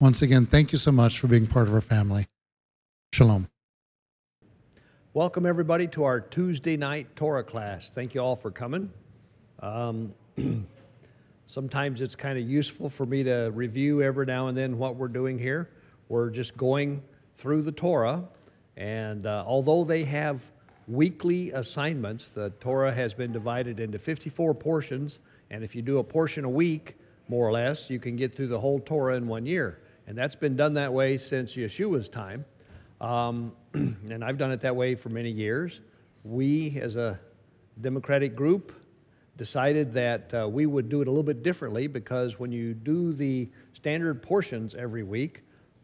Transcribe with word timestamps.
Once 0.00 0.22
again, 0.22 0.46
thank 0.46 0.70
you 0.70 0.78
so 0.78 0.92
much 0.92 1.18
for 1.18 1.26
being 1.26 1.44
part 1.44 1.66
of 1.66 1.74
our 1.74 1.80
family. 1.80 2.28
Shalom. 3.12 3.48
Welcome, 5.12 5.44
everybody, 5.44 5.88
to 5.88 6.04
our 6.04 6.20
Tuesday 6.20 6.76
night 6.76 7.16
Torah 7.16 7.42
class. 7.42 7.90
Thank 7.90 8.14
you 8.14 8.20
all 8.20 8.36
for 8.36 8.52
coming. 8.52 8.92
Um, 9.58 10.14
sometimes 11.48 12.00
it's 12.00 12.14
kind 12.14 12.38
of 12.38 12.48
useful 12.48 12.88
for 12.88 13.06
me 13.06 13.24
to 13.24 13.50
review 13.52 14.00
every 14.00 14.24
now 14.24 14.46
and 14.46 14.56
then 14.56 14.78
what 14.78 14.94
we're 14.94 15.08
doing 15.08 15.36
here. 15.36 15.68
We're 16.08 16.30
just 16.30 16.56
going 16.56 17.02
through 17.36 17.62
the 17.62 17.72
Torah, 17.72 18.22
and 18.76 19.26
uh, 19.26 19.42
although 19.44 19.82
they 19.82 20.04
have 20.04 20.48
weekly 20.86 21.50
assignments, 21.50 22.28
the 22.28 22.50
Torah 22.60 22.94
has 22.94 23.14
been 23.14 23.32
divided 23.32 23.80
into 23.80 23.98
54 23.98 24.54
portions, 24.54 25.18
and 25.50 25.64
if 25.64 25.74
you 25.74 25.82
do 25.82 25.98
a 25.98 26.04
portion 26.04 26.44
a 26.44 26.48
week, 26.48 26.94
more 27.26 27.48
or 27.48 27.50
less, 27.50 27.90
you 27.90 27.98
can 27.98 28.14
get 28.14 28.32
through 28.32 28.46
the 28.46 28.60
whole 28.60 28.78
Torah 28.78 29.16
in 29.16 29.26
one 29.26 29.44
year. 29.44 29.80
And 30.08 30.16
that's 30.16 30.34
been 30.34 30.56
done 30.56 30.72
that 30.74 30.90
way 30.90 31.18
since 31.18 31.52
Yeshua's 31.52 32.08
time. 32.08 32.46
Um, 32.98 33.52
and 33.74 34.24
I've 34.24 34.38
done 34.38 34.50
it 34.50 34.62
that 34.62 34.74
way 34.74 34.94
for 34.94 35.10
many 35.10 35.30
years. 35.30 35.80
We, 36.24 36.80
as 36.80 36.96
a 36.96 37.20
Democratic 37.78 38.34
group, 38.34 38.72
decided 39.36 39.92
that 39.92 40.32
uh, 40.32 40.48
we 40.48 40.64
would 40.64 40.88
do 40.88 41.02
it 41.02 41.08
a 41.08 41.10
little 41.10 41.22
bit 41.22 41.42
differently 41.42 41.88
because 41.88 42.38
when 42.38 42.50
you 42.50 42.72
do 42.72 43.12
the 43.12 43.50
standard 43.74 44.22
portions 44.22 44.74
every 44.74 45.02
week, 45.02 45.42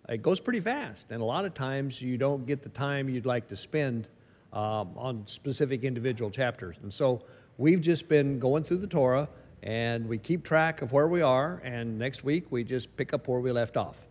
it 0.08 0.22
goes 0.22 0.40
pretty 0.40 0.60
fast. 0.60 1.10
And 1.10 1.20
a 1.20 1.24
lot 1.24 1.44
of 1.44 1.52
times 1.52 2.00
you 2.00 2.16
don't 2.16 2.46
get 2.46 2.62
the 2.62 2.70
time 2.70 3.10
you'd 3.10 3.26
like 3.26 3.46
to 3.48 3.56
spend 3.56 4.08
um, 4.54 4.92
on 4.96 5.24
specific 5.26 5.84
individual 5.84 6.30
chapters. 6.30 6.76
And 6.82 6.92
so 6.92 7.24
we've 7.58 7.82
just 7.82 8.08
been 8.08 8.38
going 8.38 8.64
through 8.64 8.78
the 8.78 8.86
Torah 8.86 9.28
and 9.62 10.08
we 10.08 10.16
keep 10.16 10.44
track 10.44 10.80
of 10.80 10.92
where 10.92 11.08
we 11.08 11.20
are. 11.20 11.60
And 11.62 11.98
next 11.98 12.24
week 12.24 12.46
we 12.50 12.64
just 12.64 12.96
pick 12.96 13.12
up 13.12 13.28
where 13.28 13.40
we 13.40 13.52
left 13.52 13.76
off. 13.76 14.06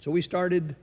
So 0.00 0.12
we 0.12 0.22
started, 0.22 0.76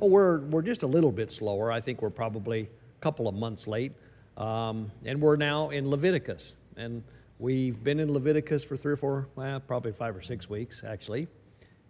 oh, 0.00 0.08
we're, 0.08 0.40
we're 0.40 0.62
just 0.62 0.82
a 0.82 0.86
little 0.86 1.12
bit 1.12 1.30
slower. 1.30 1.70
I 1.70 1.80
think 1.80 2.02
we're 2.02 2.10
probably 2.10 2.62
a 2.62 3.00
couple 3.00 3.28
of 3.28 3.36
months 3.36 3.68
late. 3.68 3.92
Um, 4.36 4.90
and 5.04 5.20
we're 5.20 5.36
now 5.36 5.70
in 5.70 5.88
Leviticus. 5.88 6.54
And 6.76 7.04
we've 7.38 7.82
been 7.84 8.00
in 8.00 8.12
Leviticus 8.12 8.64
for 8.64 8.76
three 8.76 8.94
or 8.94 8.96
four, 8.96 9.28
well, 9.36 9.60
probably 9.60 9.92
five 9.92 10.16
or 10.16 10.22
six 10.22 10.50
weeks, 10.50 10.82
actually. 10.84 11.28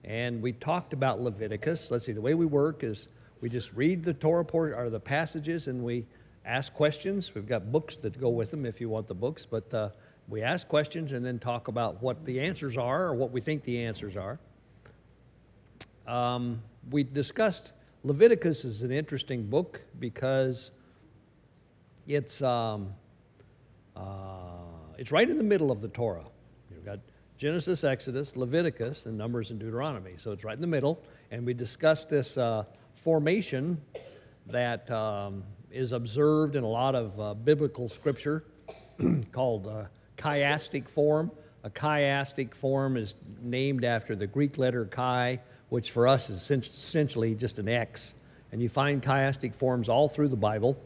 And 0.05 0.43
we 0.43 0.53
talked 0.53 0.93
about 0.93 1.21
Leviticus. 1.21 1.91
Let's 1.91 2.05
see, 2.05 2.13
the 2.13 2.21
way 2.21 2.35
we 2.35 2.45
work 2.45 2.85
is 2.85 3.09
we 3.41 3.49
just 3.49 3.73
read 3.73 4.05
the 4.05 4.13
Torah 4.13 4.45
or 4.53 4.91
the 4.91 5.01
passages 5.01 5.69
and 5.69 5.83
we 5.83 6.05
ask 6.45 6.75
questions. 6.75 7.35
We've 7.35 7.49
got 7.49 7.73
books 7.73 7.97
that 7.99 8.21
go 8.21 8.29
with 8.29 8.51
them 8.51 8.67
if 8.67 8.79
you 8.79 8.91
want 8.91 9.09
the 9.09 9.15
books, 9.15 9.47
but 9.47 9.73
uh, 9.73 9.89
we 10.29 10.43
ask 10.43 10.69
questions 10.69 11.13
and 11.13 11.25
then 11.25 11.39
talk 11.39 11.69
about 11.69 12.03
what 12.03 12.27
the 12.27 12.41
answers 12.41 12.77
are 12.77 13.07
or 13.07 13.15
what 13.15 13.31
we 13.31 13.41
think 13.41 13.65
the 13.65 13.85
answers 13.85 14.19
are 14.19 14.39
um, 16.09 16.63
we 16.91 17.05
discussed 17.05 17.73
Leviticus 18.03 18.65
is 18.65 18.83
an 18.83 18.91
interesting 18.91 19.45
book 19.49 19.83
because 19.99 20.71
it's, 22.07 22.41
um, 22.43 22.95
uh, 23.95 24.03
it's 24.97 25.13
right 25.13 25.29
in 25.29 25.37
the 25.37 25.45
middle 25.45 25.71
of 25.71 25.81
the 25.81 25.89
Torah. 25.89 26.25
You've 26.71 26.85
got 26.85 27.01
Genesis, 27.37 27.85
Exodus, 27.85 28.37
Leviticus, 28.37 29.07
and 29.07 29.19
Numbers 29.19 29.51
and 29.51 29.61
Deuteronomy. 29.61 30.15
So 30.17 30.33
it's 30.33 30.45
right 30.45 30.55
in 30.55 30.61
the 30.61 30.67
middle. 30.67 31.03
And 31.31 31.45
we 31.45 31.55
discussed 31.55 32.09
this 32.09 32.39
uh, 32.39 32.65
formation 32.95 33.81
that 34.47 34.91
um, 34.91 35.45
is 35.71 35.93
observed 35.93 36.57
in 36.57 36.65
a 36.65 36.69
lot 36.69 36.95
of 36.95 37.21
uh, 37.21 37.35
biblical 37.35 37.89
scripture 37.89 38.45
called 39.33 39.67
uh, 39.67 39.85
chiastic 40.17 40.89
form. 40.89 41.31
A 41.65 41.71
chiastic 41.71 42.57
form 42.57 42.97
is 42.97 43.15
named 43.43 43.85
after 43.85 44.17
the 44.17 44.27
Greek 44.27 44.57
letter 44.57 44.87
chi, 44.87 45.41
which 45.69 45.91
for 45.91 46.09
us 46.09 46.31
is 46.31 46.51
essentially 46.51 47.35
just 47.35 47.59
an 47.59 47.69
X. 47.69 48.15
And 48.53 48.63
you 48.63 48.69
find 48.69 49.03
chiastic 49.03 49.55
forms 49.55 49.89
all 49.89 50.09
through 50.09 50.29
the 50.29 50.37
Bible. 50.37 50.77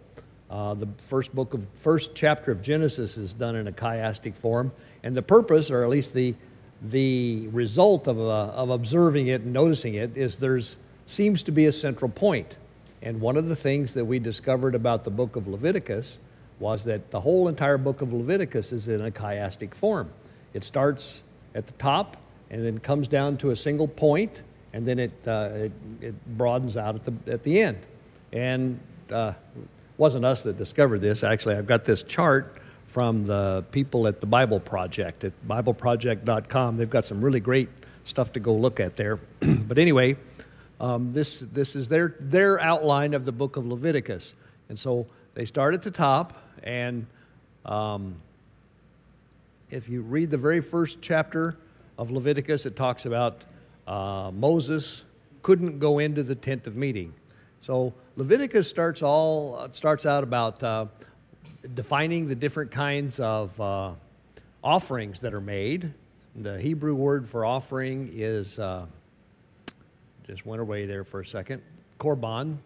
Uh, 0.50 0.74
the 0.74 0.88
first 0.98 1.34
book 1.34 1.54
of 1.54 1.64
first 1.78 2.14
chapter 2.14 2.52
of 2.52 2.60
Genesis 2.62 3.16
is 3.16 3.32
done 3.32 3.56
in 3.56 3.68
a 3.68 3.72
chiastic 3.72 4.36
form, 4.36 4.70
and 5.02 5.14
the 5.14 5.22
purpose, 5.22 5.70
or 5.70 5.82
at 5.82 5.88
least 5.88 6.12
the 6.12 6.34
the 6.82 7.46
result 7.48 8.08
of, 8.08 8.18
uh, 8.18 8.46
of 8.48 8.70
observing 8.70 9.28
it 9.28 9.42
and 9.42 9.52
noticing 9.52 9.94
it, 9.94 10.16
is 10.16 10.36
there's 10.36 10.76
seems 11.06 11.42
to 11.44 11.52
be 11.52 11.66
a 11.66 11.72
central 11.72 12.10
point. 12.10 12.56
And 13.02 13.20
one 13.20 13.36
of 13.36 13.48
the 13.48 13.56
things 13.56 13.94
that 13.94 14.04
we 14.04 14.18
discovered 14.18 14.74
about 14.74 15.04
the 15.04 15.10
book 15.10 15.36
of 15.36 15.48
Leviticus 15.48 16.18
was 16.58 16.84
that 16.84 17.10
the 17.10 17.20
whole 17.20 17.48
entire 17.48 17.78
book 17.78 18.00
of 18.02 18.12
Leviticus 18.12 18.72
is 18.72 18.88
in 18.88 19.00
a 19.00 19.10
chiastic 19.10 19.74
form. 19.74 20.10
It 20.54 20.64
starts 20.64 21.22
at 21.54 21.66
the 21.66 21.72
top 21.74 22.16
and 22.50 22.64
then 22.64 22.78
comes 22.78 23.08
down 23.08 23.36
to 23.38 23.50
a 23.50 23.56
single 23.56 23.88
point 23.88 24.42
and 24.72 24.86
then 24.86 24.98
it, 24.98 25.12
uh, 25.26 25.50
it, 25.52 25.72
it, 26.00 26.36
broadens 26.36 26.76
out 26.76 26.94
at 26.94 27.04
the, 27.04 27.32
at 27.32 27.42
the 27.42 27.60
end. 27.60 27.78
And 28.32 28.80
uh, 29.10 29.32
wasn't 29.98 30.24
us 30.24 30.42
that 30.44 30.56
discovered 30.56 31.00
this. 31.00 31.22
Actually, 31.22 31.56
I've 31.56 31.66
got 31.66 31.84
this 31.84 32.02
chart 32.02 32.56
from 32.86 33.24
the 33.24 33.64
people 33.70 34.06
at 34.06 34.20
the 34.20 34.26
Bible 34.26 34.60
Project 34.60 35.24
at 35.24 35.32
BibleProject.com. 35.46 36.76
They've 36.76 36.90
got 36.90 37.04
some 37.04 37.22
really 37.22 37.40
great 37.40 37.68
stuff 38.04 38.32
to 38.32 38.40
go 38.40 38.54
look 38.54 38.80
at 38.80 38.96
there. 38.96 39.16
but 39.40 39.78
anyway, 39.78 40.16
um, 40.80 41.12
this, 41.12 41.40
this 41.52 41.76
is 41.76 41.88
their, 41.88 42.16
their 42.18 42.60
outline 42.60 43.14
of 43.14 43.24
the 43.24 43.32
book 43.32 43.56
of 43.56 43.66
Leviticus. 43.66 44.34
And 44.68 44.78
so 44.78 45.06
they 45.34 45.44
start 45.44 45.74
at 45.74 45.82
the 45.82 45.90
top, 45.90 46.36
and 46.62 47.06
um, 47.64 48.16
if 49.70 49.88
you 49.88 50.02
read 50.02 50.30
the 50.30 50.36
very 50.36 50.60
first 50.60 50.98
chapter 51.00 51.56
of 51.98 52.10
Leviticus, 52.10 52.66
it 52.66 52.76
talks 52.76 53.06
about 53.06 53.44
uh, 53.86 54.30
Moses 54.32 55.04
couldn't 55.42 55.78
go 55.78 55.98
into 55.98 56.22
the 56.22 56.34
tent 56.34 56.66
of 56.66 56.76
meeting. 56.76 57.12
So 57.60 57.92
Leviticus 58.16 58.68
starts 58.68 59.02
all 59.02 59.56
uh, 59.56 59.68
starts 59.72 60.06
out 60.06 60.22
about 60.22 60.62
uh, 60.62 60.86
defining 61.74 62.26
the 62.26 62.34
different 62.34 62.70
kinds 62.70 63.20
of 63.20 63.60
uh, 63.60 63.92
offerings 64.62 65.20
that 65.20 65.34
are 65.34 65.40
made. 65.40 65.92
The 66.36 66.60
Hebrew 66.60 66.94
word 66.94 67.28
for 67.28 67.44
offering 67.44 68.10
is 68.12 68.58
uh, 68.58 68.86
just 70.26 70.46
went 70.46 70.62
away 70.62 70.86
there 70.86 71.04
for 71.04 71.20
a 71.20 71.26
second. 71.26 71.62
Korban, 71.98 72.56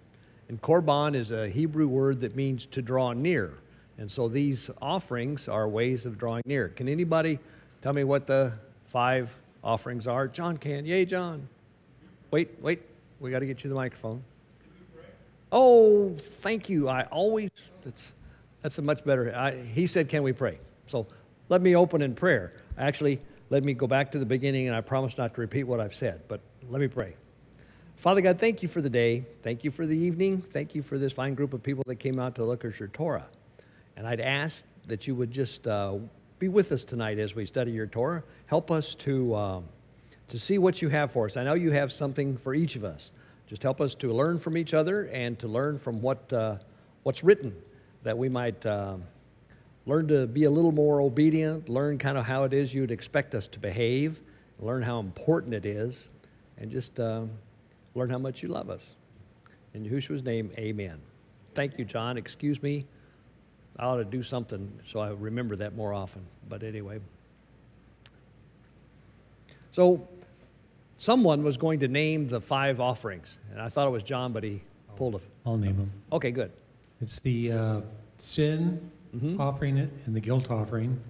and 0.48 0.62
korban 0.62 1.14
is 1.14 1.30
a 1.32 1.48
Hebrew 1.48 1.88
word 1.88 2.20
that 2.20 2.36
means 2.36 2.66
to 2.66 2.80
draw 2.80 3.12
near. 3.12 3.54
And 3.98 4.10
so 4.10 4.28
these 4.28 4.70
offerings 4.80 5.48
are 5.48 5.68
ways 5.68 6.06
of 6.06 6.18
drawing 6.18 6.42
near. 6.46 6.68
Can 6.68 6.88
anybody 6.88 7.38
tell 7.82 7.92
me 7.92 8.04
what 8.04 8.26
the 8.26 8.52
five 8.84 9.34
offerings 9.66 10.06
are. 10.06 10.28
John 10.28 10.56
can. 10.56 10.86
Yay, 10.86 11.04
John. 11.04 11.48
Wait, 12.30 12.50
wait. 12.60 12.82
We 13.18 13.30
got 13.30 13.40
to 13.40 13.46
get 13.46 13.64
you 13.64 13.68
the 13.68 13.76
microphone. 13.76 14.22
Oh, 15.50 16.14
thank 16.18 16.68
you. 16.68 16.88
I 16.88 17.02
always, 17.04 17.50
that's, 17.82 18.12
that's 18.62 18.78
a 18.78 18.82
much 18.82 19.04
better. 19.04 19.34
I, 19.34 19.56
he 19.56 19.86
said, 19.86 20.08
Can 20.08 20.22
we 20.22 20.32
pray? 20.32 20.60
So 20.86 21.06
let 21.48 21.62
me 21.62 21.74
open 21.76 22.00
in 22.00 22.14
prayer. 22.14 22.52
Actually, 22.78 23.20
let 23.50 23.64
me 23.64 23.74
go 23.74 23.86
back 23.86 24.10
to 24.12 24.18
the 24.18 24.26
beginning, 24.26 24.68
and 24.68 24.76
I 24.76 24.80
promise 24.80 25.18
not 25.18 25.34
to 25.34 25.40
repeat 25.40 25.64
what 25.64 25.80
I've 25.80 25.94
said, 25.94 26.22
but 26.28 26.40
let 26.68 26.80
me 26.80 26.88
pray. 26.88 27.16
Father 27.96 28.20
God, 28.20 28.38
thank 28.38 28.62
you 28.62 28.68
for 28.68 28.82
the 28.82 28.90
day. 28.90 29.24
Thank 29.42 29.64
you 29.64 29.70
for 29.70 29.86
the 29.86 29.96
evening. 29.96 30.42
Thank 30.42 30.74
you 30.74 30.82
for 30.82 30.98
this 30.98 31.12
fine 31.12 31.34
group 31.34 31.54
of 31.54 31.62
people 31.62 31.82
that 31.86 31.96
came 31.96 32.18
out 32.18 32.34
to 32.36 32.44
look 32.44 32.64
at 32.64 32.78
your 32.78 32.88
Torah. 32.88 33.26
And 33.96 34.06
I'd 34.06 34.20
ask 34.20 34.64
that 34.86 35.06
you 35.06 35.14
would 35.14 35.30
just 35.30 35.66
uh, 35.66 35.96
be 36.38 36.48
with 36.48 36.70
us 36.70 36.84
tonight 36.84 37.18
as 37.18 37.34
we 37.34 37.46
study 37.46 37.72
your 37.72 37.86
Torah. 37.86 38.22
Help 38.44 38.70
us 38.70 38.94
to, 38.96 39.34
uh, 39.34 39.60
to 40.28 40.38
see 40.38 40.58
what 40.58 40.82
you 40.82 40.90
have 40.90 41.10
for 41.10 41.24
us. 41.24 41.36
I 41.36 41.44
know 41.44 41.54
you 41.54 41.70
have 41.70 41.90
something 41.90 42.36
for 42.36 42.52
each 42.52 42.76
of 42.76 42.84
us. 42.84 43.10
Just 43.46 43.62
help 43.62 43.80
us 43.80 43.94
to 43.96 44.12
learn 44.12 44.38
from 44.38 44.58
each 44.58 44.74
other 44.74 45.04
and 45.04 45.38
to 45.38 45.48
learn 45.48 45.78
from 45.78 46.02
what, 46.02 46.30
uh, 46.32 46.56
what's 47.04 47.24
written, 47.24 47.54
that 48.02 48.18
we 48.18 48.28
might 48.28 48.66
uh, 48.66 48.96
learn 49.86 50.08
to 50.08 50.26
be 50.26 50.44
a 50.44 50.50
little 50.50 50.72
more 50.72 51.00
obedient, 51.00 51.70
learn 51.70 51.96
kind 51.96 52.18
of 52.18 52.26
how 52.26 52.44
it 52.44 52.52
is 52.52 52.74
you'd 52.74 52.90
expect 52.90 53.34
us 53.34 53.48
to 53.48 53.58
behave, 53.58 54.20
learn 54.60 54.82
how 54.82 55.00
important 55.00 55.54
it 55.54 55.64
is, 55.64 56.08
and 56.58 56.70
just 56.70 57.00
uh, 57.00 57.22
learn 57.94 58.10
how 58.10 58.18
much 58.18 58.42
you 58.42 58.50
love 58.50 58.68
us. 58.68 58.94
In 59.72 59.84
Yahushua's 59.84 60.22
name, 60.22 60.50
amen. 60.58 61.00
Thank 61.54 61.78
you, 61.78 61.86
John. 61.86 62.18
Excuse 62.18 62.62
me 62.62 62.84
I 63.78 63.84
ought 63.84 63.96
to 63.96 64.04
do 64.04 64.22
something 64.22 64.72
so 64.88 65.00
I 65.00 65.10
remember 65.10 65.56
that 65.56 65.74
more 65.76 65.92
often. 65.92 66.22
But 66.48 66.62
anyway. 66.62 67.00
So 69.72 70.08
someone 70.96 71.42
was 71.42 71.56
going 71.56 71.80
to 71.80 71.88
name 71.88 72.28
the 72.28 72.40
five 72.40 72.80
offerings, 72.80 73.36
and 73.52 73.60
I 73.60 73.68
thought 73.68 73.86
it 73.86 73.90
was 73.90 74.02
John, 74.02 74.32
but 74.32 74.42
he 74.42 74.62
pulled 74.96 75.16
a. 75.16 75.20
I'll 75.44 75.58
name 75.58 75.76
them. 75.76 75.92
Okay, 76.12 76.30
good. 76.30 76.50
It's 77.00 77.20
the 77.20 77.52
uh, 77.52 77.80
sin 78.16 78.90
Mm-hmm. 79.14 79.40
offering 79.40 79.78
and 79.78 80.14
the 80.14 80.20
guilt 80.20 80.50
offering, 80.50 81.00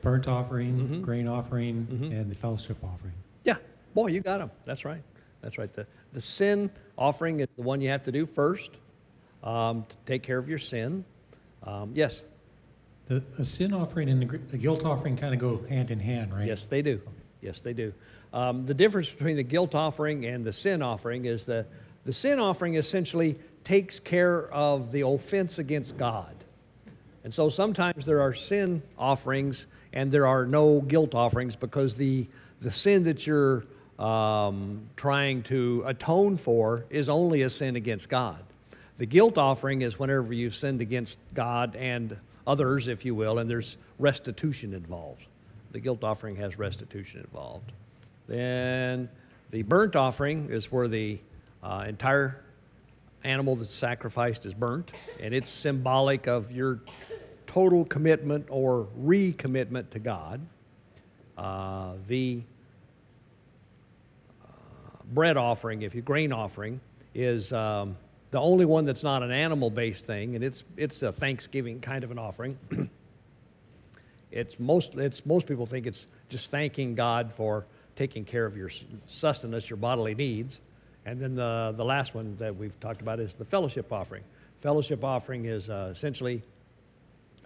burnt 0.00 0.28
offering, 0.28 1.02
grain 1.02 1.28
offering, 1.28 1.86
and 1.90 2.30
the 2.30 2.34
fellowship 2.34 2.78
offering. 2.82 3.12
Yeah, 3.44 3.56
boy, 3.92 4.06
you 4.06 4.20
got 4.20 4.38
them. 4.38 4.50
That's 4.64 4.86
right. 4.86 5.02
That's 5.42 5.58
right. 5.58 5.70
The, 5.70 5.86
the 6.14 6.22
sin 6.22 6.70
offering 6.96 7.40
is 7.40 7.48
the 7.56 7.62
one 7.62 7.82
you 7.82 7.90
have 7.90 8.02
to 8.04 8.12
do 8.12 8.24
first 8.24 8.78
um, 9.42 9.84
to 9.90 9.96
take 10.06 10.22
care 10.22 10.38
of 10.38 10.48
your 10.48 10.58
sin. 10.60 11.04
Um, 11.64 11.92
yes, 11.94 12.22
The 13.08 13.22
a 13.38 13.44
sin 13.44 13.72
offering 13.72 14.08
and 14.08 14.20
the 14.20 14.26
gr- 14.26 14.36
the 14.48 14.58
guilt 14.58 14.84
offering 14.84 15.16
kind 15.16 15.34
of 15.34 15.40
go 15.40 15.62
hand 15.68 15.90
in 15.90 16.00
hand, 16.00 16.34
right? 16.34 16.46
yes, 16.46 16.66
they 16.66 16.82
do. 16.82 17.00
Yes, 17.40 17.60
they 17.60 17.72
do. 17.72 17.92
Um, 18.32 18.64
the 18.64 18.74
difference 18.74 19.10
between 19.10 19.36
the 19.36 19.42
guilt 19.42 19.74
offering 19.74 20.24
and 20.24 20.44
the 20.44 20.52
sin 20.52 20.82
offering 20.82 21.24
is 21.26 21.46
that 21.46 21.66
the 22.04 22.12
sin 22.12 22.38
offering 22.38 22.74
essentially 22.74 23.36
takes 23.62 23.98
care 24.00 24.50
of 24.52 24.92
the 24.92 25.02
offense 25.02 25.58
against 25.58 25.96
God. 25.96 26.34
And 27.22 27.32
so 27.32 27.48
sometimes 27.48 28.04
there 28.04 28.20
are 28.20 28.34
sin 28.34 28.82
offerings 28.98 29.66
and 29.92 30.10
there 30.10 30.26
are 30.26 30.44
no 30.46 30.80
guilt 30.80 31.14
offerings 31.14 31.56
because 31.56 31.94
the, 31.94 32.26
the 32.60 32.70
sin 32.70 33.04
that 33.04 33.26
you're 33.26 33.64
um, 33.98 34.88
trying 34.96 35.42
to 35.44 35.82
atone 35.86 36.36
for 36.36 36.84
is 36.90 37.08
only 37.08 37.42
a 37.42 37.50
sin 37.50 37.76
against 37.76 38.08
God. 38.08 38.42
The 38.96 39.06
guilt 39.06 39.38
offering 39.38 39.82
is 39.82 39.98
whenever 39.98 40.32
you've 40.32 40.54
sinned 40.54 40.80
against 40.80 41.18
God 41.34 41.74
and 41.74 42.16
others, 42.46 42.86
if 42.88 43.04
you 43.04 43.14
will, 43.14 43.38
and 43.38 43.50
there's 43.50 43.76
restitution 43.98 44.72
involved. 44.72 45.26
The 45.72 45.80
guilt 45.80 46.04
offering 46.04 46.36
has 46.36 46.58
restitution 46.58 47.20
involved. 47.20 47.72
Then 48.28 49.08
the 49.50 49.62
burnt 49.62 49.96
offering 49.96 50.48
is 50.50 50.70
where 50.70 50.86
the 50.86 51.18
uh, 51.62 51.84
entire 51.88 52.44
animal 53.24 53.56
that's 53.56 53.74
sacrificed 53.74 54.46
is 54.46 54.54
burnt, 54.54 54.92
and 55.20 55.34
it's 55.34 55.48
symbolic 55.48 56.28
of 56.28 56.52
your 56.52 56.80
total 57.46 57.84
commitment 57.84 58.46
or 58.48 58.88
recommitment 59.00 59.90
to 59.90 59.98
God. 59.98 60.40
Uh, 61.36 61.94
the 62.06 62.42
uh, 64.44 64.48
bread 65.12 65.36
offering, 65.36 65.82
if 65.82 65.94
you 65.94 66.02
grain 66.02 66.32
offering, 66.32 66.80
is 67.14 67.52
um, 67.52 67.96
the 68.34 68.40
only 68.40 68.64
one 68.64 68.84
that's 68.84 69.04
not 69.04 69.22
an 69.22 69.30
animal-based 69.30 70.04
thing, 70.04 70.34
and 70.34 70.42
it's 70.42 70.64
it's 70.76 71.04
a 71.04 71.12
Thanksgiving 71.12 71.78
kind 71.78 72.02
of 72.02 72.10
an 72.10 72.18
offering. 72.18 72.58
it's 74.32 74.58
most 74.58 74.96
it's 74.96 75.24
most 75.24 75.46
people 75.46 75.66
think 75.66 75.86
it's 75.86 76.08
just 76.28 76.50
thanking 76.50 76.96
God 76.96 77.32
for 77.32 77.64
taking 77.94 78.24
care 78.24 78.44
of 78.44 78.56
your 78.56 78.70
sustenance, 79.06 79.70
your 79.70 79.76
bodily 79.76 80.16
needs. 80.16 80.60
And 81.06 81.20
then 81.20 81.36
the, 81.36 81.74
the 81.76 81.84
last 81.84 82.16
one 82.16 82.34
that 82.38 82.56
we've 82.56 82.78
talked 82.80 83.02
about 83.02 83.20
is 83.20 83.36
the 83.36 83.44
fellowship 83.44 83.92
offering. 83.92 84.24
Fellowship 84.58 85.04
offering 85.04 85.44
is 85.44 85.70
uh, 85.70 85.92
essentially, 85.94 86.42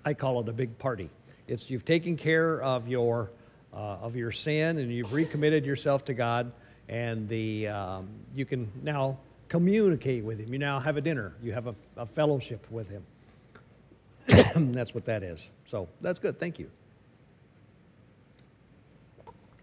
I 0.07 0.15
call 0.15 0.41
it 0.41 0.49
a 0.49 0.55
big 0.55 0.79
party. 0.79 1.11
It's 1.49 1.69
you've 1.69 1.85
taken 1.85 2.17
care 2.17 2.63
of 2.63 2.89
your, 2.89 3.31
uh, 3.75 3.77
of 3.77 4.17
your 4.17 4.33
sin 4.33 4.79
and 4.79 4.91
you've 4.91 5.13
recommitted 5.13 5.67
yourself 5.67 6.07
to 6.07 6.15
God, 6.15 6.51
and 6.89 7.29
the, 7.29 7.69
um, 7.69 8.09
you 8.35 8.47
can 8.47 8.73
now 8.83 9.19
communicate 9.49 10.25
with 10.25 10.39
Him. 10.39 10.53
You 10.53 10.59
now 10.59 10.79
have 10.81 10.97
a 10.97 11.01
dinner, 11.01 11.35
you 11.43 11.53
have 11.53 11.67
a, 11.67 11.75
a 11.97 12.07
fellowship 12.07 12.67
with 12.71 12.89
Him. 12.89 13.03
that's 14.73 14.95
what 14.95 15.05
that 15.07 15.23
is. 15.23 15.49
So 15.67 15.89
that's 16.01 16.19
good. 16.19 16.39
Thank 16.39 16.59
you. 16.59 16.71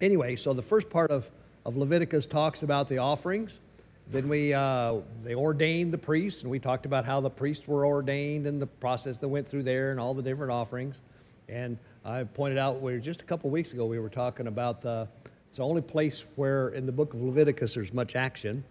Anyway, 0.02 0.36
so 0.36 0.54
the 0.54 0.62
first 0.62 0.90
part 0.90 1.12
of, 1.12 1.30
of 1.66 1.78
Leviticus 1.78 2.26
talks 2.26 2.64
about 2.64 2.88
the 2.88 2.98
offerings. 2.98 3.60
Then 4.08 4.28
we 4.28 4.54
uh, 4.54 4.98
they 5.24 5.34
ordained 5.34 5.92
the 5.92 5.98
priests, 5.98 6.44
and 6.44 6.52
we 6.52 6.60
talked 6.60 6.86
about 6.86 7.06
how 7.06 7.22
the 7.22 7.30
priests 7.30 7.68
were 7.68 7.86
ordained 7.88 8.46
and 8.46 8.62
the 8.62 8.68
process 8.68 9.18
that 9.18 9.28
went 9.28 9.48
through 9.48 9.64
there, 9.64 9.92
and 9.92 10.00
all 10.00 10.14
the 10.14 10.22
different 10.22 10.52
offerings. 10.52 11.02
And 11.50 11.78
I 12.04 12.24
pointed 12.24 12.60
out 12.60 12.82
where 12.82 13.00
just 13.00 13.22
a 13.22 13.26
couple 13.26 13.50
weeks 13.50 13.74
ago 13.74 13.86
we 13.86 13.98
were 13.98 14.10
talking 14.10 14.48
about 14.48 14.82
the 14.82 15.08
it's 15.50 15.58
the 15.58 15.64
only 15.64 15.82
place 15.82 16.24
where 16.36 16.70
in 16.70 16.86
the 16.86 16.92
book 16.92 17.14
of 17.14 17.22
Leviticus 17.22 17.74
there's 17.74 17.94
much 17.94 18.16
action. 18.16 18.64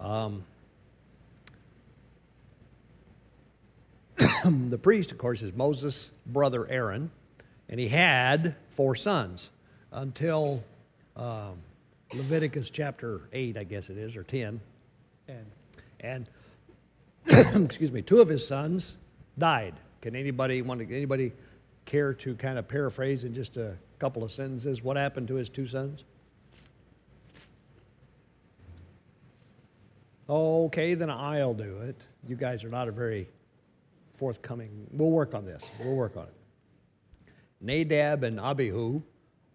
Um, 0.00 0.42
the 4.70 4.78
priest, 4.78 5.12
of 5.12 5.18
course, 5.18 5.42
is 5.42 5.52
Moses' 5.54 6.10
brother 6.26 6.68
Aaron, 6.70 7.10
and 7.68 7.80
he 7.80 7.88
had 7.88 8.56
four 8.68 8.94
sons 8.94 9.50
until 9.92 10.62
um, 11.16 11.58
Leviticus 12.14 12.70
chapter 12.70 13.22
8, 13.32 13.56
I 13.56 13.64
guess 13.64 13.90
it 13.90 13.98
is, 13.98 14.16
or 14.16 14.22
10. 14.22 14.60
And 15.28 15.46
And 16.00 16.26
excuse 17.64 17.92
me, 17.92 18.02
two 18.02 18.20
of 18.20 18.28
his 18.28 18.46
sons 18.46 18.94
died. 19.38 19.74
Can 20.00 20.16
anybody 20.16 20.62
want 20.62 20.80
to, 20.80 20.96
anybody 20.96 21.32
care 21.84 22.14
to 22.14 22.34
kind 22.36 22.58
of 22.58 22.68
paraphrase 22.68 23.24
in 23.24 23.34
just 23.34 23.56
a 23.56 23.76
couple 23.98 24.24
of 24.24 24.32
sentences 24.32 24.82
what 24.82 24.96
happened 24.96 25.28
to 25.28 25.34
his 25.34 25.48
two 25.48 25.66
sons? 25.66 26.04
Okay, 30.28 30.94
then 30.94 31.10
I'll 31.10 31.54
do 31.54 31.80
it. 31.80 31.96
You 32.28 32.36
guys 32.36 32.62
are 32.62 32.68
not 32.68 32.86
a 32.86 32.92
very 32.92 33.28
forthcoming. 34.20 34.86
We'll 34.90 35.08
work 35.08 35.34
on 35.34 35.46
this. 35.46 35.64
We'll 35.82 35.96
work 35.96 36.18
on 36.18 36.24
it. 36.24 36.34
Nadab 37.62 38.22
and 38.22 38.38
Abihu, 38.38 39.00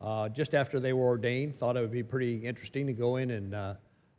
uh, 0.01 0.27
just 0.29 0.55
after 0.55 0.79
they 0.79 0.91
were 0.91 1.05
ordained, 1.05 1.55
thought 1.55 1.77
it 1.77 1.81
would 1.81 1.91
be 1.91 2.01
pretty 2.01 2.37
interesting 2.37 2.87
to 2.87 2.93
go 2.93 3.17
in 3.17 3.29
and 3.29 3.53
uh, 3.53 3.75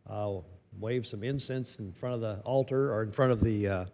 uh, 0.08 0.34
wave 0.78 1.04
some 1.04 1.24
incense 1.24 1.80
in 1.80 1.92
front 1.94 2.14
of 2.14 2.20
the 2.20 2.36
altar 2.44 2.94
or 2.94 3.02
in 3.02 3.10
front 3.10 3.32
of 3.32 3.40
the. 3.40 3.68
Uh, 3.68 3.84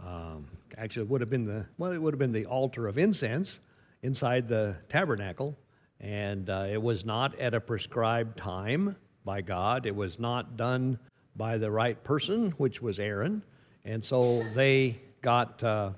um, 0.00 0.48
actually, 0.78 1.02
it 1.02 1.10
would 1.10 1.20
have 1.20 1.28
been 1.28 1.44
the 1.44 1.66
well, 1.76 1.92
it 1.92 1.98
would 1.98 2.14
have 2.14 2.18
been 2.18 2.32
the 2.32 2.46
altar 2.46 2.88
of 2.88 2.96
incense 2.96 3.60
inside 4.02 4.48
the 4.48 4.74
tabernacle, 4.88 5.58
and 6.00 6.48
uh, 6.48 6.68
it 6.70 6.80
was 6.80 7.04
not 7.04 7.38
at 7.38 7.52
a 7.52 7.60
prescribed 7.60 8.38
time 8.38 8.96
by 9.26 9.42
God. 9.42 9.84
It 9.84 9.94
was 9.94 10.18
not 10.18 10.56
done 10.56 10.98
by 11.36 11.58
the 11.58 11.70
right 11.70 12.02
person, 12.02 12.52
which 12.52 12.80
was 12.80 12.98
Aaron, 12.98 13.42
and 13.84 14.02
so 14.02 14.42
they 14.54 14.98
got. 15.22 15.62
Uh, 15.62 15.90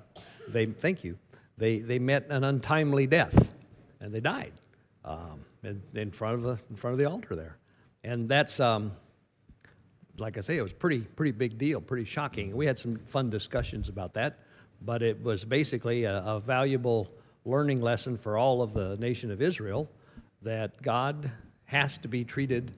they 0.47 0.67
thank 0.67 1.03
you. 1.03 1.17
They 1.57 1.79
they 1.79 1.99
met 1.99 2.27
an 2.29 2.43
untimely 2.43 3.07
death, 3.07 3.49
and 3.99 4.13
they 4.13 4.19
died 4.19 4.53
um, 5.03 5.43
in, 5.63 5.81
in 5.93 6.11
front 6.11 6.35
of 6.35 6.41
the 6.43 6.57
in 6.69 6.75
front 6.77 6.93
of 6.93 6.99
the 6.99 7.05
altar 7.05 7.35
there, 7.35 7.57
and 8.03 8.29
that's. 8.29 8.59
Um, 8.59 8.91
like 10.17 10.37
I 10.37 10.41
say, 10.41 10.55
it 10.55 10.61
was 10.61 10.71
pretty 10.71 10.99
pretty 10.99 11.33
big 11.33 11.57
deal, 11.57 11.81
pretty 11.81 12.05
shocking. 12.05 12.55
We 12.55 12.65
had 12.65 12.79
some 12.79 12.97
fun 13.07 13.29
discussions 13.29 13.89
about 13.89 14.13
that, 14.13 14.39
but 14.81 15.01
it 15.01 15.21
was 15.21 15.43
basically 15.43 16.05
a, 16.05 16.23
a 16.23 16.39
valuable 16.39 17.11
learning 17.43 17.81
lesson 17.81 18.15
for 18.17 18.37
all 18.37 18.61
of 18.61 18.73
the 18.73 18.95
nation 18.97 19.29
of 19.29 19.41
Israel 19.41 19.89
that 20.41 20.81
God 20.81 21.31
has 21.65 21.97
to 21.99 22.07
be 22.07 22.23
treated 22.23 22.71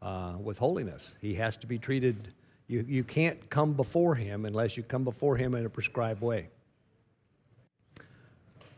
uh, 0.00 0.34
with 0.40 0.58
holiness. 0.58 1.14
He 1.20 1.34
has 1.34 1.56
to 1.58 1.66
be 1.66 1.78
treated. 1.78 2.32
You 2.72 2.84
you 2.88 3.04
can't 3.04 3.50
come 3.50 3.74
before 3.74 4.14
Him 4.14 4.46
unless 4.46 4.78
you 4.78 4.82
come 4.82 5.04
before 5.04 5.36
Him 5.36 5.54
in 5.54 5.66
a 5.66 5.68
prescribed 5.68 6.22
way. 6.22 6.48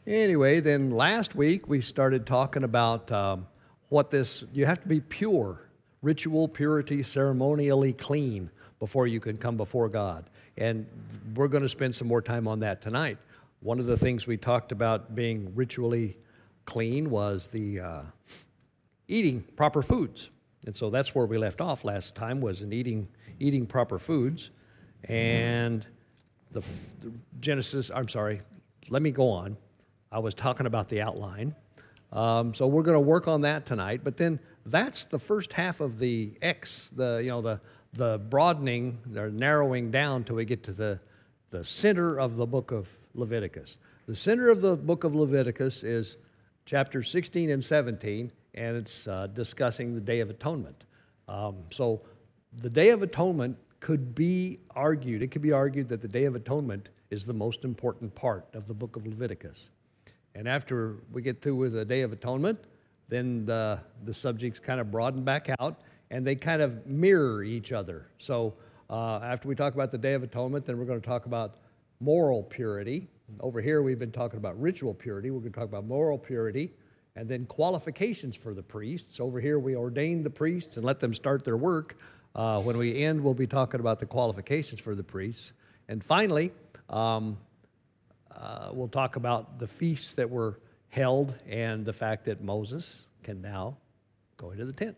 Anyway, 0.04 0.58
then 0.58 0.90
last 0.90 1.36
week 1.36 1.68
we 1.68 1.80
started 1.80 2.26
talking 2.26 2.64
about 2.64 3.12
um, 3.12 3.46
what 3.90 4.10
this. 4.10 4.42
You 4.52 4.66
have 4.66 4.82
to 4.82 4.88
be 4.88 5.00
pure 5.00 5.60
ritual 6.02 6.48
purity, 6.48 7.02
ceremonially 7.02 7.92
clean 7.92 8.50
before 8.78 9.06
you 9.06 9.20
can 9.20 9.36
come 9.36 9.56
before 9.56 9.88
God. 9.88 10.28
And 10.58 10.86
we're 11.34 11.48
going 11.48 11.62
to 11.62 11.68
spend 11.68 11.94
some 11.94 12.06
more 12.08 12.20
time 12.20 12.46
on 12.46 12.60
that 12.60 12.82
tonight. 12.82 13.16
One 13.60 13.78
of 13.80 13.86
the 13.86 13.96
things 13.96 14.26
we 14.26 14.36
talked 14.36 14.72
about 14.72 15.14
being 15.14 15.52
ritually 15.54 16.18
clean 16.66 17.10
was 17.10 17.46
the 17.46 17.80
uh, 17.80 18.02
eating 19.08 19.44
proper 19.56 19.82
foods. 19.82 20.30
And 20.66 20.76
so 20.76 20.90
that's 20.90 21.14
where 21.14 21.26
we 21.26 21.38
left 21.38 21.60
off 21.60 21.84
last 21.84 22.14
time 22.14 22.40
was 22.40 22.60
in 22.60 22.72
eating 22.72 23.08
eating 23.40 23.66
proper 23.66 23.98
foods. 23.98 24.50
And 25.04 25.84
the, 26.52 26.60
the 27.00 27.12
Genesis, 27.40 27.90
I'm 27.94 28.08
sorry, 28.08 28.40
let 28.88 29.02
me 29.02 29.10
go 29.10 29.30
on. 29.30 29.56
I 30.10 30.18
was 30.18 30.34
talking 30.34 30.66
about 30.66 30.88
the 30.88 31.00
outline. 31.02 31.54
Um, 32.12 32.54
so 32.54 32.66
we're 32.66 32.82
going 32.82 32.96
to 32.96 33.00
work 33.00 33.26
on 33.26 33.40
that 33.42 33.66
tonight. 33.66 34.02
But 34.04 34.16
then 34.16 34.38
that's 34.64 35.04
the 35.04 35.18
first 35.18 35.52
half 35.52 35.80
of 35.80 35.98
the 35.98 36.32
X, 36.40 36.90
the 36.94 37.20
you 37.22 37.28
know 37.28 37.42
the 37.42 37.60
the 37.92 38.18
broadening 38.18 38.98
or 39.16 39.30
narrowing 39.30 39.90
down 39.90 40.24
till 40.24 40.36
we 40.36 40.44
get 40.44 40.62
to 40.64 40.72
the 40.72 41.00
the 41.50 41.64
center 41.64 42.18
of 42.18 42.36
the 42.36 42.46
book 42.46 42.70
of 42.70 42.96
Leviticus. 43.14 43.76
The 44.06 44.16
center 44.16 44.50
of 44.50 44.60
the 44.60 44.76
book 44.76 45.04
of 45.04 45.14
Leviticus 45.14 45.82
is 45.82 46.16
chapter 46.66 47.02
16 47.02 47.50
and 47.50 47.64
17, 47.64 48.32
and 48.54 48.76
it's 48.76 49.06
uh, 49.06 49.28
discussing 49.28 49.94
the 49.94 50.00
Day 50.00 50.20
of 50.20 50.30
Atonement. 50.30 50.84
Um, 51.28 51.56
so 51.70 52.02
the 52.60 52.70
Day 52.70 52.90
of 52.90 53.02
Atonement 53.02 53.56
could 53.80 54.14
be 54.14 54.60
argued. 54.70 55.22
It 55.22 55.28
could 55.28 55.42
be 55.42 55.52
argued 55.52 55.88
that 55.88 56.00
the 56.00 56.08
Day 56.08 56.24
of 56.24 56.34
Atonement 56.34 56.88
is 57.10 57.24
the 57.24 57.34
most 57.34 57.64
important 57.64 58.14
part 58.14 58.46
of 58.54 58.66
the 58.66 58.74
book 58.74 58.96
of 58.96 59.06
Leviticus. 59.06 59.66
And 60.34 60.48
after 60.48 60.96
we 61.12 61.22
get 61.22 61.42
through 61.42 61.56
with 61.56 61.72
the 61.74 61.84
Day 61.84 62.02
of 62.02 62.12
Atonement, 62.12 62.58
then 63.08 63.44
the, 63.44 63.78
the 64.04 64.14
subjects 64.14 64.58
kind 64.58 64.80
of 64.80 64.90
broaden 64.90 65.22
back 65.22 65.48
out. 65.60 65.80
and 66.10 66.26
they 66.26 66.36
kind 66.36 66.62
of 66.62 66.86
mirror 66.86 67.42
each 67.42 67.72
other. 67.72 68.06
So 68.18 68.54
uh, 68.90 69.20
after 69.22 69.48
we 69.48 69.54
talk 69.54 69.74
about 69.74 69.90
the 69.90 69.98
Day 69.98 70.14
of 70.14 70.22
Atonement, 70.22 70.66
then 70.66 70.78
we're 70.78 70.84
going 70.84 71.00
to 71.00 71.06
talk 71.06 71.26
about 71.26 71.56
moral 72.00 72.42
purity. 72.42 73.08
Over 73.40 73.60
here, 73.60 73.82
we've 73.82 73.98
been 73.98 74.12
talking 74.12 74.36
about 74.36 74.60
ritual 74.60 74.94
purity. 74.94 75.30
We're 75.30 75.40
going 75.40 75.52
to 75.52 75.58
talk 75.58 75.68
about 75.68 75.86
moral 75.86 76.18
purity 76.18 76.72
and 77.16 77.28
then 77.28 77.46
qualifications 77.46 78.36
for 78.36 78.54
the 78.54 78.62
priests. 78.62 79.20
Over 79.20 79.40
here, 79.40 79.58
we 79.58 79.76
ordain 79.76 80.22
the 80.22 80.30
priests 80.30 80.76
and 80.76 80.84
let 80.84 81.00
them 81.00 81.14
start 81.14 81.44
their 81.44 81.56
work. 81.56 81.96
Uh, 82.34 82.60
when 82.60 82.76
we 82.76 83.02
end, 83.02 83.22
we'll 83.22 83.34
be 83.34 83.46
talking 83.46 83.80
about 83.80 84.00
the 84.00 84.06
qualifications 84.06 84.80
for 84.80 84.94
the 84.94 85.02
priests. 85.04 85.52
And 85.88 86.02
finally, 86.02 86.52
um, 86.88 87.38
uh, 88.34 88.70
we'll 88.72 88.88
talk 88.88 89.16
about 89.16 89.58
the 89.58 89.66
feasts 89.66 90.14
that 90.14 90.28
were 90.28 90.58
held 90.88 91.34
and 91.48 91.84
the 91.84 91.92
fact 91.92 92.24
that 92.24 92.42
Moses 92.42 93.06
can 93.22 93.40
now 93.40 93.76
go 94.36 94.50
into 94.50 94.64
the 94.64 94.72
tent. 94.72 94.96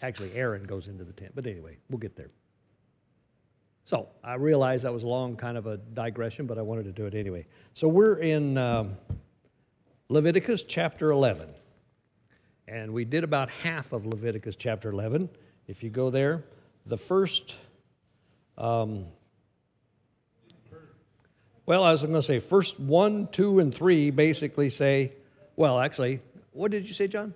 Actually, 0.00 0.32
Aaron 0.34 0.62
goes 0.62 0.86
into 0.86 1.02
the 1.02 1.12
tent, 1.12 1.32
but 1.34 1.46
anyway, 1.46 1.76
we'll 1.90 1.98
get 1.98 2.14
there. 2.16 2.30
So 3.84 4.08
I 4.22 4.34
realize 4.34 4.82
that 4.82 4.92
was 4.92 5.02
a 5.02 5.08
long 5.08 5.34
kind 5.34 5.56
of 5.56 5.66
a 5.66 5.78
digression, 5.78 6.46
but 6.46 6.58
I 6.58 6.62
wanted 6.62 6.84
to 6.84 6.92
do 6.92 7.06
it 7.06 7.14
anyway. 7.14 7.46
So 7.74 7.88
we're 7.88 8.18
in 8.18 8.58
um, 8.58 8.96
Leviticus 10.08 10.62
chapter 10.62 11.10
11. 11.10 11.48
And 12.68 12.92
we 12.92 13.06
did 13.06 13.24
about 13.24 13.48
half 13.48 13.92
of 13.92 14.04
Leviticus 14.04 14.56
chapter 14.56 14.90
11. 14.90 15.30
If 15.68 15.82
you 15.82 15.90
go 15.90 16.08
there, 16.08 16.44
the 16.86 16.96
first, 16.96 17.54
um, 18.56 19.04
well, 21.66 21.84
I 21.84 21.92
was 21.92 22.00
going 22.00 22.14
to 22.14 22.22
say, 22.22 22.38
first 22.40 22.80
one, 22.80 23.28
two, 23.30 23.60
and 23.60 23.72
three 23.72 24.10
basically 24.10 24.70
say, 24.70 25.12
well, 25.56 25.78
actually, 25.78 26.20
what 26.52 26.70
did 26.70 26.88
you 26.88 26.94
say, 26.94 27.06
John? 27.06 27.34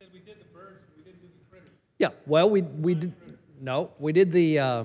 We 0.00 0.20
did 0.20 0.40
the 0.40 0.46
birds, 0.46 0.86
we 0.96 1.02
didn't 1.02 1.20
do 1.20 1.28
the 1.28 1.50
critters. 1.50 1.68
Yeah, 1.98 2.08
well, 2.24 2.48
we, 2.48 2.62
we 2.62 2.94
did, 2.94 3.12
no, 3.60 3.90
we 3.98 4.14
did 4.14 4.32
the, 4.32 4.58
uh, 4.58 4.84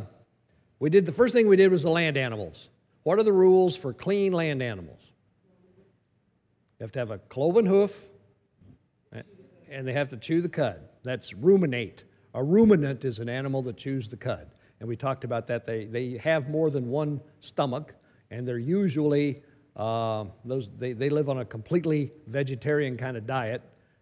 we 0.79 0.89
did, 0.89 1.05
the 1.05 1.13
first 1.13 1.33
thing 1.33 1.47
we 1.47 1.55
did 1.55 1.71
was 1.71 1.83
the 1.83 1.89
land 1.89 2.17
animals. 2.17 2.67
What 3.03 3.17
are 3.17 3.23
the 3.23 3.31
rules 3.31 3.77
for 3.77 3.93
clean 3.93 4.33
land 4.33 4.61
animals? 4.61 4.99
You 6.79 6.83
have 6.83 6.91
to 6.91 6.99
have 6.99 7.11
a 7.11 7.19
cloven 7.19 7.65
hoof, 7.65 8.09
and 9.69 9.87
they 9.87 9.93
have 9.93 10.09
to 10.09 10.17
chew 10.17 10.41
the 10.41 10.49
cud. 10.49 10.81
That's 11.03 11.33
ruminate. 11.33 12.03
A 12.33 12.43
ruminant 12.43 13.05
is 13.05 13.19
an 13.19 13.29
animal 13.29 13.61
that 13.63 13.77
chews 13.77 14.07
the 14.07 14.17
cud. 14.17 14.47
And 14.79 14.89
we 14.89 14.95
talked 14.95 15.23
about 15.23 15.47
that. 15.47 15.65
They, 15.65 15.85
they 15.85 16.17
have 16.17 16.49
more 16.49 16.69
than 16.69 16.89
one 16.89 17.21
stomach, 17.39 17.93
and 18.31 18.47
they're 18.47 18.57
usually, 18.57 19.43
uh, 19.75 20.25
those, 20.43 20.69
they, 20.77 20.93
they 20.93 21.09
live 21.09 21.29
on 21.29 21.39
a 21.39 21.45
completely 21.45 22.11
vegetarian 22.27 22.97
kind 22.97 23.15
of 23.15 23.25
diet. 23.25 23.61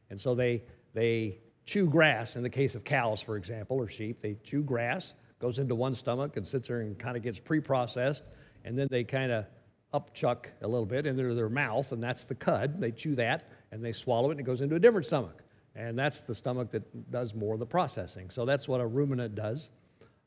And 0.09 0.19
so 0.19 0.33
they, 0.33 0.63
they 0.93 1.39
chew 1.65 1.88
grass. 1.88 2.35
In 2.35 2.43
the 2.43 2.50
case 2.50 2.73
of 2.73 2.83
cows, 2.83 3.21
for 3.21 3.38
example, 3.38 3.77
or 3.77 3.89
sheep, 3.89 4.21
they 4.21 4.38
chew 4.43 4.63
grass, 4.63 5.13
goes 5.39 5.59
into 5.59 5.75
one 5.75 5.93
stomach 5.93 6.38
and 6.38 6.47
sits 6.47 6.67
there 6.67 6.81
and 6.81 6.97
kind 6.97 7.17
of 7.17 7.23
gets 7.23 7.39
pre 7.39 7.59
processed. 7.59 8.23
And 8.63 8.77
then 8.77 8.88
they 8.89 9.03
kind 9.03 9.31
of 9.31 9.45
upchuck 9.93 10.45
a 10.61 10.67
little 10.67 10.85
bit 10.85 11.05
into 11.05 11.33
their 11.33 11.50
mouth, 11.50 11.91
and 11.91 12.01
that's 12.01 12.23
the 12.23 12.35
cud. 12.35 12.79
They 12.79 12.91
chew 12.91 13.15
that 13.15 13.50
and 13.71 13.83
they 13.83 13.91
swallow 13.91 14.29
it, 14.29 14.31
and 14.31 14.39
it 14.39 14.43
goes 14.43 14.61
into 14.61 14.75
a 14.75 14.79
different 14.79 15.05
stomach. 15.05 15.43
And 15.75 15.98
that's 15.98 16.22
the 16.22 16.36
stomach 16.36 16.72
that 16.72 17.12
does 17.12 17.34
more 17.34 17.54
of 17.54 17.60
the 17.60 17.66
processing. 17.66 18.30
So 18.30 18.46
that's 18.46 18.68
what 18.68 18.82
a 18.82 18.88
ruminant 18.88 19.36
does. 19.36 19.70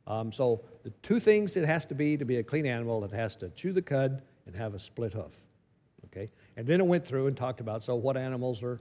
Um, 0.07 0.33
so 0.33 0.63
the 0.83 0.91
two 1.03 1.21
things 1.21 1.57
it 1.57 1.65
has 1.65 1.87
to 1.87 1.95
be 1.95 2.17
to 2.17 2.25
be 2.25 2.37
a 2.37 2.43
clean 2.43 2.67
animal, 2.67 3.05
it 3.05 3.13
has 3.13 3.37
to 3.37 3.51
chew 3.51 3.73
the 3.73 3.83
cud 3.83 4.23
and 4.47 4.55
have 4.57 4.75
a 4.75 4.79
split 4.79 5.13
hoof. 5.13 5.43
Okay? 6.07 6.31
And 6.57 6.67
then 6.67 6.81
it 6.81 6.87
went 6.87 7.07
through 7.07 7.27
and 7.27 7.37
talked 7.37 7.61
about 7.61 7.83
so 7.83 7.95
what 7.95 8.17
animals 8.17 8.63
are, 8.63 8.81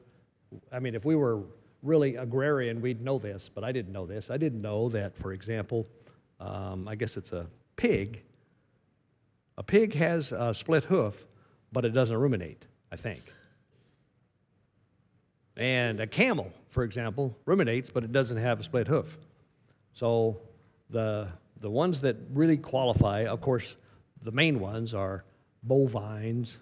I 0.71 0.79
mean, 0.79 0.95
if 0.95 1.05
we 1.05 1.15
were 1.15 1.41
really 1.81 2.15
agrarian, 2.15 2.81
we'd 2.81 3.01
know 3.01 3.19
this, 3.19 3.49
but 3.53 3.63
I 3.63 3.71
didn't 3.71 3.91
know 3.91 4.05
this. 4.05 4.29
I 4.29 4.37
didn't 4.37 4.61
know 4.61 4.89
that, 4.89 5.17
for 5.17 5.33
example, 5.33 5.87
um, 6.39 6.87
I 6.87 6.95
guess 6.95 7.17
it's 7.17 7.31
a 7.31 7.47
pig 7.75 8.23
a 9.57 9.63
pig 9.63 9.93
has 9.93 10.31
a 10.31 10.53
split 10.53 10.85
hoof, 10.85 11.25
but 11.71 11.85
it 11.85 11.89
doesn't 11.89 12.15
ruminate, 12.15 12.65
I 12.91 12.95
think. 12.95 13.21
And 15.55 15.99
a 15.99 16.07
camel, 16.07 16.51
for 16.69 16.83
example, 16.83 17.37
ruminates, 17.45 17.89
but 17.89 18.03
it 18.03 18.11
doesn't 18.11 18.37
have 18.37 18.59
a 18.59 18.63
split 18.63 18.87
hoof. 18.87 19.17
So 19.93 20.39
the, 20.89 21.27
the 21.61 21.69
ones 21.69 22.01
that 22.01 22.17
really 22.33 22.57
qualify, 22.57 23.25
of 23.25 23.41
course, 23.41 23.75
the 24.23 24.31
main 24.31 24.59
ones 24.59 24.93
are 24.93 25.23
bovines, 25.63 26.57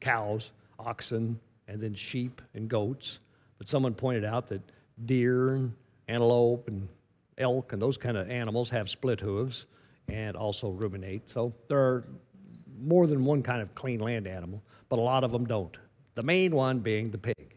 cows, 0.00 0.50
oxen, 0.78 1.40
and 1.68 1.80
then 1.80 1.94
sheep 1.94 2.42
and 2.54 2.68
goats. 2.68 3.18
But 3.58 3.68
someone 3.68 3.94
pointed 3.94 4.24
out 4.24 4.48
that 4.48 4.60
deer 5.06 5.54
and 5.54 5.72
antelope 6.08 6.68
and 6.68 6.88
elk 7.38 7.72
and 7.72 7.80
those 7.80 7.96
kind 7.96 8.16
of 8.16 8.30
animals 8.30 8.70
have 8.70 8.90
split 8.90 9.20
hooves 9.20 9.66
and 10.08 10.36
also 10.36 10.68
ruminate. 10.68 11.28
So 11.28 11.54
there 11.68 11.78
are 11.78 12.04
more 12.78 13.06
than 13.06 13.24
one 13.24 13.42
kind 13.42 13.62
of 13.62 13.74
clean 13.74 14.00
land 14.00 14.26
animal, 14.26 14.62
but 14.88 14.98
a 14.98 15.02
lot 15.02 15.24
of 15.24 15.30
them 15.30 15.46
don't. 15.46 15.76
The 16.14 16.22
main 16.22 16.54
one 16.54 16.80
being 16.80 17.10
the 17.10 17.18
pig. 17.18 17.53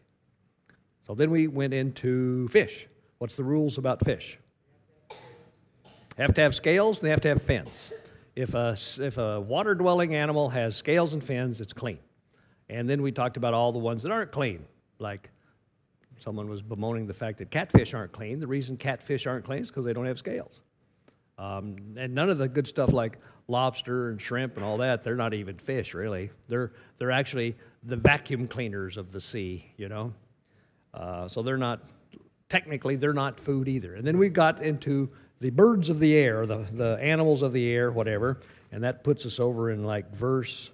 So 1.08 1.14
then 1.14 1.30
we 1.30 1.46
went 1.46 1.72
into 1.72 2.48
fish. 2.48 2.86
What's 3.16 3.34
the 3.34 3.42
rules 3.42 3.78
about 3.78 4.04
fish? 4.04 4.38
Have 6.18 6.34
to 6.34 6.42
have 6.42 6.54
scales, 6.54 7.00
they 7.00 7.08
have 7.08 7.22
to 7.22 7.28
have 7.28 7.40
fins. 7.40 7.90
If 8.36 8.54
a, 8.54 8.76
if 8.98 9.16
a 9.16 9.40
water 9.40 9.74
dwelling 9.74 10.14
animal 10.14 10.50
has 10.50 10.76
scales 10.76 11.14
and 11.14 11.24
fins, 11.24 11.62
it's 11.62 11.72
clean. 11.72 11.98
And 12.68 12.90
then 12.90 13.00
we 13.00 13.10
talked 13.10 13.38
about 13.38 13.54
all 13.54 13.72
the 13.72 13.78
ones 13.78 14.02
that 14.02 14.12
aren't 14.12 14.32
clean, 14.32 14.66
like 14.98 15.30
someone 16.18 16.50
was 16.50 16.60
bemoaning 16.60 17.06
the 17.06 17.14
fact 17.14 17.38
that 17.38 17.50
catfish 17.50 17.94
aren't 17.94 18.12
clean. 18.12 18.38
The 18.38 18.46
reason 18.46 18.76
catfish 18.76 19.26
aren't 19.26 19.46
clean 19.46 19.62
is 19.62 19.68
because 19.68 19.86
they 19.86 19.94
don't 19.94 20.06
have 20.06 20.18
scales. 20.18 20.60
Um, 21.38 21.76
and 21.96 22.14
none 22.14 22.28
of 22.28 22.36
the 22.36 22.48
good 22.48 22.68
stuff 22.68 22.92
like 22.92 23.18
lobster 23.46 24.10
and 24.10 24.20
shrimp 24.20 24.56
and 24.56 24.64
all 24.64 24.76
that, 24.78 25.04
they're 25.04 25.16
not 25.16 25.32
even 25.32 25.56
fish, 25.56 25.94
really. 25.94 26.30
They're, 26.48 26.72
they're 26.98 27.12
actually 27.12 27.56
the 27.82 27.96
vacuum 27.96 28.46
cleaners 28.46 28.98
of 28.98 29.10
the 29.10 29.22
sea, 29.22 29.64
you 29.78 29.88
know? 29.88 30.12
Uh, 30.98 31.28
so 31.28 31.42
they're 31.42 31.56
not, 31.56 31.80
technically, 32.48 32.96
they're 32.96 33.12
not 33.12 33.38
food 33.38 33.68
either. 33.68 33.94
And 33.94 34.06
then 34.06 34.18
we 34.18 34.28
got 34.28 34.62
into 34.62 35.08
the 35.40 35.50
birds 35.50 35.90
of 35.90 35.98
the 35.98 36.16
air, 36.16 36.44
the, 36.46 36.66
the 36.72 36.98
animals 37.00 37.42
of 37.42 37.52
the 37.52 37.70
air, 37.70 37.92
whatever, 37.92 38.40
and 38.72 38.82
that 38.82 39.04
puts 39.04 39.24
us 39.24 39.38
over 39.38 39.70
in 39.70 39.84
like 39.84 40.10
verse 40.12 40.70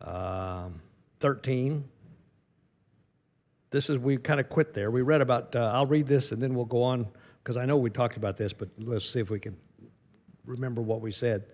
um, 0.00 0.80
13. 1.20 1.84
This 3.70 3.90
is, 3.90 3.98
we 3.98 4.16
kind 4.16 4.38
of 4.38 4.48
quit 4.48 4.72
there. 4.72 4.90
We 4.90 5.02
read 5.02 5.20
about, 5.20 5.56
uh, 5.56 5.72
I'll 5.74 5.86
read 5.86 6.06
this 6.06 6.30
and 6.30 6.40
then 6.40 6.54
we'll 6.54 6.64
go 6.64 6.82
on, 6.82 7.08
because 7.42 7.56
I 7.56 7.66
know 7.66 7.76
we 7.76 7.90
talked 7.90 8.16
about 8.16 8.36
this, 8.36 8.52
but 8.52 8.68
let's 8.78 9.08
see 9.08 9.20
if 9.20 9.30
we 9.30 9.40
can 9.40 9.56
remember 10.46 10.80
what 10.80 11.00
we 11.00 11.10
said 11.10 11.44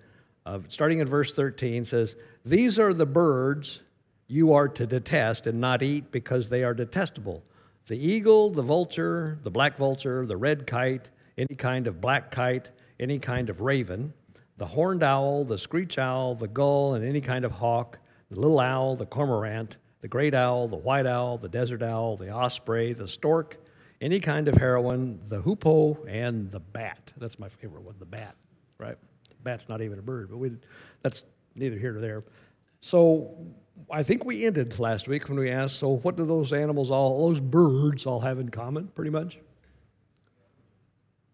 uh, 0.47 0.59
starting 0.69 0.99
in 0.99 1.09
verse 1.09 1.33
13, 1.33 1.85
says, 1.85 2.17
These 2.45 2.79
are 2.79 2.93
the 2.93 3.07
birds 3.07 3.81
you 4.27 4.53
are 4.53 4.69
to 4.69 4.87
detest 4.87 5.47
and 5.47 5.61
not 5.61 5.83
eat 5.83 6.11
because 6.11 6.49
they 6.49 6.65
are 6.65 6.75
detestable 6.75 7.43
the 7.87 7.97
eagle, 7.97 8.51
the 8.51 8.63
vulture, 8.63 9.39
the 9.43 9.51
black 9.51 9.77
vulture, 9.77 10.27
the 10.27 10.37
red 10.37 10.67
kite, 10.67 11.11
any 11.37 11.55
kind 11.57 11.87
of 11.87 12.01
black 12.01 12.31
kite, 12.31 12.71
any 12.99 13.19
kind 13.19 13.51
of 13.51 13.61
raven, 13.61 14.13
the 14.57 14.67
horned 14.67 15.03
owl, 15.03 15.45
the 15.45 15.59
screech 15.59 15.99
owl, 15.99 16.35
the 16.35 16.49
gull, 16.49 16.95
and 16.95 17.05
any 17.05 17.21
kind 17.21 17.45
of 17.45 17.53
hawk, 17.53 17.99
the 18.31 18.39
little 18.39 18.61
owl, 18.61 18.97
the 18.97 19.07
cormorant, 19.07 19.77
the 20.01 20.09
great 20.09 20.35
owl, 20.35 20.69
the 20.69 20.77
white 20.77 21.07
owl, 21.07 21.39
the 21.39 21.49
desert 21.49 21.83
owl, 21.83 22.17
the 22.17 22.31
osprey, 22.31 22.93
the 22.93 23.09
stork, 23.09 23.59
any 24.01 24.21
kind 24.21 24.49
of 24.49 24.55
heron, 24.55 25.21
the 25.29 25.41
hoopoe, 25.41 26.05
and 26.07 26.51
the 26.51 26.61
bat. 26.61 27.13
That's 27.17 27.39
my 27.39 27.49
favorite 27.49 27.83
one, 27.83 27.97
the 27.99 28.07
bat, 28.07 28.37
right? 28.79 28.97
bat's 29.45 29.69
not 29.69 29.83
even 29.83 29.99
a 29.99 30.03
bird, 30.03 30.31
but 30.31 30.39
we, 30.39 30.51
that's 31.03 31.27
neither 31.55 31.79
here 31.79 31.93
nor 31.93 32.01
there. 32.01 32.25
So 32.81 33.37
I 33.91 34.03
think 34.03 34.25
we 34.25 34.47
ended 34.47 34.79
last 34.79 35.09
week 35.09 35.29
when 35.29 35.39
we 35.39 35.51
asked, 35.51 35.79
so 35.79 35.89
what 35.89 36.17
do 36.17 36.25
those 36.25 36.53
animals 36.53 36.91
all, 36.91 37.29
those 37.29 37.41
birds 37.41 38.07
all 38.07 38.21
have 38.21 38.39
in 38.39 38.49
common, 38.49 38.89
pretty 38.89 39.11
much? 39.11 39.39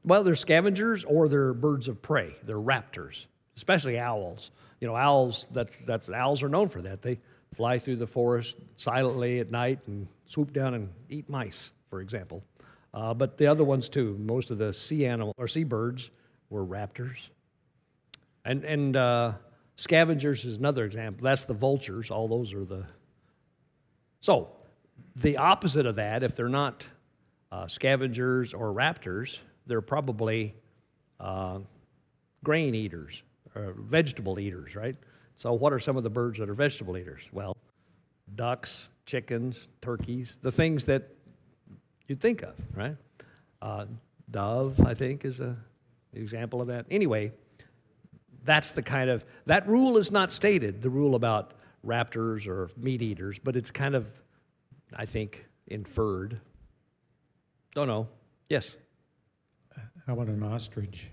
Well, 0.04 0.24
they're 0.24 0.34
scavengers 0.34 1.04
or 1.04 1.28
they're 1.28 1.52
birds 1.52 1.88
of 1.88 2.00
prey. 2.00 2.34
They're 2.42 2.56
raptors, 2.56 3.26
especially 3.56 3.98
owls. 3.98 4.50
You 4.80 4.88
know, 4.88 4.96
owls, 4.96 5.46
that, 5.52 5.68
that's, 5.86 6.08
owls 6.08 6.42
are 6.42 6.48
known 6.48 6.68
for 6.68 6.80
that. 6.82 7.02
They 7.02 7.18
fly 7.54 7.78
through 7.78 7.96
the 7.96 8.06
forest 8.06 8.56
silently 8.76 9.40
at 9.40 9.50
night 9.50 9.80
and 9.86 10.06
swoop 10.24 10.52
down 10.52 10.74
and 10.74 10.88
eat 11.08 11.28
mice, 11.28 11.70
for 11.90 12.00
example. 12.00 12.42
Uh, 12.94 13.12
but 13.12 13.36
the 13.36 13.46
other 13.46 13.64
ones 13.64 13.88
too, 13.88 14.16
most 14.18 14.50
of 14.50 14.58
the 14.58 14.72
sea 14.72 15.06
animal 15.06 15.34
or 15.36 15.46
sea 15.46 15.64
birds 15.64 16.10
were 16.48 16.64
raptors. 16.64 17.28
And, 18.44 18.64
and 18.64 18.96
uh, 18.96 19.32
scavengers 19.80 20.44
is 20.44 20.58
another 20.58 20.84
example. 20.84 21.24
That's 21.24 21.44
the 21.44 21.54
vultures. 21.54 22.10
All 22.10 22.28
those 22.28 22.52
are 22.52 22.64
the. 22.64 22.84
So, 24.20 24.50
the 25.16 25.38
opposite 25.38 25.86
of 25.86 25.94
that, 25.94 26.22
if 26.22 26.36
they're 26.36 26.48
not 26.48 26.86
uh, 27.50 27.66
scavengers 27.66 28.52
or 28.52 28.74
raptors, 28.74 29.38
they're 29.66 29.80
probably 29.80 30.54
uh, 31.18 31.60
grain 32.44 32.74
eaters, 32.74 33.22
or 33.54 33.74
vegetable 33.78 34.38
eaters, 34.38 34.76
right? 34.76 34.96
So, 35.36 35.54
what 35.54 35.72
are 35.72 35.80
some 35.80 35.96
of 35.96 36.02
the 36.02 36.10
birds 36.10 36.38
that 36.38 36.50
are 36.50 36.54
vegetable 36.54 36.98
eaters? 36.98 37.22
Well, 37.32 37.56
ducks, 38.34 38.90
chickens, 39.06 39.68
turkeys, 39.80 40.38
the 40.42 40.50
things 40.50 40.84
that 40.84 41.08
you'd 42.06 42.20
think 42.20 42.42
of, 42.42 42.54
right? 42.74 42.96
Uh, 43.62 43.86
dove, 44.30 44.78
I 44.86 44.92
think, 44.92 45.24
is 45.24 45.40
a 45.40 45.56
example 46.12 46.60
of 46.60 46.68
that. 46.68 46.84
Anyway, 46.90 47.32
that's 48.44 48.70
the 48.72 48.82
kind 48.82 49.10
of 49.10 49.24
that 49.46 49.66
rule 49.68 49.96
is 49.96 50.10
not 50.10 50.30
stated. 50.30 50.82
The 50.82 50.90
rule 50.90 51.14
about 51.14 51.54
raptors 51.86 52.46
or 52.46 52.70
meat 52.76 53.02
eaters, 53.02 53.38
but 53.38 53.56
it's 53.56 53.70
kind 53.70 53.94
of, 53.94 54.08
I 54.94 55.06
think, 55.06 55.46
inferred. 55.66 56.40
Don't 57.74 57.88
know. 57.88 58.08
Yes. 58.48 58.76
How 60.06 60.14
about 60.14 60.28
an 60.28 60.42
ostrich? 60.42 61.08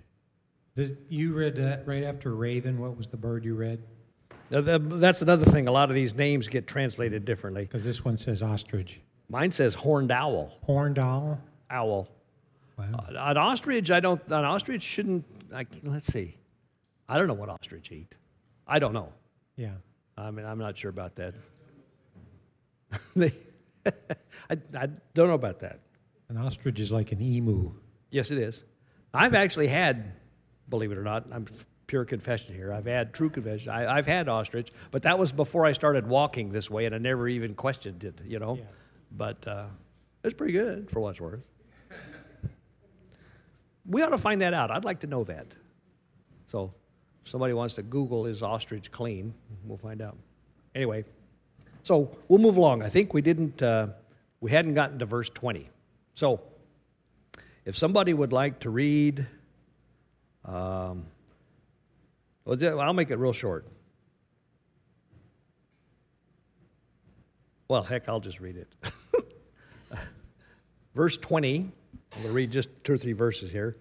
This, 0.76 0.94
you 1.10 1.34
read 1.34 1.56
that 1.58 1.88
right 1.88 2.04
after 2.04 2.36
raven. 2.36 2.80
What 2.80 2.98
was 2.98 3.08
the 3.08 3.18
bird 3.18 3.46
you 3.46 3.56
read? 3.56 3.82
Now, 4.50 4.62
th- 4.62 4.82
That's 4.84 5.22
another 5.22 5.46
thing. 5.46 5.68
A 5.68 5.72
lot 5.72 5.90
of 5.90 5.96
these 5.96 6.16
names 6.16 6.48
get 6.48 6.68
translated 6.68 7.26
differently. 7.26 7.64
Because 7.64 7.84
this 7.84 8.04
one 8.06 8.18
says 8.18 8.42
ostrich. 8.42 9.02
Mine 9.30 9.52
says 9.52 9.76
horned 9.76 10.12
owl. 10.12 10.58
Horned 10.64 11.00
owl. 11.00 11.40
Owl. 11.70 12.08
Wow. 12.78 12.86
Uh, 13.10 13.12
An 13.18 13.38
ostrich, 13.38 13.92
I 13.92 14.00
don't. 14.00 14.22
An 14.28 14.46
ostrich 14.46 14.84
shouldn't. 14.84 15.26
I, 15.54 15.66
let's 15.84 16.08
see. 16.08 16.38
I 17.10 17.18
don't 17.18 17.28
know 17.28 17.34
what 17.34 17.50
ostrich 17.50 17.92
eat. 17.92 18.16
I 18.68 18.80
don't 18.80 18.94
know. 18.94 19.14
Yeah. 19.56 19.74
I 20.18 20.32
mean, 20.32 20.46
I'm 20.46 20.58
not 20.60 20.78
sure 20.78 20.90
about 20.90 21.16
that. 21.16 21.34
They- 23.16 23.34
I, 24.50 24.58
I 24.78 24.88
don't 25.14 25.28
know 25.30 25.34
about 25.34 25.60
that. 25.60 25.80
An 26.30 26.38
ostrich 26.38 26.80
is 26.80 26.92
like 26.92 27.12
an 27.14 27.22
emu. 27.22 27.72
Yes, 28.12 28.32
it 28.32 28.38
is. 28.38 28.64
I've 29.14 29.34
actually 29.34 29.68
had, 29.68 30.12
believe 30.70 30.92
it 30.92 30.98
or 30.98 31.04
not, 31.04 31.26
I'm 31.32 31.48
pure 31.88 32.04
confession 32.04 32.54
here. 32.54 32.74
I've 32.74 32.86
had 32.86 33.14
true 33.14 33.30
confession. 33.30 33.70
I, 33.70 33.96
I've 33.96 34.06
had 34.06 34.28
ostrich, 34.28 34.72
but 34.92 35.04
that 35.04 35.18
was 35.18 35.32
before 35.32 35.66
I 35.66 35.72
started 35.72 36.06
walking 36.06 36.50
this 36.52 36.70
way, 36.70 36.86
and 36.86 36.94
I 36.94 36.98
never 36.98 37.30
even 37.30 37.56
questioned 37.56 38.04
it. 38.04 38.20
You 38.26 38.40
know, 38.40 38.56
Yeah. 38.58 38.64
but 39.12 39.48
uh, 39.48 39.66
it's 40.26 40.34
pretty 40.34 40.54
good 40.54 40.90
for 40.92 41.00
what 41.00 41.12
it's 41.12 41.22
worth. 41.22 41.40
We 43.86 44.02
ought 44.02 44.10
to 44.10 44.18
find 44.18 44.42
that 44.42 44.54
out. 44.54 44.70
I'd 44.70 44.84
like 44.84 45.00
to 45.02 45.08
know 45.08 45.24
that. 45.26 45.48
So, 46.52 46.74
somebody 47.28 47.54
wants 47.54 47.76
to 47.76 47.84
Google 47.84 48.26
is 48.26 48.42
ostrich 48.44 48.92
clean, 48.92 49.34
we'll 49.66 49.78
find 49.78 50.02
out. 50.02 50.18
Anyway, 50.76 51.06
so 51.84 52.16
we'll 52.28 52.40
move 52.40 52.58
along. 52.58 52.84
I 52.84 52.90
think 52.90 53.14
we 53.14 53.22
didn't, 53.22 53.62
uh, 53.62 53.88
we 54.42 54.52
hadn't 54.52 54.74
gotten 54.74 55.00
to 55.00 55.06
verse 55.06 55.30
20. 55.30 55.70
So, 56.16 56.42
if 57.66 57.78
somebody 57.78 58.14
would 58.14 58.32
like 58.32 58.60
to 58.60 58.70
read, 58.70 59.28
um, 60.46 61.06
I'll 62.48 62.94
make 62.94 63.12
it 63.12 63.18
real 63.18 63.34
short. 63.34 63.66
Well, 67.68 67.84
heck, 67.84 68.08
I'll 68.08 68.22
just 68.22 68.40
read 68.40 68.56
it. 68.56 68.68
Verse 70.96 71.18
20, 71.18 71.58
I'm 71.58 71.72
going 72.14 72.28
to 72.28 72.32
read 72.32 72.52
just 72.52 72.70
two 72.84 72.94
or 72.94 72.98
three 72.98 73.12
verses 73.12 73.52
here. 73.52 73.76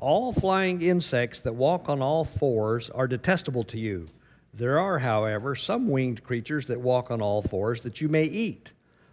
All 0.00 0.32
flying 0.32 0.80
insects 0.80 1.40
that 1.40 1.54
walk 1.54 1.90
on 1.90 2.00
all 2.00 2.24
fours 2.24 2.88
are 2.88 3.06
detestable 3.06 3.64
to 3.64 3.78
you. 3.78 4.08
There 4.54 4.78
are, 4.78 5.00
however, 5.00 5.54
some 5.54 5.88
winged 5.88 6.24
creatures 6.24 6.66
that 6.68 6.80
walk 6.80 7.10
on 7.10 7.20
all 7.20 7.42
fours 7.42 7.82
that 7.82 8.00
you 8.00 8.08
may 8.08 8.24
eat. 8.24 8.72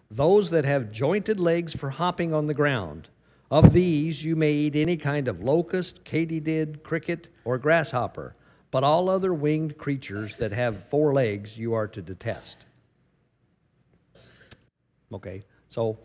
Those 0.10 0.50
that 0.52 0.64
have 0.64 0.94
jointed 0.94 1.42
legs 1.42 1.76
for 1.76 1.90
hopping 1.90 2.34
on 2.34 2.48
the 2.48 2.54
ground. 2.54 3.10
Of 3.52 3.74
these 3.74 4.24
you 4.24 4.38
may 4.38 4.54
eat 4.54 4.78
any 4.78 4.96
kind 4.96 5.28
of 5.28 5.42
locust, 5.42 6.06
katydid, 6.06 6.84
cricket, 6.84 7.28
or 7.44 7.58
grasshopper. 7.58 8.36
But 8.72 8.86
all 8.86 9.10
other 9.10 9.34
winged 9.34 9.78
creatures 9.78 10.38
that 10.38 10.54
have 10.54 10.86
four 10.86 11.14
legs 11.14 11.58
you 11.58 11.74
are 11.74 11.88
to 11.88 12.02
detest. 12.02 12.58
Okay, 15.14 15.44
so 15.70 15.98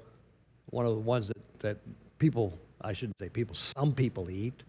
one 0.67 0.87
of 0.87 0.93
the 0.93 1.01
ones 1.01 1.29
that, 1.29 1.59
that 1.61 1.77
people, 2.19 2.59
I 2.81 2.93
shouldn't 2.93 3.19
say 3.21 3.29
people, 3.29 3.55
some 3.55 3.93
people 3.93 4.29
eat, 4.29 4.65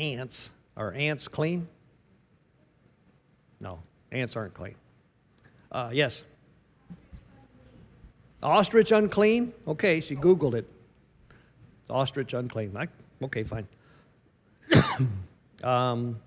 ants. 0.00 0.50
Are 0.76 0.92
ants 0.92 1.28
clean? 1.28 1.68
No, 3.60 3.80
ants 4.10 4.34
aren't 4.34 4.54
clean. 4.54 4.74
Uh, 5.70 5.90
yes. 5.92 6.22
Ostrich 8.42 8.90
unclean? 8.90 9.52
Okay, 9.68 10.00
she 10.00 10.16
Googled 10.16 10.54
it. 10.54 10.68
Ostrich 11.90 12.32
unclean. 12.32 12.76
I, 12.76 12.88
okay, 13.22 13.42
fine. 13.42 13.68
um, 15.64 16.20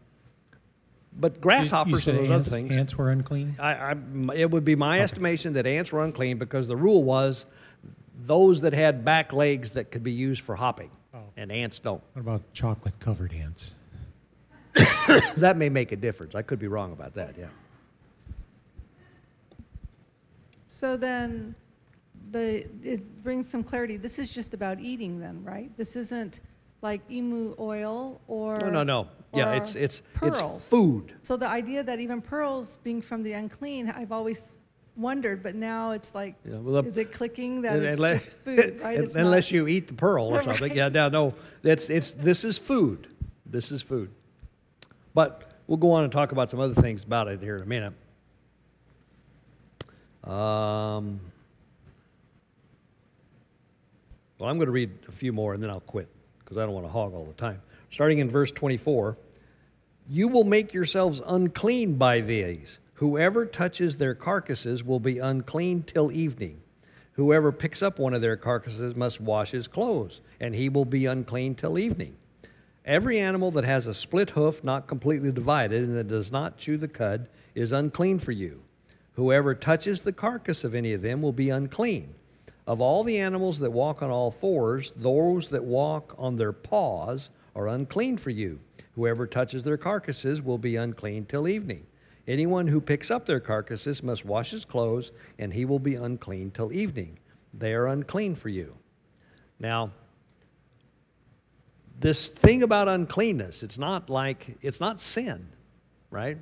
but 1.19 1.41
grasshoppers 1.41 2.07
and 2.07 2.19
those 2.19 2.29
other 2.29 2.49
things. 2.49 2.71
ants 2.71 2.97
were 2.97 3.11
unclean. 3.11 3.55
I, 3.59 3.73
I, 3.73 3.95
it 4.35 4.51
would 4.51 4.65
be 4.65 4.75
my 4.75 4.99
estimation 5.01 5.53
that 5.53 5.65
ants 5.65 5.91
were 5.91 6.03
unclean 6.03 6.37
because 6.37 6.67
the 6.67 6.75
rule 6.75 7.03
was 7.03 7.45
those 8.21 8.61
that 8.61 8.73
had 8.73 9.03
back 9.03 9.33
legs 9.33 9.71
that 9.71 9.91
could 9.91 10.03
be 10.03 10.11
used 10.11 10.41
for 10.41 10.55
hopping, 10.55 10.91
and 11.43 11.51
ants 11.51 11.77
don't. 11.77 12.01
What 12.13 12.21
about 12.21 12.53
chocolate 12.53 12.97
covered 12.99 13.33
ants? 13.33 13.75
That 15.35 15.57
may 15.57 15.67
make 15.67 15.91
a 15.91 15.97
difference. 15.97 16.33
I 16.33 16.41
could 16.41 16.57
be 16.59 16.67
wrong 16.67 16.93
about 16.93 17.13
that. 17.15 17.35
Yeah. 17.37 17.47
So 20.65 20.95
then, 20.95 21.53
the, 22.31 22.65
it 22.81 23.21
brings 23.21 23.47
some 23.47 23.63
clarity. 23.63 23.97
This 23.97 24.17
is 24.17 24.31
just 24.31 24.53
about 24.53 24.79
eating 24.79 25.19
then, 25.19 25.43
right? 25.43 25.69
This 25.77 25.97
isn't 25.97 26.39
like 26.81 27.01
emu 27.11 27.53
oil 27.59 28.21
or. 28.27 28.59
No, 28.59 28.69
no, 28.69 28.83
no. 28.83 29.07
Yeah, 29.33 29.53
it's 29.53 29.75
it's 29.75 30.01
pearls. 30.13 30.39
it's 30.39 30.67
food. 30.69 31.13
So 31.23 31.35
the 31.35 31.47
idea 31.47 31.83
that 31.83 31.99
even 31.99 32.21
pearls 32.21 32.77
being 32.77 33.01
from 33.01 33.23
the 33.23 33.33
unclean, 33.33 33.89
I've 33.89 34.11
always 34.11 34.55
wondered, 34.95 35.41
but 35.43 35.55
now 35.55 35.91
it's 35.91 36.13
like, 36.13 36.35
Yeah, 36.45 36.57
well, 36.57 36.81
the- 36.81 36.89
is 36.89 36.97
it 36.97 37.11
clicking 37.11 37.61
that 37.63 37.77
it's 37.79 37.95
unless, 37.95 38.23
just 38.25 38.37
food, 38.37 38.79
right? 38.81 38.99
Unless 39.15 39.45
not- 39.45 39.51
you 39.51 39.67
eat 39.67 39.87
the 39.87 39.93
pearl 39.93 40.33
or 40.35 40.43
something. 40.43 40.75
Yeah, 40.75 40.89
no, 40.89 41.09
no. 41.09 41.33
That's 41.61 41.89
it's 41.89 42.11
this 42.11 42.43
is 42.43 42.57
food. 42.57 43.07
This 43.45 43.71
is 43.71 43.81
food. 43.81 44.09
But 45.13 45.51
we'll 45.67 45.77
go 45.77 45.91
on 45.91 46.03
and 46.03 46.11
talk 46.11 46.31
about 46.31 46.49
some 46.49 46.59
other 46.59 46.73
things 46.73 47.03
about 47.03 47.27
it 47.27 47.39
here 47.41 47.55
in 47.55 47.61
a 47.61 47.65
minute. 47.65 47.93
Um, 50.23 51.19
well, 54.39 54.49
I'm 54.49 54.57
going 54.57 54.67
to 54.67 54.71
read 54.71 54.91
a 55.07 55.11
few 55.11 55.33
more 55.33 55.53
and 55.53 55.61
then 55.61 55.69
I'll 55.69 55.81
quit 55.81 56.07
because 56.39 56.57
I 56.57 56.65
don't 56.65 56.73
want 56.73 56.85
to 56.85 56.91
hog 56.91 57.13
all 57.13 57.25
the 57.25 57.33
time. 57.33 57.61
Starting 57.91 58.19
in 58.19 58.29
verse 58.29 58.51
24 58.51 59.17
You 60.09 60.27
will 60.29 60.43
make 60.45 60.73
yourselves 60.73 61.21
unclean 61.25 61.95
by 61.95 62.21
these. 62.21 62.79
Whoever 63.03 63.45
touches 63.45 63.97
their 63.97 64.15
carcasses 64.15 64.81
will 64.81 65.01
be 65.01 65.19
unclean 65.19 65.83
till 65.83 66.09
evening. 66.09 66.61
Whoever 67.15 67.51
picks 67.51 67.83
up 67.83 67.99
one 67.99 68.13
of 68.13 68.21
their 68.21 68.37
carcasses 68.37 68.95
must 68.95 69.19
wash 69.19 69.51
his 69.51 69.67
clothes, 69.67 70.21
and 70.39 70.55
he 70.55 70.69
will 70.69 70.85
be 70.85 71.05
unclean 71.05 71.55
till 71.55 71.77
evening. 71.77 72.15
Every 72.85 73.19
animal 73.19 73.51
that 73.51 73.65
has 73.65 73.87
a 73.87 73.93
split 73.93 74.29
hoof 74.29 74.63
not 74.63 74.87
completely 74.87 75.33
divided 75.33 75.83
and 75.83 75.97
that 75.97 76.07
does 76.07 76.31
not 76.31 76.57
chew 76.57 76.77
the 76.77 76.87
cud 76.87 77.27
is 77.53 77.73
unclean 77.73 78.19
for 78.19 78.31
you. 78.31 78.61
Whoever 79.15 79.53
touches 79.53 80.03
the 80.03 80.13
carcass 80.13 80.63
of 80.63 80.73
any 80.73 80.93
of 80.93 81.01
them 81.01 81.21
will 81.21 81.33
be 81.33 81.49
unclean. 81.49 82.15
Of 82.65 82.79
all 82.79 83.03
the 83.03 83.19
animals 83.19 83.59
that 83.59 83.71
walk 83.71 84.01
on 84.01 84.11
all 84.11 84.31
fours, 84.31 84.93
those 84.95 85.49
that 85.49 85.65
walk 85.65 86.15
on 86.17 86.37
their 86.37 86.53
paws 86.53 87.29
are 87.53 87.67
unclean 87.67 88.15
for 88.15 88.29
you. 88.29 88.61
Whoever 88.95 89.27
touches 89.27 89.63
their 89.63 89.75
carcasses 89.75 90.41
will 90.41 90.57
be 90.57 90.77
unclean 90.77 91.25
till 91.25 91.49
evening. 91.49 91.85
Anyone 92.27 92.67
who 92.67 92.79
picks 92.79 93.11
up 93.11 93.25
their 93.25 93.39
carcasses 93.39 94.01
must 94.01 94.23
wash 94.23 94.51
his 94.51 94.63
clothes, 94.63 95.11
and 95.37 95.53
he 95.53 95.65
will 95.65 95.79
be 95.79 95.95
unclean 95.95 96.51
till 96.51 96.71
evening. 96.71 97.19
They 97.53 97.73
are 97.73 97.87
unclean 97.87 98.35
for 98.35 98.49
you. 98.49 98.75
Now, 99.59 99.91
this 101.99 102.29
thing 102.29 102.63
about 102.63 102.87
uncleanness, 102.87 103.61
it's 103.61 103.77
not 103.77 104.09
like, 104.09 104.57
it's 104.61 104.79
not 104.79 104.99
sin, 104.99 105.47
right? 106.11 106.37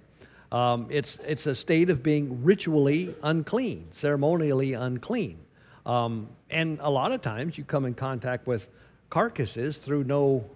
Um, 0.51 0.87
it's, 0.89 1.17
it's 1.19 1.47
a 1.47 1.55
state 1.55 1.89
of 1.89 2.03
being 2.03 2.43
ritually 2.43 3.15
unclean, 3.23 3.87
ceremonially 3.91 4.73
unclean. 4.73 5.39
Um, 5.85 6.29
and 6.49 6.77
a 6.81 6.89
lot 6.89 7.11
of 7.11 7.21
times 7.21 7.57
you 7.57 7.63
come 7.63 7.85
in 7.85 7.95
contact 7.95 8.45
with 8.45 8.69
carcasses 9.09 9.77
through 9.77 10.03
no, 10.03 10.49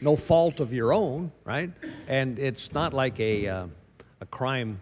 no 0.00 0.16
fault 0.16 0.60
of 0.60 0.72
your 0.72 0.92
own, 0.92 1.32
right? 1.44 1.70
And 2.08 2.38
it's 2.38 2.72
not 2.72 2.94
like 2.94 3.18
a, 3.20 3.46
uh, 3.46 3.66
a 4.20 4.26
crime 4.26 4.80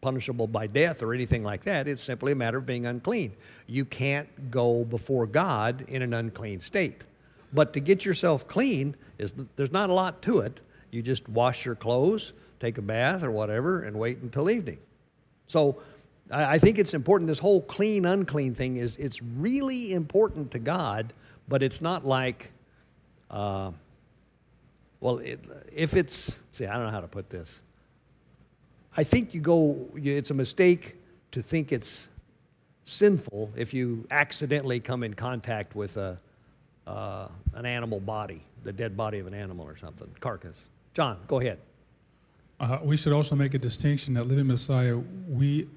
punishable 0.00 0.46
by 0.46 0.66
death 0.66 1.02
or 1.02 1.12
anything 1.14 1.42
like 1.42 1.64
that. 1.64 1.88
It's 1.88 2.02
simply 2.02 2.32
a 2.32 2.34
matter 2.36 2.58
of 2.58 2.66
being 2.66 2.86
unclean. 2.86 3.32
You 3.66 3.84
can't 3.84 4.50
go 4.50 4.84
before 4.84 5.26
God 5.26 5.84
in 5.88 6.02
an 6.02 6.14
unclean 6.14 6.60
state. 6.60 7.04
But 7.52 7.72
to 7.72 7.80
get 7.80 8.04
yourself 8.04 8.46
clean 8.46 8.94
is 9.18 9.34
there's 9.56 9.72
not 9.72 9.90
a 9.90 9.92
lot 9.92 10.22
to 10.22 10.40
it. 10.40 10.60
You 10.90 11.02
just 11.02 11.28
wash 11.28 11.64
your 11.64 11.74
clothes, 11.74 12.32
take 12.60 12.78
a 12.78 12.82
bath 12.82 13.22
or 13.22 13.30
whatever, 13.30 13.82
and 13.82 13.98
wait 13.98 14.18
until 14.18 14.50
evening. 14.50 14.78
So 15.48 15.80
I, 16.30 16.58
think 16.58 16.78
it's 16.78 16.94
important. 16.94 17.28
This 17.28 17.38
whole 17.38 17.60
clean 17.62 18.04
unclean 18.04 18.54
thing 18.54 18.76
is 18.76 18.96
it's 18.96 19.22
really 19.22 19.92
important 19.92 20.50
to 20.52 20.58
God, 20.58 21.12
but 21.48 21.62
it's 21.62 21.80
not 21.80 22.04
like, 22.04 22.52
uh, 23.30 23.70
well, 25.00 25.18
it, 25.18 25.40
if 25.72 25.94
it's 25.94 26.38
see, 26.50 26.66
I 26.66 26.74
don't 26.74 26.86
know 26.86 26.90
how 26.90 27.00
to 27.00 27.08
put 27.08 27.30
this. 27.30 27.60
I 28.96 29.04
think 29.04 29.34
you 29.34 29.40
go. 29.40 29.88
It's 29.94 30.30
a 30.30 30.34
mistake 30.34 30.96
to 31.32 31.42
think 31.42 31.72
it's 31.72 32.08
sinful 32.84 33.50
if 33.56 33.74
you 33.74 34.06
accidentally 34.10 34.80
come 34.80 35.02
in 35.02 35.14
contact 35.14 35.74
with 35.74 35.96
a 35.96 36.18
uh, 36.86 37.28
an 37.54 37.66
animal 37.66 37.98
body, 37.98 38.40
the 38.62 38.72
dead 38.72 38.96
body 38.96 39.18
of 39.18 39.26
an 39.26 39.34
animal 39.34 39.66
or 39.66 39.76
something, 39.76 40.08
carcass. 40.20 40.54
John, 40.94 41.18
go 41.26 41.40
ahead. 41.40 41.58
Uh, 42.60 42.78
we 42.82 42.96
should 42.96 43.12
also 43.12 43.34
make 43.34 43.54
a 43.54 43.58
distinction 43.58 44.14
that 44.14 44.28
Living 44.28 44.46
Messiah, 44.46 44.96
we 45.28 45.68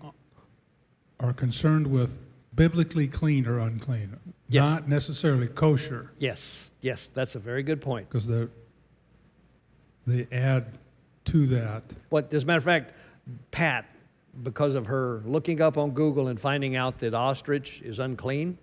are 1.20 1.34
concerned 1.34 1.88
with 1.88 2.20
biblically 2.56 3.08
clean 3.08 3.48
or 3.48 3.58
unclean, 3.60 4.18
Yes. 4.50 4.62
not 4.62 4.88
necessarily 4.88 5.48
kosher, 5.48 6.12
Yes, 6.20 6.72
yes, 6.82 7.08
that's 7.08 7.34
a 7.36 7.40
very 7.40 7.64
good 7.64 7.82
point. 7.82 8.08
because 8.08 8.28
they 8.28 8.48
they 10.06 10.28
add 10.32 10.78
to 11.26 11.46
that. 11.48 11.84
But 12.12 12.32
as 12.34 12.44
a 12.44 12.46
matter 12.46 12.58
of 12.60 12.64
fact, 12.64 12.94
Pat, 13.52 13.86
because 14.44 14.76
of 14.76 14.86
her 14.86 15.22
looking 15.26 15.62
up 15.62 15.78
on 15.78 15.92
Google 15.92 16.28
and 16.28 16.40
finding 16.40 16.76
out 16.76 17.00
that 17.00 17.14
ostrich 17.14 17.82
is 17.82 18.00
unclean, 18.00 18.58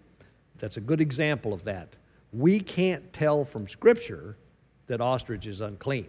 that's 0.58 0.76
a 0.76 0.80
good 0.80 1.00
example 1.00 1.52
of 1.52 1.64
that. 1.64 1.96
We 2.32 2.60
can't 2.60 3.12
tell 3.12 3.44
from 3.44 3.68
Scripture 3.68 4.36
that 4.86 5.00
ostrich 5.00 5.46
is 5.46 5.60
unclean. 5.60 6.08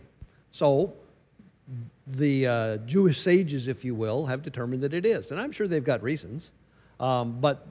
So 0.52 0.94
the 2.06 2.48
uh, 2.48 2.78
Jewish 2.78 3.20
sages, 3.20 3.68
if 3.68 3.84
you 3.84 3.96
will, 3.96 4.26
have 4.26 4.42
determined 4.42 4.84
that 4.84 4.94
it 4.94 5.06
is. 5.06 5.32
And 5.32 5.40
I'm 5.40 5.52
sure 5.52 5.68
they've 5.68 5.84
got 5.84 6.02
reasons. 6.02 6.52
Um, 7.00 7.40
but, 7.40 7.68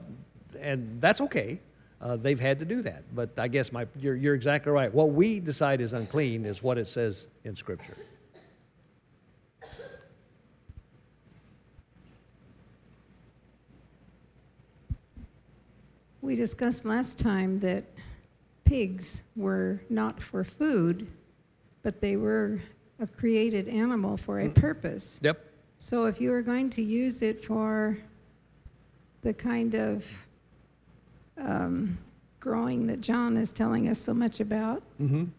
and 0.59 1.01
that's 1.01 1.21
okay. 1.21 1.59
Uh, 1.99 2.15
they've 2.15 2.39
had 2.39 2.59
to 2.59 2.65
do 2.65 2.81
that. 2.83 3.03
But 3.15 3.31
I 3.37 3.47
guess 3.47 3.71
my, 3.71 3.87
you're, 3.99 4.15
you're 4.15 4.35
exactly 4.35 4.71
right. 4.71 4.93
What 4.93 5.11
we 5.11 5.39
decide 5.39 5.81
is 5.81 5.93
unclean 5.93 6.45
is 6.45 6.61
what 6.61 6.77
it 6.77 6.87
says 6.87 7.27
in 7.43 7.55
Scripture. 7.55 7.97
We 16.27 16.35
discussed 16.35 16.83
last 16.83 17.17
time 17.17 17.57
that 17.61 17.85
pigs 18.65 19.23
were 19.37 19.79
not 19.89 20.21
for 20.21 20.43
food, 20.43 21.07
but 21.83 22.01
they 22.01 22.17
were 22.17 22.59
a 22.99 23.07
created 23.07 23.69
animal 23.69 24.17
for 24.17 24.41
a 24.41 24.49
purpose. 24.49 25.21
Yep. 25.23 25.39
So 25.77 26.03
if 26.03 26.19
you 26.19 26.31
were 26.31 26.41
going 26.41 26.69
to 26.71 26.83
use 26.83 27.21
it 27.21 27.45
for 27.45 27.97
the 29.21 29.33
kind 29.33 29.73
of 29.75 30.03
um, 31.37 31.97
growing 32.41 32.87
that 32.87 32.99
John 32.99 33.37
is 33.37 33.53
telling 33.53 33.87
us 33.87 33.97
so 33.97 34.13
much 34.13 34.41
about, 34.41 34.83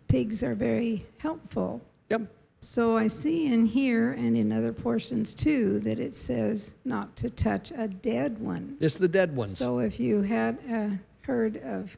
pigs 0.09 0.43
are 0.43 0.55
very 0.55 1.05
helpful. 1.19 1.83
Yep. 2.09 2.23
So 2.61 2.97
I 2.97 3.07
see 3.07 3.47
in 3.47 3.67
here 3.67 4.13
and 4.13 4.37
in 4.37 4.51
other 4.53 4.73
portions 4.73 5.35
too 5.35 5.79
that 5.81 6.01
it 6.01 6.15
says 6.15 6.75
not 6.85 7.15
to 7.17 7.31
touch 7.31 7.73
a 7.77 7.87
dead 7.87 8.39
one. 8.39 8.77
It's 8.81 8.97
the 8.97 9.09
dead 9.09 9.37
ones. 9.37 9.57
So 9.57 9.79
if 9.79 10.01
you 10.01 10.23
had 10.23 10.59
a 10.69 10.99
herd 11.23 11.59
of, 11.59 11.97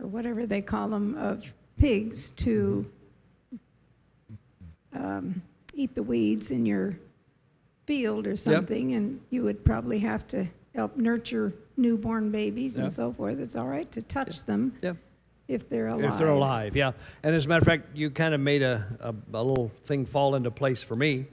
or 0.00 0.06
whatever 0.08 0.44
they 0.44 0.60
call 0.60 0.88
them, 0.88 1.16
of 1.16 1.44
pigs 1.78 2.32
to 2.32 2.84
um, 4.92 5.40
eat 5.74 5.94
the 5.94 6.02
weeds 6.02 6.50
in 6.50 6.66
your 6.66 6.98
field 7.86 8.26
or 8.26 8.34
something, 8.36 8.94
and 8.94 9.20
you 9.30 9.44
would 9.44 9.64
probably 9.64 10.00
have 10.00 10.26
to 10.28 10.46
help 10.74 10.96
nurture 10.96 11.52
newborn 11.76 12.30
babies 12.30 12.76
Yep. 12.76 12.84
and 12.84 12.92
so 12.92 13.12
forth, 13.12 13.38
it's 13.38 13.54
all 13.54 13.66
right 13.66 13.90
to 13.92 14.02
touch 14.02 14.42
them 14.44 14.72
Yep. 14.82 14.96
If 15.48 15.68
they're 15.68 15.88
alive. 15.88 16.04
If 16.04 16.18
they're 16.18 16.28
alive, 16.28 16.76
yeah. 16.76 16.92
And 17.22 17.34
as 17.34 17.46
a 17.46 17.48
matter 17.48 17.60
of 17.60 17.66
fact, 17.66 17.96
you 17.96 18.10
kind 18.10 18.34
of 18.34 18.40
made 18.40 18.62
a, 18.62 18.86
a, 19.00 19.14
a 19.36 19.42
little 19.42 19.70
thing 19.84 20.04
fall 20.04 20.34
into 20.34 20.50
place 20.50 20.82
for 20.82 20.96
me. 20.96 21.26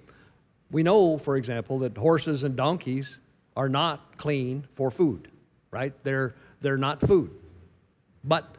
We 0.72 0.84
know, 0.84 1.18
for 1.18 1.38
example, 1.38 1.80
that 1.80 1.98
horses 1.98 2.44
and 2.44 2.56
donkeys 2.56 3.20
are 3.56 3.70
not 3.70 4.18
clean 4.18 4.66
for 4.70 4.92
food, 4.92 5.30
right? 5.72 5.94
They're, 6.04 6.36
they're 6.62 6.78
not 6.78 7.02
food. 7.02 7.32
But 8.24 8.56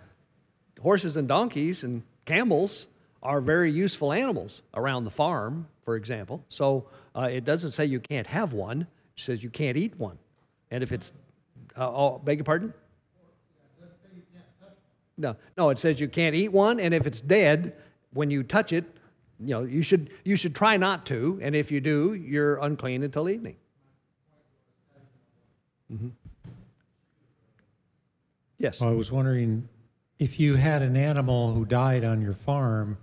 horses 0.81 1.17
and 1.17 1.27
donkeys 1.27 1.83
and 1.83 2.03
camels 2.25 2.87
are 3.23 3.41
very 3.41 3.73
useful 3.73 4.13
animals 4.13 4.63
around 4.75 5.05
the 5.05 5.11
farm, 5.11 5.67
for 5.85 5.97
example. 5.97 6.45
So 6.49 6.89
uh, 7.17 7.29
it 7.31 7.45
doesn't 7.45 7.73
say 7.73 7.87
you 7.87 8.01
can't 8.01 8.27
have 8.27 8.53
one, 8.53 8.83
it 8.83 9.23
says 9.23 9.43
you 9.43 9.51
can't 9.51 9.77
eat 9.77 9.99
one. 9.99 10.19
And 10.71 10.83
if 10.83 10.93
it's, 10.93 11.13
uh, 11.77 11.89
oh, 11.89 12.19
beg 12.19 12.39
your 12.39 12.45
pardon? 12.45 12.75
No, 15.17 15.37
no, 15.57 15.71
it 15.71 15.79
says 15.79 16.01
you 16.01 16.09
can't 16.09 16.35
eat 16.35 16.49
one, 16.51 16.81
and 16.81 16.93
if 16.93 17.07
it's 17.07 17.21
dead, 17.21 17.77
when 18.13 18.31
you 18.31 18.43
touch 18.43 18.73
it, 18.73 18.85
you 19.41 19.49
know, 19.49 19.63
you 19.63 19.83
should, 19.83 20.11
you 20.25 20.35
should 20.37 20.55
try 20.55 20.77
not 20.77 21.07
to, 21.07 21.39
and 21.43 21.55
if 21.55 21.71
you 21.71 21.81
do, 21.81 22.15
you're 22.15 22.57
unclean 22.59 23.03
until 23.03 23.29
evening. 23.29 23.57
Mhm. 25.93 26.11
Yes, 28.59 28.81
I 28.81 28.91
was 28.91 29.13
wondering 29.13 29.69
if 30.19 30.39
you 30.41 30.55
had 30.55 30.83
an 30.83 30.97
animal 30.97 31.53
who 31.55 31.65
died 31.65 32.05
on 32.05 32.23
your 32.23 32.33
farm, 32.33 32.97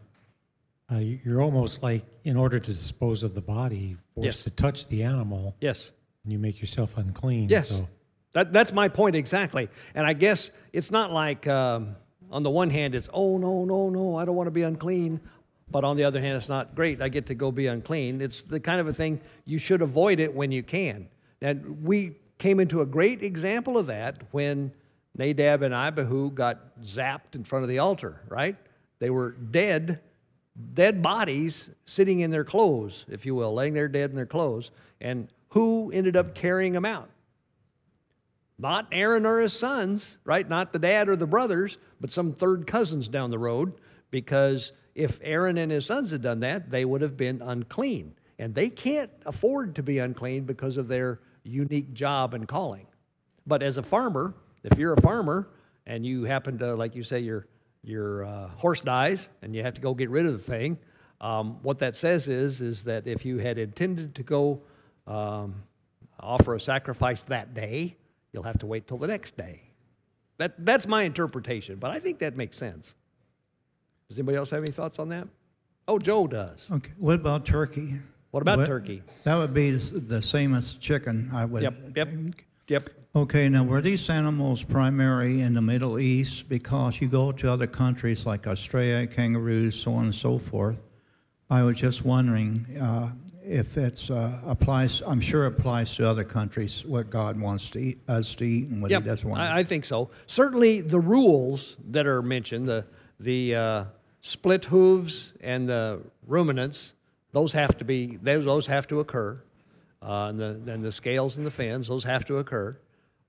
uh, 0.92 0.96
you- 0.98 1.20
you're 1.24 1.42
almost 1.42 1.84
like, 1.84 2.06
in 2.24 2.38
order 2.38 2.60
to 2.60 2.72
dispose 2.74 3.24
of 3.24 3.36
the 3.36 3.42
body, 3.42 3.98
forced 4.16 4.26
Yes. 4.26 4.44
to 4.44 4.50
touch 4.50 4.88
the 4.88 5.04
animal, 5.04 5.56
yes. 5.62 5.92
and 6.24 6.32
you 6.32 6.40
make 6.40 6.60
yourself 6.62 6.98
unclean. 6.98 7.50
Yes, 7.50 7.70
So 7.70 7.88
that, 8.34 8.54
that's 8.54 8.72
my 8.72 8.88
point 8.88 9.16
exactly. 9.16 9.70
And 9.94 10.06
I 10.08 10.14
guess 10.14 10.52
it's 10.74 10.90
not 10.92 11.12
like, 11.12 11.48
um, 11.48 11.96
on 12.32 12.44
the 12.44 12.50
one 12.50 12.70
hand, 12.70 12.96
it's, 12.96 13.10
oh, 13.14 13.38
no, 13.38 13.66
no, 13.66 13.90
no, 13.90 14.16
I 14.16 14.26
don't 14.26 14.36
want 14.36 14.48
to 14.48 14.52
be 14.52 14.64
unclean. 14.64 15.20
But 15.70 15.84
on 15.84 15.96
the 15.96 16.04
other 16.04 16.20
hand, 16.20 16.36
it's 16.36 16.50
not 16.50 16.76
great. 16.76 17.02
I 17.02 17.10
get 17.10 17.28
to 17.28 17.36
go 17.36 17.52
be 17.52 17.68
unclean. 17.68 18.22
It's 18.22 18.44
the 18.44 18.60
kind 18.60 18.82
of 18.82 18.88
a 18.88 18.94
thing 18.94 19.22
you 19.46 19.58
should 19.58 19.82
avoid 19.82 20.20
it 20.20 20.34
when 20.34 20.52
you 20.52 20.64
can. 20.64 21.08
And 21.42 21.84
we 21.84 22.18
came 22.38 22.60
into 22.60 22.82
a 22.82 22.86
great 22.86 23.24
example 23.24 23.78
of 23.78 23.88
that 23.88 24.22
when 24.32 24.74
Nadab 25.18 25.62
and 25.62 25.74
Abihu 25.74 26.32
got 26.32 26.82
zapped 26.82 27.36
in 27.36 27.44
front 27.44 27.64
of 27.64 27.70
the 27.70 27.80
altar, 27.80 28.22
right? 28.28 28.56
They 29.00 29.10
were 29.10 29.32
dead, 29.32 30.02
dead 30.74 31.02
bodies 31.02 31.70
sitting 31.86 32.20
in 32.20 32.32
their 32.32 32.44
clothes, 32.44 33.06
if 33.08 33.26
you 33.26 33.36
will, 33.36 33.54
laying 33.54 33.74
there 33.74 33.88
dead 33.88 34.10
in 34.10 34.16
their 34.16 34.26
clothes. 34.26 34.72
And 35.00 35.30
who 35.50 35.92
ended 35.92 36.18
up 36.18 36.36
carrying 36.36 36.74
them 36.74 36.86
out? 36.86 37.10
Not 38.62 38.88
Aaron 38.92 39.26
or 39.26 39.40
his 39.40 39.54
sons, 39.54 40.20
right? 40.24 40.48
Not 40.48 40.72
the 40.72 40.78
dad 40.78 41.10
or 41.10 41.16
the 41.16 41.26
brothers, 41.26 41.78
but 42.00 42.12
some 42.12 42.34
third 42.34 42.68
cousins 42.68 43.08
down 43.08 43.32
the 43.32 43.40
road. 43.40 43.74
Because 44.12 44.72
if 44.94 45.20
Aaron 45.24 45.58
and 45.58 45.72
his 45.72 45.88
sons 45.88 46.12
had 46.12 46.22
done 46.22 46.42
that, 46.42 46.70
they 46.70 46.86
would 46.86 47.02
have 47.02 47.18
been 47.18 47.42
unclean. 47.42 48.14
And 48.38 48.54
they 48.54 48.70
can't 48.70 49.10
afford 49.26 49.76
to 49.76 49.84
be 49.84 49.98
unclean 49.98 50.44
because 50.44 50.78
of 50.78 50.88
their 50.88 51.22
unique 51.44 51.94
job 51.94 52.36
and 52.36 52.48
calling. 52.48 52.86
But 53.48 53.64
as 53.64 53.78
a 53.78 53.82
farmer, 53.82 54.36
if 54.64 54.78
you're 54.78 54.94
a 54.94 55.02
farmer 55.02 55.50
and 55.88 56.06
you 56.06 56.26
happen 56.26 56.60
to, 56.60 56.76
like 56.76 56.96
you 56.96 57.04
say, 57.04 57.20
your, 57.20 57.48
your 57.84 58.26
uh, 58.26 58.50
horse 58.50 58.82
dies 58.82 59.28
and 59.42 59.56
you 59.56 59.64
have 59.64 59.74
to 59.74 59.82
go 59.82 59.96
get 59.96 60.12
rid 60.12 60.28
of 60.28 60.34
the 60.34 60.38
thing, 60.38 60.78
um, 61.20 61.58
what 61.64 61.80
that 61.80 61.96
says 61.96 62.28
is, 62.28 62.62
is 62.62 62.84
that 62.84 63.08
if 63.08 63.26
you 63.26 63.40
had 63.40 63.58
intended 63.58 64.14
to 64.16 64.24
go 64.24 64.62
um, 65.08 65.64
offer 66.20 66.54
a 66.54 66.62
sacrifice 66.62 67.24
that 67.24 67.56
day, 67.56 67.96
you'll 68.34 68.44
have 68.44 68.60
to 68.60 68.66
wait 68.66 68.88
till 68.88 68.98
the 68.98 69.08
next 69.08 69.38
day. 69.38 69.62
That, 70.38 70.54
that's 70.66 70.88
my 70.88 71.04
interpretation, 71.04 71.76
but 71.78 71.92
I 71.92 72.00
think 72.00 72.20
that 72.20 72.36
makes 72.36 72.58
sense. 72.58 72.96
Does 74.10 74.18
anybody 74.18 74.38
else 74.38 74.50
have 74.50 74.64
any 74.64 74.72
thoughts 74.72 75.00
on 75.00 75.10
that? 75.10 75.28
Oh, 75.88 76.00
Joe 76.00 76.28
does. 76.28 76.68
Okay, 76.72 76.92
what 76.98 77.16
about 77.16 77.46
turkey? 77.46 78.00
What 78.32 78.42
about 78.42 78.60
What- 78.60 78.68
turkey? 78.68 79.04
That 79.24 79.38
would 79.38 79.54
be 79.54 79.72
the 79.72 80.22
same 80.22 80.56
as 80.56 80.76
chicken, 80.76 81.30
I 81.34 81.46
would. 81.46 81.64
Yep, 81.64 81.98
yep, 81.98 82.14
yep. 82.68 82.90
Okay, 83.14 83.50
now 83.50 83.66
were 83.66 83.82
these 83.82 84.10
animals 84.10 84.64
primary 84.64 85.42
in 85.42 85.54
the 85.54 85.62
Middle 85.62 86.00
East? 86.00 86.48
Because 86.48 87.02
you 87.02 87.10
go 87.10 87.34
to 87.34 87.52
other 87.52 87.68
countries 87.68 88.26
like 88.26 88.48
Australia, 88.48 89.06
kangaroos, 89.06 89.76
so 89.76 89.94
on 89.96 90.06
and 90.06 90.16
so 90.16 90.38
forth. 90.40 90.82
I 91.50 91.64
was 91.64 91.76
just 91.76 92.06
wondering 92.06 92.66
uh, 92.82 93.12
if 93.52 93.78
it's 93.78 94.10
uh, 94.10 94.40
applies. 94.46 95.02
I'm 95.06 95.22
sure 95.22 95.46
it 95.46 95.60
applies 95.60 95.96
to 95.98 96.10
other 96.10 96.24
countries 96.24 96.86
what 96.86 97.10
God 97.10 97.40
wants 97.40 97.70
to 97.72 97.80
eat, 97.80 98.00
us 98.08 98.34
to 98.36 98.46
eat 98.46 98.70
and 98.70 98.82
what 98.82 98.92
Yep, 98.92 99.04
He 99.04 99.10
doesn't 99.10 99.30
want. 99.30 99.42
I, 99.42 99.60
I 99.60 99.64
think 99.64 99.86
so. 99.86 100.10
Certainly, 100.26 100.82
the 100.82 101.00
rules 101.00 101.76
that 101.90 102.08
are 102.08 102.22
mentioned, 102.22 102.68
the 102.68 102.86
the 103.20 103.56
uh, 103.56 103.84
split 104.22 104.66
hooves 104.66 105.34
and 105.42 105.68
the 105.68 106.02
ruminants, 106.26 106.94
those 107.34 107.52
have 107.54 107.78
to 107.80 107.86
be 107.86 108.18
those, 108.22 108.46
those 108.46 108.68
have 108.68 108.88
to 108.88 109.02
occur, 109.02 109.42
uh, 110.02 110.28
and 110.30 110.40
the 110.40 110.72
and 110.72 110.84
the 110.84 110.92
scales 110.92 111.38
and 111.38 111.46
the 111.46 111.52
fins, 111.52 111.88
those 111.88 112.06
have 112.06 112.26
to 112.26 112.38
occur. 112.38 112.78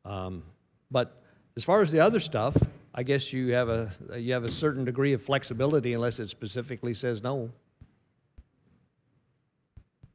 Um, 0.05 0.45
but 0.91 1.21
as 1.57 1.65
far 1.65 1.83
as 1.83 1.91
the 1.91 2.01
other 2.01 2.21
stuff, 2.21 2.57
I 2.95 3.03
guess 3.03 3.33
you 3.33 3.53
have 3.55 3.69
a 3.69 3.93
you 4.17 4.33
have 4.35 4.45
a 4.45 4.51
certain 4.51 4.85
degree 4.85 5.13
of 5.13 5.21
flexibility 5.21 5.95
unless 5.95 6.21
it 6.21 6.31
specifically 6.31 6.95
says 6.95 7.23
no. 7.23 7.51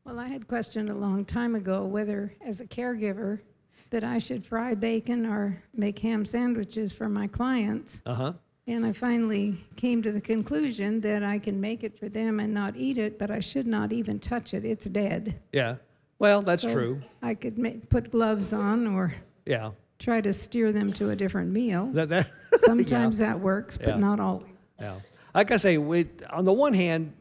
Well, 0.07 0.19
I 0.19 0.29
had 0.29 0.47
questioned 0.47 0.89
a 0.89 0.93
long 0.95 1.25
time 1.25 1.53
ago 1.53 1.83
whether, 1.83 2.33
as 2.45 2.61
a 2.61 2.65
caregiver, 2.65 3.41
that 3.89 4.05
I 4.05 4.19
should 4.19 4.45
fry 4.45 4.73
bacon 4.73 5.25
or 5.25 5.61
make 5.75 5.99
ham 5.99 6.23
sandwiches 6.23 6.93
for 6.93 7.09
my 7.09 7.27
clients. 7.27 8.01
Uh 8.05 8.13
huh. 8.13 8.33
And 8.67 8.85
I 8.85 8.93
finally 8.93 9.57
came 9.75 10.01
to 10.03 10.13
the 10.13 10.21
conclusion 10.21 11.01
that 11.01 11.23
I 11.23 11.39
can 11.39 11.59
make 11.59 11.83
it 11.83 11.99
for 11.99 12.07
them 12.07 12.39
and 12.39 12.53
not 12.53 12.77
eat 12.77 12.97
it, 12.97 13.19
but 13.19 13.31
I 13.31 13.41
should 13.41 13.67
not 13.67 13.91
even 13.91 14.17
touch 14.19 14.53
it. 14.53 14.63
It's 14.63 14.85
dead. 14.85 15.39
Yeah. 15.51 15.75
Well, 16.19 16.41
that's 16.41 16.61
So 16.61 16.71
true. 16.73 17.01
I 17.21 17.33
could 17.33 17.89
put 17.89 18.09
gloves 18.09 18.53
on 18.53 18.87
or 18.87 19.13
Yeah. 19.45 19.71
try 19.99 20.21
to 20.21 20.31
steer 20.31 20.71
them 20.71 20.91
to 20.93 21.09
a 21.09 21.15
different 21.17 21.51
meal. 21.51 21.87
That, 21.93 22.07
that, 22.09 22.29
Sometimes 22.59 23.17
that 23.17 23.37
works, 23.39 23.77
Yeah. 23.79 23.87
but 23.91 23.99
not 23.99 24.21
always. 24.21 24.45
yeah. 24.79 24.99
Like 25.35 25.51
I 25.51 25.57
say, 25.57 25.77
we, 25.77 26.07
on 26.31 26.45
the 26.45 26.53
one 26.53 26.73
hand, 26.73 27.13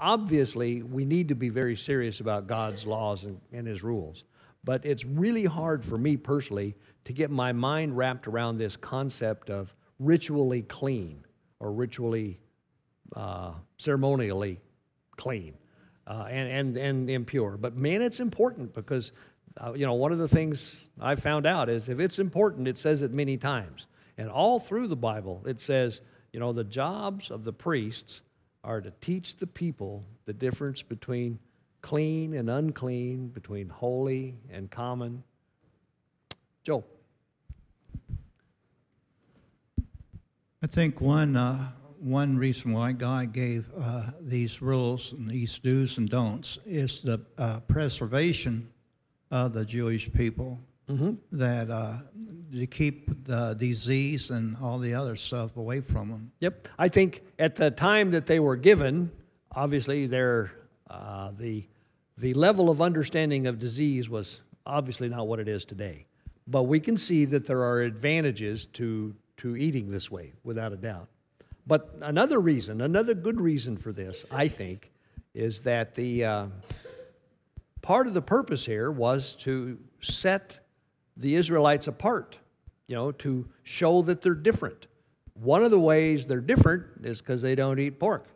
obviously, 0.00 0.82
we 0.82 1.04
need 1.04 1.28
to 1.28 1.34
be 1.34 1.48
very 1.48 1.76
serious 1.76 2.20
about 2.20 2.46
God's 2.46 2.86
laws 2.86 3.24
and, 3.24 3.40
and 3.52 3.66
His 3.66 3.82
rules. 3.82 4.24
But 4.64 4.84
it's 4.84 5.04
really 5.04 5.44
hard 5.44 5.84
for 5.84 5.96
me 5.96 6.16
personally 6.16 6.74
to 7.04 7.12
get 7.12 7.30
my 7.30 7.52
mind 7.52 7.96
wrapped 7.96 8.26
around 8.26 8.58
this 8.58 8.76
concept 8.76 9.50
of 9.50 9.74
ritually 9.98 10.62
clean 10.62 11.24
or 11.58 11.72
ritually, 11.72 12.40
uh, 13.16 13.52
ceremonially 13.78 14.60
clean 15.16 15.54
uh, 16.06 16.26
and, 16.28 16.50
and, 16.50 16.76
and 16.76 17.10
impure. 17.10 17.56
But 17.56 17.76
man, 17.76 18.02
it's 18.02 18.20
important 18.20 18.74
because, 18.74 19.12
uh, 19.58 19.72
you 19.74 19.86
know, 19.86 19.94
one 19.94 20.12
of 20.12 20.18
the 20.18 20.28
things 20.28 20.84
I 21.00 21.14
found 21.14 21.46
out 21.46 21.68
is 21.68 21.88
if 21.88 22.00
it's 22.00 22.18
important, 22.18 22.68
it 22.68 22.78
says 22.78 23.02
it 23.02 23.12
many 23.12 23.36
times. 23.36 23.86
And 24.18 24.28
all 24.28 24.58
through 24.58 24.88
the 24.88 24.96
Bible, 24.96 25.42
it 25.46 25.60
says, 25.60 26.00
you 26.32 26.40
know, 26.40 26.52
the 26.52 26.64
jobs 26.64 27.30
of 27.30 27.44
the 27.44 27.52
priests 27.52 28.20
are 28.62 28.80
to 28.80 28.92
teach 29.00 29.36
the 29.36 29.46
people 29.46 30.04
the 30.26 30.32
difference 30.32 30.82
between 30.82 31.38
clean 31.82 32.34
and 32.34 32.50
unclean, 32.50 33.28
between 33.28 33.68
holy 33.68 34.36
and 34.50 34.70
common. 34.70 35.22
Joe. 36.62 36.84
I 40.62 40.66
think 40.66 41.00
one, 41.00 41.36
uh, 41.36 41.70
one 41.98 42.36
reason 42.36 42.72
why 42.72 42.92
God 42.92 43.32
gave 43.32 43.70
uh, 43.78 44.10
these 44.20 44.60
rules 44.60 45.12
and 45.12 45.30
these 45.30 45.58
do's 45.58 45.96
and 45.96 46.08
don'ts 46.08 46.58
is 46.66 47.00
the 47.00 47.20
uh, 47.38 47.60
preservation 47.60 48.68
of 49.30 49.54
the 49.54 49.64
Jewish 49.64 50.12
people. 50.12 50.60
That 51.32 51.70
uh, 51.70 51.98
to 52.52 52.66
keep 52.66 53.24
the 53.24 53.54
disease 53.54 54.30
and 54.30 54.56
all 54.60 54.78
the 54.78 54.94
other 54.94 55.16
stuff 55.16 55.56
away 55.56 55.80
from 55.80 56.08
them. 56.08 56.32
Yep. 56.40 56.68
I 56.78 56.88
think 56.88 57.22
at 57.38 57.54
the 57.56 57.70
time 57.70 58.10
that 58.10 58.26
they 58.26 58.40
were 58.40 58.56
given, 58.56 59.10
obviously 59.52 60.06
their 60.06 60.52
uh, 60.88 61.32
the 61.38 61.66
the 62.16 62.34
level 62.34 62.68
of 62.68 62.82
understanding 62.82 63.46
of 63.46 63.58
disease 63.58 64.08
was 64.08 64.40
obviously 64.66 65.08
not 65.08 65.26
what 65.26 65.40
it 65.40 65.48
is 65.48 65.64
today. 65.64 66.06
But 66.46 66.64
we 66.64 66.80
can 66.80 66.96
see 66.96 67.24
that 67.26 67.46
there 67.46 67.62
are 67.62 67.80
advantages 67.80 68.66
to 68.66 69.14
to 69.38 69.56
eating 69.56 69.90
this 69.90 70.10
way, 70.10 70.32
without 70.44 70.72
a 70.72 70.76
doubt. 70.76 71.08
But 71.66 71.94
another 72.02 72.40
reason, 72.40 72.80
another 72.80 73.14
good 73.14 73.40
reason 73.40 73.76
for 73.76 73.92
this, 73.92 74.24
I 74.30 74.48
think, 74.48 74.90
is 75.34 75.60
that 75.62 75.94
the 75.94 76.24
uh, 76.24 76.46
part 77.80 78.06
of 78.06 78.12
the 78.12 78.22
purpose 78.22 78.66
here 78.66 78.90
was 78.90 79.34
to 79.36 79.78
set 80.00 80.58
the 81.20 81.36
Israelites 81.36 81.86
apart, 81.86 82.38
you 82.86 82.96
know, 82.96 83.12
to 83.12 83.46
show 83.62 84.02
that 84.02 84.22
they're 84.22 84.34
different. 84.34 84.86
One 85.34 85.62
of 85.62 85.70
the 85.70 85.78
ways 85.78 86.26
they're 86.26 86.40
different 86.40 86.84
is 87.04 87.20
because 87.20 87.42
they 87.42 87.54
don't 87.54 87.78
eat 87.78 88.00
pork. 88.00 88.26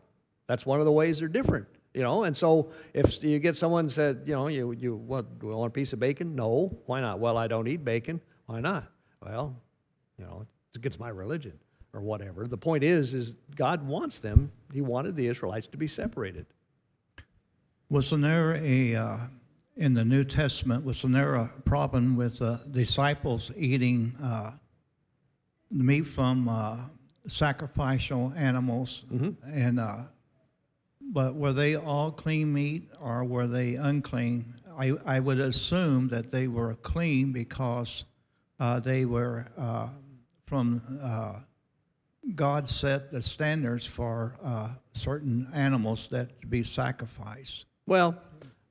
That's 0.46 0.64
one 0.64 0.78
of 0.78 0.86
the 0.86 0.92
ways 0.92 1.18
they're 1.18 1.28
different, 1.28 1.66
you 1.94 2.02
know. 2.02 2.24
And 2.24 2.36
so 2.36 2.70
if 2.92 3.24
you 3.24 3.38
get 3.38 3.56
someone 3.56 3.88
said, 3.88 4.22
you 4.26 4.34
know, 4.34 4.48
you, 4.48 4.72
you 4.72 4.94
what, 4.94 5.38
do 5.38 5.48
want 5.48 5.68
a 5.68 5.74
piece 5.74 5.92
of 5.92 5.98
bacon? 5.98 6.36
No. 6.36 6.78
Why 6.86 7.00
not? 7.00 7.18
Well, 7.18 7.36
I 7.36 7.46
don't 7.46 7.66
eat 7.66 7.84
bacon. 7.84 8.20
Why 8.46 8.60
not? 8.60 8.84
Well, 9.22 9.56
you 10.18 10.24
know, 10.24 10.46
it's 10.68 10.76
against 10.76 11.00
my 11.00 11.08
religion 11.08 11.58
or 11.94 12.00
whatever. 12.00 12.46
The 12.46 12.58
point 12.58 12.84
is, 12.84 13.14
is 13.14 13.34
God 13.56 13.86
wants 13.86 14.18
them. 14.18 14.52
He 14.72 14.82
wanted 14.82 15.16
the 15.16 15.26
Israelites 15.28 15.66
to 15.68 15.78
be 15.78 15.86
separated. 15.86 16.46
Wasn't 17.88 18.22
there 18.22 18.54
a, 18.56 18.94
uh, 18.94 19.18
in 19.76 19.94
the 19.94 20.04
New 20.04 20.24
Testament, 20.24 20.84
wasn't 20.84 21.14
there 21.14 21.34
a 21.34 21.48
problem 21.64 22.16
with 22.16 22.38
the 22.38 22.60
disciples 22.70 23.50
eating 23.56 24.14
uh, 24.22 24.52
meat 25.70 26.02
from 26.02 26.48
uh, 26.48 26.76
sacrificial 27.26 28.32
animals? 28.36 29.04
And, 29.44 29.80
uh, 29.80 30.02
but 31.00 31.34
were 31.34 31.52
they 31.52 31.76
all 31.76 32.12
clean 32.12 32.52
meat 32.52 32.90
or 33.00 33.24
were 33.24 33.46
they 33.46 33.74
unclean? 33.74 34.54
I, 34.78 34.92
I 35.04 35.20
would 35.20 35.40
assume 35.40 36.08
that 36.08 36.30
they 36.30 36.48
were 36.48 36.74
clean 36.76 37.32
because 37.32 38.04
uh, 38.60 38.80
they 38.80 39.04
were 39.04 39.46
uh, 39.58 39.88
from 40.46 41.00
uh, 41.02 41.40
God 42.34 42.68
set 42.68 43.10
the 43.10 43.22
standards 43.22 43.86
for 43.86 44.36
uh, 44.42 44.68
certain 44.92 45.48
animals 45.52 46.08
that 46.08 46.40
to 46.40 46.46
be 46.46 46.62
sacrificed. 46.62 47.66
Well, 47.86 48.16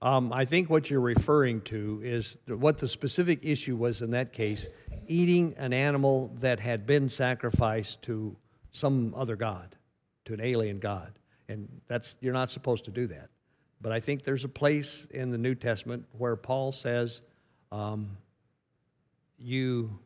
um, 0.03 0.33
I 0.33 0.43
think 0.43 0.69
what 0.69 0.89
you're 0.89 0.99
referring 0.99 1.61
to 1.61 2.01
is 2.03 2.37
what 2.45 2.77
the 2.77 2.89
specific 2.89 3.39
issue 3.41 3.77
was 3.77 4.01
in 4.01 4.11
that 4.11 4.33
case 4.33 4.67
eating 5.07 5.53
an 5.57 5.71
animal 5.71 6.29
that 6.39 6.59
had 6.59 6.85
been 6.85 7.09
sacrificed 7.09 8.01
to 8.03 8.35
some 8.73 9.13
other 9.15 9.37
God, 9.37 9.75
to 10.25 10.33
an 10.33 10.41
alien 10.41 10.79
God. 10.79 11.13
And 11.47 11.69
that's, 11.87 12.17
you're 12.19 12.33
not 12.33 12.49
supposed 12.49 12.83
to 12.85 12.91
do 12.91 13.07
that. 13.07 13.29
But 13.81 13.93
I 13.93 14.01
think 14.01 14.23
there's 14.23 14.43
a 14.43 14.49
place 14.49 15.07
in 15.09 15.29
the 15.29 15.37
New 15.37 15.55
Testament 15.55 16.05
where 16.17 16.35
Paul 16.35 16.73
says, 16.73 17.21
um, 17.71 18.17
you, 19.37 19.99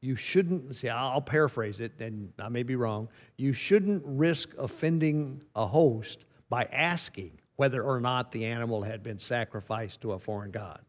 you 0.00 0.16
shouldn't, 0.16 0.74
see, 0.74 0.88
I'll 0.88 1.12
I'll 1.12 1.20
paraphrase 1.20 1.80
it, 1.80 1.92
and 2.00 2.32
I 2.40 2.48
may 2.48 2.64
be 2.64 2.74
wrong. 2.74 3.08
You 3.36 3.52
shouldn't 3.52 4.02
risk 4.04 4.50
offending 4.58 5.42
a 5.54 5.66
host 5.66 6.24
by 6.48 6.64
asking 6.64 7.38
whether 7.56 7.82
or 7.82 8.00
not 8.00 8.32
the 8.32 8.44
animal 8.46 8.82
had 8.82 9.02
been 9.02 9.18
sacrificed 9.18 10.00
to 10.02 10.12
a 10.12 10.18
foreign 10.18 10.50
god. 10.50 10.80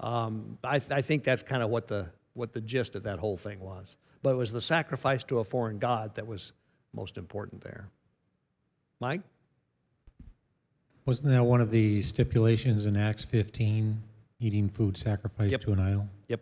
Um, 0.00 0.58
I, 0.62 0.80
I 0.90 1.00
think 1.02 1.24
that's 1.24 1.42
kind 1.42 1.62
of 1.62 1.70
what 1.70 1.88
the, 1.88 2.06
what 2.34 2.52
the 2.52 2.60
gist 2.60 2.94
of 2.94 3.02
that 3.04 3.18
whole 3.18 3.36
thing 3.36 3.60
was. 3.60 3.96
But 4.22 4.30
it 4.30 4.36
was 4.36 4.52
the 4.52 4.60
sacrifice 4.60 5.24
to 5.24 5.38
a 5.40 5.44
foreign 5.44 5.78
god 5.78 6.14
that 6.14 6.26
was 6.26 6.52
most 6.92 7.16
important 7.18 7.62
there. 7.62 7.88
Mike? 9.00 9.22
Wasn't 11.06 11.28
that 11.28 11.44
one 11.44 11.60
of 11.60 11.70
the 11.70 12.00
stipulations 12.02 12.86
in 12.86 12.96
Acts 12.96 13.24
15, 13.24 14.02
eating 14.40 14.68
food 14.68 14.96
sacrificed 14.96 15.52
Yep. 15.52 15.60
to 15.62 15.72
an 15.72 15.80
idol? 15.80 16.08
Yep. 16.28 16.40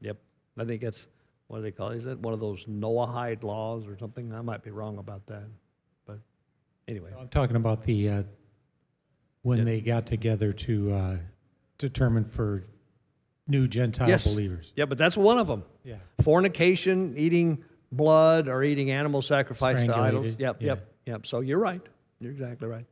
Yep. 0.00 0.16
I 0.56 0.64
think 0.64 0.80
that's, 0.80 1.06
what 1.48 1.58
do 1.58 1.62
they 1.62 1.70
call 1.70 1.90
it? 1.90 1.98
Is 1.98 2.06
it 2.06 2.18
one 2.18 2.32
of 2.32 2.40
those 2.40 2.64
Noahide 2.64 3.42
laws 3.42 3.86
or 3.86 3.98
something? 3.98 4.32
I 4.32 4.40
might 4.40 4.62
be 4.62 4.70
wrong 4.70 4.96
about 4.98 5.26
that. 5.26 5.44
But 6.06 6.20
anyway. 6.88 7.10
I'm 7.18 7.28
talking 7.28 7.56
about 7.56 7.84
the, 7.84 8.08
uh, 8.08 8.22
when 9.42 9.58
Yeah. 9.58 9.64
they 9.64 9.80
got 9.80 10.06
together 10.06 10.52
to 10.52 10.92
uh, 10.92 11.16
determine 11.78 12.24
for 12.24 12.64
new 13.48 13.66
Gentile 13.68 14.08
Yes. 14.08 14.24
believers. 14.26 14.72
Yeah, 14.76 14.86
but 14.86 14.98
that's 14.98 15.16
one 15.16 15.38
of 15.38 15.46
them. 15.46 15.64
Yeah. 15.84 15.96
Fornication, 16.22 17.14
eating 17.16 17.64
blood, 17.90 18.48
or 18.48 18.62
eating 18.62 18.90
animal 18.90 19.20
sacrifice 19.22 19.84
to 19.84 19.96
idols. 19.96 20.34
Yep, 20.38 20.62
yeah. 20.62 20.66
yep, 20.66 20.94
yep. 21.06 21.26
So 21.26 21.40
you're 21.40 21.58
right. 21.58 21.82
You're 22.20 22.30
exactly 22.30 22.68
right. 22.68 22.86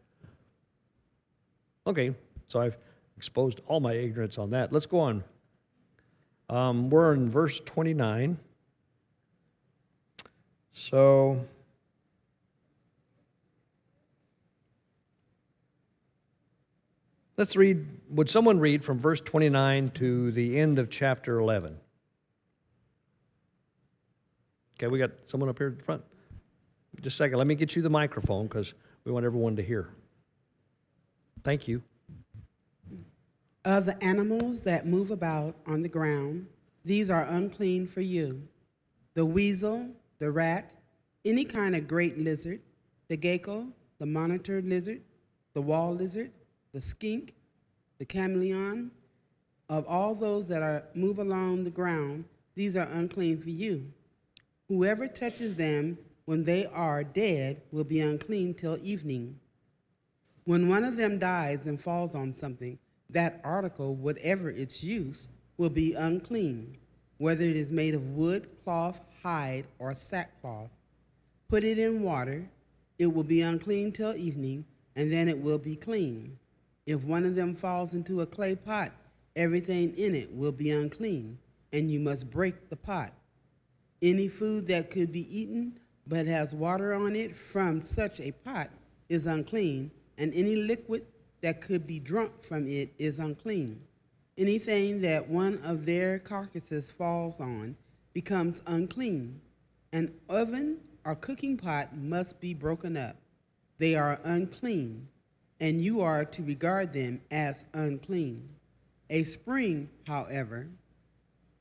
Okay, 1.86 2.14
so 2.48 2.60
I've 2.60 2.76
exposed 3.16 3.60
all 3.66 3.80
my 3.80 3.94
ignorance 3.94 4.36
on 4.38 4.50
that. 4.50 4.72
Let's 4.72 4.86
go 4.86 5.00
on. 5.00 5.24
Um, 6.48 6.90
we're 6.90 7.14
in 7.14 7.30
verse 7.30 7.60
29. 7.60 8.38
So. 10.72 11.46
Let's 17.40 17.57
read, 17.57 17.87
would 18.11 18.29
someone 18.29 18.61
read 18.61 18.85
from 18.85 18.98
verse 18.98 19.18
29 19.22 19.88
to 19.94 20.31
the 20.31 20.59
end 20.59 20.79
of 20.79 20.90
chapter 20.90 21.38
11? 21.38 21.74
Okay, 24.76 24.88
we 24.88 24.98
got 24.98 25.12
someone 25.24 25.48
up 25.48 25.57
here 25.57 25.68
at 25.68 25.79
the 25.79 25.83
front. 25.83 26.03
Just 27.00 27.14
a 27.14 27.16
second, 27.16 27.38
let 27.38 27.46
me 27.46 27.55
get 27.55 27.74
you 27.74 27.81
the 27.81 27.88
microphone 27.88 28.46
because 28.46 28.74
we 29.07 29.12
want 29.12 29.24
everyone 29.24 29.57
to 29.57 29.62
hear. 29.62 29.88
Thank 31.42 31.66
you. 31.66 31.83
Of 33.64 33.87
the 33.87 33.96
animals 34.05 34.61
that 34.61 34.87
move 34.87 35.11
about 35.11 35.57
on 35.66 35.81
the 35.81 35.88
ground, 35.88 36.46
these 36.85 37.09
are 37.09 37.24
unclean 37.24 37.87
for 37.87 38.03
you 38.03 38.46
the 39.14 39.24
weasel, 39.24 39.88
the 40.18 40.31
rat, 40.31 40.74
any 41.24 41.46
kind 41.46 41.74
of 41.74 41.88
great 41.88 42.18
lizard, 42.18 42.61
the 43.09 43.16
gecko, 43.16 43.66
the 43.98 44.05
monitor 44.05 44.61
lizard, 44.61 45.00
the 45.55 45.62
wall 45.62 45.94
lizard, 45.94 46.33
the 46.72 46.80
skink, 46.80 47.35
the 47.98 48.04
chameleon. 48.04 48.90
Of 49.68 49.87
all 49.87 50.16
those 50.16 50.48
that 50.48 50.62
are 50.62 50.83
move 50.94 51.20
along 51.20 51.62
the 51.62 51.70
ground, 51.70 52.24
these 52.56 52.76
are 52.76 52.88
unclean 52.90 53.40
for 53.40 53.50
you. 53.50 53.92
Whoever 54.68 55.06
touches 55.06 55.54
them 55.54 55.96
when 56.24 56.44
they 56.44 56.66
are 56.66 57.04
dead 57.04 57.62
will 57.70 57.85
be 57.85 58.00
unclean 58.00 58.54
till 58.54 58.78
evening. 58.83 59.38
When 60.44 60.68
one 60.68 60.83
of 60.83 60.96
them 60.96 61.18
dies 61.18 61.66
and 61.66 61.80
falls 61.80 62.14
on 62.14 62.33
something, 62.33 62.78
that 63.11 63.40
article, 63.44 63.94
whatever 63.94 64.48
its 64.48 64.83
use, 64.83 65.28
will 65.56 65.70
be 65.70 65.94
unclean, 65.94 66.76
whether 67.18 67.44
it 67.44 67.54
is 67.54 67.70
made 67.70 67.94
of 67.94 68.14
wood, 68.16 68.48
cloth, 68.64 69.00
hide, 69.22 69.66
or 69.78 69.94
sackcloth. 69.94 70.70
Put 71.48 71.62
it 71.64 71.78
in 71.78 72.02
water, 72.02 72.48
it 72.98 73.06
will 73.06 73.24
be 73.24 73.42
unclean 73.42 73.92
till 73.92 74.16
evening, 74.16 74.64
and 74.96 75.12
then 75.12 75.28
it 75.28 75.38
will 75.38 75.59
be 75.59 75.76
clean. 75.76 76.38
If 76.90 77.05
one 77.05 77.24
of 77.24 77.37
them 77.37 77.55
falls 77.55 77.94
into 77.94 78.20
a 78.20 78.26
clay 78.26 78.57
pot, 78.57 78.90
everything 79.37 79.96
in 79.96 80.12
it 80.16 80.35
will 80.35 80.50
be 80.50 80.72
unclean. 80.72 81.38
and 81.72 81.88
you 81.88 82.00
must 82.00 82.29
break 82.33 82.68
the 82.68 82.74
pot. 82.74 83.12
Any 84.03 84.26
food 84.26 84.66
that 84.66 84.90
could 84.90 85.12
be 85.12 85.38
eaten 85.40 85.79
but 86.05 86.26
has 86.26 86.53
water 86.53 86.92
on 86.92 87.14
it 87.14 87.37
from 87.37 87.81
such 87.81 88.18
a 88.18 88.33
pot 88.33 88.70
is 89.09 89.29
unclean, 89.29 89.92
and 90.18 90.35
any 90.35 90.57
liquid 90.57 91.07
that 91.42 91.61
could 91.61 91.87
be 91.87 92.00
drunk 92.00 92.42
from 92.42 92.66
it 92.66 92.92
is 92.98 93.20
unclean. 93.20 93.81
Anything 94.37 95.00
that 95.03 95.29
one 95.29 95.59
of 95.59 95.87
their 95.87 96.18
carcasses 96.18 96.90
falls 96.90 97.38
on 97.38 97.76
becomes 98.14 98.62
unclean. 98.66 99.40
An 99.92 100.12
oven 100.29 100.79
or 101.05 101.14
cooking 101.14 101.57
pot 101.57 101.96
must 101.96 102.40
be 102.40 102.53
broken 102.53 102.96
up. 102.96 103.14
They 103.79 103.94
are 103.94 104.20
unclean, 104.24 105.07
and 105.61 105.81
you 105.81 106.01
are 106.01 106.25
to 106.25 106.42
regard 106.42 106.92
them 106.92 107.20
as 107.31 107.64
unclean. 107.75 108.49
A 109.11 109.23
spring, 109.23 109.90
however, 110.07 110.68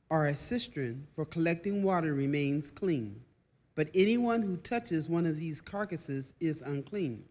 or 0.08 0.26
a 0.26 0.34
cistern 0.34 1.06
for 1.14 1.24
collecting 1.24 1.82
water 1.82 2.14
remains 2.14 2.70
clean. 2.70 3.20
But 3.74 3.90
anyone 3.94 4.42
who 4.42 4.56
touches 4.56 5.08
one 5.08 5.26
of 5.26 5.36
these 5.36 5.60
carcasses 5.60 6.34
is 6.40 6.62
unclean. 6.62 7.24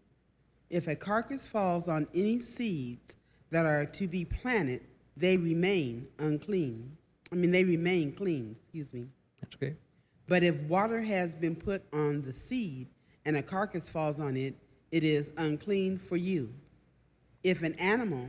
If 0.70 0.86
a 0.86 0.94
carcass 0.94 1.46
falls 1.46 1.88
on 1.88 2.06
any 2.14 2.40
seeds 2.40 3.16
that 3.50 3.66
are 3.66 3.84
to 3.84 4.06
be 4.06 4.24
planted, 4.24 4.82
they 5.16 5.36
remain 5.36 6.06
unclean. 6.18 6.96
I 7.32 7.34
mean, 7.34 7.50
they 7.50 7.64
remain 7.64 8.12
clean, 8.12 8.56
excuse 8.62 8.94
me. 8.94 9.08
That's 9.40 9.54
okay. 9.56 9.76
But 10.28 10.42
if 10.42 10.54
water 10.62 11.00
has 11.00 11.34
been 11.34 11.56
put 11.56 11.82
on 11.92 12.22
the 12.22 12.32
seed 12.32 12.88
and 13.24 13.36
a 13.36 13.42
carcass 13.42 13.90
falls 13.90 14.20
on 14.20 14.36
it, 14.36 14.54
it 14.92 15.04
is 15.04 15.30
unclean 15.36 15.98
for 15.98 16.16
you. 16.16 16.52
If 17.42 17.62
an 17.62 17.74
animal 17.74 18.26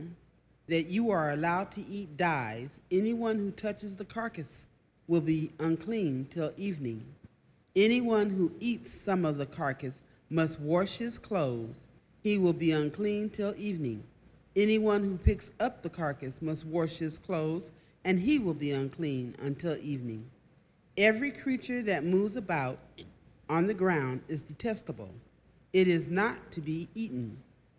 that 0.68 0.86
you 0.86 1.10
are 1.10 1.32
allowed 1.32 1.70
to 1.72 1.86
eat 1.86 2.16
dies, 2.16 2.80
anyone 2.90 3.38
who 3.38 3.50
touches 3.50 3.96
the 3.96 4.06
carcass 4.06 4.66
will 5.06 5.20
be 5.20 5.50
unclean 5.58 6.28
till 6.30 6.52
evening. 6.56 7.04
Anyone 7.76 8.30
who 8.30 8.54
eats 8.58 8.90
some 8.90 9.26
of 9.26 9.36
the 9.36 9.44
carcass 9.44 10.02
must 10.30 10.58
wash 10.60 10.96
his 10.96 11.18
clothes. 11.18 11.88
He 12.22 12.38
will 12.38 12.54
be 12.54 12.72
unclean 12.72 13.28
till 13.28 13.54
evening. 13.58 14.02
Anyone 14.56 15.04
who 15.04 15.18
picks 15.18 15.50
up 15.60 15.82
the 15.82 15.90
carcass 15.90 16.40
must 16.40 16.64
wash 16.64 16.96
his 16.96 17.18
clothes, 17.18 17.70
and 18.04 18.18
he 18.18 18.38
will 18.38 18.54
be 18.54 18.72
unclean 18.72 19.34
until 19.42 19.76
evening. 19.82 20.24
Every 20.96 21.30
creature 21.30 21.82
that 21.82 22.04
moves 22.04 22.36
about 22.36 22.78
on 23.50 23.66
the 23.66 23.74
ground 23.74 24.22
is 24.28 24.40
detestable. 24.40 25.10
It 25.74 25.86
is 25.86 26.08
not 26.08 26.50
to 26.52 26.62
be 26.62 26.88
eaten. 26.94 27.36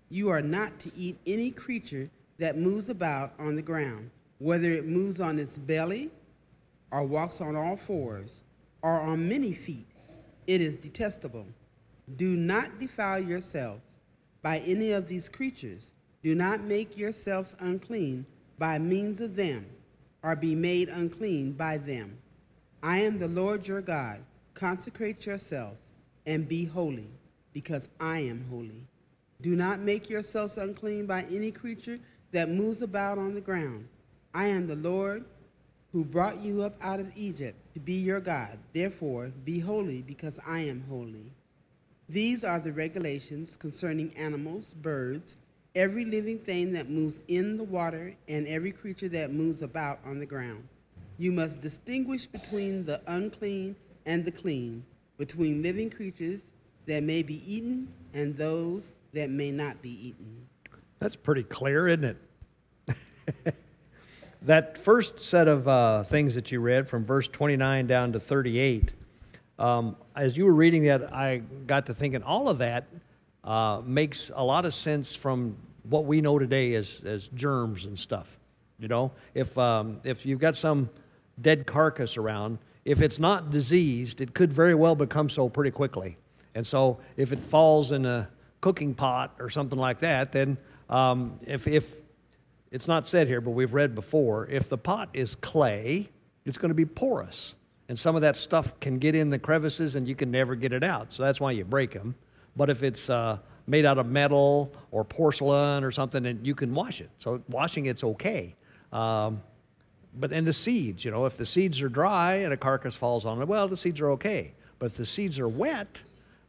You 0.09 0.29
are 0.29 0.41
not 0.41 0.79
to 0.79 0.91
eat 0.95 1.17
any 1.25 1.51
creature 1.51 2.09
that 2.37 2.57
moves 2.57 2.89
about 2.89 3.33
on 3.39 3.55
the 3.55 3.61
ground, 3.61 4.11
whether 4.39 4.69
it 4.69 4.85
moves 4.85 5.19
on 5.19 5.39
its 5.39 5.57
belly 5.57 6.09
or 6.91 7.03
walks 7.03 7.41
on 7.41 7.55
all 7.55 7.75
fours 7.75 8.43
or 8.81 8.99
on 8.99 9.27
many 9.27 9.53
feet. 9.53 9.87
It 10.45 10.61
is 10.61 10.75
detestable. 10.75 11.47
Do 12.17 12.35
not 12.35 12.79
defile 12.79 13.19
yourselves 13.19 13.81
by 14.41 14.59
any 14.59 14.91
of 14.91 15.07
these 15.07 15.29
creatures. 15.29 15.93
Do 16.21 16.35
not 16.35 16.61
make 16.61 16.97
yourselves 16.97 17.55
unclean 17.59 18.25
by 18.59 18.77
means 18.77 19.21
of 19.21 19.35
them, 19.35 19.65
or 20.21 20.35
be 20.35 20.53
made 20.53 20.89
unclean 20.89 21.53
by 21.53 21.77
them. 21.77 22.17
I 22.81 22.99
am 22.99 23.19
the 23.19 23.27
Lord 23.27 23.67
your 23.67 23.81
God. 23.81 24.19
Consecrate 24.53 25.25
yourselves 25.25 25.91
and 26.25 26.47
be 26.47 26.65
holy, 26.65 27.09
because 27.53 27.89
I 27.99 28.19
am 28.19 28.45
holy. 28.49 28.87
Do 29.43 29.57
not 29.57 29.81
make 29.81 30.09
yourselves 30.09 30.57
unclean 30.57 31.05
by 31.05 31.23
any 31.23 31.51
creature 31.51 31.99
that 32.31 32.49
moves 32.49 32.81
about 32.81 33.17
on 33.17 33.35
the 33.35 33.41
ground. 33.41 33.89
I 34.33 34.45
am 34.45 34.67
the 34.67 34.77
Lord 34.77 35.25
who 35.91 36.05
brought 36.05 36.39
you 36.39 36.63
up 36.63 36.77
out 36.81 37.01
of 37.01 37.11
Egypt 37.13 37.57
to 37.73 37.81
be 37.81 37.95
your 37.95 38.21
God. 38.21 38.57
Therefore, 38.71 39.33
be 39.43 39.59
holy, 39.59 40.01
because 40.01 40.39
I 40.47 40.59
am 40.59 40.85
holy. 40.87 41.29
These 42.07 42.45
are 42.45 42.57
the 42.57 42.71
regulations 42.71 43.57
concerning 43.57 44.15
animals, 44.15 44.75
birds, 44.75 45.35
every 45.75 46.05
living 46.05 46.39
thing 46.39 46.71
that 46.71 46.89
moves 46.89 47.21
in 47.27 47.57
the 47.57 47.65
water, 47.65 48.15
and 48.29 48.47
every 48.47 48.71
creature 48.71 49.09
that 49.09 49.33
moves 49.33 49.61
about 49.61 49.99
on 50.05 50.19
the 50.19 50.25
ground. 50.25 50.65
You 51.17 51.33
must 51.33 51.59
distinguish 51.59 52.27
between 52.27 52.85
the 52.85 53.01
unclean 53.07 53.75
and 54.05 54.23
the 54.23 54.31
clean, 54.31 54.85
between 55.17 55.61
living 55.61 55.89
creatures 55.89 56.51
that 56.85 57.03
may 57.03 57.23
be 57.23 57.43
eaten 57.45 57.89
and 58.13 58.37
those 58.37 58.93
that 59.13 59.29
may 59.29 59.51
not 59.51 59.81
be 59.81 60.07
eaten. 60.07 60.47
That's 60.99 61.15
pretty 61.15 61.43
clear, 61.43 61.87
isn't 61.87 62.17
it? 62.87 63.55
that 64.41 64.77
first 64.77 65.19
set 65.19 65.47
of 65.47 65.67
uh, 65.67 66.03
things 66.03 66.35
that 66.35 66.51
you 66.51 66.59
read 66.59 66.87
from 66.89 67.05
verse 67.05 67.27
29 67.27 67.87
down 67.87 68.11
to 68.13 68.19
38, 68.19 68.93
um, 69.59 69.95
as 70.15 70.35
you 70.35 70.45
were 70.45 70.53
reading 70.53 70.83
that, 70.85 71.13
I 71.13 71.37
got 71.67 71.85
to 71.87 71.93
thinking 71.93 72.23
all 72.23 72.49
of 72.49 72.57
that 72.57 72.85
uh, 73.43 73.81
makes 73.85 74.31
a 74.33 74.43
lot 74.43 74.65
of 74.65 74.73
sense 74.73 75.15
from 75.15 75.57
what 75.83 76.05
we 76.05 76.21
know 76.21 76.39
today 76.39 76.75
as, 76.75 77.01
as 77.05 77.27
germs 77.29 77.85
and 77.85 77.97
stuff. 77.97 78.39
You 78.79 78.87
know, 78.87 79.11
if, 79.33 79.57
um, 79.57 79.99
if 80.03 80.25
you've 80.25 80.39
got 80.39 80.55
some 80.57 80.89
dead 81.41 81.65
carcass 81.65 82.17
around, 82.17 82.57
if 82.85 83.01
it's 83.01 83.19
not 83.19 83.51
diseased, 83.51 84.21
it 84.21 84.33
could 84.33 84.51
very 84.51 84.75
well 84.75 84.95
become 84.95 85.29
so 85.29 85.49
pretty 85.49 85.71
quickly. 85.71 86.17
And 86.55 86.65
so 86.65 86.99
if 87.17 87.31
it 87.31 87.39
falls 87.39 87.91
in 87.91 88.05
a 88.05 88.29
cooking 88.63 88.93
pot 88.93 89.35
or 89.39 89.49
something 89.49 89.77
like 89.77 89.99
that, 89.99 90.31
then 90.31 90.57
um, 90.89 91.37
if, 91.45 91.67
if 91.67 91.95
it's 92.71 92.87
not 92.87 93.05
said 93.05 93.27
here, 93.27 93.41
but 93.41 93.51
we've 93.51 93.73
read 93.73 93.93
before, 93.93 94.47
if 94.47 94.69
the 94.69 94.77
pot 94.77 95.09
is 95.11 95.35
clay, 95.35 96.09
it's 96.45 96.57
going 96.57 96.69
to 96.69 96.75
be 96.75 96.85
porous. 96.85 97.55
And 97.89 97.99
some 97.99 98.15
of 98.15 98.21
that 98.21 98.37
stuff 98.37 98.79
can 98.79 98.99
get 98.99 99.15
in 99.15 99.29
the 99.29 99.37
crevices 99.37 99.95
and 99.95 100.07
you 100.07 100.15
can 100.15 100.31
never 100.31 100.55
get 100.55 100.71
it 100.71 100.81
out. 100.81 101.11
So 101.11 101.23
that's 101.23 101.41
why 101.41 101.51
you 101.51 101.65
break 101.65 101.91
them. 101.91 102.15
But 102.55 102.69
if 102.69 102.83
it's 102.83 103.09
uh, 103.09 103.39
made 103.67 103.85
out 103.85 103.97
of 103.97 104.05
metal 104.05 104.73
or 104.91 105.03
porcelain 105.03 105.83
or 105.83 105.91
something, 105.91 106.23
then 106.23 106.39
you 106.45 106.55
can 106.55 106.73
wash 106.73 107.01
it. 107.01 107.09
So 107.19 107.43
washing 107.49 107.87
it's 107.87 108.05
okay. 108.05 108.55
Um, 108.93 109.43
but 110.15 110.29
then 110.29 110.45
the 110.45 110.53
seeds, 110.53 111.03
you 111.03 111.11
know, 111.11 111.25
if 111.25 111.35
the 111.35 111.45
seeds 111.45 111.81
are 111.81 111.89
dry 111.89 112.35
and 112.35 112.53
a 112.53 112.57
carcass 112.57 112.95
falls 112.95 113.25
on 113.25 113.41
it, 113.41 113.47
well, 113.49 113.67
the 113.67 113.75
seeds 113.75 113.99
are 113.99 114.11
okay. 114.11 114.53
But 114.79 114.85
if 114.91 114.95
the 114.95 115.05
seeds 115.05 115.37
are 115.37 115.49
wet, 115.49 116.01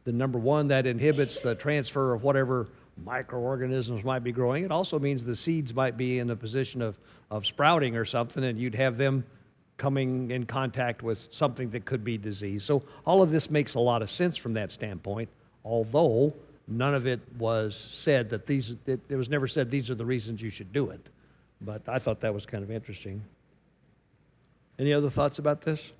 then 0.05 0.17
number 0.17 0.39
one, 0.39 0.69
that 0.69 0.85
inhibits 0.85 1.41
the 1.41 1.55
transfer 1.55 2.13
of 2.13 2.23
whatever 2.23 2.67
microorganisms 3.03 4.03
might 4.03 4.23
be 4.23 4.31
growing. 4.31 4.63
It 4.63 4.71
also 4.71 4.99
means 4.99 5.25
the 5.25 5.35
seeds 5.35 5.73
might 5.73 5.97
be 5.97 6.19
in 6.19 6.29
a 6.29 6.35
position 6.35 6.81
of, 6.81 6.97
of 7.29 7.45
sprouting 7.45 7.97
or 7.97 8.05
something, 8.05 8.43
and 8.43 8.57
you'd 8.57 8.75
have 8.75 8.97
them 8.97 9.25
coming 9.77 10.31
in 10.31 10.45
contact 10.45 11.03
with 11.03 11.27
something 11.31 11.69
that 11.71 11.83
could 11.83 12.03
be 12.03 12.17
disease. 12.17 12.63
So 12.63 12.83
all 13.05 13.21
of 13.21 13.29
this 13.29 13.49
makes 13.49 13.75
a 13.75 13.79
lot 13.79 14.01
of 14.01 14.09
sense 14.09 14.37
from 14.37 14.53
that 14.53 14.71
standpoint, 14.71 15.27
although 15.65 16.33
none 16.67 16.93
of 16.93 17.07
it 17.07 17.19
was 17.37 17.75
said 17.75 18.29
that 18.29 18.45
these, 18.45 18.75
it, 18.85 19.01
it 19.09 19.15
was 19.15 19.27
never 19.27 19.47
said 19.47 19.69
these 19.69 19.89
are 19.89 19.95
the 19.95 20.05
reasons 20.05 20.41
you 20.41 20.49
should 20.49 20.71
do 20.71 20.91
it. 20.91 21.09
But 21.59 21.89
I 21.89 21.97
thought 21.97 22.21
that 22.21 22.33
was 22.33 22.45
kind 22.45 22.63
of 22.63 22.71
interesting. 22.71 23.23
Any 24.77 24.93
other 24.93 25.09
thoughts 25.09 25.39
about 25.39 25.61
this? 25.61 25.91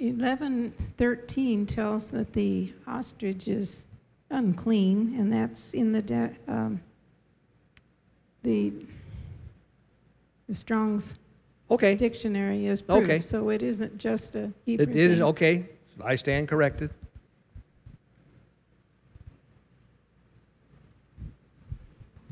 Eleven 0.00 0.72
thirteen 0.96 1.66
tells 1.66 2.10
that 2.12 2.32
the 2.32 2.72
ostrich 2.86 3.48
is 3.48 3.84
unclean, 4.30 5.16
and 5.18 5.32
that's 5.32 5.74
in 5.74 5.90
the, 5.92 6.00
de- 6.02 6.30
um, 6.46 6.80
the, 8.44 8.72
the 10.46 10.54
Strong's 10.54 11.18
Okay, 11.70 11.96
dictionary 11.96 12.66
is 12.66 12.82
Okay. 12.88 13.16
proof, 13.16 13.24
so 13.24 13.48
it 13.50 13.62
isn't 13.62 13.98
just 13.98 14.36
a 14.36 14.52
Hebrew 14.64 14.84
it 14.84 14.96
is, 14.96 15.14
thing. 15.18 15.22
okay, 15.22 15.66
I 16.02 16.14
stand 16.14 16.46
corrected. 16.48 16.90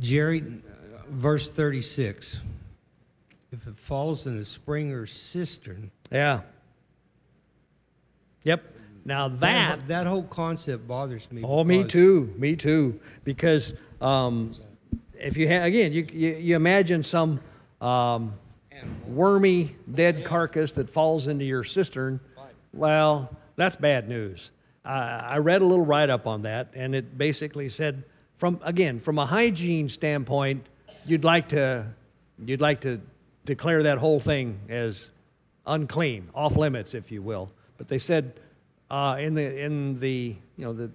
Jerry, 0.01 0.43
uh, 0.43 1.03
verse 1.11 1.51
36. 1.51 2.41
If 3.53 3.67
it 3.67 3.79
falls 3.79 4.27
in 4.27 4.37
a 4.37 4.45
spring 4.45 4.93
or 4.93 5.07
cistern, 5.07 5.91
Yeah. 6.11 6.41
Yep, 8.47 8.63
now 9.05 9.27
that, 9.27 9.41
that, 9.41 9.89
that 9.89 10.07
whole 10.07 10.23
concept 10.23 10.87
bothers 10.87 11.31
me. 11.33 11.43
oh, 11.45 11.65
me 11.65 11.83
too, 11.83 12.33
me 12.39 12.55
too, 12.55 13.01
because, 13.25 13.75
um, 14.01 14.53
if 15.15 15.37
you 15.37 15.49
ha 15.49 15.65
again, 15.65 15.93
you, 15.93 16.07
you, 16.13 16.35
you 16.37 16.57
imagine 16.57 17.03
some, 17.03 17.41
um, 17.81 18.35
wormy 19.09 19.75
dead 19.91 20.25
carcass 20.25 20.71
that 20.73 20.89
falls 20.89 21.27
into 21.27 21.45
your 21.45 21.65
cistern, 21.65 22.21
well, 22.73 23.35
that's 23.57 23.75
bad 23.75 24.09
news. 24.09 24.53
I, 24.85 24.99
I 25.29 25.39
read 25.39 25.61
a 25.61 25.65
little 25.65 25.85
write 25.85 26.09
up 26.09 26.29
on 26.29 26.43
that, 26.43 26.69
and 26.75 26.95
it 26.95 27.19
basically 27.19 27.69
said, 27.69 28.05
from 28.37 28.61
again, 28.63 29.01
from 29.01 29.19
a 29.19 29.27
hygiene 29.27 29.89
standpoint, 29.89 30.65
you'd 31.05 31.25
like 31.25 31.49
to, 31.49 31.87
you'd 32.45 32.61
like 32.61 32.83
to 32.83 33.01
declare 33.45 33.83
that 33.83 33.99
whole 33.99 34.21
thing 34.21 34.61
as 34.69 35.11
unclean, 35.67 36.29
off 36.33 36.55
limits, 36.57 36.95
if 36.95 37.11
you 37.11 37.23
will. 37.23 37.51
But 37.79 37.89
they 37.89 37.99
said 37.99 38.41
uh, 38.91 39.17
in 39.19 39.35
the 39.35 39.61
in 39.61 39.99
the 39.99 40.37
you 40.57 40.65
know 40.65 40.73
the 40.73 40.91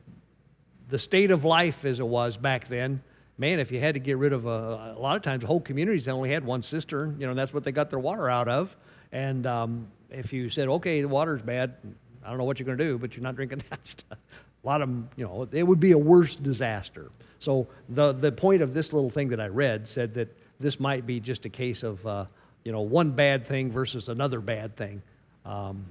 the 0.89 0.99
state 0.99 1.31
of 1.31 1.45
life 1.45 1.85
as 1.85 1.99
it 1.99 2.07
was 2.07 2.37
back 2.37 2.67
then, 2.67 3.01
man, 3.37 3.59
if 3.59 3.71
you 3.71 3.79
had 3.79 3.95
to 3.95 3.99
get 3.99 4.17
rid 4.17 4.33
of 4.33 4.45
a, 4.45 4.93
a 4.95 4.99
lot 4.99 5.15
of 5.15 5.21
times, 5.21 5.43
whole 5.43 5.61
communities 5.61 6.07
only 6.07 6.29
had 6.29 6.45
one 6.45 6.61
cistern. 6.61 7.15
You 7.19 7.27
know, 7.27 7.33
that's 7.33 7.53
what 7.53 7.63
they 7.63 7.71
got 7.71 7.89
their 7.89 7.99
water 7.99 8.29
out 8.29 8.47
of. 8.47 8.75
And 9.11 9.47
um, 9.47 9.87
if 10.09 10.33
you 10.33 10.49
said, 10.49 10.67
okay, 10.67 11.01
the 11.01 11.07
water's 11.07 11.41
bad, 11.41 11.75
I 12.23 12.29
don't 12.29 12.37
know 12.37 12.43
what 12.43 12.59
you're 12.59 12.65
going 12.65 12.77
to 12.77 12.83
do, 12.83 12.97
but 12.97 13.15
you're 13.15 13.23
not 13.23 13.35
drinking 13.35 13.61
that 13.69 13.85
stuff. 13.87 14.17
A 14.63 14.67
lot 14.67 14.81
of 14.81 14.89
them, 14.89 15.09
you 15.15 15.25
know, 15.25 15.47
it 15.51 15.63
would 15.63 15.79
be 15.79 15.91
a 15.91 15.97
worse 15.97 16.35
disaster. 16.35 17.09
So 17.39 17.67
the 17.89 18.11
the 18.11 18.31
point 18.31 18.61
of 18.61 18.73
this 18.73 18.93
little 18.93 19.09
thing 19.09 19.29
that 19.29 19.41
I 19.41 19.47
read 19.47 19.87
said 19.87 20.13
that 20.13 20.37
this 20.59 20.79
might 20.79 21.07
be 21.07 21.19
just 21.19 21.45
a 21.45 21.49
case 21.49 21.81
of, 21.81 22.05
uh, 22.05 22.25
you 22.63 22.71
know, 22.71 22.81
one 22.81 23.11
bad 23.11 23.47
thing 23.47 23.71
versus 23.71 24.07
another 24.07 24.39
bad 24.39 24.75
thing, 24.75 25.01
um, 25.45 25.85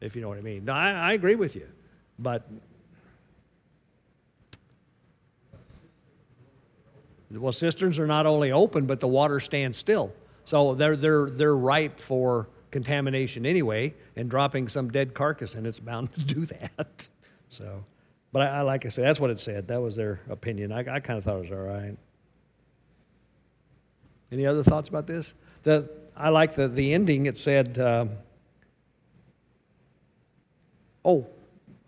if 0.00 0.14
you 0.14 0.22
know 0.22 0.28
what 0.28 0.38
I 0.38 0.42
mean. 0.42 0.64
No, 0.64 0.72
I, 0.72 0.92
I 0.92 1.12
agree 1.12 1.34
with 1.34 1.56
you, 1.56 1.66
but 2.18 2.48
well, 7.30 7.52
cisterns 7.52 7.98
are 7.98 8.06
not 8.06 8.26
only 8.26 8.52
open, 8.52 8.86
but 8.86 9.00
the 9.00 9.08
water 9.08 9.40
stands 9.40 9.76
still. 9.76 10.12
So 10.44 10.74
they're 10.74 10.96
they're 10.96 11.28
they're 11.28 11.56
ripe 11.56 12.00
for 12.00 12.48
contamination 12.70 13.44
anyway, 13.44 13.94
and 14.16 14.30
dropping 14.30 14.68
some 14.68 14.90
dead 14.90 15.14
carcass 15.14 15.54
in 15.54 15.66
it's 15.66 15.78
bound 15.78 16.12
to 16.14 16.20
do 16.20 16.46
that. 16.46 17.08
So, 17.50 17.84
but 18.32 18.42
I, 18.42 18.58
I 18.58 18.60
like 18.62 18.86
I 18.86 18.88
said, 18.88 19.04
that's 19.04 19.20
what 19.20 19.30
it 19.30 19.40
said. 19.40 19.68
That 19.68 19.82
was 19.82 19.96
their 19.96 20.20
opinion. 20.30 20.72
I, 20.72 20.80
I 20.80 21.00
kind 21.00 21.18
of 21.18 21.24
thought 21.24 21.36
it 21.36 21.50
was 21.50 21.50
all 21.50 21.58
right. 21.58 21.96
Any 24.30 24.46
other 24.46 24.62
thoughts 24.62 24.88
about 24.88 25.06
this? 25.06 25.34
The 25.64 25.90
I 26.16 26.30
like 26.30 26.54
the 26.54 26.68
the 26.68 26.94
ending. 26.94 27.26
It 27.26 27.36
said, 27.36 27.78
um, 27.78 28.10
"Oh, 31.08 31.26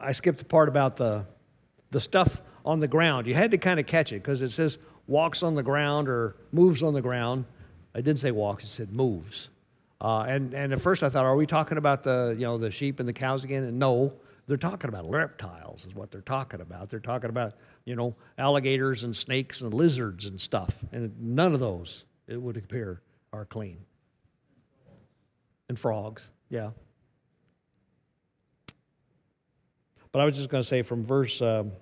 I 0.01 0.13
skipped 0.13 0.39
the 0.39 0.45
part 0.47 0.69
about 0.69 0.97
the 0.97 1.27
the 1.91 2.01
stuff 2.01 2.41
on 2.65 2.81
the 2.81 2.89
ground. 2.89 3.27
You 3.27 3.35
had 3.35 3.51
to 3.51 3.59
kind 3.59 3.79
of 3.79 3.87
catch 3.87 4.13
it 4.13 4.23
because 4.23 4.43
it 4.43 4.51
says 4.51 4.79
walks 5.07 5.43
on 5.43 5.55
the 5.55 5.63
ground 5.63 6.09
or 6.09 6.37
moves 6.53 6.83
on 6.83 6.95
the 6.95 7.03
ground. 7.03 7.45
I 7.95 8.01
didn't 8.01 8.21
say 8.21 8.31
walks; 8.31 8.65
it 8.65 8.69
said 8.69 8.93
moves. 8.93 9.51
Uh, 10.01 10.21
and 10.23 10.55
and 10.55 10.73
at 10.73 10.81
first 10.81 11.03
I 11.03 11.11
thought, 11.11 11.25
are 11.25 11.37
we 11.37 11.47
talking 11.47 11.77
about 11.77 12.03
the 12.03 12.35
you 12.39 12.47
know 12.47 12.57
the 12.57 12.71
sheep 12.71 12.99
and 12.99 13.09
the 13.09 13.13
cows 13.13 13.45
again? 13.45 13.65
And 13.65 13.79
no, 13.79 14.15
they're 14.47 14.57
talking 14.57 14.89
about 14.89 15.09
reptiles 15.11 15.85
is 15.85 15.95
what 15.95 16.11
they're 16.11 16.23
talking 16.23 16.61
about. 16.61 16.89
They're 16.89 16.99
talking 16.99 17.29
about 17.29 17.55
you 17.85 17.95
know 17.95 18.17
alligators 18.39 19.05
and 19.05 19.15
snakes 19.15 19.61
and 19.61 19.75
lizards 19.75 20.25
and 20.25 20.41
stuff. 20.41 20.83
And 20.93 21.13
none 21.21 21.53
of 21.53 21.61
those 21.61 22.05
it 22.27 22.41
would 22.41 22.57
appear 22.57 23.03
are 23.33 23.45
clean. 23.45 23.79
And 25.69 25.79
frogs, 25.79 26.31
yeah. 26.49 26.71
But 30.13 30.21
I 30.21 30.25
was 30.25 30.37
just 30.37 30.49
going 30.49 30.63
to 30.63 30.69
say 30.69 30.83
from 30.83 31.05
verse 31.05 31.41
um, 31.41 31.73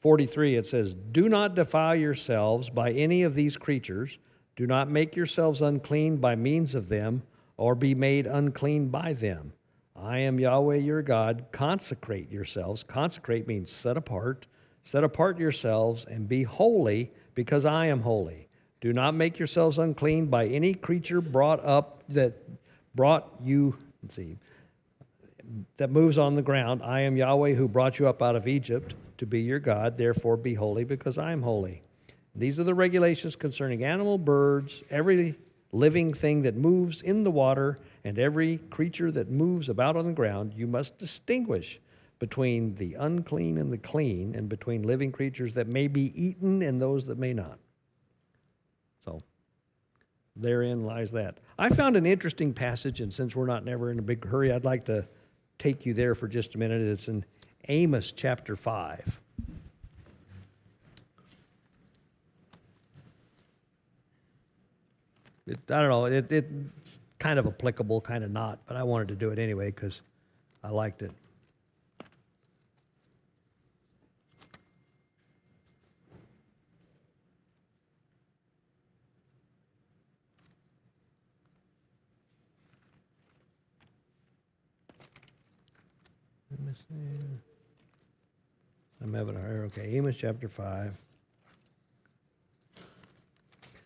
43, 0.00 0.56
it 0.56 0.66
says, 0.66 0.94
Do 0.94 1.28
not 1.28 1.54
defile 1.54 1.96
yourselves 1.96 2.70
by 2.70 2.92
any 2.92 3.22
of 3.22 3.34
these 3.34 3.56
creatures. 3.56 4.18
Do 4.54 4.66
not 4.66 4.90
make 4.90 5.16
yourselves 5.16 5.62
unclean 5.62 6.18
by 6.18 6.36
means 6.36 6.74
of 6.74 6.88
them, 6.88 7.22
or 7.56 7.74
be 7.74 7.94
made 7.94 8.26
unclean 8.26 8.88
by 8.88 9.14
them. 9.14 9.52
I 9.94 10.18
am 10.18 10.38
Yahweh 10.38 10.76
your 10.76 11.02
God. 11.02 11.46
Consecrate 11.52 12.30
yourselves. 12.30 12.82
Consecrate 12.82 13.46
means 13.46 13.70
set 13.70 13.96
apart. 13.96 14.46
Set 14.82 15.02
apart 15.02 15.38
yourselves 15.38 16.04
and 16.04 16.28
be 16.28 16.42
holy, 16.42 17.10
because 17.34 17.64
I 17.64 17.86
am 17.86 18.02
holy. 18.02 18.48
Do 18.80 18.92
not 18.92 19.14
make 19.14 19.38
yourselves 19.38 19.78
unclean 19.78 20.26
by 20.26 20.46
any 20.46 20.74
creature 20.74 21.20
brought 21.20 21.64
up 21.64 22.04
that 22.10 22.34
brought 22.94 23.28
you, 23.42 23.76
let's 24.02 24.14
see, 24.14 24.38
that 25.76 25.90
moves 25.90 26.18
on 26.18 26.34
the 26.34 26.42
ground. 26.42 26.82
I 26.82 27.00
am 27.00 27.16
Yahweh 27.16 27.54
who 27.54 27.68
brought 27.68 27.98
you 27.98 28.08
up 28.08 28.22
out 28.22 28.36
of 28.36 28.46
Egypt 28.46 28.94
to 29.18 29.26
be 29.26 29.40
your 29.40 29.58
God. 29.58 29.96
Therefore, 29.96 30.36
be 30.36 30.54
holy 30.54 30.84
because 30.84 31.18
I 31.18 31.32
am 31.32 31.42
holy. 31.42 31.82
These 32.34 32.60
are 32.60 32.64
the 32.64 32.74
regulations 32.74 33.36
concerning 33.36 33.84
animal, 33.84 34.18
birds, 34.18 34.82
every 34.90 35.36
living 35.72 36.12
thing 36.12 36.42
that 36.42 36.56
moves 36.56 37.02
in 37.02 37.24
the 37.24 37.30
water, 37.30 37.78
and 38.04 38.18
every 38.18 38.58
creature 38.70 39.10
that 39.10 39.30
moves 39.30 39.68
about 39.68 39.96
on 39.96 40.06
the 40.06 40.12
ground. 40.12 40.52
You 40.54 40.66
must 40.66 40.98
distinguish 40.98 41.80
between 42.18 42.74
the 42.76 42.94
unclean 42.94 43.58
and 43.58 43.72
the 43.72 43.78
clean, 43.78 44.34
and 44.34 44.48
between 44.48 44.82
living 44.82 45.12
creatures 45.12 45.52
that 45.54 45.66
may 45.66 45.86
be 45.86 46.12
eaten 46.20 46.62
and 46.62 46.80
those 46.80 47.06
that 47.06 47.18
may 47.18 47.34
not. 47.34 47.58
So, 49.04 49.20
therein 50.34 50.84
lies 50.84 51.12
that. 51.12 51.38
I 51.58 51.68
found 51.68 51.96
an 51.96 52.06
interesting 52.06 52.54
passage, 52.54 53.00
and 53.00 53.12
since 53.12 53.36
we're 53.36 53.46
not 53.46 53.64
never 53.64 53.90
in 53.90 53.98
a 53.98 54.02
big 54.02 54.24
hurry, 54.24 54.50
I'd 54.50 54.64
like 54.64 54.86
to 54.86 55.06
take 55.58 55.86
you 55.86 55.94
there 55.94 56.14
for 56.14 56.28
just 56.28 56.54
a 56.54 56.58
minute. 56.58 56.80
It's 56.80 57.08
in 57.08 57.24
Amos 57.68 58.12
chapter 58.12 58.56
5. 58.56 59.20
It, 65.46 65.58
I 65.70 65.80
don't 65.80 65.88
know, 65.88 66.06
it, 66.06 66.30
it's 66.32 66.98
kind 67.18 67.38
of 67.38 67.46
applicable, 67.46 68.00
kind 68.00 68.24
of 68.24 68.30
not, 68.30 68.60
but 68.66 68.76
I 68.76 68.82
wanted 68.82 69.08
to 69.08 69.14
do 69.14 69.30
it 69.30 69.38
anyway 69.38 69.70
because 69.70 70.00
I 70.64 70.70
liked 70.70 71.02
it. 71.02 71.12
I'm 86.90 87.40
having 89.14 89.36
a 89.36 89.40
hard, 89.40 89.64
okay, 89.66 89.96
Amos 89.96 90.16
chapter 90.16 90.48
5. 90.48 90.92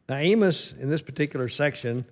Now, 0.08 0.16
Amos, 0.16 0.74
in 0.78 0.90
this 0.90 1.02
particular 1.02 1.48
section, 1.48 2.04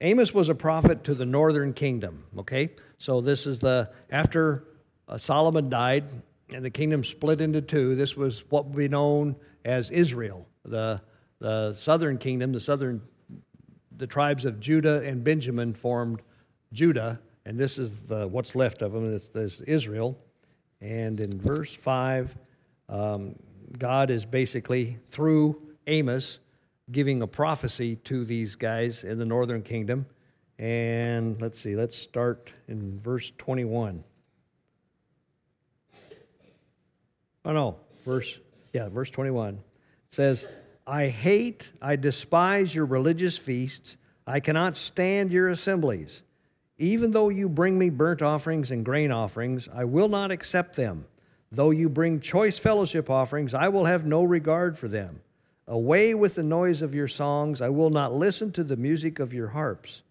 Amos 0.00 0.34
was 0.34 0.48
a 0.48 0.54
prophet 0.54 1.04
to 1.04 1.14
the 1.14 1.24
northern 1.24 1.72
kingdom, 1.72 2.24
okay? 2.38 2.70
So 2.98 3.20
this 3.20 3.46
is 3.46 3.60
the, 3.60 3.90
after 4.10 4.64
uh, 5.08 5.18
Solomon 5.18 5.68
died 5.68 6.04
and 6.52 6.64
the 6.64 6.70
kingdom 6.70 7.04
split 7.04 7.40
into 7.40 7.62
two, 7.62 7.94
this 7.94 8.16
was 8.16 8.44
what 8.50 8.66
would 8.66 8.76
be 8.76 8.88
known 8.88 9.36
as 9.64 9.90
Israel. 9.90 10.46
The, 10.64 11.00
the 11.38 11.74
southern 11.74 12.18
kingdom, 12.18 12.52
the 12.52 12.60
southern, 12.60 13.02
the 13.96 14.06
tribes 14.06 14.44
of 14.44 14.60
Judah 14.60 15.02
and 15.04 15.22
Benjamin 15.22 15.74
formed 15.74 16.22
Judah, 16.72 17.20
and 17.46 17.58
this 17.58 17.78
is 17.78 18.02
the, 18.02 18.26
what's 18.26 18.54
left 18.54 18.82
of 18.82 18.92
them, 18.92 19.14
it's 19.14 19.28
this 19.28 19.60
Israel. 19.60 20.18
And 20.84 21.18
in 21.18 21.40
verse 21.40 21.72
5, 21.72 22.36
um, 22.90 23.36
God 23.78 24.10
is 24.10 24.26
basically, 24.26 24.98
through 25.06 25.62
Amos, 25.86 26.40
giving 26.92 27.22
a 27.22 27.26
prophecy 27.26 27.96
to 27.96 28.26
these 28.26 28.54
guys 28.54 29.02
in 29.02 29.18
the 29.18 29.24
northern 29.24 29.62
kingdom. 29.62 30.04
And 30.58 31.40
let's 31.40 31.58
see, 31.58 31.74
let's 31.74 31.96
start 31.96 32.52
in 32.68 33.00
verse 33.00 33.32
21. 33.38 34.04
Oh 37.46 37.52
no, 37.52 37.76
verse, 38.04 38.38
yeah, 38.74 38.90
verse 38.90 39.08
21 39.08 39.54
it 39.54 39.60
says, 40.10 40.46
I 40.86 41.08
hate, 41.08 41.72
I 41.80 41.96
despise 41.96 42.74
your 42.74 42.84
religious 42.84 43.38
feasts. 43.38 43.96
I 44.26 44.40
cannot 44.40 44.76
stand 44.76 45.32
your 45.32 45.48
assemblies. 45.48 46.22
Even 46.78 47.12
though 47.12 47.28
you 47.28 47.48
bring 47.48 47.78
me 47.78 47.88
burnt 47.88 48.20
offerings 48.20 48.70
and 48.70 48.84
grain 48.84 49.12
offerings, 49.12 49.68
I 49.72 49.84
will 49.84 50.08
not 50.08 50.30
accept 50.30 50.76
them. 50.76 51.06
Though 51.52 51.70
you 51.70 51.88
bring 51.88 52.20
choice 52.20 52.58
fellowship 52.58 53.08
offerings, 53.08 53.54
I 53.54 53.68
will 53.68 53.84
have 53.84 54.04
no 54.04 54.24
regard 54.24 54.76
for 54.76 54.88
them. 54.88 55.20
Away 55.68 56.14
with 56.14 56.34
the 56.34 56.42
noise 56.42 56.82
of 56.82 56.94
your 56.94 57.08
songs, 57.08 57.60
I 57.60 57.68
will 57.68 57.90
not 57.90 58.12
listen 58.12 58.50
to 58.52 58.64
the 58.64 58.76
music 58.76 59.18
of 59.18 59.32
your 59.32 59.48
harps. 59.48 60.02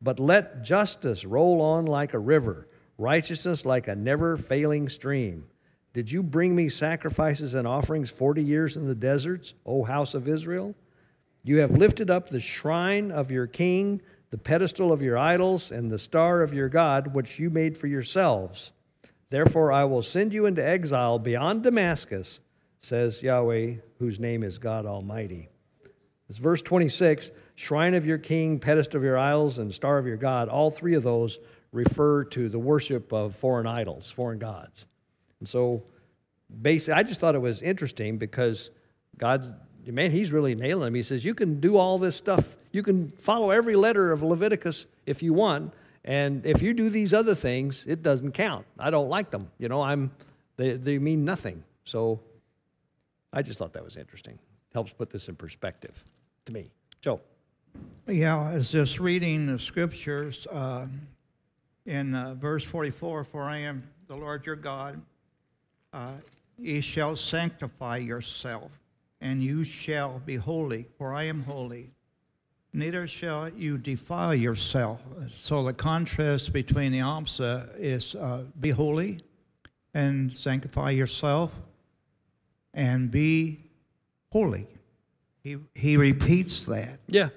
But 0.00 0.20
let 0.20 0.62
justice 0.62 1.24
roll 1.24 1.60
on 1.60 1.86
like 1.86 2.14
a 2.14 2.18
river, 2.18 2.68
righteousness 2.96 3.64
like 3.64 3.88
a 3.88 3.96
never 3.96 4.36
failing 4.36 4.88
stream. 4.88 5.46
Did 5.94 6.10
you 6.10 6.22
bring 6.22 6.54
me 6.54 6.68
sacrifices 6.68 7.54
and 7.54 7.66
offerings 7.66 8.10
40 8.10 8.42
years 8.42 8.76
in 8.76 8.86
the 8.86 8.94
deserts, 8.94 9.54
O 9.66 9.84
house 9.84 10.14
of 10.14 10.28
Israel? 10.28 10.74
You 11.42 11.58
have 11.58 11.72
lifted 11.72 12.10
up 12.10 12.28
the 12.28 12.40
shrine 12.40 13.10
of 13.10 13.30
your 13.30 13.46
king, 13.46 14.00
the 14.34 14.38
pedestal 14.38 14.90
of 14.90 15.00
your 15.00 15.16
idols, 15.16 15.70
and 15.70 15.92
the 15.92 15.98
star 15.98 16.42
of 16.42 16.52
your 16.52 16.68
God, 16.68 17.14
which 17.14 17.38
you 17.38 17.50
made 17.50 17.78
for 17.78 17.86
yourselves. 17.86 18.72
Therefore, 19.30 19.70
I 19.70 19.84
will 19.84 20.02
send 20.02 20.32
you 20.32 20.44
into 20.44 20.60
exile 20.60 21.20
beyond 21.20 21.62
Damascus, 21.62 22.40
says 22.80 23.22
Yahweh, 23.22 23.74
whose 24.00 24.18
name 24.18 24.42
is 24.42 24.58
God 24.58 24.86
Almighty. 24.86 25.50
It's 26.28 26.40
verse 26.40 26.62
26 26.62 27.30
shrine 27.54 27.94
of 27.94 28.04
your 28.04 28.18
king, 28.18 28.58
pedestal 28.58 28.96
of 28.96 29.04
your 29.04 29.16
idols, 29.16 29.58
and 29.58 29.72
star 29.72 29.98
of 29.98 30.06
your 30.08 30.16
God. 30.16 30.48
All 30.48 30.72
three 30.72 30.96
of 30.96 31.04
those 31.04 31.38
refer 31.70 32.24
to 32.24 32.48
the 32.48 32.58
worship 32.58 33.12
of 33.12 33.36
foreign 33.36 33.68
idols, 33.68 34.10
foreign 34.10 34.40
gods. 34.40 34.86
And 35.38 35.48
so, 35.48 35.84
basically, 36.60 36.94
I 36.94 37.04
just 37.04 37.20
thought 37.20 37.36
it 37.36 37.40
was 37.40 37.62
interesting 37.62 38.18
because 38.18 38.70
God's, 39.16 39.52
man, 39.92 40.10
he's 40.10 40.32
really 40.32 40.54
nailing 40.54 40.88
him. 40.88 40.94
He 40.94 41.02
says, 41.02 41.24
You 41.24 41.34
can 41.34 41.60
do 41.60 41.76
all 41.76 41.98
this 41.98 42.16
stuff, 42.16 42.56
you 42.72 42.82
can 42.82 43.10
follow 43.18 43.50
every 43.50 43.74
letter 43.74 44.12
of 44.12 44.22
Leviticus 44.22 44.86
if 45.06 45.22
you 45.22 45.32
want. 45.32 45.72
And 46.04 46.44
if 46.44 46.60
you 46.60 46.74
do 46.74 46.90
these 46.90 47.14
other 47.14 47.34
things, 47.34 47.84
it 47.86 48.02
doesn't 48.02 48.32
count. 48.32 48.66
I 48.78 48.90
don't 48.90 49.08
like 49.08 49.30
them. 49.30 49.50
You 49.58 49.68
know, 49.68 49.80
I'm, 49.80 50.10
they, 50.56 50.72
they 50.76 50.98
mean 50.98 51.24
nothing. 51.24 51.64
So 51.84 52.20
I 53.32 53.42
just 53.42 53.58
thought 53.58 53.72
that 53.72 53.84
was 53.84 53.96
interesting. 53.96 54.38
Helps 54.74 54.92
put 54.92 55.10
this 55.10 55.28
in 55.28 55.36
perspective 55.36 56.04
to 56.44 56.52
me. 56.52 56.70
Joe. 57.00 57.20
Yeah, 58.06 58.38
I 58.38 58.54
was 58.54 58.70
just 58.70 59.00
reading 59.00 59.46
the 59.46 59.58
scriptures 59.58 60.46
uh, 60.52 60.86
in 61.86 62.14
uh, 62.14 62.34
verse 62.34 62.64
44 62.64 63.24
For 63.24 63.42
I 63.42 63.58
am 63.58 63.82
the 64.08 64.16
Lord 64.16 64.44
your 64.46 64.56
God. 64.56 65.00
Uh, 65.92 66.12
ye 66.58 66.80
shall 66.80 67.16
sanctify 67.16 67.98
yourself, 67.98 68.70
and 69.24 69.42
you 69.42 69.64
shall 69.64 70.20
be 70.24 70.36
holy, 70.36 70.86
for 70.98 71.14
I 71.14 71.24
am 71.24 71.42
holy. 71.44 71.90
Neither 72.74 73.06
shall 73.08 73.48
you 73.48 73.78
defile 73.78 74.34
yourself. 74.34 75.00
So 75.28 75.62
the 75.64 75.72
contrast 75.72 76.52
between 76.52 76.92
the 76.92 77.00
opposite 77.00 77.70
is 77.78 78.14
uh, 78.14 78.42
be 78.60 78.70
holy 78.70 79.20
and 79.94 80.36
sanctify 80.36 80.90
yourself 80.90 81.52
and 82.74 83.10
be 83.10 83.60
holy. 84.30 84.66
He, 85.42 85.56
he 85.74 85.96
repeats 85.96 86.66
that 86.66 86.98
Yeah. 87.08 87.28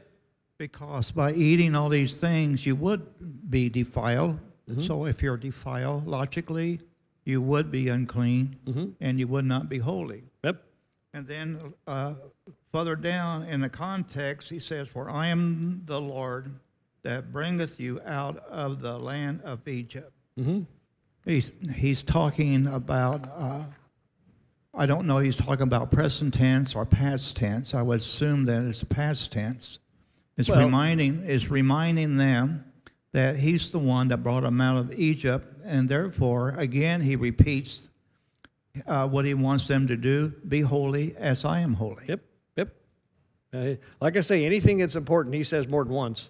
because 0.58 1.12
by 1.12 1.34
eating 1.34 1.74
all 1.76 1.90
these 1.90 2.20
things, 2.20 2.66
you 2.66 2.76
would 2.76 3.04
be 3.50 3.70
defiled. 3.70 4.40
So 4.80 5.06
if 5.06 5.22
you're 5.22 5.38
defiled, 5.38 6.06
logically, 6.08 6.82
you 7.24 7.42
would 7.42 7.72
be 7.72 7.88
unclean 7.88 8.56
and 9.00 9.18
you 9.20 9.28
would 9.28 9.46
not 9.46 9.70
be 9.70 9.78
holy. 9.78 10.24
Yep. 10.44 10.62
And 11.14 11.28
then 11.28 11.74
uh, 11.88 12.14
further 12.72 12.96
down 12.96 13.44
in 13.44 13.62
the 13.62 13.70
context, 13.70 14.50
he 14.50 14.60
says, 14.60 14.88
For 14.88 15.10
I 15.10 15.28
am 15.28 15.82
the 15.86 16.00
Lord 16.00 16.60
that 17.04 17.32
bringeth 17.32 17.80
you 17.80 18.02
out 18.06 18.38
of 18.50 18.82
the 18.82 18.98
land 19.00 19.42
of 19.44 19.68
Egypt. 19.68 20.12
He's, 21.26 21.52
he's 21.74 22.04
talking 22.04 22.68
about, 22.68 23.28
uh, 23.36 23.64
I 24.74 24.86
don't 24.86 25.08
know, 25.08 25.18
he's 25.20 25.36
talking 25.36 25.64
about 25.64 25.92
present 25.92 26.34
tense 26.36 26.76
or 26.76 26.86
past 26.86 27.36
tense. 27.36 27.74
I 27.74 27.82
would 27.82 28.00
assume 28.00 28.46
that 28.46 28.64
it's 28.64 28.84
past 28.84 29.32
tense. 29.32 29.80
It's 30.38 30.50
Well- 30.50 30.60
reminding, 30.64 31.24
it's 31.26 31.50
reminding 31.50 32.18
them 32.18 32.66
that 33.14 33.38
he's 33.40 33.72
the 33.72 33.80
one 33.80 34.10
that 34.10 34.18
brought 34.18 34.44
them 34.44 34.62
out 34.62 34.78
of 34.78 34.94
Egypt, 35.00 35.62
and 35.64 35.90
therefore, 35.90 36.50
again, 36.50 37.02
he 37.02 37.16
repeats 37.16 37.90
uh, 38.86 39.08
what 39.08 39.26
he 39.26 39.34
wants 39.34 39.68
them 39.68 39.88
to 39.88 39.98
do 39.98 40.34
be 40.48 40.62
holy 40.62 41.16
as 41.18 41.46
I 41.46 41.60
am 41.62 41.74
holy. 41.76 42.04
Yep. 42.08 42.22
Yep. 42.56 42.76
Uh, 43.54 43.74
like 44.02 44.18
I 44.18 44.22
say, 44.22 44.46
anything 44.46 44.78
that's 44.78 44.96
important, 44.96 45.36
he 45.36 45.44
says 45.44 45.68
more 45.68 45.84
than 45.84 45.94
once. 45.94 46.30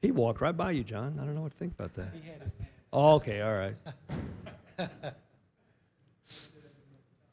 He 0.00 0.10
walked 0.10 0.40
right 0.40 0.56
by 0.56 0.72
you, 0.72 0.82
John. 0.82 1.18
I 1.20 1.24
don't 1.24 1.34
know 1.34 1.42
what 1.42 1.52
to 1.52 1.58
think 1.58 1.74
about 1.78 1.94
that. 1.94 2.12
Oh, 2.92 3.14
okay, 3.14 3.40
all 3.40 3.54
right. 3.54 3.76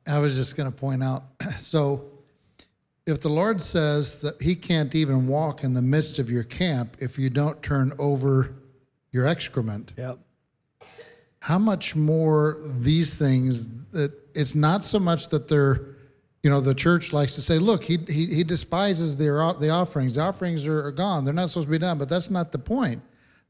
I 0.08 0.20
was 0.20 0.36
just 0.36 0.56
going 0.56 0.72
to 0.72 0.76
point 0.76 1.04
out 1.04 1.24
so 1.58 2.06
if 3.06 3.20
the 3.22 3.30
Lord 3.30 3.60
says 3.60 4.22
that 4.22 4.42
he 4.42 4.56
can't 4.56 4.94
even 4.94 5.28
walk 5.28 5.64
in 5.64 5.74
the 5.74 5.82
midst 5.82 6.20
of 6.20 6.30
your 6.30 6.44
camp 6.44 6.98
if 7.00 7.18
you 7.18 7.30
don't 7.30 7.62
turn 7.64 7.94
over 7.98 8.54
your 9.12 9.26
excrement, 9.26 9.94
Yep. 9.98 10.20
How 11.40 11.58
much 11.60 11.96
more 11.96 12.58
these 12.80 13.16
things 13.16 13.68
that 13.92 14.12
it's 14.36 14.56
not 14.56 14.84
so 14.84 15.00
much 15.00 15.30
that 15.30 15.48
they're 15.48 15.96
you 16.44 16.50
know 16.50 16.62
the 16.62 16.76
church 16.76 17.12
likes 17.14 17.36
to 17.36 17.42
say 17.42 17.58
look 17.60 17.84
he 17.84 17.98
he, 18.08 18.26
he 18.28 18.44
despises 18.44 19.18
their 19.18 19.36
the 19.54 19.70
offerings. 19.70 20.16
The 20.16 20.22
offerings 20.22 20.66
are, 20.68 20.86
are 20.86 20.92
gone. 20.92 21.26
They're 21.26 21.34
not 21.34 21.50
supposed 21.50 21.68
to 21.68 21.72
be 21.72 21.78
done. 21.78 21.98
But 21.98 22.10
that's 22.10 22.30
not 22.30 22.52
the 22.52 22.60
point. 22.60 23.02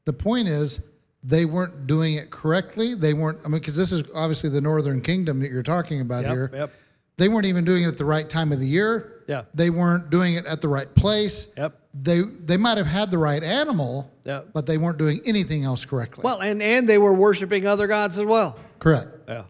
The 0.06 0.12
point 0.12 0.48
is 0.48 0.80
they 1.22 1.44
weren't 1.44 1.86
doing 1.86 2.14
it 2.14 2.30
correctly. 2.30 2.94
They 2.94 3.12
weren't 3.14 3.38
i 3.44 3.48
mean 3.48 3.60
because 3.60 3.76
this 3.76 3.92
is 3.92 4.02
obviously 4.14 4.50
the 4.50 4.60
northern 4.60 5.00
kingdom 5.00 5.40
that 5.40 5.50
you're 5.50 5.62
talking 5.62 6.00
about 6.00 6.22
Yep, 6.24 6.32
here. 6.32 6.50
yep. 6.54 6.70
they 7.16 7.28
weren't 7.28 7.46
even 7.46 7.64
doing 7.64 7.84
it 7.84 7.88
at 7.88 7.98
the 7.98 8.04
right 8.04 8.28
time 8.28 8.50
of 8.52 8.58
the 8.60 8.66
year. 8.66 9.22
Yeah. 9.28 9.44
they 9.54 9.70
weren't 9.70 10.10
doing 10.10 10.34
it 10.34 10.46
at 10.46 10.60
the 10.60 10.68
right 10.68 10.92
place. 10.94 11.46
Yep. 11.56 11.78
They 11.94 12.20
they 12.22 12.56
might 12.56 12.78
have 12.78 12.86
had 12.86 13.10
the 13.10 13.18
right 13.18 13.42
animal 13.42 14.10
Yep. 14.24 14.48
but 14.52 14.66
they 14.66 14.78
weren't 14.78 14.98
doing 14.98 15.20
anything 15.24 15.64
else 15.64 15.84
correctly 15.84 16.22
Well, 16.22 16.40
and, 16.40 16.62
and 16.62 16.88
they 16.88 16.98
were 16.98 17.12
worshiping 17.14 17.66
other 17.66 17.86
gods 17.86 18.18
as 18.18 18.24
well. 18.24 18.58
correct 18.78 19.08
Yeah. 19.28 19.44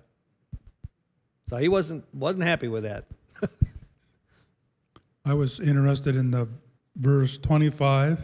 So 1.48 1.56
he 1.56 1.68
wasn't 1.68 2.04
wasn't 2.14 2.44
happy 2.44 2.68
with 2.68 2.84
that. 2.84 3.04
I 5.24 5.34
was 5.34 5.60
interested 5.60 6.16
in 6.16 6.30
the 6.30 6.48
verse 6.96 7.36
25. 7.38 8.20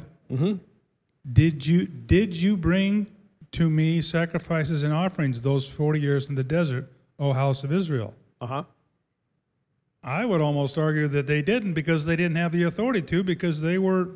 Did 1.32 1.66
you 1.66 1.86
did 1.86 2.34
you 2.36 2.56
bring 2.56 3.06
to 3.52 3.68
me 3.68 4.00
sacrifices 4.00 4.82
and 4.82 4.92
offerings 4.92 5.40
those 5.40 5.68
40 5.68 6.00
years 6.00 6.28
in 6.28 6.36
the 6.36 6.44
desert, 6.44 6.90
O 7.18 7.32
house 7.32 7.64
of 7.64 7.72
Israel? 7.72 8.14
Uh 8.40 8.46
huh. 8.46 8.62
I 10.06 10.24
would 10.24 10.40
almost 10.40 10.78
argue 10.78 11.08
that 11.08 11.26
they 11.26 11.42
didn't 11.42 11.74
because 11.74 12.06
they 12.06 12.14
didn't 12.16 12.36
have 12.36 12.52
the 12.52 12.62
authority 12.62 13.02
to 13.02 13.22
because 13.24 13.60
they 13.60 13.76
were 13.76 14.10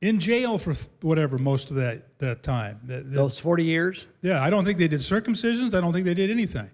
in 0.00 0.18
jail 0.18 0.58
for 0.58 0.74
th- 0.74 0.88
whatever 1.00 1.38
most 1.38 1.70
of 1.70 1.76
that 1.76 2.18
that 2.18 2.42
time. 2.42 2.80
That- 2.84 3.04
that- 3.10 3.16
Those 3.16 3.38
forty 3.38 3.64
years. 3.64 4.06
yeah, 4.20 4.42
I 4.42 4.50
don't 4.50 4.64
think 4.64 4.78
they 4.78 4.88
did 4.88 5.00
circumcisions. 5.00 5.74
I 5.74 5.80
don't 5.80 5.92
think 5.92 6.04
they 6.04 6.14
did 6.14 6.30
anything. 6.30 6.70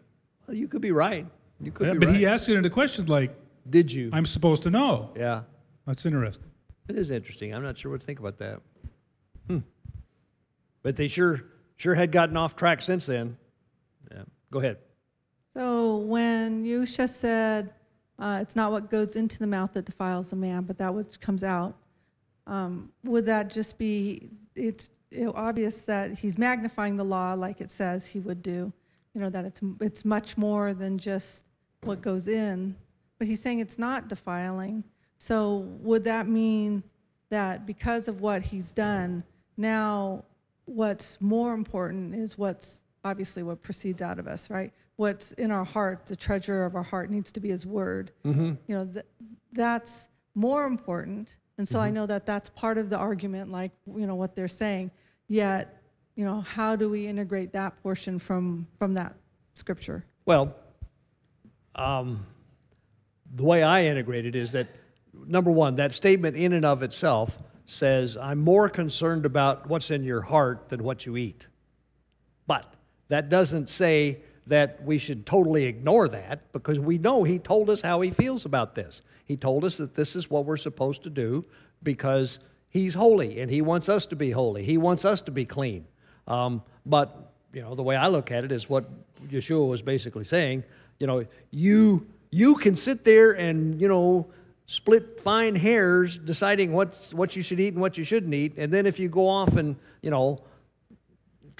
Well, 0.46 0.56
you 0.56 0.66
could 0.66 0.80
be 0.82 0.92
right. 0.92 1.26
You 1.60 1.70
could 1.70 1.86
Yeah, 1.88 1.94
but 1.94 2.08
right. 2.08 2.16
he 2.16 2.26
asked 2.26 2.48
it 2.48 2.52
in 2.52 2.58
into 2.58 2.70
question 2.70 3.06
like, 3.06 3.34
Did 3.68 3.92
you? 3.92 4.08
I'm 4.12 4.26
supposed 4.26 4.62
to 4.64 4.70
know. 4.70 5.10
yeah. 5.16 5.42
That's 5.86 6.06
interesting. 6.06 6.46
It 6.88 6.96
is 6.96 7.10
interesting. 7.10 7.54
I'm 7.54 7.62
not 7.62 7.78
sure 7.78 7.90
what 7.90 8.00
to 8.00 8.06
think 8.06 8.18
about 8.18 8.38
that. 8.38 8.60
Hmm. 9.46 9.58
But 10.82 10.96
they 10.96 11.08
sure 11.08 11.44
sure 11.76 11.94
had 11.94 12.12
gotten 12.12 12.36
off 12.36 12.56
track 12.56 12.80
since 12.82 13.06
then. 13.06 13.36
Yeah. 14.10 14.22
Go 14.50 14.58
ahead. 14.60 14.78
So 15.54 15.96
when 15.98 16.64
Yeshua 16.64 17.08
said, 17.08 17.70
uh, 18.18 18.38
it's 18.40 18.54
not 18.54 18.70
what 18.70 18.90
goes 18.90 19.16
into 19.16 19.38
the 19.38 19.46
mouth 19.46 19.72
that 19.72 19.84
defiles 19.84 20.32
a 20.32 20.36
man, 20.36 20.62
but 20.62 20.78
that 20.78 20.94
which 20.94 21.18
comes 21.20 21.42
out, 21.42 21.74
um, 22.46 22.90
would 23.04 23.26
that 23.26 23.48
just 23.48 23.78
be, 23.78 24.28
it's 24.54 24.90
you 25.10 25.24
know, 25.24 25.32
obvious 25.34 25.84
that 25.84 26.18
he's 26.18 26.38
magnifying 26.38 26.96
the 26.96 27.04
law 27.04 27.34
like 27.34 27.60
it 27.60 27.70
says 27.70 28.06
he 28.06 28.20
would 28.20 28.42
do, 28.42 28.72
you 29.14 29.20
know, 29.20 29.30
that 29.30 29.44
it's, 29.44 29.60
it's 29.80 30.04
much 30.04 30.36
more 30.36 30.72
than 30.74 30.98
just 30.98 31.44
what 31.82 32.00
goes 32.00 32.28
in, 32.28 32.76
but 33.18 33.26
he's 33.26 33.40
saying 33.40 33.58
it's 33.58 33.78
not 33.78 34.08
defiling. 34.08 34.84
So 35.16 35.68
would 35.80 36.04
that 36.04 36.28
mean 36.28 36.82
that 37.30 37.66
because 37.66 38.06
of 38.06 38.20
what 38.20 38.42
he's 38.42 38.70
done, 38.72 39.24
now 39.56 40.24
what's 40.66 41.20
more 41.20 41.54
important 41.54 42.14
is 42.14 42.38
what's 42.38 42.84
obviously 43.04 43.42
what 43.42 43.62
proceeds 43.62 44.02
out 44.02 44.18
of 44.18 44.26
us, 44.26 44.50
right? 44.50 44.72
What's 44.96 45.32
in 45.32 45.50
our 45.50 45.64
heart, 45.64 46.06
the 46.06 46.16
treasure 46.16 46.64
of 46.64 46.74
our 46.74 46.82
heart 46.82 47.10
needs 47.10 47.32
to 47.32 47.40
be 47.40 47.48
his 47.48 47.64
word. 47.64 48.12
You 48.68 48.74
know, 48.74 48.84
th- 48.86 49.06
that's 49.52 50.08
more 50.34 50.66
important. 50.66 51.36
And 51.58 51.66
so 51.66 51.78
I 51.78 51.90
know 51.90 52.06
that 52.06 52.26
that's 52.26 52.48
part 52.50 52.78
of 52.78 52.90
the 52.90 52.96
argument, 52.98 53.50
like, 53.50 53.72
you 53.86 54.06
know, 54.06 54.14
what 54.14 54.34
they're 54.34 54.48
saying. 54.48 54.90
Yet, 55.28 55.82
you 56.16 56.24
know, 56.24 56.40
how 56.40 56.76
do 56.76 56.88
we 56.88 57.06
integrate 57.06 57.52
that 57.52 57.82
portion 57.82 58.18
from, 58.18 58.66
from 58.78 58.94
that 58.94 59.14
scripture? 59.54 60.04
Well, 60.26 60.54
um, 61.74 62.26
the 63.34 63.44
way 63.44 63.62
I 63.62 63.84
integrate 63.84 64.26
it 64.26 64.34
is 64.34 64.52
that 64.52 64.68
number 65.26 65.50
one, 65.50 65.76
that 65.76 65.92
statement 65.92 66.36
in 66.36 66.52
and 66.52 66.64
of 66.64 66.82
itself 66.82 67.38
says, 67.66 68.16
I'm 68.16 68.38
more 68.38 68.68
concerned 68.68 69.24
about 69.24 69.68
what's 69.68 69.90
in 69.90 70.02
your 70.02 70.22
heart 70.22 70.68
than 70.68 70.82
what 70.82 71.06
you 71.06 71.16
eat. 71.16 71.46
But 72.46 72.74
that 73.10 73.28
doesn't 73.28 73.68
say 73.68 74.20
that 74.46 74.82
we 74.84 74.98
should 74.98 75.26
totally 75.26 75.66
ignore 75.66 76.08
that 76.08 76.52
because 76.52 76.80
we 76.80 76.96
know 76.96 77.24
he 77.24 77.38
told 77.38 77.68
us 77.68 77.82
how 77.82 78.00
he 78.00 78.10
feels 78.10 78.44
about 78.44 78.74
this. 78.74 79.02
He 79.24 79.36
told 79.36 79.64
us 79.64 79.76
that 79.76 79.94
this 79.94 80.16
is 80.16 80.30
what 80.30 80.44
we're 80.44 80.56
supposed 80.56 81.02
to 81.02 81.10
do 81.10 81.44
because 81.82 82.38
he's 82.68 82.94
holy 82.94 83.40
and 83.40 83.50
he 83.50 83.60
wants 83.60 83.88
us 83.88 84.06
to 84.06 84.16
be 84.16 84.30
holy. 84.30 84.64
He 84.64 84.78
wants 84.78 85.04
us 85.04 85.20
to 85.22 85.30
be 85.30 85.44
clean. 85.44 85.86
Um, 86.26 86.62
but, 86.86 87.32
you 87.52 87.62
know, 87.62 87.74
the 87.74 87.82
way 87.82 87.96
I 87.96 88.06
look 88.06 88.30
at 88.30 88.44
it 88.44 88.52
is 88.52 88.70
what 88.70 88.88
Yeshua 89.28 89.68
was 89.68 89.82
basically 89.82 90.24
saying, 90.24 90.64
you 90.98 91.06
know, 91.06 91.26
you 91.50 92.06
you 92.32 92.54
can 92.54 92.76
sit 92.76 93.04
there 93.04 93.32
and, 93.32 93.80
you 93.80 93.88
know, 93.88 94.28
split 94.66 95.20
fine 95.20 95.56
hairs 95.56 96.16
deciding 96.16 96.72
what's 96.72 97.12
what 97.12 97.34
you 97.34 97.42
should 97.42 97.58
eat 97.58 97.72
and 97.74 97.80
what 97.80 97.98
you 97.98 98.04
shouldn't 98.04 98.34
eat. 98.34 98.54
And 98.56 98.72
then 98.72 98.86
if 98.86 99.00
you 99.00 99.08
go 99.08 99.26
off 99.26 99.56
and, 99.56 99.74
you 100.00 100.10
know, 100.10 100.44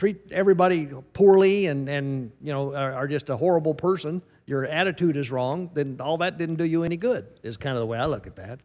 treat 0.01 0.33
everybody 0.33 0.87
poorly 1.13 1.67
and, 1.67 1.87
and 1.87 2.33
you 2.41 2.51
know 2.51 2.75
are, 2.75 2.93
are 2.95 3.07
just 3.07 3.29
a 3.29 3.37
horrible 3.37 3.75
person 3.75 4.23
your 4.47 4.65
attitude 4.65 5.15
is 5.15 5.31
wrong 5.31 5.69
then 5.75 5.99
all 6.01 6.17
that 6.17 6.39
didn't 6.39 6.57
do 6.57 6.65
you 6.65 6.85
any 6.85 6.97
good 6.97 7.27
is 7.43 7.59
kind 7.59 7.77
of 7.77 7.81
the 7.81 7.87
way 7.87 7.99
i 7.99 8.07
look 8.07 8.27
at 8.27 8.35
that 8.37 8.61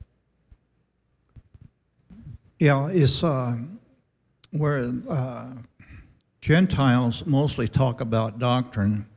Yeah, 2.60 2.88
it's 2.88 3.22
uh, 3.22 3.58
where 4.52 4.92
uh, 5.10 5.48
Gentiles 6.40 7.26
mostly 7.26 7.68
talk 7.68 8.00
about 8.00 8.40
doctrine. 8.40 9.08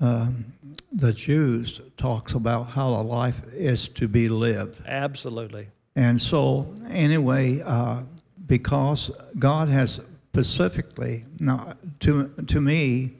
Um, 0.00 0.54
the 0.90 1.12
Jews 1.12 1.82
talks 1.98 2.32
about 2.32 2.70
how 2.70 2.88
a 2.88 3.02
life 3.02 3.42
is 3.52 3.88
to 3.90 4.08
be 4.08 4.28
lived. 4.28 4.80
absolutely 4.86 5.68
And 5.94 6.20
so, 6.20 6.74
anyway, 6.88 7.60
uh, 7.60 8.04
because 8.46 9.10
God 9.38 9.68
has 9.68 10.00
specifically, 10.44 11.24
now, 11.40 11.72
to, 12.00 12.28
to 12.46 12.60
me, 12.60 13.14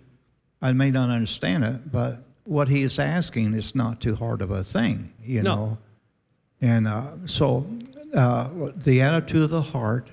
I 0.60 0.72
may 0.72 0.90
not 0.90 1.08
understand 1.08 1.64
it, 1.64 1.90
but 1.90 2.22
what 2.44 2.68
he 2.68 2.82
is 2.82 2.98
asking 2.98 3.54
is 3.54 3.74
not 3.74 4.00
too 4.00 4.14
hard 4.14 4.42
of 4.42 4.50
a 4.50 4.62
thing, 4.62 5.12
you 5.22 5.42
No. 5.42 5.56
know. 5.56 5.78
And 6.60 6.86
uh, 6.88 7.06
so, 7.26 7.66
uh, 8.14 8.48
the 8.76 9.00
attitude 9.02 9.42
of 9.42 9.50
the 9.50 9.62
heart, 9.62 10.08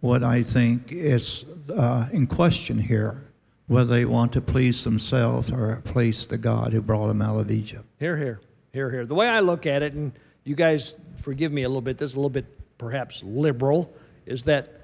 what 0.00 0.22
I 0.22 0.42
think 0.42 0.90
is 0.92 1.44
uh, 1.74 2.08
in 2.12 2.26
question 2.26 2.78
here, 2.78 3.22
whether 3.66 3.94
they 3.94 4.04
want 4.04 4.32
to 4.34 4.40
please 4.40 4.84
themselves 4.84 5.50
or 5.50 5.82
please 5.84 6.26
the 6.26 6.38
God 6.38 6.72
who 6.72 6.80
brought 6.80 7.08
them 7.08 7.20
out 7.22 7.38
of 7.38 7.50
Egypt. 7.50 7.84
Here, 7.98 8.16
here, 8.16 8.40
here, 8.72 8.90
here. 8.90 9.04
The 9.06 9.14
way 9.14 9.28
I 9.28 9.40
look 9.40 9.66
at 9.66 9.82
it, 9.82 9.92
and 9.94 10.12
you 10.44 10.54
guys 10.54 10.94
forgive 11.20 11.52
me 11.52 11.62
a 11.62 11.68
little 11.68 11.80
bit, 11.82 11.98
this 11.98 12.10
is 12.10 12.14
a 12.14 12.18
little 12.18 12.30
bit 12.30 12.46
perhaps 12.78 13.22
liberal, 13.22 13.94
is 14.26 14.44
that 14.44 14.75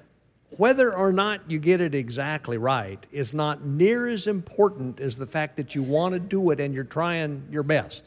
whether 0.57 0.95
or 0.95 1.11
not 1.11 1.41
you 1.49 1.59
get 1.59 1.81
it 1.81 1.95
exactly 1.95 2.57
right 2.57 3.03
is 3.11 3.33
not 3.33 3.65
near 3.65 4.07
as 4.07 4.27
important 4.27 4.99
as 4.99 5.15
the 5.15 5.25
fact 5.25 5.57
that 5.57 5.75
you 5.75 5.83
want 5.83 6.13
to 6.13 6.19
do 6.19 6.51
it 6.51 6.59
and 6.59 6.73
you're 6.73 6.83
trying 6.83 7.47
your 7.51 7.63
best. 7.63 8.05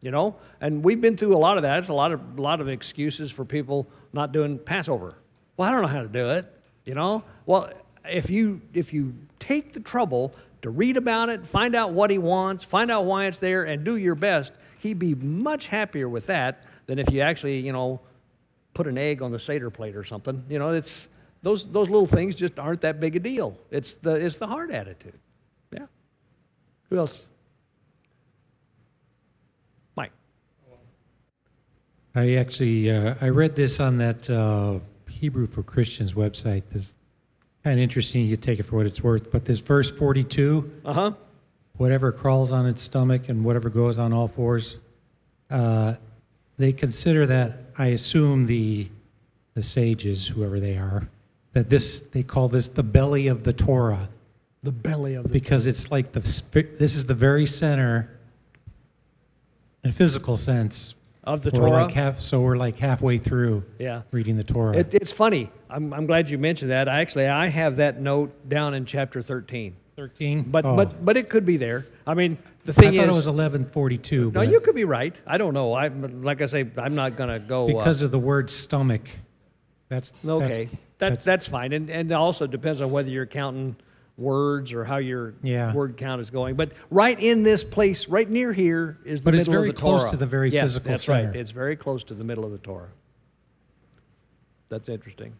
You 0.00 0.10
know? 0.10 0.36
And 0.60 0.84
we've 0.84 1.00
been 1.00 1.16
through 1.16 1.34
a 1.34 1.38
lot 1.38 1.56
of 1.56 1.62
that. 1.62 1.78
It's 1.78 1.88
a 1.88 1.94
lot 1.94 2.12
of 2.12 2.38
a 2.38 2.42
lot 2.42 2.60
of 2.60 2.68
excuses 2.68 3.30
for 3.30 3.44
people 3.44 3.86
not 4.12 4.32
doing 4.32 4.58
Passover. 4.58 5.16
Well, 5.56 5.68
I 5.68 5.72
don't 5.72 5.82
know 5.82 5.88
how 5.88 6.02
to 6.02 6.08
do 6.08 6.30
it, 6.30 6.46
you 6.84 6.94
know? 6.94 7.22
Well, 7.46 7.70
if 8.04 8.30
you 8.30 8.60
if 8.72 8.92
you 8.92 9.14
take 9.38 9.72
the 9.72 9.80
trouble 9.80 10.34
to 10.62 10.70
read 10.70 10.96
about 10.96 11.28
it, 11.28 11.46
find 11.46 11.74
out 11.74 11.92
what 11.92 12.10
he 12.10 12.18
wants, 12.18 12.64
find 12.64 12.90
out 12.90 13.04
why 13.04 13.26
it's 13.26 13.38
there, 13.38 13.64
and 13.64 13.84
do 13.84 13.96
your 13.96 14.14
best, 14.14 14.52
he'd 14.80 14.98
be 14.98 15.14
much 15.14 15.66
happier 15.66 16.08
with 16.08 16.26
that 16.26 16.64
than 16.86 16.98
if 16.98 17.10
you 17.10 17.20
actually, 17.20 17.58
you 17.60 17.72
know, 17.72 18.00
put 18.74 18.86
an 18.86 18.98
egg 18.98 19.22
on 19.22 19.30
the 19.30 19.38
Seder 19.38 19.70
plate 19.70 19.96
or 19.96 20.04
something. 20.04 20.44
You 20.48 20.58
know, 20.58 20.70
it's 20.70 21.08
those 21.44 21.64
those 21.70 21.88
little 21.88 22.06
things 22.06 22.34
just 22.34 22.58
aren't 22.58 22.80
that 22.80 22.98
big 22.98 23.14
a 23.16 23.20
deal. 23.20 23.56
It's 23.70 23.94
the 23.94 24.14
it's 24.14 24.36
the 24.38 24.46
hard 24.48 24.70
attitude. 24.72 25.18
Yeah. 25.70 25.86
Who 26.90 26.98
else? 26.98 27.20
Mike. 29.96 30.10
I 32.14 32.34
actually 32.36 32.90
uh, 32.90 33.14
I 33.20 33.28
read 33.28 33.54
this 33.54 33.78
on 33.78 33.98
that 33.98 34.28
uh, 34.30 34.78
Hebrew 35.08 35.46
for 35.46 35.62
Christians 35.62 36.14
website. 36.14 36.62
This 36.72 36.94
kind 37.62 37.78
of 37.78 37.82
interesting. 37.82 38.26
You 38.26 38.36
take 38.36 38.58
it 38.58 38.64
for 38.64 38.76
what 38.76 38.86
it's 38.86 39.02
worth. 39.02 39.30
But 39.30 39.44
this 39.44 39.60
verse 39.60 39.90
42, 39.90 40.70
Uh 40.84 40.92
huh. 40.92 41.12
whatever 41.76 42.10
crawls 42.12 42.52
on 42.52 42.66
its 42.66 42.82
stomach 42.82 43.28
and 43.28 43.44
whatever 43.44 43.68
goes 43.70 43.98
on 43.98 44.12
all 44.12 44.28
fours, 44.28 44.76
uh, 45.50 45.94
they 46.56 46.72
consider 46.72 47.26
that. 47.26 47.58
I 47.76 47.88
assume 47.88 48.46
the 48.46 48.88
the 49.54 49.62
sages, 49.62 50.26
whoever 50.28 50.58
they 50.58 50.76
are, 50.76 51.06
that 51.54 51.70
this 51.70 52.00
they 52.12 52.22
call 52.22 52.48
this 52.48 52.68
the 52.68 52.82
belly 52.82 53.28
of 53.28 53.42
the 53.44 53.52
Torah 53.52 54.08
The 54.62 54.72
belly 54.72 55.14
of 55.14 55.24
the. 55.24 55.28
because 55.30 55.66
it's 55.66 55.90
like 55.90 56.12
the 56.12 56.20
this 56.20 56.94
is 56.94 57.06
the 57.06 57.14
very 57.14 57.46
center 57.46 58.10
in 59.82 59.90
a 59.90 59.92
physical 59.92 60.36
sense 60.36 60.94
Of 61.24 61.42
the 61.42 61.50
We're 61.50 61.60
Torah? 61.60 61.70
like 61.84 61.92
half, 61.92 62.20
so 62.20 62.40
we're 62.40 62.56
like 62.56 62.76
halfway 62.76 63.18
through 63.18 63.64
Yeah. 63.78 64.02
reading 64.10 64.36
the 64.36 64.44
Torah. 64.44 64.76
It, 64.78 64.92
it's 64.94 65.12
funny. 65.12 65.50
I'm, 65.70 65.92
I'm 65.92 66.06
glad 66.06 66.28
you 66.30 66.38
mentioned 66.38 66.70
that. 66.70 66.88
I 66.88 67.00
actually 67.00 67.26
I 67.28 67.46
have 67.48 67.76
that 67.76 68.00
note 68.00 68.48
down 68.48 68.74
in 68.74 68.84
chapter 68.84 69.22
13. 69.22 69.74
13? 69.96 70.42
But 70.50 70.64
Oh. 70.66 70.74
but 70.76 71.04
but 71.04 71.16
it 71.16 71.28
could 71.28 71.46
be 71.46 71.56
there. 71.56 71.86
I 72.06 72.14
mean, 72.14 72.36
the 72.64 72.72
thing 72.72 72.88
I 72.88 72.90
thing 72.90 72.98
thought 73.00 73.08
is 73.10 73.14
it 73.14 73.16
was 73.16 73.26
1142. 73.28 74.32
No, 74.32 74.40
you 74.42 74.58
could 74.60 74.74
be 74.74 74.84
right. 74.84 75.18
I 75.26 75.38
don't 75.38 75.54
know. 75.54 75.72
I 75.72 75.86
like 75.88 76.42
I 76.42 76.46
say 76.46 76.66
I'm 76.76 76.94
not 76.96 77.16
going 77.16 77.30
to 77.30 77.38
go 77.38 77.64
uh, 77.64 77.66
because 77.68 78.02
of 78.02 78.10
the 78.10 78.18
word 78.18 78.50
stomach. 78.50 79.08
That's 79.88 80.12
Okay, 80.26 80.64
That's, 80.64 80.70
that, 81.10 81.20
that's 81.20 81.46
fine, 81.46 81.72
and 81.72 81.90
and 81.90 82.12
also 82.12 82.46
depends 82.46 82.80
on 82.80 82.90
whether 82.90 83.10
you're 83.10 83.26
counting 83.26 83.76
words 84.16 84.72
or 84.72 84.84
how 84.84 84.98
your 84.98 85.34
Yeah. 85.42 85.72
word 85.74 85.96
count 85.96 86.20
is 86.20 86.30
going. 86.30 86.54
But 86.54 86.70
right 86.90 87.20
in 87.20 87.42
this 87.42 87.64
place, 87.64 88.08
right 88.08 88.28
near 88.30 88.52
here, 88.52 88.98
is 89.04 89.22
the 89.22 89.24
But 89.24 89.34
it's 89.34 89.48
middle 89.48 89.60
very 89.62 89.68
of 89.70 89.74
the 89.74 89.80
close 89.80 90.00
Torah. 90.02 90.10
to 90.12 90.16
the 90.16 90.26
very 90.26 90.50
yes, 90.50 90.64
physical 90.64 90.90
that's 90.92 91.04
center. 91.04 91.26
right. 91.28 91.36
It's 91.36 91.50
very 91.50 91.74
close 91.76 92.04
to 92.04 92.14
the 92.14 92.22
middle 92.24 92.44
of 92.44 92.52
the 92.52 92.58
Torah. 92.58 92.90
That's 94.68 94.88
interesting. 94.88 95.32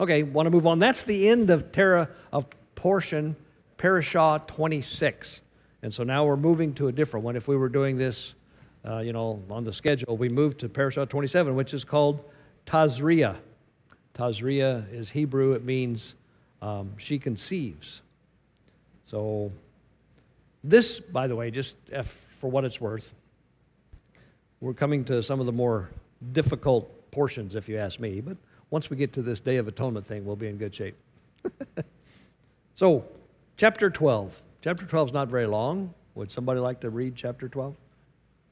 Okay, 0.00 0.22
want 0.22 0.46
to 0.46 0.50
move 0.50 0.66
on. 0.66 0.78
That's 0.78 1.02
the 1.02 1.28
end 1.28 1.50
of 1.50 1.72
Torah 1.72 2.08
of 2.32 2.46
portion 2.74 3.36
Parashah 3.78 4.46
26, 4.46 5.40
and 5.82 5.92
so 5.94 6.02
now 6.02 6.24
we're 6.24 6.36
moving 6.36 6.74
to 6.74 6.88
a 6.88 6.92
different 6.92 7.24
one. 7.24 7.36
If 7.36 7.46
we 7.48 7.56
were 7.56 7.68
doing 7.68 7.96
this, 7.96 8.34
uh, 8.84 8.98
you 8.98 9.12
know, 9.12 9.42
on 9.50 9.62
the 9.64 9.72
schedule, 9.72 10.16
we 10.16 10.28
moved 10.28 10.58
to 10.60 10.68
Parashah 10.68 11.08
27, 11.08 11.54
which 11.54 11.72
is 11.74 11.84
called 11.84 12.24
Tazria. 12.66 13.36
Tazria 14.18 14.92
is 14.92 15.10
Hebrew. 15.10 15.52
It 15.52 15.64
means 15.64 16.14
um, 16.60 16.92
she 16.96 17.18
conceives. 17.18 18.02
So, 19.06 19.52
this, 20.64 20.98
by 20.98 21.28
the 21.28 21.36
way, 21.36 21.50
just 21.50 21.76
F 21.92 22.26
for 22.40 22.50
what 22.50 22.64
it's 22.64 22.80
worth, 22.80 23.14
we're 24.60 24.74
coming 24.74 25.04
to 25.04 25.22
some 25.22 25.38
of 25.40 25.46
the 25.46 25.52
more 25.52 25.88
difficult 26.32 27.10
portions, 27.12 27.54
if 27.54 27.68
you 27.68 27.78
ask 27.78 28.00
me. 28.00 28.20
But 28.20 28.36
once 28.70 28.90
we 28.90 28.96
get 28.96 29.12
to 29.14 29.22
this 29.22 29.38
Day 29.40 29.56
of 29.56 29.68
Atonement 29.68 30.04
thing, 30.04 30.24
we'll 30.24 30.36
be 30.36 30.48
in 30.48 30.56
good 30.58 30.74
shape. 30.74 30.96
so, 32.74 33.04
chapter 33.56 33.88
12. 33.88 34.42
Chapter 34.62 34.84
12 34.84 35.08
is 35.10 35.14
not 35.14 35.28
very 35.28 35.46
long. 35.46 35.94
Would 36.16 36.32
somebody 36.32 36.58
like 36.58 36.80
to 36.80 36.90
read 36.90 37.14
chapter 37.14 37.48
12? 37.48 37.76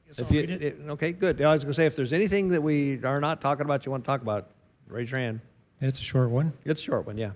Yes, 0.07 0.19
If 0.19 0.27
I'll 0.27 0.33
you- 0.33 0.39
read 0.41 0.49
it. 0.49 0.61
it- 0.61 0.77
okay, 0.91 1.11
good. 1.11 1.41
I 1.41 1.53
was 1.53 1.63
going 1.65 1.71
to 1.71 1.75
say, 1.75 1.85
if 1.85 1.95
there's 1.97 2.13
anything 2.13 2.47
that 2.49 2.63
we 2.63 3.03
are 3.03 3.19
not 3.19 3.41
talking 3.41 3.65
about 3.65 3.85
you 3.85 3.91
want 3.91 4.05
to 4.05 4.07
talk 4.07 4.21
about, 4.21 4.47
raise 4.87 5.11
your 5.11 5.19
hand. 5.19 5.41
It's 5.79 5.99
a 5.99 6.03
short 6.03 6.29
one. 6.29 6.53
It's 6.65 6.81
a 6.81 6.83
short 6.83 7.05
one, 7.05 7.17
yeah. 7.17 7.31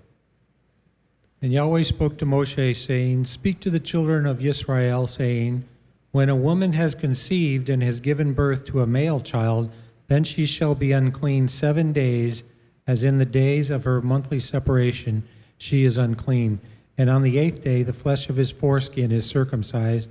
And 1.40 1.52
Yahweh 1.52 1.82
spoke 1.82 2.18
to 2.18 2.26
Moshe, 2.26 2.74
saying, 2.74 3.24
Speak 3.24 3.60
to 3.60 3.70
the 3.70 3.80
children 3.80 4.26
of 4.26 4.44
Israel, 4.44 5.06
saying, 5.06 5.64
When 6.10 6.28
a 6.28 6.36
woman 6.36 6.72
has 6.72 6.94
conceived 6.94 7.68
and 7.68 7.82
has 7.82 8.00
given 8.00 8.32
birth 8.32 8.64
to 8.66 8.80
a 8.80 8.86
male 8.86 9.20
child, 9.20 9.70
then 10.08 10.24
she 10.24 10.46
shall 10.46 10.74
be 10.74 10.92
unclean 10.92 11.48
seven 11.48 11.92
days, 11.92 12.44
as 12.86 13.02
in 13.02 13.18
the 13.18 13.24
days 13.24 13.70
of 13.70 13.84
her 13.84 14.02
monthly 14.02 14.40
separation 14.40 15.22
she 15.56 15.84
is 15.84 15.96
unclean. 15.96 16.60
And 16.98 17.08
on 17.08 17.22
the 17.22 17.38
eighth 17.38 17.62
day 17.62 17.82
the 17.82 17.92
flesh 17.92 18.28
of 18.28 18.36
his 18.36 18.50
foreskin 18.50 19.10
is 19.10 19.24
circumcised, 19.24 20.10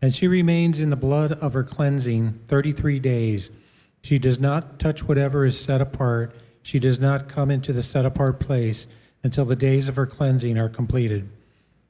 and 0.00 0.14
she 0.14 0.28
remains 0.28 0.80
in 0.80 0.90
the 0.90 0.96
blood 0.96 1.32
of 1.32 1.54
her 1.54 1.64
cleansing 1.64 2.40
thirty 2.48 2.72
three 2.72 3.00
days. 3.00 3.50
She 4.02 4.18
does 4.18 4.38
not 4.38 4.78
touch 4.78 5.02
whatever 5.02 5.44
is 5.44 5.58
set 5.58 5.80
apart. 5.80 6.34
She 6.62 6.78
does 6.78 7.00
not 7.00 7.28
come 7.28 7.50
into 7.50 7.72
the 7.72 7.82
set 7.82 8.06
apart 8.06 8.38
place 8.38 8.86
until 9.22 9.44
the 9.44 9.56
days 9.56 9.88
of 9.88 9.96
her 9.96 10.06
cleansing 10.06 10.58
are 10.58 10.68
completed. 10.68 11.28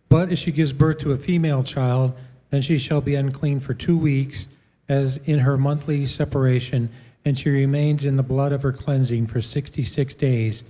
But 0.08 0.32
if 0.32 0.38
she 0.38 0.52
gives 0.52 0.72
birth 0.72 0.98
to 0.98 1.12
a 1.12 1.16
female 1.16 1.62
child, 1.62 2.14
then 2.50 2.62
she 2.62 2.78
shall 2.78 3.00
be 3.00 3.14
unclean 3.14 3.60
for 3.60 3.74
two 3.74 3.96
weeks, 3.96 4.48
as 4.88 5.18
in 5.18 5.40
her 5.40 5.56
monthly 5.56 6.06
separation, 6.06 6.90
and 7.24 7.38
she 7.38 7.48
remains 7.48 8.04
in 8.04 8.16
the 8.16 8.22
blood 8.22 8.50
of 8.52 8.62
her 8.62 8.72
cleansing 8.72 9.26
for 9.26 9.40
sixty 9.40 9.82
six 9.82 10.14
days. 10.14 10.64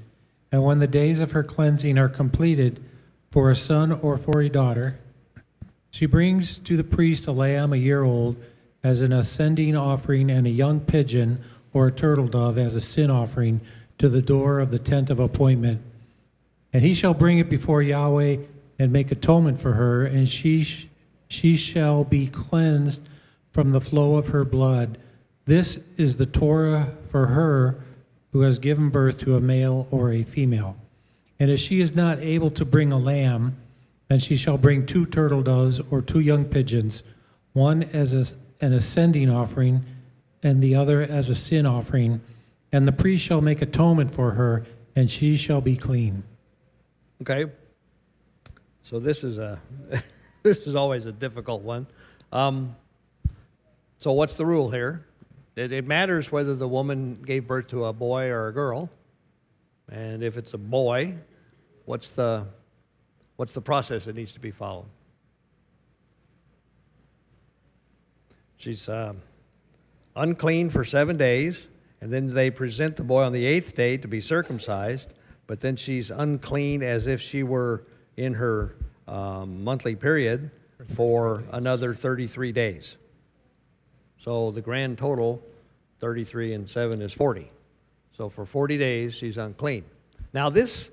And 0.52 0.62
when 0.62 0.78
the 0.80 0.86
days 0.86 1.20
of 1.20 1.32
her 1.32 1.42
cleansing 1.42 1.96
are 1.96 2.08
completed, 2.08 2.82
for 3.30 3.48
a 3.48 3.54
son 3.54 3.92
or 3.92 4.16
for 4.16 4.40
a 4.40 4.48
daughter, 4.48 4.98
she 5.90 6.04
brings 6.04 6.58
to 6.58 6.76
the 6.76 6.84
priest 6.84 7.26
a 7.26 7.32
lamb 7.32 7.72
a 7.72 7.76
year 7.76 8.02
old 8.02 8.36
as 8.82 9.00
an 9.00 9.12
ascending 9.12 9.76
offering, 9.76 10.30
and 10.30 10.46
a 10.46 10.50
young 10.50 10.80
pigeon 10.80 11.42
or 11.72 11.86
a 11.86 11.92
turtle 11.92 12.26
dove 12.26 12.58
as 12.58 12.74
a 12.74 12.80
sin 12.80 13.10
offering 13.10 13.60
to 14.00 14.08
the 14.08 14.22
door 14.22 14.60
of 14.60 14.70
the 14.70 14.78
tent 14.78 15.10
of 15.10 15.20
appointment. 15.20 15.78
And 16.72 16.82
he 16.82 16.94
shall 16.94 17.12
bring 17.12 17.38
it 17.38 17.50
before 17.50 17.82
Yahweh 17.82 18.38
and 18.78 18.90
make 18.90 19.12
atonement 19.12 19.60
for 19.60 19.74
her, 19.74 20.06
and 20.06 20.26
she, 20.26 20.62
sh- 20.62 20.86
she 21.28 21.54
shall 21.54 22.04
be 22.04 22.26
cleansed 22.26 23.02
from 23.52 23.72
the 23.72 23.80
flow 23.80 24.16
of 24.16 24.28
her 24.28 24.42
blood. 24.42 24.96
This 25.44 25.80
is 25.98 26.16
the 26.16 26.24
Torah 26.24 26.94
for 27.10 27.26
her 27.26 27.84
who 28.32 28.40
has 28.40 28.58
given 28.58 28.88
birth 28.88 29.18
to 29.18 29.36
a 29.36 29.40
male 29.40 29.86
or 29.90 30.10
a 30.10 30.22
female. 30.22 30.76
And 31.38 31.50
if 31.50 31.60
she 31.60 31.82
is 31.82 31.94
not 31.94 32.20
able 32.20 32.50
to 32.52 32.64
bring 32.64 32.92
a 32.92 32.98
lamb, 32.98 33.58
then 34.08 34.18
she 34.18 34.34
shall 34.34 34.56
bring 34.56 34.86
two 34.86 35.04
turtle 35.04 35.42
doves 35.42 35.78
or 35.90 36.00
two 36.00 36.20
young 36.20 36.46
pigeons, 36.46 37.02
one 37.52 37.82
as 37.82 38.14
a, 38.14 38.34
an 38.64 38.72
ascending 38.72 39.28
offering, 39.28 39.84
and 40.42 40.62
the 40.62 40.74
other 40.74 41.02
as 41.02 41.28
a 41.28 41.34
sin 41.34 41.66
offering. 41.66 42.22
And 42.72 42.86
the 42.86 42.92
priest 42.92 43.24
shall 43.24 43.40
make 43.40 43.62
atonement 43.62 44.12
for 44.12 44.32
her, 44.32 44.64
and 44.94 45.10
she 45.10 45.36
shall 45.36 45.60
be 45.60 45.76
clean. 45.76 46.22
Okay. 47.22 47.46
So 48.82 48.98
this 48.98 49.24
is 49.24 49.38
a 49.38 49.60
this 50.42 50.66
is 50.66 50.74
always 50.74 51.06
a 51.06 51.12
difficult 51.12 51.62
one. 51.62 51.86
Um, 52.32 52.76
so 53.98 54.12
what's 54.12 54.34
the 54.34 54.46
rule 54.46 54.70
here? 54.70 55.06
It, 55.56 55.72
it 55.72 55.86
matters 55.86 56.32
whether 56.32 56.54
the 56.54 56.68
woman 56.68 57.14
gave 57.14 57.46
birth 57.46 57.68
to 57.68 57.86
a 57.86 57.92
boy 57.92 58.28
or 58.28 58.48
a 58.48 58.52
girl, 58.52 58.88
and 59.90 60.22
if 60.22 60.36
it's 60.36 60.54
a 60.54 60.58
boy, 60.58 61.16
what's 61.84 62.10
the 62.10 62.46
what's 63.36 63.52
the 63.52 63.60
process 63.60 64.04
that 64.04 64.16
needs 64.16 64.32
to 64.32 64.40
be 64.40 64.50
followed? 64.50 64.86
She's 68.56 68.88
um, 68.88 69.22
unclean 70.14 70.68
for 70.68 70.84
seven 70.84 71.16
days, 71.16 71.68
and 72.00 72.10
then 72.10 72.32
they 72.32 72.50
present 72.50 72.96
the 72.96 73.04
boy 73.04 73.22
on 73.22 73.32
the 73.32 73.44
eighth 73.44 73.74
day 73.74 73.96
to 73.98 74.08
be 74.08 74.20
circumcised, 74.20 75.12
but 75.46 75.60
then 75.60 75.76
she's 75.76 76.10
unclean 76.10 76.82
as 76.82 77.06
if 77.06 77.20
she 77.20 77.42
were 77.42 77.84
in 78.16 78.34
her 78.34 78.76
um, 79.06 79.62
monthly 79.64 79.94
period 79.94 80.50
for 80.88 81.44
another 81.52 81.92
33 81.92 82.52
days. 82.52 82.96
So 84.18 84.50
the 84.50 84.60
grand 84.60 84.98
total, 84.98 85.42
33 86.00 86.54
and 86.54 86.68
7 86.68 87.02
is 87.02 87.12
40. 87.12 87.50
So 88.16 88.28
for 88.28 88.44
40 88.44 88.78
days, 88.78 89.14
she's 89.14 89.36
unclean. 89.36 89.84
Now, 90.32 90.50
this, 90.50 90.90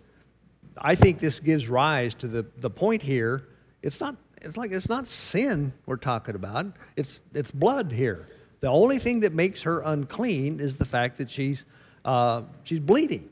I 0.78 0.96
think 0.96 1.20
this 1.20 1.40
gives 1.40 1.68
rise 1.68 2.14
to 2.16 2.28
the, 2.28 2.46
the 2.58 2.70
point 2.70 3.02
here. 3.02 3.48
It's 3.82 4.00
not, 4.02 4.16
it's 4.42 4.58
like, 4.58 4.72
it's 4.72 4.90
not 4.90 5.08
sin 5.08 5.74
we're 5.86 5.98
talking 5.98 6.36
about, 6.36 6.68
it's, 6.96 7.22
it's 7.34 7.52
blood 7.52 7.92
here. 7.92 8.28
The 8.60 8.68
only 8.68 8.98
thing 9.00 9.20
that 9.22 9.34
makes 9.34 9.62
her 9.64 9.82
unclean 9.82 10.60
is 10.60 10.78
the 10.78 10.86
fact 10.86 11.18
that 11.18 11.30
she's, 11.30 11.66
uh, 12.04 12.44
she's 12.64 12.80
bleeding. 12.80 13.30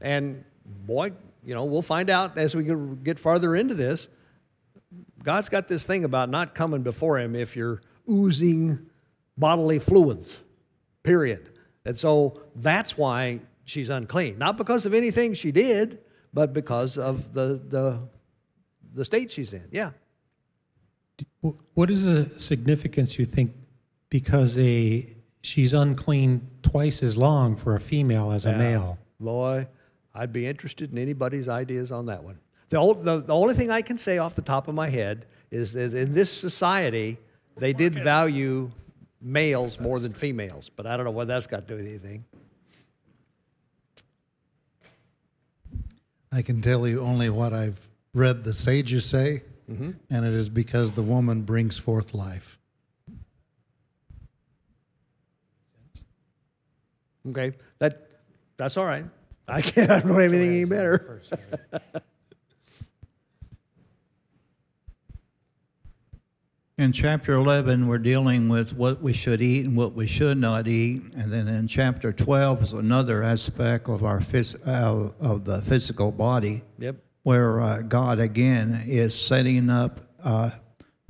And 0.00 0.44
boy, 0.86 1.12
you 1.44 1.54
know, 1.54 1.64
we'll 1.64 1.82
find 1.82 2.10
out 2.10 2.36
as 2.38 2.54
we 2.54 2.64
get 3.02 3.20
farther 3.20 3.54
into 3.54 3.74
this. 3.74 4.08
God's 5.22 5.48
got 5.48 5.68
this 5.68 5.84
thing 5.84 6.04
about 6.04 6.28
not 6.28 6.54
coming 6.54 6.82
before 6.82 7.18
Him 7.18 7.34
if 7.34 7.56
you're 7.56 7.80
oozing 8.10 8.86
bodily 9.36 9.78
fluids, 9.78 10.42
period. 11.02 11.50
And 11.84 11.96
so 11.96 12.42
that's 12.56 12.96
why 12.96 13.40
she's 13.64 13.88
unclean. 13.88 14.38
Not 14.38 14.56
because 14.56 14.86
of 14.86 14.94
anything 14.94 15.34
she 15.34 15.52
did, 15.52 15.98
but 16.32 16.52
because 16.52 16.98
of 16.98 17.32
the, 17.32 17.60
the, 17.68 18.00
the 18.94 19.04
state 19.04 19.30
she's 19.30 19.52
in. 19.52 19.64
Yeah. 19.70 19.90
What 21.74 21.90
is 21.90 22.06
the 22.06 22.38
significance, 22.38 23.18
you 23.18 23.24
think, 23.24 23.54
because 24.14 24.56
a, 24.58 25.12
she's 25.40 25.74
unclean 25.74 26.40
twice 26.62 27.02
as 27.02 27.16
long 27.16 27.56
for 27.56 27.74
a 27.74 27.80
female 27.80 28.30
as 28.30 28.46
a 28.46 28.50
Yeah. 28.50 28.58
male? 28.58 28.98
Boy, 29.18 29.66
I'd 30.14 30.32
be 30.32 30.46
interested 30.46 30.92
in 30.92 30.98
anybody's 30.98 31.48
ideas 31.48 31.90
on 31.90 32.06
that 32.06 32.22
one. 32.22 32.38
The, 32.68 32.76
ol- 32.76 32.94
the, 32.94 33.22
the 33.22 33.34
only 33.34 33.54
thing 33.54 33.72
I 33.72 33.82
can 33.82 33.98
say 33.98 34.18
off 34.18 34.36
the 34.36 34.42
top 34.42 34.68
of 34.68 34.74
my 34.76 34.88
head 34.88 35.26
is 35.50 35.72
that 35.72 35.92
in 35.96 36.12
this 36.12 36.30
society, 36.32 37.18
they 37.56 37.72
did 37.72 37.92
value 37.92 38.70
males 39.20 39.80
more 39.80 39.98
than 39.98 40.12
females, 40.12 40.70
but 40.76 40.86
I 40.86 40.96
don't 40.96 41.06
know 41.06 41.10
what 41.10 41.26
that's 41.26 41.48
got 41.48 41.66
to 41.66 41.74
do 41.74 41.76
with 41.82 41.88
anything. 41.88 42.24
I 46.30 46.42
can 46.42 46.60
tell 46.60 46.86
you 46.86 47.00
only 47.00 47.30
what 47.30 47.52
I've 47.52 47.80
read 48.12 48.44
the 48.44 48.52
sages 48.52 49.06
say, 49.06 49.42
mm-hmm. 49.68 49.90
and 50.08 50.24
it 50.24 50.34
is 50.34 50.48
because 50.48 50.92
the 50.92 51.02
woman 51.02 51.42
brings 51.42 51.78
forth 51.78 52.14
life. 52.14 52.60
Okay, 57.30 57.52
that, 57.78 58.10
that's 58.56 58.76
all 58.76 58.84
right. 58.86 59.06
I 59.48 59.60
can't, 59.62 59.90
I 59.90 60.00
don't 60.00 60.12
know 60.12 60.18
anything 60.18 60.50
any 60.50 60.64
better. 60.64 61.22
In 66.76 66.90
chapter 66.90 67.34
11, 67.34 67.86
we're 67.86 67.98
dealing 67.98 68.48
with 68.48 68.72
what 68.72 69.00
we 69.00 69.12
should 69.12 69.40
eat 69.40 69.64
and 69.64 69.76
what 69.76 69.94
we 69.94 70.08
should 70.08 70.38
not 70.38 70.66
eat. 70.66 71.02
And 71.16 71.32
then 71.32 71.46
in 71.46 71.68
chapter 71.68 72.12
12 72.12 72.62
is 72.64 72.72
another 72.72 73.22
aspect 73.22 73.88
of, 73.88 74.02
our 74.02 74.18
phys- 74.18 74.56
uh, 74.66 75.12
of 75.24 75.44
the 75.44 75.62
physical 75.62 76.10
body 76.10 76.62
Yep. 76.80 76.96
where 77.22 77.60
uh, 77.60 77.82
God 77.82 78.18
again 78.18 78.82
is 78.86 79.14
setting 79.16 79.70
up 79.70 80.00
uh, 80.24 80.50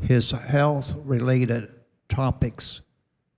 his 0.03 0.33
health 0.33 0.95
related 1.03 1.71
topics. 2.11 2.83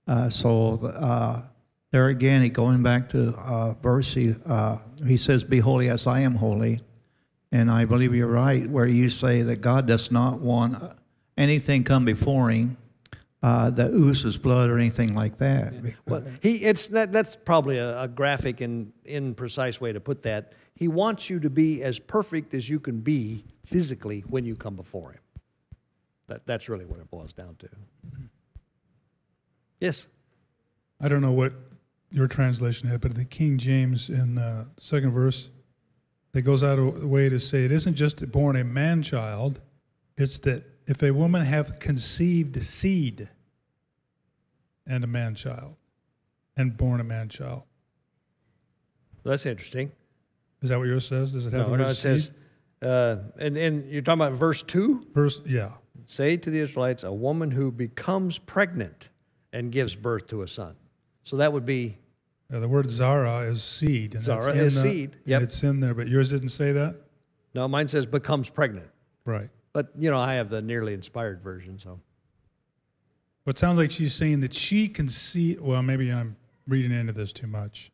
Uh, 0.05 0.29
so 0.29 0.73
uh, 0.85 1.43
there 1.91 2.07
again, 2.07 2.41
he 2.41 2.49
going 2.49 2.83
back 2.83 3.09
to 3.09 3.33
uh, 3.35 3.73
verse, 3.73 4.13
he, 4.13 4.35
uh, 4.45 4.77
he 5.05 5.17
says, 5.17 5.43
Be 5.43 5.59
holy 5.59 5.89
as 5.89 6.05
I 6.05 6.19
am 6.19 6.35
holy. 6.35 6.81
And 7.51 7.71
I 7.71 7.85
believe 7.85 8.13
you're 8.13 8.27
right, 8.27 8.69
where 8.69 8.85
you 8.85 9.09
say 9.09 9.41
that 9.41 9.61
God 9.61 9.87
does 9.87 10.11
not 10.11 10.39
want 10.39 10.83
anything 11.37 11.85
come 11.85 12.03
before 12.03 12.49
him 12.49 12.75
uh, 13.41 13.69
that 13.69 13.91
oozes 13.91 14.37
blood 14.37 14.69
or 14.69 14.77
anything 14.77 15.15
like 15.15 15.37
that. 15.37 15.73
Well, 16.05 16.23
he, 16.41 16.57
it's, 16.57 16.87
that, 16.87 17.13
that's 17.13 17.37
probably 17.37 17.77
a, 17.77 18.01
a 18.01 18.07
graphic 18.07 18.59
and 18.61 18.91
imprecise 19.05 19.79
way 19.79 19.93
to 19.93 20.01
put 20.01 20.23
that. 20.23 20.53
He 20.75 20.87
wants 20.87 21.29
you 21.29 21.39
to 21.39 21.49
be 21.49 21.83
as 21.83 21.99
perfect 21.99 22.53
as 22.53 22.69
you 22.69 22.79
can 22.79 22.99
be 22.99 23.45
physically 23.63 24.21
when 24.27 24.43
you 24.43 24.55
come 24.55 24.75
before 24.75 25.13
him. 25.13 25.21
That, 26.27 26.45
that's 26.45 26.67
really 26.67 26.85
what 26.85 26.99
it 26.99 27.09
boils 27.09 27.31
down 27.31 27.55
to. 27.59 27.69
Yes? 29.79 30.05
I 30.99 31.07
don't 31.07 31.21
know 31.21 31.31
what 31.31 31.53
your 32.11 32.27
translation 32.27 32.89
had, 32.89 33.01
but 33.01 33.15
the 33.15 33.25
King 33.25 33.57
James 33.57 34.09
in 34.09 34.35
the 34.35 34.67
second 34.79 35.11
verse, 35.11 35.49
it 36.33 36.41
goes 36.41 36.63
out 36.63 36.77
of 36.79 37.01
the 37.01 37.07
way 37.07 37.29
to 37.29 37.39
say 37.39 37.65
it 37.65 37.71
isn't 37.71 37.95
just 37.95 38.31
born 38.31 38.55
a 38.55 38.63
man 38.63 39.01
child, 39.01 39.59
it's 40.17 40.39
that 40.39 40.63
if 40.85 41.01
a 41.03 41.11
woman 41.11 41.43
hath 41.43 41.79
conceived 41.79 42.61
seed 42.63 43.29
and 44.85 45.03
a 45.03 45.07
man 45.07 45.35
child, 45.35 45.75
and 46.55 46.75
born 46.75 46.99
a 46.99 47.03
man 47.03 47.29
child. 47.29 47.63
That's 49.23 49.45
interesting. 49.45 49.91
Is 50.61 50.69
that 50.69 50.79
what 50.79 50.87
yours 50.87 51.07
says? 51.07 51.33
Does 51.33 51.45
it 51.45 51.53
have 51.53 51.67
No, 51.67 51.71
the 51.71 51.77
no, 51.77 51.83
word 51.83 51.91
it 51.91 51.95
says, 51.95 52.31
uh, 52.81 53.17
and, 53.37 53.57
and 53.57 53.89
you're 53.91 54.01
talking 54.01 54.21
about 54.21 54.33
verse 54.33 54.63
2? 54.63 55.07
Verse, 55.13 55.41
yeah. 55.45 55.71
Say 56.05 56.37
to 56.37 56.49
the 56.49 56.59
Israelites, 56.59 57.03
a 57.03 57.11
woman 57.11 57.51
who 57.51 57.71
becomes 57.71 58.39
pregnant 58.39 59.09
and 59.53 59.71
gives 59.71 59.95
birth 59.95 60.27
to 60.27 60.41
a 60.41 60.47
son. 60.47 60.75
So 61.27 61.35
that 61.35 61.51
would 61.51 61.65
be, 61.65 61.97
Yeah, 62.49 62.59
the 62.59 62.69
word 62.69 62.85
Zera 62.85 63.49
is 63.49 63.61
seed. 63.61 64.15
And 64.15 64.23
Zera 64.23 64.51
in 64.51 64.59
is 64.59 64.75
the- 64.75 64.81
seed, 64.81 65.17
yep. 65.25 65.41
It's 65.41 65.61
in 65.61 65.81
there, 65.81 65.93
but 65.93 66.07
yours 66.07 66.29
didn't 66.29 66.49
say 66.49 66.71
that? 66.71 66.95
no, 67.53 67.67
mine 67.67 67.89
says 67.89 68.05
becomes 68.05 68.47
pregnant. 68.47 68.87
Right. 69.25 69.49
But, 69.73 69.91
you 69.97 70.09
know, 70.09 70.19
I 70.19 70.35
have 70.35 70.47
the 70.47 70.61
nearly 70.61 70.93
inspired 70.93 71.41
version, 71.41 71.79
so. 71.79 71.99
Well, 73.43 73.51
it 73.51 73.57
sounds 73.57 73.77
like 73.77 73.91
she's 73.91 74.13
saying 74.13 74.39
that 74.39 74.53
she 74.53 74.87
can 74.87 75.09
see. 75.09 75.57
Well, 75.59 75.83
maybe 75.83 76.09
I'm 76.09 76.37
reading 76.65 76.93
into 76.93 77.11
this 77.11 77.33
too 77.33 77.47
much. 77.47 77.91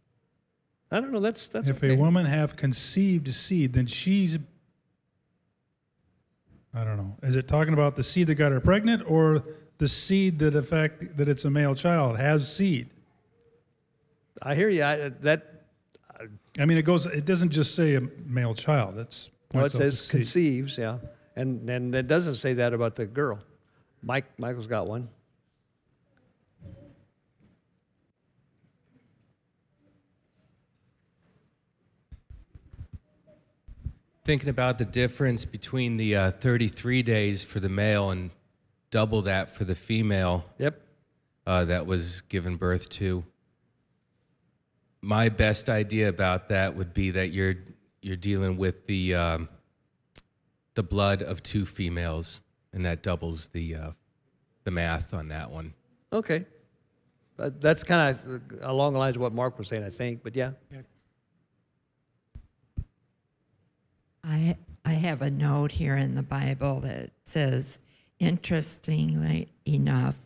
I 0.91 0.99
don't 0.99 1.11
know, 1.11 1.19
that's, 1.19 1.47
that's 1.47 1.69
if 1.69 1.77
okay. 1.77 1.95
a 1.95 1.97
woman 1.97 2.27
have 2.27 2.55
conceived 2.55 3.27
seed, 3.29 3.73
then 3.73 3.87
she's. 3.87 4.37
I 6.71 6.83
don't 6.83 6.97
know. 6.97 7.17
Is 7.23 7.35
it 7.35 7.47
talking 7.47 7.73
about 7.73 7.95
the 7.95 8.03
seed 8.03 8.27
that 8.27 8.35
got 8.35 8.51
her 8.51 8.59
pregnant, 8.59 9.01
or 9.09 9.43
the 9.79 9.87
seed 9.87 10.37
that 10.37 10.53
affect 10.53 11.17
that 11.17 11.27
it's 11.27 11.45
a 11.45 11.49
male 11.49 11.73
child 11.73 12.17
has 12.17 12.55
seed? 12.55 12.91
I 14.41 14.55
hear 14.55 14.69
you. 14.69 14.83
I, 14.83 15.09
that, 15.21 15.65
I 16.59 16.65
mean, 16.65 16.77
it 16.77 16.83
goes. 16.83 17.05
It 17.05 17.25
doesn't 17.25 17.49
just 17.51 17.75
say 17.75 17.95
a 17.95 18.01
male 18.25 18.53
child. 18.55 18.97
It's 18.97 19.29
well, 19.53 19.65
it 19.65 19.71
points 19.71 19.75
out 19.75 19.79
the 19.79 19.91
says 19.91 20.09
conceives, 20.11 20.77
yeah. 20.77 20.97
And, 21.35 21.69
and 21.69 21.95
it 21.95 22.07
doesn't 22.07 22.35
say 22.35 22.53
that 22.53 22.73
about 22.73 22.95
the 22.95 23.05
girl. 23.05 23.39
Mike, 24.01 24.25
Michael's 24.37 24.67
got 24.67 24.87
one. 24.87 25.09
Thinking 34.25 34.49
about 34.49 34.77
the 34.77 34.85
difference 34.85 35.43
between 35.43 35.97
the 35.97 36.15
uh, 36.15 36.31
33 36.31 37.03
days 37.03 37.43
for 37.43 37.59
the 37.59 37.67
male 37.67 38.09
and 38.09 38.31
double 38.89 39.23
that 39.23 39.53
for 39.53 39.65
the 39.65 39.75
female 39.75 40.45
Yep. 40.59 40.81
uh, 41.45 41.65
that 41.65 41.85
was 41.85 42.21
given 42.21 42.55
birth 42.55 42.89
to. 42.91 43.25
My 45.03 45.27
best 45.27 45.69
idea 45.69 46.07
about 46.07 46.47
that 46.47 46.75
would 46.77 46.93
be 46.93 47.11
that 47.11 47.31
you're 47.31 47.55
you're 48.01 48.15
dealing 48.15 48.55
with 48.57 48.87
the 48.87 49.13
um, 49.15 49.49
the 50.75 50.83
blood 50.83 51.21
of 51.21 51.43
two 51.43 51.65
females, 51.65 52.39
and 52.71 52.85
that 52.85 53.03
doubles 53.03 53.47
the 53.47 53.75
uh, 53.75 53.91
the 54.63 54.71
math 54.71 55.13
on 55.13 55.27
that 55.27 55.51
one. 55.51 55.73
Okay. 56.13 56.45
But 57.35 57.59
that's 57.59 57.83
kind 57.83 58.15
of 58.15 58.41
along 58.61 58.93
the 58.93 58.99
lines 58.99 59.15
of 59.15 59.21
what 59.21 59.33
Mark 59.33 59.57
was 59.57 59.67
saying, 59.67 59.83
I 59.83 59.89
think, 59.89 60.23
but 60.23 60.35
yeah. 60.35 60.51
I, 64.23 64.55
I 64.85 64.93
have 64.93 65.21
a 65.21 65.29
note 65.29 65.73
here 65.73 65.97
in 65.97 66.15
the 66.15 66.23
Bible 66.23 66.79
that 66.81 67.09
says, 67.23 67.79
interestingly 68.19 69.49
enough, 69.67 70.17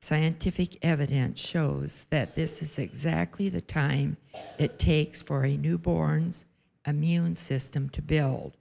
scientific 0.00 0.78
evidence 0.82 1.40
shows 1.40 2.06
that 2.10 2.34
this 2.34 2.62
is 2.62 2.78
exactly 2.78 3.48
the 3.48 3.60
time 3.60 4.16
it 4.58 4.78
takes 4.78 5.22
for 5.22 5.44
a 5.44 5.56
newborn's 5.56 6.46
immune 6.86 7.36
system 7.36 7.88
to 7.90 8.02
build. 8.02 8.56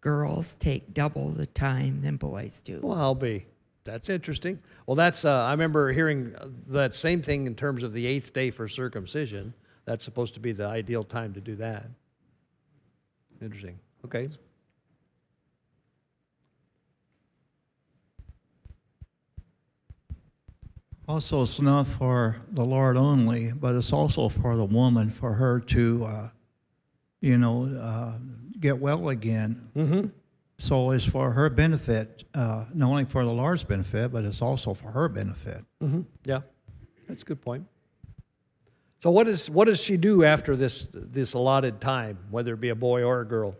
Girls 0.00 0.56
take 0.56 0.94
double 0.94 1.30
the 1.30 1.46
time 1.46 2.02
than 2.02 2.16
boys 2.16 2.60
do. 2.60 2.80
Well, 2.82 2.98
I'll 2.98 3.14
be. 3.14 3.46
That's 3.84 4.08
interesting. 4.08 4.58
Well, 4.86 4.94
that's, 4.94 5.24
uh, 5.24 5.44
I 5.44 5.50
remember 5.52 5.92
hearing 5.92 6.34
that 6.68 6.94
same 6.94 7.22
thing 7.22 7.46
in 7.46 7.54
terms 7.54 7.82
of 7.82 7.92
the 7.92 8.06
eighth 8.06 8.32
day 8.32 8.50
for 8.50 8.68
circumcision. 8.68 9.54
That's 9.86 10.04
supposed 10.04 10.34
to 10.34 10.40
be 10.40 10.52
the 10.52 10.66
ideal 10.66 11.04
time 11.04 11.32
to 11.34 11.40
do 11.40 11.56
that. 11.56 11.86
Interesting. 13.40 13.78
Okay. 14.04 14.28
Also, 21.08 21.42
it's 21.42 21.58
not 21.58 21.86
for 21.86 22.36
the 22.50 22.64
Lord 22.64 22.98
only, 22.98 23.50
but 23.52 23.74
it's 23.74 23.94
also 23.94 24.28
for 24.28 24.56
the 24.56 24.64
woman, 24.64 25.08
for 25.10 25.32
her 25.32 25.58
to, 25.58 26.04
uh, 26.04 26.28
you 27.22 27.38
know, 27.38 27.64
uh, 27.64 28.18
get 28.60 28.78
well 28.78 29.08
again. 29.08 29.70
Mm-hmm. 29.74 30.08
So 30.58 30.90
it's 30.90 31.06
for 31.06 31.30
her 31.32 31.48
benefit, 31.48 32.24
uh, 32.34 32.66
not 32.74 32.90
only 32.90 33.06
for 33.06 33.24
the 33.24 33.30
Lord's 33.30 33.64
benefit, 33.64 34.12
but 34.12 34.24
it's 34.24 34.42
also 34.42 34.74
for 34.74 34.90
her 34.90 35.08
benefit. 35.08 35.64
Mm-hmm. 35.82 36.02
Yeah, 36.24 36.40
that's 37.08 37.22
a 37.22 37.24
good 37.24 37.40
point. 37.40 37.66
So 39.00 39.10
what 39.10 39.28
is 39.28 39.48
what 39.48 39.66
does 39.66 39.80
she 39.80 39.96
do 39.96 40.24
after 40.24 40.56
this 40.56 40.88
this 40.92 41.32
allotted 41.32 41.80
time, 41.80 42.18
whether 42.30 42.52
it 42.52 42.60
be 42.60 42.68
a 42.68 42.74
boy 42.74 43.02
or 43.02 43.20
a 43.22 43.24
girl? 43.24 43.56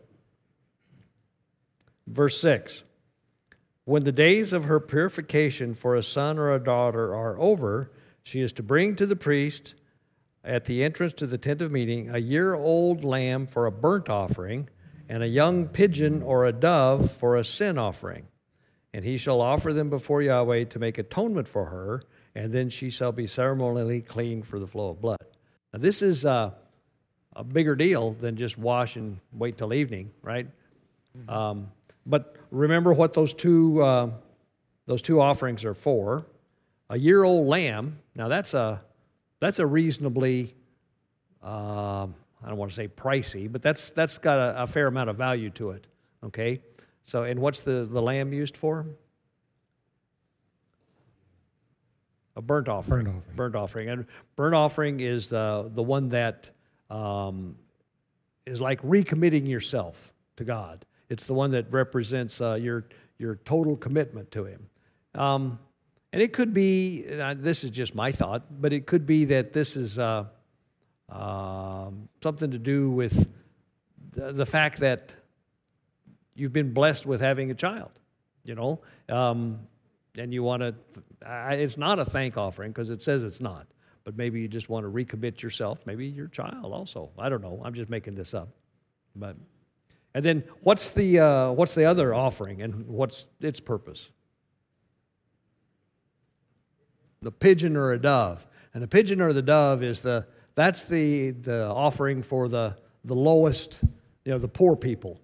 Verse 2.06 2.38
six. 2.38 2.82
When 3.88 4.04
the 4.04 4.12
days 4.12 4.52
of 4.52 4.64
her 4.66 4.80
purification 4.80 5.72
for 5.72 5.96
a 5.96 6.02
son 6.02 6.38
or 6.38 6.52
a 6.52 6.62
daughter 6.62 7.14
are 7.14 7.40
over, 7.40 7.90
she 8.22 8.42
is 8.42 8.52
to 8.52 8.62
bring 8.62 8.96
to 8.96 9.06
the 9.06 9.16
priest 9.16 9.76
at 10.44 10.66
the 10.66 10.84
entrance 10.84 11.14
to 11.14 11.26
the 11.26 11.38
tent 11.38 11.62
of 11.62 11.72
meeting 11.72 12.10
a 12.10 12.18
year 12.18 12.54
old 12.54 13.02
lamb 13.02 13.46
for 13.46 13.64
a 13.64 13.72
burnt 13.72 14.10
offering, 14.10 14.68
and 15.08 15.22
a 15.22 15.26
young 15.26 15.68
pigeon 15.68 16.22
or 16.22 16.44
a 16.44 16.52
dove 16.52 17.10
for 17.10 17.36
a 17.36 17.44
sin 17.44 17.78
offering. 17.78 18.26
And 18.92 19.06
he 19.06 19.16
shall 19.16 19.40
offer 19.40 19.72
them 19.72 19.88
before 19.88 20.20
Yahweh 20.20 20.64
to 20.64 20.78
make 20.78 20.98
atonement 20.98 21.48
for 21.48 21.64
her, 21.64 22.02
and 22.34 22.52
then 22.52 22.68
she 22.68 22.90
shall 22.90 23.12
be 23.12 23.26
ceremonially 23.26 24.02
clean 24.02 24.42
for 24.42 24.58
the 24.58 24.66
flow 24.66 24.90
of 24.90 25.00
blood. 25.00 25.24
Now, 25.72 25.78
this 25.78 26.02
is 26.02 26.26
uh, 26.26 26.50
a 27.34 27.42
bigger 27.42 27.74
deal 27.74 28.12
than 28.20 28.36
just 28.36 28.58
wash 28.58 28.96
and 28.96 29.18
wait 29.32 29.56
till 29.56 29.72
evening, 29.72 30.10
right? 30.20 30.46
Um, 31.26 31.72
but 32.04 32.36
remember 32.50 32.92
what 32.92 33.12
those 33.12 33.34
two 33.34 33.82
uh, 33.82 34.10
those 34.86 35.02
two 35.02 35.20
offerings 35.20 35.64
are 35.64 35.74
for: 35.74 36.26
a 36.90 36.98
year-old 36.98 37.46
lamb. 37.46 37.98
Now 38.14 38.28
that's 38.28 38.54
a 38.54 38.82
that's 39.40 39.58
a 39.58 39.66
reasonably 39.66 40.54
um, 41.42 42.14
I 42.42 42.48
don't 42.48 42.56
want 42.56 42.70
to 42.70 42.74
say 42.74 42.88
pricey, 42.88 43.50
but 43.50 43.62
that's 43.62 43.90
that's 43.90 44.18
got 44.18 44.38
a, 44.38 44.62
a 44.62 44.66
fair 44.66 44.86
amount 44.86 45.10
of 45.10 45.16
value 45.16 45.50
to 45.50 45.70
it. 45.70 45.86
Okay, 46.24 46.60
so 47.04 47.24
and 47.24 47.40
what's 47.40 47.60
the 47.60 47.86
the 47.90 48.02
lamb 48.02 48.32
used 48.32 48.56
for? 48.56 48.86
A 52.36 52.42
burnt 52.42 52.68
offering. 52.68 53.04
Burnt 53.04 53.16
offering. 53.16 53.36
Burnt 53.36 53.54
offering, 53.56 53.88
and 53.88 54.06
burnt 54.36 54.54
offering 54.54 55.00
is 55.00 55.28
the 55.28 55.70
the 55.74 55.82
one 55.82 56.10
that 56.10 56.50
um, 56.90 57.56
is 58.46 58.60
like 58.60 58.80
recommitting 58.82 59.48
yourself 59.48 60.12
to 60.36 60.44
God. 60.44 60.84
It's 61.08 61.24
the 61.24 61.34
one 61.34 61.50
that 61.52 61.72
represents 61.72 62.40
uh, 62.40 62.54
your 62.54 62.84
your 63.18 63.36
total 63.44 63.76
commitment 63.76 64.30
to 64.32 64.44
Him. 64.44 64.68
Um, 65.14 65.58
and 66.12 66.22
it 66.22 66.32
could 66.32 66.54
be, 66.54 67.02
this 67.02 67.64
is 67.64 67.70
just 67.70 67.94
my 67.94 68.12
thought, 68.12 68.60
but 68.60 68.72
it 68.72 68.86
could 68.86 69.04
be 69.04 69.26
that 69.26 69.52
this 69.52 69.76
is 69.76 69.98
uh, 69.98 70.24
um, 71.10 72.08
something 72.22 72.50
to 72.50 72.58
do 72.58 72.90
with 72.90 73.28
the, 74.12 74.32
the 74.32 74.46
fact 74.46 74.80
that 74.80 75.14
you've 76.34 76.52
been 76.52 76.72
blessed 76.72 77.04
with 77.04 77.20
having 77.20 77.50
a 77.50 77.54
child, 77.54 77.90
you 78.44 78.54
know, 78.54 78.80
um, 79.08 79.60
and 80.16 80.32
you 80.32 80.42
want 80.42 80.62
to, 80.62 80.74
it's 81.22 81.76
not 81.76 81.98
a 81.98 82.04
thank 82.04 82.38
offering 82.38 82.70
because 82.70 82.88
it 82.88 83.02
says 83.02 83.22
it's 83.22 83.40
not, 83.40 83.66
but 84.04 84.16
maybe 84.16 84.40
you 84.40 84.48
just 84.48 84.70
want 84.70 84.86
to 84.86 84.90
recommit 84.90 85.42
yourself, 85.42 85.80
maybe 85.84 86.06
your 86.06 86.28
child 86.28 86.72
also. 86.72 87.10
I 87.18 87.28
don't 87.28 87.42
know. 87.42 87.60
I'm 87.64 87.74
just 87.74 87.90
making 87.90 88.14
this 88.14 88.32
up. 88.32 88.48
But, 89.14 89.36
and 90.14 90.24
then 90.24 90.44
what's 90.62 90.90
the, 90.90 91.20
uh, 91.20 91.52
what's 91.52 91.74
the 91.74 91.84
other 91.84 92.14
offering 92.14 92.62
and 92.62 92.86
what's 92.86 93.26
its 93.40 93.60
purpose? 93.60 94.08
the 97.22 97.32
pigeon 97.32 97.76
or 97.76 97.92
a 97.92 98.00
dove. 98.00 98.46
And 98.74 98.82
the 98.82 98.88
pigeon 98.88 99.20
or 99.20 99.32
the 99.32 99.42
dove 99.42 99.82
is 99.82 100.00
the 100.00 100.26
that's 100.54 100.84
the 100.84 101.30
the 101.30 101.66
offering 101.66 102.22
for 102.22 102.48
the 102.48 102.76
the 103.04 103.14
lowest, 103.14 103.80
you 104.24 104.32
know, 104.32 104.38
the 104.38 104.48
poor 104.48 104.76
people. 104.76 105.20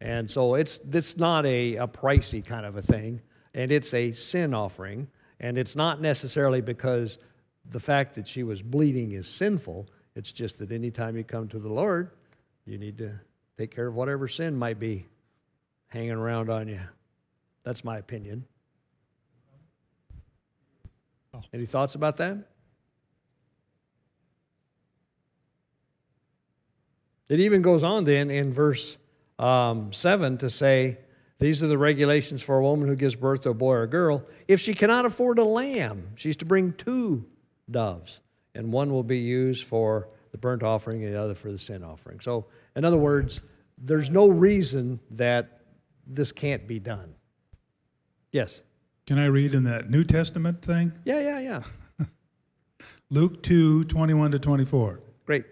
And 0.00 0.30
so 0.30 0.54
it's 0.54 0.80
it's 0.92 1.16
not 1.16 1.46
a, 1.46 1.76
a 1.76 1.88
pricey 1.88 2.44
kind 2.44 2.66
of 2.66 2.76
a 2.76 2.82
thing, 2.82 3.20
and 3.54 3.72
it's 3.72 3.92
a 3.94 4.12
sin 4.12 4.54
offering, 4.54 5.08
and 5.40 5.58
it's 5.58 5.76
not 5.76 6.00
necessarily 6.00 6.60
because 6.60 7.18
the 7.70 7.80
fact 7.80 8.14
that 8.14 8.26
she 8.28 8.42
was 8.42 8.62
bleeding 8.62 9.12
is 9.12 9.26
sinful. 9.26 9.88
It's 10.14 10.32
just 10.32 10.58
that 10.58 10.70
anytime 10.70 11.16
you 11.16 11.24
come 11.24 11.48
to 11.48 11.58
the 11.58 11.72
Lord, 11.72 12.10
you 12.66 12.78
need 12.78 12.98
to 12.98 13.18
take 13.56 13.74
care 13.74 13.86
of 13.86 13.94
whatever 13.94 14.28
sin 14.28 14.56
might 14.56 14.78
be 14.78 15.06
hanging 15.88 16.12
around 16.12 16.50
on 16.50 16.68
you. 16.68 16.80
That's 17.62 17.84
my 17.84 17.98
opinion. 17.98 18.44
Any 21.52 21.66
thoughts 21.66 21.94
about 21.94 22.16
that? 22.16 22.36
It 27.28 27.40
even 27.40 27.62
goes 27.62 27.82
on 27.82 28.04
then 28.04 28.30
in 28.30 28.52
verse 28.52 28.96
um, 29.38 29.92
7 29.92 30.38
to 30.38 30.50
say, 30.50 30.98
These 31.38 31.62
are 31.62 31.66
the 31.66 31.78
regulations 31.78 32.42
for 32.42 32.58
a 32.58 32.62
woman 32.62 32.86
who 32.86 32.96
gives 32.96 33.16
birth 33.16 33.42
to 33.42 33.50
a 33.50 33.54
boy 33.54 33.72
or 33.72 33.82
a 33.84 33.88
girl. 33.88 34.24
If 34.46 34.60
she 34.60 34.74
cannot 34.74 35.06
afford 35.06 35.38
a 35.38 35.44
lamb, 35.44 36.10
she's 36.16 36.36
to 36.38 36.44
bring 36.44 36.72
two 36.74 37.24
doves, 37.70 38.20
and 38.54 38.72
one 38.72 38.92
will 38.92 39.02
be 39.02 39.18
used 39.18 39.64
for 39.64 40.08
the 40.32 40.38
burnt 40.38 40.62
offering 40.62 41.02
and 41.04 41.14
the 41.14 41.20
other 41.20 41.34
for 41.34 41.50
the 41.50 41.58
sin 41.58 41.82
offering. 41.82 42.20
So, 42.20 42.46
in 42.76 42.84
other 42.84 42.96
words, 42.96 43.40
there's 43.78 44.10
no 44.10 44.28
reason 44.28 45.00
that 45.10 45.60
this 46.06 46.32
can't 46.32 46.66
be 46.66 46.78
done. 46.78 47.14
Yes? 48.32 48.62
Can 49.06 49.18
I 49.18 49.26
read 49.26 49.54
in 49.54 49.64
that 49.64 49.90
New 49.90 50.04
Testament 50.04 50.62
thing? 50.62 50.92
Yeah, 51.04 51.20
yeah, 51.20 51.38
yeah. 51.98 52.06
Luke 53.10 53.42
2 53.42 53.84
21 53.84 54.32
to 54.32 54.38
24. 54.38 55.00
Great. 55.26 55.44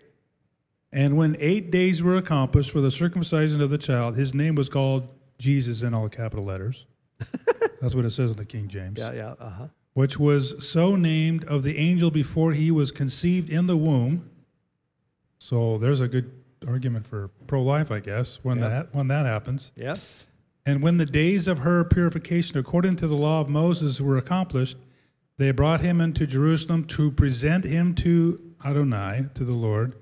And 0.91 1.17
when 1.17 1.37
eight 1.39 1.71
days 1.71 2.03
were 2.03 2.17
accomplished 2.17 2.71
for 2.71 2.81
the 2.81 2.91
circumcision 2.91 3.61
of 3.61 3.71
the 3.71 3.79
child, 3.79 4.17
his 4.17 4.35
name 4.35 4.55
was 4.55 4.69
called 4.69 5.13
Jesus 5.39 5.83
in 5.83 5.95
all 5.95 6.09
capital 6.09 6.45
letters. 6.45 6.87
That's 7.81 7.95
what 7.95 8.05
it 8.05 8.11
says 8.11 8.33
in 8.33 8.37
the 8.37 8.45
King 8.45 8.69
James. 8.69 9.01
Yeah, 9.01 9.13
yeah, 9.13 9.35
uh 9.41 9.51
huh. 9.51 9.67
Which 9.95 10.19
was 10.19 10.67
so 10.67 10.97
named 10.97 11.45
of 11.45 11.63
the 11.63 11.79
angel 11.79 12.11
before 12.11 12.53
he 12.53 12.71
was 12.71 12.91
conceived 12.91 13.51
in 13.51 13.67
the 13.67 13.77
womb. 13.77 14.31
So 15.39 15.77
there's 15.79 16.01
a 16.01 16.09
good 16.09 16.42
argument 16.67 17.07
for 17.07 17.31
pro 17.47 17.63
life, 17.63 17.91
I 17.91 18.01
guess, 18.01 18.41
when, 18.43 18.59
Yeah. 18.59 18.69
that, 18.69 18.95
when 18.95 19.09
that 19.09 19.27
happens. 19.27 19.73
Yes. 19.77 20.27
And 20.65 20.83
when 20.83 20.97
the 20.97 21.07
days 21.07 21.49
of 21.49 21.59
her 21.61 21.83
purification 21.85 22.57
according 22.59 22.97
to 22.97 23.09
the 23.09 23.17
law 23.17 23.41
of 23.41 23.49
Moses 23.51 24.01
were 24.01 24.17
accomplished, 24.17 24.77
they 25.39 25.51
brought 25.51 25.81
him 25.81 26.01
into 26.01 26.27
Jerusalem 26.27 26.85
to 26.85 27.11
present 27.11 27.65
him 27.65 27.95
to 27.97 28.41
Adonai, 28.65 29.27
to 29.35 29.45
the 29.45 29.53
Lord. 29.55 29.95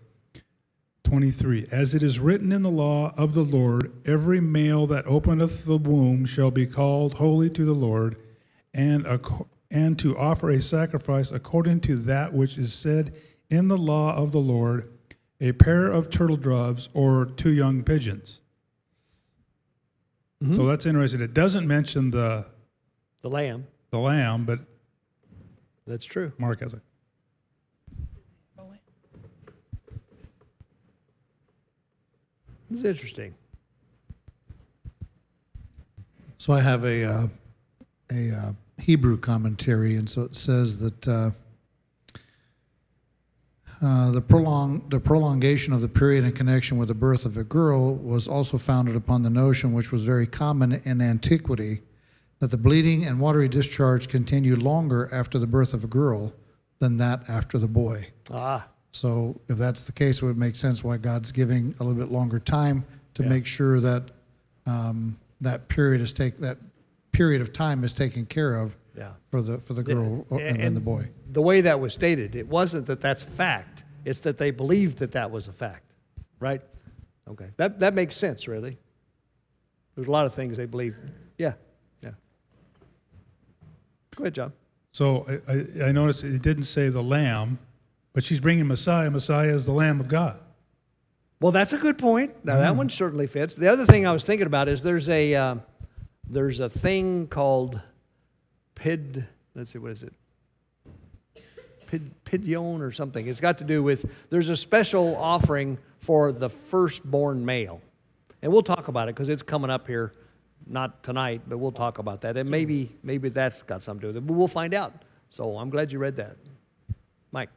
23. 1.05 1.67
As 1.71 1.95
it 1.95 2.03
is 2.03 2.21
written 2.21 2.53
in 2.53 2.63
the 2.63 2.71
law 2.71 3.15
of 3.17 3.35
the 3.35 3.43
Lord, 3.45 3.91
every 4.05 4.41
male 4.41 4.87
that 4.87 5.07
openeth 5.07 5.65
the 5.65 5.79
womb 5.79 6.25
shall 6.27 6.51
be 6.51 6.67
called 6.67 7.15
holy 7.15 7.49
to 7.51 7.65
the 7.65 7.73
Lord, 7.73 8.17
and, 8.75 9.07
ac- 9.07 9.45
and 9.71 9.99
to 9.99 10.17
offer 10.17 10.51
a 10.51 10.61
sacrifice 10.61 11.33
according 11.33 11.81
to 11.81 11.97
that 11.97 12.33
which 12.35 12.59
is 12.59 12.73
said 12.75 13.15
in 13.49 13.69
the 13.69 13.79
law 13.79 14.15
of 14.15 14.31
the 14.31 14.39
Lord, 14.41 14.89
a 15.41 15.53
pair 15.53 15.86
of 15.86 16.11
turtle 16.11 16.36
doves 16.36 16.88
or 16.95 17.24
two 17.26 17.51
young 17.53 17.82
pigeons. 17.82 18.41
So 20.57 20.64
that's 20.64 20.86
interesting. 20.86 21.20
It 21.20 21.34
doesn't 21.34 21.66
mention 21.68 22.11
the 22.12 22.47
The 23.20 23.28
lamb. 23.28 23.66
the 23.91 23.99
lamb, 23.99 24.47
but 24.47 24.61
That's 25.86 26.05
true. 26.07 26.32
Mark 26.38 26.61
has 26.61 26.72
it. 26.72 26.80
It's 32.70 32.84
interesting. 32.84 33.34
So 36.38 36.53
I 36.53 36.61
have 36.61 36.84
a 36.84 37.05
uh, 37.05 37.26
a 38.12 38.30
uh, 38.32 38.53
Hebrew 38.80 39.18
commentary, 39.18 39.97
and 39.97 40.09
so 40.09 40.22
it 40.22 40.34
says 40.34 40.78
that 40.80 41.09
uh, 41.09 41.30
uh, 43.83 44.11
the 44.11 44.20
prolong 44.20 44.83
the 44.91 45.01
prolongation 45.01 45.72
of 45.72 45.81
the 45.81 45.89
period 45.89 46.24
in 46.24 46.33
connection 46.33 46.76
with 46.76 46.89
the 46.89 46.95
birth 46.95 47.24
of 47.24 47.37
a 47.37 47.45
girl 47.45 47.95
was 47.97 48.28
also 48.28 48.59
founded 48.59 48.95
upon 48.95 49.22
the 49.22 49.31
notion, 49.31 49.72
which 49.72 49.91
was 49.91 50.05
very 50.05 50.26
common 50.26 50.81
in 50.85 51.01
antiquity, 51.01 51.81
that 52.41 52.51
the 52.51 52.57
bleeding 52.59 53.05
and 53.05 53.18
watery 53.20 53.49
discharge 53.49 54.09
continued 54.09 54.61
longer 54.62 55.09
after 55.12 55.39
the 55.39 55.47
birth 55.47 55.72
of 55.72 55.83
a 55.85 55.87
girl 55.87 56.33
than 56.78 56.97
that 56.99 57.22
after 57.28 57.59
the 57.59 57.68
boy. 57.68 58.07
Ah, 58.31 58.66
So 58.93 59.41
if 59.49 59.57
that's 59.59 59.83
the 59.83 59.93
case, 59.93 60.20
it 60.20 60.24
would 60.26 60.39
make 60.39 60.57
sense 60.57 60.83
why 60.85 60.97
God's 60.97 61.33
giving 61.33 61.74
a 61.81 61.85
little 61.85 61.99
bit 61.99 62.11
longer 62.12 62.39
time 62.39 62.85
to 63.14 63.22
Yeah. 63.22 63.28
make 63.28 63.47
sure 63.47 63.81
that 63.81 64.11
um, 64.66 65.16
that 65.41 65.68
period 65.68 66.01
is 66.03 66.12
take 66.12 66.39
that 66.41 66.59
period 67.12 67.41
of 67.41 67.53
time 67.53 67.83
is 67.83 67.93
taken 67.95 68.26
care 68.26 68.55
of 68.57 68.76
yeah. 68.97 69.12
for 69.30 69.43
the 69.43 69.59
for 69.59 69.74
the 69.74 69.82
girl 69.82 70.26
A- 70.30 70.36
and, 70.36 70.61
then 70.61 70.74
the 70.74 70.80
boy. 70.80 71.09
The 71.30 71.43
way 71.43 71.61
that 71.62 71.80
was 71.80 71.93
stated, 71.93 72.34
it 72.34 72.47
wasn't 72.49 72.86
that 72.86 73.01
that's 73.01 73.22
fact. 73.22 73.84
It's 74.05 74.20
that 74.20 74.38
they 74.38 74.51
believed 74.51 74.99
that 74.99 75.12
that 75.12 75.30
was 75.30 75.47
a 75.47 75.53
fact, 75.53 75.93
right? 76.38 76.62
Okay, 77.28 77.51
that 77.57 77.78
that 77.80 77.95
makes 77.95 78.16
sense, 78.16 78.49
really. 78.49 78.78
There's 79.95 80.09
a 80.09 80.11
lot 80.11 80.26
of 80.26 80.32
things 80.32 80.57
they 80.57 80.66
believed. 80.66 81.01
Yeah, 81.38 81.55
yeah. 82.03 82.11
Go 84.16 84.24
ahead, 84.24 84.34
John. 84.34 84.53
So 84.93 85.26
I, 85.49 85.53
I, 85.53 85.88
I 85.88 85.93
noticed 85.93 86.24
it 86.24 86.43
didn't 86.43 86.64
say 86.64 86.88
the 86.88 87.03
lamb, 87.03 87.59
but 88.12 88.24
she's 88.24 88.41
bringing 88.41 88.66
Messiah. 88.66 89.11
Messiah 89.11 89.55
is 89.55 89.66
the 89.66 89.72
Lamb 89.72 90.01
of 90.01 90.09
God. 90.09 90.38
Well, 91.41 91.53
that's 91.53 91.72
a 91.72 91.78
good 91.78 91.97
point. 91.97 92.45
Now 92.45 92.59
that 92.59 92.76
one 92.76 92.91
certainly 92.91 93.26
fits. 93.26 93.55
The 93.55 93.68
other 93.68 93.86
thing 93.86 94.07
I 94.07 94.12
was 94.12 94.24
thinking 94.24 94.47
about 94.47 94.68
is 94.68 94.82
there's 94.82 95.09
a 95.09 95.34
uh, 95.34 95.55
there's 96.28 96.61
a 96.61 96.68
thing 96.68 97.28
called 97.28 97.80
pid. 98.81 99.26
Let's 99.55 99.72
see, 99.72 99.78
what 99.78 99.93
is 99.93 100.03
it? 100.03 100.12
Pid, 101.87 102.11
pidion 102.24 102.81
or 102.81 102.91
something. 102.91 103.26
It's 103.28 103.41
got 103.41 103.59
to 103.59 103.64
do 103.64 103.83
with 103.83 104.11
there's 104.31 104.49
a 104.49 104.57
special 104.57 105.16
offering 105.16 105.78
for 105.99 106.33
the 106.33 106.49
firstborn 106.49 107.45
male, 107.45 107.81
and 108.43 108.51
we'll 108.51 108.62
talk 108.62 108.89
about 108.89 109.09
it 109.09 109.14
because 109.14 109.28
it's 109.28 109.43
coming 109.43 109.70
up 109.70 109.87
here, 109.87 110.12
not 110.66 111.03
tonight, 111.03 111.43
but 111.47 111.59
we'll 111.59 111.72
talk 111.72 111.99
about 111.99 112.22
that. 112.22 112.37
And 112.37 112.49
maybe 112.49 112.91
maybe 113.03 113.28
that's 113.28 113.62
got 113.62 113.83
something 113.83 114.01
to 114.01 114.07
do 114.07 114.14
with 114.14 114.16
it. 114.16 114.26
But 114.26 114.35
we'll 114.35 114.49
find 114.49 114.72
out. 114.74 114.93
So 115.31 115.59
I'm 115.59 115.70
glad 115.70 115.93
you 115.93 115.99
read 115.99 116.16
that, 116.16 116.37
Mike. 117.33 117.51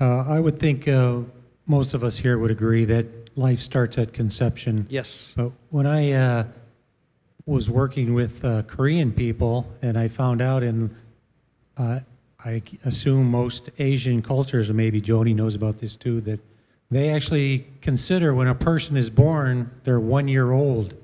Uh, 0.00 0.24
I 0.28 0.38
would 0.38 0.58
think 0.58 0.86
uh, 0.86 1.20
most 1.66 1.92
of 1.92 2.04
us 2.04 2.16
here 2.18 2.38
would 2.38 2.50
agree 2.52 2.84
that 2.84 3.36
life 3.36 3.58
starts 3.58 3.98
at 3.98 4.12
conception. 4.12 4.86
Yes. 4.88 5.32
But 5.34 5.50
when 5.70 5.86
I 5.86 6.12
uh, 6.12 6.44
was 7.48 7.70
working 7.70 8.12
with 8.12 8.44
uh, 8.44 8.62
Korean 8.64 9.10
people, 9.10 9.66
and 9.80 9.98
I 9.98 10.08
found 10.08 10.42
out 10.42 10.62
in, 10.62 10.94
uh, 11.78 12.00
I 12.44 12.62
assume 12.84 13.30
most 13.30 13.70
Asian 13.78 14.20
cultures, 14.20 14.68
and 14.68 14.76
maybe 14.76 15.00
Joni 15.00 15.34
knows 15.34 15.54
about 15.54 15.78
this 15.78 15.96
too, 15.96 16.20
that 16.20 16.40
they 16.90 17.08
actually 17.08 17.66
consider 17.80 18.34
when 18.34 18.48
a 18.48 18.54
person 18.54 18.98
is 18.98 19.08
born, 19.08 19.70
they're 19.84 19.98
one 19.98 20.28
year 20.28 20.52
old 20.52 20.94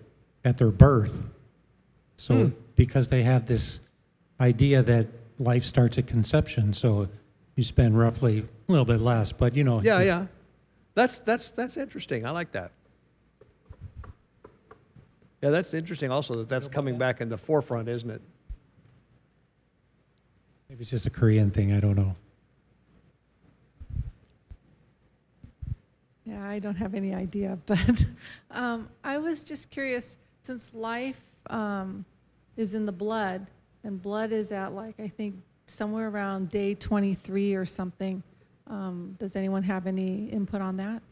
at 0.44 0.58
their 0.58 0.70
birth. 0.70 1.28
So 2.16 2.52
because 2.76 3.08
they 3.08 3.22
have 3.22 3.46
this 3.46 3.80
idea 4.38 4.82
that 4.82 5.08
life 5.38 5.64
starts 5.64 5.96
at 5.96 6.06
conception, 6.06 6.74
so 6.74 7.08
you 7.56 7.62
spend 7.62 7.98
roughly 7.98 8.40
a 8.68 8.72
little 8.72 8.84
bit 8.84 9.00
less, 9.00 9.32
but 9.32 9.56
you 9.56 9.64
know. 9.64 9.80
Yeah, 9.82 10.02
yeah. 10.02 10.26
That's 10.94 11.18
that's 11.20 11.50
that's 11.50 11.76
interesting. 11.76 12.24
I 12.26 12.30
like 12.30 12.52
that. 12.52 12.70
Yeah, 15.44 15.50
that's 15.50 15.74
interesting 15.74 16.10
also 16.10 16.36
that 16.36 16.48
that's 16.48 16.68
coming 16.68 16.96
back 16.96 17.20
in 17.20 17.28
the 17.28 17.36
forefront, 17.36 17.86
isn't 17.86 18.08
it? 18.08 18.22
Maybe 20.70 20.80
it's 20.80 20.90
just 20.90 21.04
a 21.04 21.10
Korean 21.10 21.50
thing, 21.50 21.74
I 21.74 21.80
don't 21.80 21.96
know. 21.96 22.14
Yeah, 26.24 26.48
I 26.48 26.58
don't 26.60 26.76
have 26.76 26.94
any 26.94 27.14
idea, 27.14 27.58
but 27.66 28.06
um, 28.52 28.88
I 29.04 29.18
was 29.18 29.42
just 29.42 29.68
curious 29.68 30.16
since 30.40 30.72
life 30.72 31.20
um, 31.50 32.06
is 32.56 32.74
in 32.74 32.86
the 32.86 32.92
blood, 32.92 33.46
and 33.82 34.00
blood 34.00 34.32
is 34.32 34.50
at 34.50 34.72
like, 34.72 34.98
I 34.98 35.08
think, 35.08 35.34
somewhere 35.66 36.08
around 36.08 36.50
day 36.52 36.74
23 36.74 37.54
or 37.54 37.66
something. 37.66 38.22
Um, 38.66 39.14
does 39.18 39.36
anyone 39.36 39.62
have 39.64 39.86
any 39.86 40.24
input 40.30 40.62
on 40.62 40.78
that? 40.78 41.02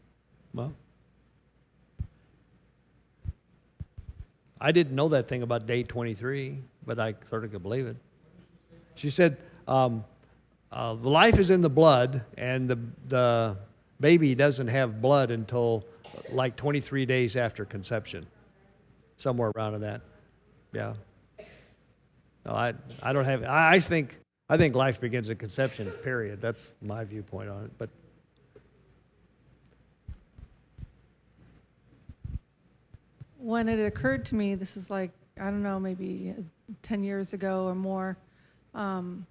Well, 0.55 0.73
I 4.63 4.71
didn't 4.71 4.95
know 4.95 5.09
that 5.09 5.27
thing 5.27 5.41
about 5.41 5.67
day 5.67 5.83
23, 5.83 6.57
but 6.85 6.97
I 6.97 7.15
sort 7.29 7.43
of 7.43 7.51
could 7.51 7.61
believe 7.61 7.85
it. 7.85 7.97
She 8.95 9.09
said, 9.09 9.35
um, 9.67 10.05
uh, 10.71 10.93
the 10.93 11.09
life 11.09 11.37
is 11.37 11.49
in 11.49 11.59
the 11.59 11.69
blood, 11.69 12.21
and 12.37 12.69
the, 12.69 12.79
the 13.09 13.57
baby 13.99 14.35
doesn't 14.35 14.69
have 14.69 15.01
blood 15.01 15.31
until 15.31 15.83
like 16.31 16.55
23 16.55 17.05
days 17.05 17.35
after 17.35 17.65
conception, 17.65 18.25
somewhere 19.17 19.51
around 19.53 19.81
that. 19.81 19.99
Yeah. 20.71 20.93
No, 22.45 22.53
I, 22.53 22.73
I 23.01 23.11
don't 23.11 23.25
have, 23.25 23.43
I, 23.43 23.75
I 23.75 23.79
think, 23.81 24.17
I 24.47 24.55
think 24.55 24.75
life 24.75 25.01
begins 25.01 25.29
at 25.29 25.39
conception, 25.39 25.91
period. 26.05 26.39
That's 26.39 26.73
my 26.81 27.03
viewpoint 27.03 27.49
on 27.49 27.65
it. 27.65 27.71
But 27.77 27.89
when 33.43 33.67
it 33.67 33.85
occurred 33.85 34.23
to 34.23 34.35
me, 34.35 34.55
this 34.55 34.75
was 34.75 34.89
like, 34.89 35.11
I 35.37 35.45
don't 35.45 35.61
know, 35.63 35.77
maybe 35.77 36.33
10 36.81 37.03
years 37.03 37.33
ago 37.33 37.65
or 37.65 37.75
more, 37.75 38.17
um, 38.73 39.25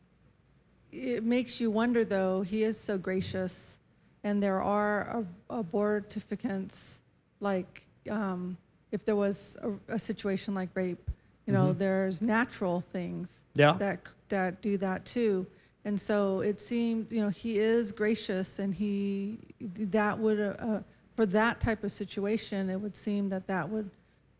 it 0.92 1.24
makes 1.24 1.58
you 1.62 1.70
wonder 1.70 2.04
though, 2.04 2.42
he 2.42 2.62
is 2.62 2.78
so 2.78 2.98
gracious, 2.98 3.78
and 4.22 4.42
there 4.42 4.60
are 4.60 5.24
ab- 5.50 5.66
abortificants, 5.66 6.96
like 7.40 7.86
um, 8.10 8.58
if 8.90 9.02
there 9.06 9.16
was 9.16 9.56
a, 9.62 9.94
a 9.94 9.98
situation 9.98 10.54
like 10.54 10.68
rape, 10.74 11.10
you 11.46 11.54
know, 11.54 11.72
there's 11.72 12.20
natural 12.20 12.82
things 12.82 13.40
Yeah. 13.54 13.72
that, 13.78 14.00
that 14.28 14.60
do 14.60 14.76
that 14.76 15.06
too. 15.06 15.46
And 15.86 15.98
so 15.98 16.40
it 16.40 16.60
seemed, 16.60 17.10
you 17.10 17.22
know, 17.22 17.30
he 17.30 17.58
is 17.58 17.90
gracious 17.92 18.58
and 18.58 18.74
he, 18.74 19.38
that 19.60 20.18
would, 20.18 20.38
uh, 20.38 20.54
uh, 20.58 20.82
for 21.16 21.24
that 21.26 21.60
type 21.60 21.82
of 21.82 21.90
situation, 21.90 22.68
it 22.68 22.78
would 22.80 22.94
seem 22.94 23.30
that 23.30 23.46
that 23.46 23.68
would 23.68 23.90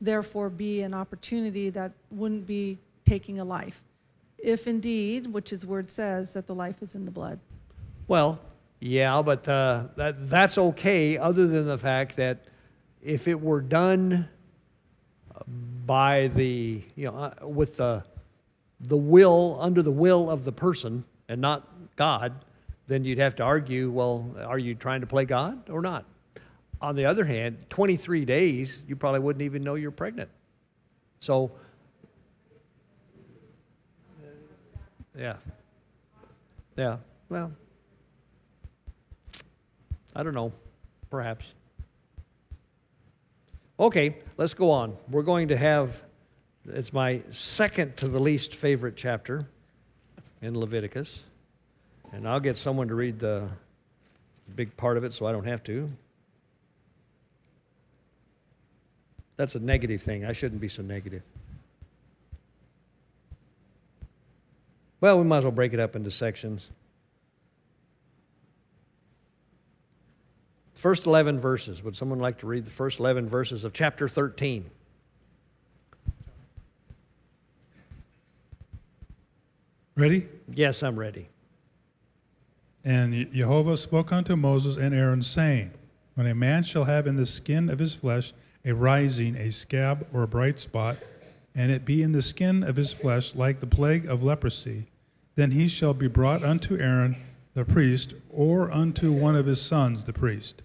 therefore 0.03 0.50
be 0.50 0.82
an 0.82 0.92
opportunity 0.92 1.70
that 1.70 1.92
wouldn't 2.11 2.46
be 2.46 2.78
taking 3.07 3.38
a 3.38 3.44
life. 3.44 3.82
If 4.38 4.66
indeed, 4.66 5.32
which 5.32 5.50
his 5.50 5.64
word 5.64 5.88
says, 5.90 6.32
that 6.32 6.46
the 6.46 6.55
life 6.55 6.82
is 6.82 6.94
in 6.94 7.05
the 7.05 7.12
blood. 7.12 7.38
Well, 8.09 8.40
yeah, 8.80 9.22
but 9.22 9.48
uh, 9.48 9.84
that, 9.96 10.28
that's 10.28 10.59
okay, 10.59 11.16
other 11.16 11.46
than 11.46 11.66
the 11.66 11.78
fact 11.78 12.16
that 12.16 12.40
if 13.00 13.28
it 13.28 13.40
were 13.40 13.61
done 13.61 14.28
by 15.86 16.26
the, 16.28 16.82
you 16.96 17.07
know, 17.07 17.14
uh, 17.14 17.46
with 17.46 17.76
the, 17.76 18.05
the 18.80 18.96
will, 18.96 19.57
under 19.61 19.82
the 19.82 19.92
will 19.92 20.28
of 20.28 20.42
the 20.42 20.53
person 20.53 21.05
and 21.28 21.40
not 21.40 21.68
God, 21.94 22.44
then 22.88 23.05
you'd 23.05 23.18
have 23.18 23.36
to 23.36 23.44
argue, 23.44 23.90
well, 23.90 24.34
are 24.44 24.59
you 24.59 24.74
trying 24.74 25.00
to 25.00 25.07
play 25.07 25.24
God 25.24 25.70
or 25.70 25.80
not? 25.80 26.05
On 26.83 26.97
the 26.97 27.07
other 27.07 27.24
hand, 27.24 27.64
23 27.70 28.24
days, 28.24 28.83
you 28.89 28.97
probably 28.97 29.20
wouldn't 29.20 29.43
even 29.43 29.62
know 29.62 29.76
you're 29.76 29.93
pregnant. 29.93 30.28
So, 31.20 31.53
yeah. 35.16 35.37
Yeah, 36.76 36.97
well, 37.28 37.53
I 40.16 40.22
don't 40.22 40.35
know, 40.35 40.53
perhaps. 41.11 41.45
Okay, 43.78 44.16
let's 44.37 44.55
go 44.55 44.70
on. 44.70 44.97
We're 45.11 45.22
going 45.22 45.49
to 45.49 45.57
have, 45.57 46.03
it's 46.66 46.93
my 46.93 47.20
second 47.30 47.97
to 47.99 48.09
the 48.09 48.18
least 48.18 48.55
favorite 48.55 48.97
chapter 48.97 49.47
in 50.41 50.59
Leviticus. 50.59 51.22
And 52.12 52.26
I'll 52.26 52.41
get 52.41 52.57
someone 52.57 52.89
to 52.89 52.95
read 52.95 53.18
the 53.18 53.49
big 54.57 54.76
part 54.76 54.97
of 54.97 55.05
it 55.05 55.12
so 55.12 55.26
I 55.26 55.33
don't 55.33 55.47
have 55.47 55.62
to. 55.64 55.89
That's 59.43 59.57
a 59.57 59.59
negative 59.59 60.01
thing. 60.01 60.24
I 60.24 60.32
shouldn't 60.34 60.61
be 60.61 60.68
so 60.68 60.82
negative. 60.82 61.20
Well, 65.01 65.18
we 65.18 65.24
might 65.24 65.38
as 65.38 65.43
well 65.43 65.51
break 65.51 65.72
it 65.72 65.80
up 65.80 65.97
into 65.97 66.12
sections. 66.12 66.68
First 70.74 71.07
11 71.07 71.40
verses. 71.40 71.82
Would 71.82 71.97
someone 71.97 72.20
like 72.20 72.38
to 72.38 72.47
read 72.47 72.66
the 72.66 72.70
first 72.70 73.01
11 73.01 73.28
verses 73.28 73.64
of 73.64 73.72
chapter 73.72 74.09
13? 74.09 74.70
Ready? 79.97 80.28
Yes, 80.55 80.84
I'm 80.84 80.97
ready. 80.97 81.30
And 82.84 83.32
Jehovah 83.32 83.76
spoke 83.76 84.12
unto 84.12 84.36
Moses 84.36 84.76
and 84.76 84.95
Aaron, 84.95 85.22
saying, 85.22 85.72
When 86.14 86.28
a 86.28 86.34
man 86.36 86.62
shall 86.62 86.84
have 86.84 87.09
in 87.09 87.16
the 87.16 87.26
skin 87.26 87.68
of 87.68 87.80
his 87.80 87.97
flesh 87.97 88.32
a 88.64 88.72
rising, 88.72 89.36
a 89.36 89.50
scab, 89.50 90.06
or 90.12 90.22
a 90.22 90.28
bright 90.28 90.58
spot, 90.58 90.96
and 91.54 91.70
it 91.70 91.84
be 91.84 92.02
in 92.02 92.12
the 92.12 92.22
skin 92.22 92.62
of 92.62 92.76
his 92.76 92.92
flesh 92.92 93.34
like 93.34 93.60
the 93.60 93.66
plague 93.66 94.06
of 94.06 94.22
leprosy, 94.22 94.86
then 95.34 95.50
he 95.50 95.66
shall 95.66 95.94
be 95.94 96.08
brought 96.08 96.44
unto 96.44 96.78
Aaron 96.78 97.16
the 97.54 97.64
priest, 97.64 98.14
or 98.30 98.72
unto 98.72 99.12
one 99.12 99.36
of 99.36 99.46
his 99.46 99.60
sons 99.60 100.04
the 100.04 100.12
priest. 100.12 100.62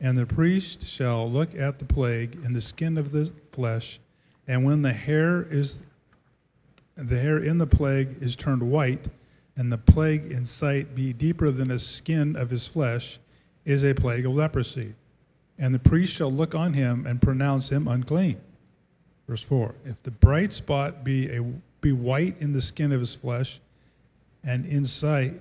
And 0.00 0.16
the 0.16 0.26
priest 0.26 0.86
shall 0.86 1.30
look 1.30 1.54
at 1.54 1.78
the 1.78 1.84
plague 1.84 2.38
in 2.44 2.52
the 2.52 2.60
skin 2.60 2.96
of 2.96 3.12
the 3.12 3.32
flesh, 3.50 4.00
and 4.48 4.64
when 4.64 4.82
the 4.82 4.92
hair 4.92 5.42
is 5.42 5.82
the 6.96 7.18
hair 7.18 7.38
in 7.38 7.58
the 7.58 7.66
plague 7.66 8.16
is 8.20 8.36
turned 8.36 8.62
white, 8.62 9.08
and 9.56 9.72
the 9.72 9.78
plague 9.78 10.30
in 10.30 10.44
sight 10.44 10.94
be 10.94 11.12
deeper 11.12 11.50
than 11.50 11.68
the 11.68 11.78
skin 11.78 12.36
of 12.36 12.50
his 12.50 12.66
flesh, 12.66 13.18
is 13.64 13.84
a 13.84 13.94
plague 13.94 14.26
of 14.26 14.32
leprosy. 14.32 14.94
And 15.62 15.72
the 15.72 15.78
priest 15.78 16.12
shall 16.12 16.30
look 16.30 16.56
on 16.56 16.72
him 16.72 17.06
and 17.06 17.22
pronounce 17.22 17.68
him 17.70 17.86
unclean. 17.86 18.40
Verse 19.28 19.44
4 19.44 19.76
If 19.84 20.02
the 20.02 20.10
bright 20.10 20.52
spot 20.52 21.04
be, 21.04 21.30
a, 21.30 21.40
be 21.80 21.92
white 21.92 22.34
in 22.40 22.52
the 22.52 22.60
skin 22.60 22.90
of 22.90 22.98
his 22.98 23.14
flesh, 23.14 23.60
and 24.42 24.66
in 24.66 24.84
sight, 24.84 25.40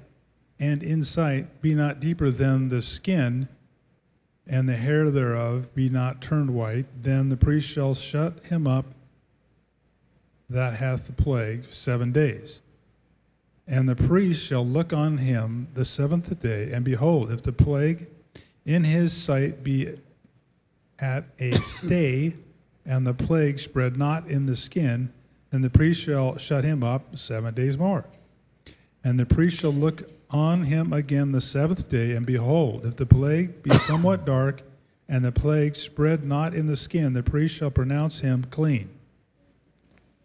and 0.60 0.84
in 0.84 1.02
sight 1.02 1.60
be 1.64 1.74
not 1.74 2.00
deeper 2.00 2.30
than 2.30 2.70
the 2.70 2.84
skin, 2.84 3.50
and 4.46 4.70
the 4.70 4.76
hair 4.76 5.10
thereof 5.10 5.74
be 5.74 5.90
not 5.90 6.22
turned 6.22 6.54
white, 6.54 6.86
then 7.02 7.30
the 7.30 7.38
priest 7.38 7.68
shall 7.68 7.96
shut 7.96 8.46
him 8.46 8.68
up 8.68 8.86
that 10.48 10.76
hath 10.76 11.08
the 11.08 11.14
plague 11.14 11.66
seven 11.72 12.12
days. 12.12 12.62
And 13.66 13.90
the 13.90 13.96
priest 13.96 14.46
shall 14.46 14.68
look 14.68 14.94
on 14.94 15.18
him 15.18 15.70
the 15.74 15.84
seventh 15.84 16.40
day, 16.40 16.72
and 16.72 16.86
behold, 16.86 17.32
if 17.32 17.42
the 17.42 17.52
plague 17.52 18.06
in 18.68 18.84
his 18.84 19.14
sight 19.14 19.64
be 19.64 19.98
at 21.02 21.26
a 21.40 21.54
stay, 21.56 22.36
and 22.86 23.06
the 23.06 23.14
plague 23.14 23.60
spread 23.60 23.98
not 23.98 24.28
in 24.28 24.46
the 24.46 24.56
skin, 24.56 25.12
then 25.50 25.62
the 25.62 25.70
priest 25.70 26.02
shall 26.02 26.38
shut 26.38 26.64
him 26.64 26.84
up 26.84 27.18
seven 27.18 27.54
days 27.54 27.78
more. 27.78 28.06
And 29.04 29.20
the 29.20 29.26
priest 29.26 29.60
shall 29.60 29.74
look 29.74 30.10
on 30.30 30.64
him 30.64 30.94
again 30.94 31.32
the 31.32 31.42
seventh 31.42 31.90
day, 31.90 32.14
and 32.14 32.26
behold, 32.26 32.86
if 32.86 32.96
the 32.96 33.06
plague 33.06 33.64
be 33.64 33.72
somewhat 33.72 34.26
dark, 34.26 34.62
and 35.10 35.26
the 35.26 35.32
plague 35.32 35.76
spread 35.76 36.24
not 36.24 36.54
in 36.54 36.68
the 36.68 36.76
skin, 36.78 37.12
the 37.12 37.24
priest 37.24 37.56
shall 37.56 37.72
pronounce 37.72 38.22
him 38.22 38.46
clean. 38.46 38.90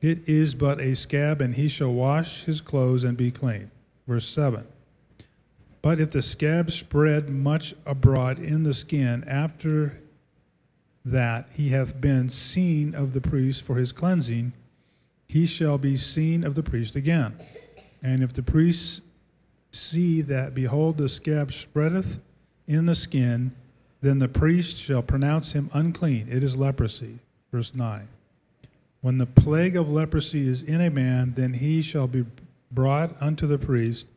It 0.01 0.21
is 0.29 0.55
but 0.55 0.81
a 0.81 0.95
scab, 0.95 1.41
and 1.41 1.55
he 1.55 1.67
shall 1.67 1.93
wash 1.93 2.45
his 2.45 2.61
clothes 2.61 3.03
and 3.03 3.17
be 3.17 3.33
clean. 3.33 3.71
Verse 4.07 4.29
7. 4.29 4.65
But 5.83 6.01
if 6.01 6.11
the 6.11 6.23
scab 6.23 6.71
spread 6.71 7.29
much 7.29 7.75
abroad 7.85 8.39
in 8.39 8.63
the 8.63 8.75
skin, 8.75 9.25
after 9.27 9.99
that 11.07 11.49
he 11.55 11.69
hath 11.69 12.01
been 12.01 12.29
seen 12.29 12.93
of 12.93 13.13
the 13.13 13.21
priest 13.21 13.63
for 13.63 13.77
his 13.77 13.93
cleansing, 13.93 14.53
he 15.29 15.47
shall 15.47 15.79
be 15.79 15.97
seen 15.97 16.43
of 16.43 16.57
the 16.57 16.65
priest 16.65 16.97
again. 16.97 17.37
And 18.03 18.25
if 18.25 18.33
the 18.33 18.43
priest 18.43 19.05
see 19.71 20.21
that, 20.23 20.53
behold, 20.53 20.97
the 20.97 21.09
scab 21.09 21.53
spreadeth 21.53 22.19
in 22.67 22.87
the 22.87 22.95
skin, 22.97 23.53
then 24.01 24.19
the 24.19 24.29
priest 24.29 24.79
shall 24.79 25.03
pronounce 25.03 25.53
him 25.53 25.71
unclean. 25.73 26.27
It 26.29 26.43
is 26.43 26.57
leprosy. 26.57 27.21
Verse 27.53 27.73
9. 27.73 28.09
When 29.01 29.19
the 29.19 29.27
plague 29.27 29.77
of 29.77 29.89
leprosy 29.89 30.49
is 30.49 30.61
in 30.61 30.81
a 30.81 30.91
man, 30.91 31.35
then 31.37 31.55
he 31.55 31.83
shall 31.83 32.09
be 32.09 32.27
brought 32.73 33.15
unto 33.21 33.47
the 33.47 33.59
priest, 33.59 34.09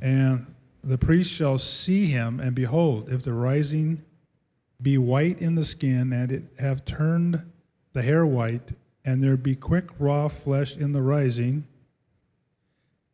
and 0.00 0.52
the 0.82 0.98
priest 0.98 1.30
shall 1.30 1.58
see 1.58 2.06
him, 2.06 2.40
and 2.40 2.52
behold, 2.52 3.08
if 3.12 3.22
the 3.22 3.32
rising 3.32 4.02
be 4.82 4.98
white 4.98 5.40
in 5.40 5.54
the 5.54 5.64
skin, 5.64 6.12
and 6.12 6.32
it 6.32 6.44
have 6.58 6.84
turned 6.84 7.50
the 7.92 8.02
hair 8.02 8.24
white, 8.24 8.72
and 9.04 9.22
there 9.22 9.36
be 9.36 9.54
quick 9.54 9.86
raw 9.98 10.28
flesh 10.28 10.76
in 10.76 10.92
the 10.92 11.02
rising, 11.02 11.66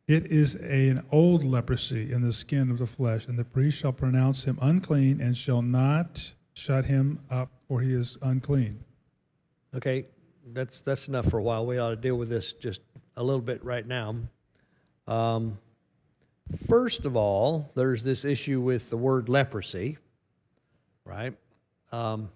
it 0.07 0.27
is 0.27 0.55
an 0.55 1.05
old 1.11 1.43
leprosy 1.43 2.13
in 2.13 2.23
the 2.23 2.33
skin 2.33 2.71
of 2.71 2.79
the 2.79 2.87
flesh, 2.87 3.27
and 3.27 3.37
the 3.37 3.45
priest 3.45 3.79
shall 3.79 3.93
pronounce 3.93 4.45
him 4.45 4.59
unclean, 4.63 5.21
and 5.21 5.37
shall 5.37 5.63
not 5.63 6.33
shut 6.55 6.85
him 6.85 7.19
up, 7.29 7.51
for 7.67 7.81
he 7.81 7.93
is 7.93 8.17
unclean. 8.23 8.85
Okay, 9.75 10.07
that's, 10.53 10.81
that's 10.81 11.09
enough 11.09 11.29
for 11.29 11.39
a 11.39 11.43
while. 11.43 11.67
We 11.67 11.79
ought 11.79 11.91
to 11.91 11.97
deal 11.97 12.17
with 12.17 12.29
this 12.29 12.53
just 12.53 12.83
a 13.17 13.25
little 13.25 13.41
bit 13.41 13.65
right 13.65 13.87
now. 13.87 14.15
Um, 15.09 15.59
first 16.69 17.05
of 17.05 17.17
all, 17.17 17.73
there's 17.75 18.05
this 18.05 18.25
issue 18.25 18.61
with 18.61 18.91
the 18.91 18.97
word 18.97 19.29
leprosy, 19.29 19.99
right? 21.05 21.35
Um, 21.97 22.29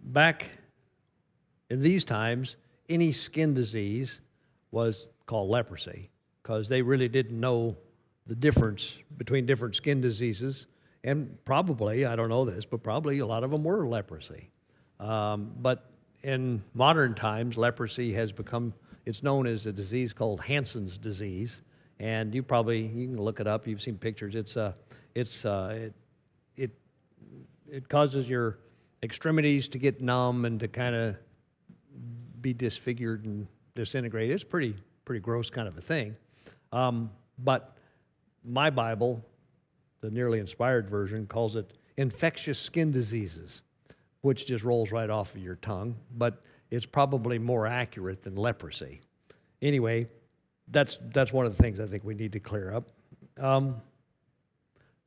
back 0.00 0.46
in 1.70 1.80
these 1.80 2.04
times, 2.04 2.54
any 2.88 3.10
skin 3.10 3.52
disease 3.52 4.20
was 4.70 5.08
called 5.26 5.50
leprosy 5.50 6.08
because 6.40 6.68
they 6.68 6.82
really 6.82 7.08
didn't 7.08 7.40
know 7.40 7.76
the 8.28 8.36
difference 8.36 8.96
between 9.16 9.44
different 9.44 9.74
skin 9.74 10.00
diseases. 10.00 10.68
And 11.02 11.36
probably, 11.44 12.06
I 12.06 12.14
don't 12.14 12.28
know 12.28 12.44
this, 12.44 12.64
but 12.64 12.80
probably 12.84 13.18
a 13.18 13.26
lot 13.26 13.42
of 13.42 13.50
them 13.50 13.64
were 13.64 13.84
leprosy. 13.88 14.50
Um, 15.00 15.50
but 15.60 15.90
in 16.22 16.62
modern 16.74 17.16
times, 17.16 17.56
leprosy 17.56 18.12
has 18.12 18.30
become, 18.30 18.72
it's 19.04 19.24
known 19.24 19.48
as 19.48 19.66
a 19.66 19.72
disease 19.72 20.12
called 20.12 20.40
Hansen's 20.42 20.96
disease. 20.96 21.62
And 21.98 22.32
you 22.36 22.44
probably, 22.44 22.82
you 22.82 23.08
can 23.08 23.20
look 23.20 23.40
it 23.40 23.48
up, 23.48 23.66
you've 23.66 23.82
seen 23.82 23.98
pictures. 23.98 24.36
It's, 24.36 24.56
uh, 24.56 24.74
it's, 25.16 25.44
uh, 25.44 25.76
it, 25.86 25.94
it 27.70 27.88
causes 27.88 28.28
your 28.28 28.58
extremities 29.02 29.68
to 29.68 29.78
get 29.78 30.00
numb 30.00 30.44
and 30.44 30.60
to 30.60 30.68
kind 30.68 30.94
of 30.94 31.16
be 32.40 32.52
disfigured 32.52 33.24
and 33.24 33.46
disintegrate. 33.74 34.30
It's 34.30 34.44
pretty, 34.44 34.74
pretty 35.04 35.20
gross 35.20 35.50
kind 35.50 35.68
of 35.68 35.76
a 35.78 35.80
thing. 35.80 36.16
Um, 36.72 37.10
but 37.38 37.76
my 38.44 38.70
Bible, 38.70 39.24
the 40.00 40.10
nearly 40.10 40.38
inspired 40.38 40.88
version, 40.88 41.26
calls 41.26 41.56
it 41.56 41.72
infectious 41.96 42.58
skin 42.58 42.90
diseases, 42.90 43.62
which 44.22 44.46
just 44.46 44.64
rolls 44.64 44.90
right 44.90 45.10
off 45.10 45.34
of 45.34 45.42
your 45.42 45.56
tongue, 45.56 45.96
but 46.16 46.42
it's 46.70 46.86
probably 46.86 47.38
more 47.38 47.66
accurate 47.66 48.22
than 48.22 48.36
leprosy. 48.36 49.00
Anyway, 49.62 50.08
that's, 50.68 50.98
that's 51.12 51.32
one 51.32 51.46
of 51.46 51.56
the 51.56 51.62
things 51.62 51.80
I 51.80 51.86
think 51.86 52.04
we 52.04 52.14
need 52.14 52.32
to 52.32 52.40
clear 52.40 52.72
up. 52.72 52.90
Um, 53.38 53.76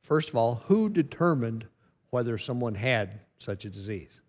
first 0.02 0.28
of 0.28 0.36
all, 0.36 0.62
who 0.66 0.88
determined 0.88 1.66
whether 2.14 2.38
someone 2.38 2.76
had 2.76 3.18
such 3.38 3.64
a 3.64 3.68
disease? 3.68 4.20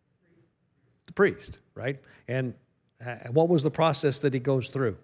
The 1.05 1.13
priest, 1.13 1.59
right? 1.75 1.99
And 2.27 2.55
uh, 3.05 3.15
what 3.31 3.47
was 3.47 3.61
the 3.61 3.69
process 3.69 4.17
that 4.19 4.33
he 4.33 4.39
goes 4.39 4.69
through? 4.69 4.97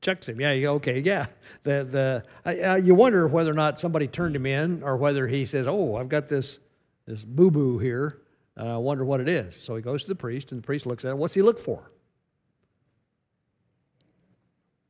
Checks 0.00 0.28
him. 0.28 0.40
Yeah, 0.40 0.52
you 0.52 0.68
okay, 0.68 1.00
yeah. 1.00 1.26
The, 1.64 2.22
the, 2.44 2.68
uh, 2.70 2.76
you 2.76 2.94
wonder 2.94 3.26
whether 3.26 3.50
or 3.50 3.54
not 3.54 3.80
somebody 3.80 4.06
turned 4.06 4.36
him 4.36 4.46
in 4.46 4.84
or 4.84 4.96
whether 4.96 5.26
he 5.26 5.46
says, 5.46 5.66
oh, 5.66 5.96
I've 5.96 6.08
got 6.08 6.28
this, 6.28 6.60
this 7.06 7.24
boo 7.24 7.50
boo 7.50 7.78
here. 7.78 8.20
Uh, 8.56 8.74
I 8.74 8.76
wonder 8.76 9.04
what 9.04 9.20
it 9.20 9.28
is. 9.28 9.56
So 9.56 9.74
he 9.74 9.82
goes 9.82 10.04
to 10.04 10.08
the 10.08 10.14
priest, 10.14 10.52
and 10.52 10.62
the 10.62 10.64
priest 10.64 10.86
looks 10.86 11.04
at 11.04 11.10
it. 11.10 11.16
What's 11.16 11.34
he 11.34 11.42
look 11.42 11.58
for? 11.58 11.90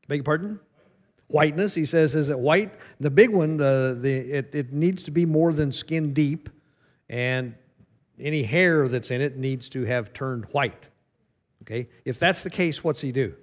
Beg 0.06 0.18
your 0.18 0.24
pardon? 0.24 0.60
Whiteness. 1.28 1.74
He 1.74 1.84
says, 1.84 2.14
is 2.14 2.28
it 2.28 2.38
white? 2.38 2.74
The 3.00 3.10
big 3.10 3.30
one, 3.30 3.56
the, 3.56 3.96
the, 3.98 4.14
it, 4.14 4.54
it 4.54 4.72
needs 4.72 5.02
to 5.04 5.10
be 5.10 5.26
more 5.26 5.52
than 5.52 5.72
skin 5.72 6.12
deep, 6.12 6.48
and 7.08 7.54
any 8.20 8.42
hair 8.42 8.88
that's 8.88 9.10
in 9.10 9.20
it 9.20 9.36
needs 9.36 9.68
to 9.70 9.84
have 9.84 10.12
turned 10.12 10.44
white. 10.52 10.88
Okay? 11.62 11.88
If 12.04 12.18
that's 12.18 12.42
the 12.42 12.50
case, 12.50 12.84
what's 12.84 13.00
he 13.00 13.10
do? 13.10 13.34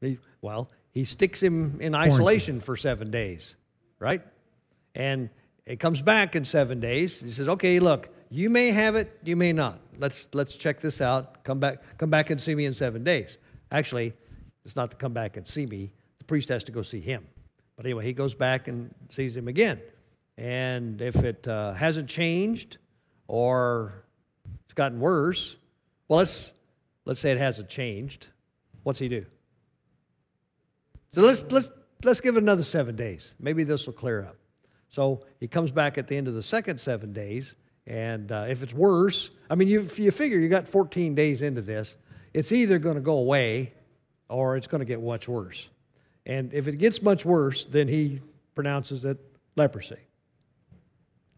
He, 0.00 0.18
well, 0.42 0.70
he 0.90 1.04
sticks 1.04 1.42
him 1.42 1.80
in 1.80 1.94
isolation 1.94 2.60
for 2.60 2.76
seven 2.76 3.10
days, 3.10 3.54
right? 3.98 4.22
And 4.94 5.30
it 5.66 5.80
comes 5.80 6.02
back 6.02 6.36
in 6.36 6.44
seven 6.44 6.80
days. 6.80 7.20
He 7.20 7.30
says, 7.30 7.48
"Okay, 7.48 7.78
look, 7.78 8.08
you 8.30 8.48
may 8.48 8.70
have 8.70 8.96
it, 8.96 9.18
you 9.24 9.36
may 9.36 9.52
not. 9.52 9.80
Let's 9.98 10.28
let's 10.32 10.56
check 10.56 10.80
this 10.80 11.00
out. 11.00 11.44
Come 11.44 11.58
back, 11.58 11.82
come 11.98 12.10
back 12.10 12.30
and 12.30 12.40
see 12.40 12.54
me 12.54 12.64
in 12.64 12.74
seven 12.74 13.04
days." 13.04 13.38
Actually, 13.70 14.14
it's 14.64 14.76
not 14.76 14.90
to 14.90 14.96
come 14.96 15.12
back 15.12 15.36
and 15.36 15.46
see 15.46 15.66
me. 15.66 15.92
The 16.18 16.24
priest 16.24 16.48
has 16.48 16.64
to 16.64 16.72
go 16.72 16.82
see 16.82 17.00
him. 17.00 17.26
But 17.76 17.86
anyway, 17.86 18.04
he 18.04 18.12
goes 18.12 18.34
back 18.34 18.68
and 18.68 18.92
sees 19.08 19.36
him 19.36 19.48
again. 19.48 19.80
And 20.36 21.00
if 21.00 21.16
it 21.16 21.46
uh, 21.46 21.72
hasn't 21.72 22.08
changed 22.08 22.78
or 23.26 24.04
it's 24.64 24.74
gotten 24.74 25.00
worse, 25.00 25.56
well, 26.08 26.18
let's 26.18 26.52
let's 27.04 27.20
say 27.20 27.32
it 27.32 27.38
hasn't 27.38 27.68
changed. 27.68 28.28
What's 28.82 28.98
he 28.98 29.08
do? 29.08 29.26
So 31.12 31.22
let's 31.22 31.44
let's 31.50 31.70
let's 32.04 32.20
give 32.20 32.36
it 32.36 32.42
another 32.42 32.62
seven 32.62 32.96
days. 32.96 33.34
Maybe 33.40 33.64
this 33.64 33.86
will 33.86 33.94
clear 33.94 34.24
up. 34.24 34.36
So 34.90 35.24
he 35.40 35.48
comes 35.48 35.70
back 35.70 35.98
at 35.98 36.06
the 36.06 36.16
end 36.16 36.28
of 36.28 36.34
the 36.34 36.42
second 36.42 36.80
seven 36.80 37.12
days, 37.12 37.54
and 37.86 38.30
uh, 38.32 38.46
if 38.48 38.62
it's 38.62 38.74
worse, 38.74 39.30
I 39.50 39.54
mean, 39.54 39.68
you 39.68 39.86
you 39.96 40.10
figure 40.10 40.38
you 40.38 40.48
got 40.48 40.68
14 40.68 41.14
days 41.14 41.42
into 41.42 41.60
this, 41.60 41.96
it's 42.34 42.52
either 42.52 42.78
going 42.78 42.96
to 42.96 43.00
go 43.00 43.18
away 43.18 43.72
or 44.28 44.56
it's 44.56 44.66
going 44.66 44.80
to 44.80 44.84
get 44.84 45.02
much 45.02 45.28
worse. 45.28 45.68
And 46.26 46.52
if 46.52 46.68
it 46.68 46.76
gets 46.76 47.02
much 47.02 47.24
worse, 47.24 47.64
then 47.64 47.88
he 47.88 48.20
pronounces 48.54 49.04
it 49.04 49.18
leprosy. 49.56 49.96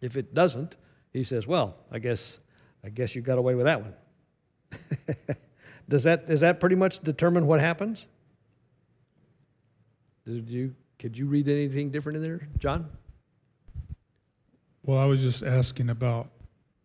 If 0.01 0.17
it 0.17 0.35
doesn't, 0.35 0.77
he 1.13 1.25
says, 1.25 1.47
"Well, 1.47 1.77
I 1.91 1.99
guess 1.99 2.39
I 2.85 2.89
guess 2.89 3.15
you 3.15 3.23
got 3.23 3.39
away 3.39 3.55
with 3.55 3.67
that 3.67 3.83
one." 3.83 3.95
does 5.89 6.05
that 6.05 6.27
does 6.27 6.41
that 6.41 6.61
pretty 6.61 6.77
much 6.77 7.01
determine 7.01 7.47
what 7.47 7.61
happens? 7.61 8.07
Did 10.27 10.49
you 10.49 10.75
could 10.99 11.17
you 11.17 11.27
read 11.27 11.49
anything 11.49 11.91
different 11.91 12.17
in 12.17 12.23
there, 12.23 12.49
John? 12.59 12.89
Well, 14.83 14.99
I 14.99 15.05
was 15.05 15.23
just 15.23 15.43
asking 15.43 15.91
about 15.91 16.31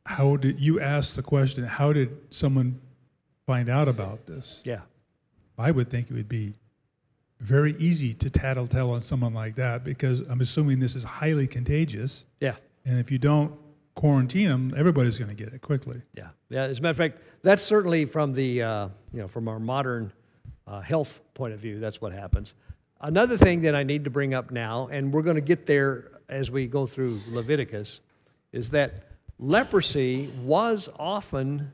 how 0.06 0.36
did 0.36 0.60
you 0.60 0.80
ask 0.80 1.16
the 1.16 1.24
question, 1.24 1.64
how 1.64 1.94
did 1.94 2.18
someone 2.30 2.80
find 3.48 3.70
out 3.70 3.88
about 3.88 4.26
this? 4.26 4.62
Yeah. 4.64 4.82
I 5.58 5.72
would 5.72 5.90
think 5.90 6.10
it 6.10 6.14
would 6.14 6.30
be 6.30 6.54
very 7.40 7.76
easy 7.78 8.14
to 8.14 8.30
tattletale 8.30 8.92
on 8.92 9.02
someone 9.02 9.34
like 9.34 9.56
that 9.56 9.84
because 9.84 10.22
I'm 10.22 10.42
assuming 10.42 10.80
this 10.80 10.96
is 10.96 11.04
highly 11.04 11.48
contagious. 11.48 12.26
Yeah. 12.40 12.56
And 12.86 13.00
if 13.00 13.12
you 13.12 13.18
don't 13.18 13.54
quarantine 13.96 14.50
them, 14.50 14.74
everybody's 14.78 15.18
going 15.18 15.30
to 15.30 15.36
get 15.36 15.54
it 15.54 15.62
quickly. 15.62 16.02
Yeah. 16.14 16.30
Yeah. 16.50 16.64
As 16.64 16.80
a 16.80 16.82
matter 16.82 16.92
of 16.92 16.98
fact, 16.98 17.22
that's 17.42 17.62
certainly 17.62 18.06
from 18.06 18.34
the 18.34 18.62
uh, 18.62 18.90
you 19.14 19.22
know 19.22 19.28
from 19.28 19.48
our 19.48 19.60
modern 19.60 20.12
uh, 20.68 20.82
health 20.82 21.20
point 21.34 21.54
of 21.54 21.60
view. 21.60 21.80
That's 21.80 22.02
what 22.02 22.12
happens. 22.12 22.54
Another 23.02 23.38
thing 23.38 23.62
that 23.62 23.76
I 23.76 23.84
need 23.84 24.06
to 24.06 24.10
bring 24.10 24.34
up 24.34 24.52
now, 24.52 24.88
and 24.92 25.14
we're 25.14 25.22
going 25.22 25.36
to 25.36 25.42
get 25.42 25.66
there 25.66 26.12
as 26.30 26.50
we 26.50 26.66
go 26.66 26.88
through 26.88 27.20
Leviticus, 27.30 28.00
is 28.52 28.70
that 28.72 29.10
leprosy 29.38 30.28
was 30.44 30.90
often 30.98 31.74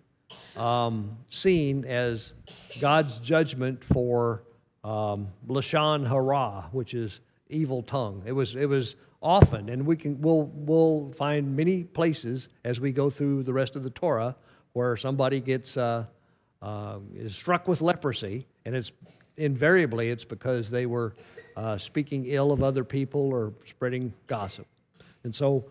um, 0.57 1.17
seen 1.29 1.85
as 1.85 2.33
God's 2.79 3.19
judgment 3.19 3.83
for 3.83 4.43
um, 4.83 5.27
Lashon 5.47 6.07
Hara, 6.07 6.69
which 6.71 6.93
is 6.93 7.19
evil 7.49 7.83
tongue. 7.83 8.23
It 8.25 8.31
was, 8.31 8.55
it 8.55 8.67
was 8.67 8.95
often, 9.21 9.69
and 9.69 9.85
we 9.85 9.95
can, 9.95 10.19
we'll, 10.21 10.51
we'll 10.53 11.11
find 11.15 11.55
many 11.55 11.83
places 11.83 12.49
as 12.63 12.79
we 12.79 12.91
go 12.91 13.09
through 13.09 13.43
the 13.43 13.53
rest 13.53 13.75
of 13.75 13.83
the 13.83 13.89
Torah 13.89 14.35
where 14.73 14.95
somebody 14.97 15.39
gets, 15.39 15.77
uh, 15.77 16.05
uh, 16.61 16.99
is 17.15 17.35
struck 17.35 17.67
with 17.67 17.81
leprosy, 17.81 18.47
and 18.65 18.75
it's 18.75 18.91
invariably 19.37 20.09
it's 20.09 20.25
because 20.25 20.69
they 20.69 20.85
were 20.85 21.13
uh, 21.57 21.77
speaking 21.77 22.25
ill 22.27 22.51
of 22.51 22.63
other 22.63 22.83
people 22.83 23.33
or 23.33 23.53
spreading 23.67 24.13
gossip. 24.27 24.67
And 25.23 25.33
so 25.33 25.65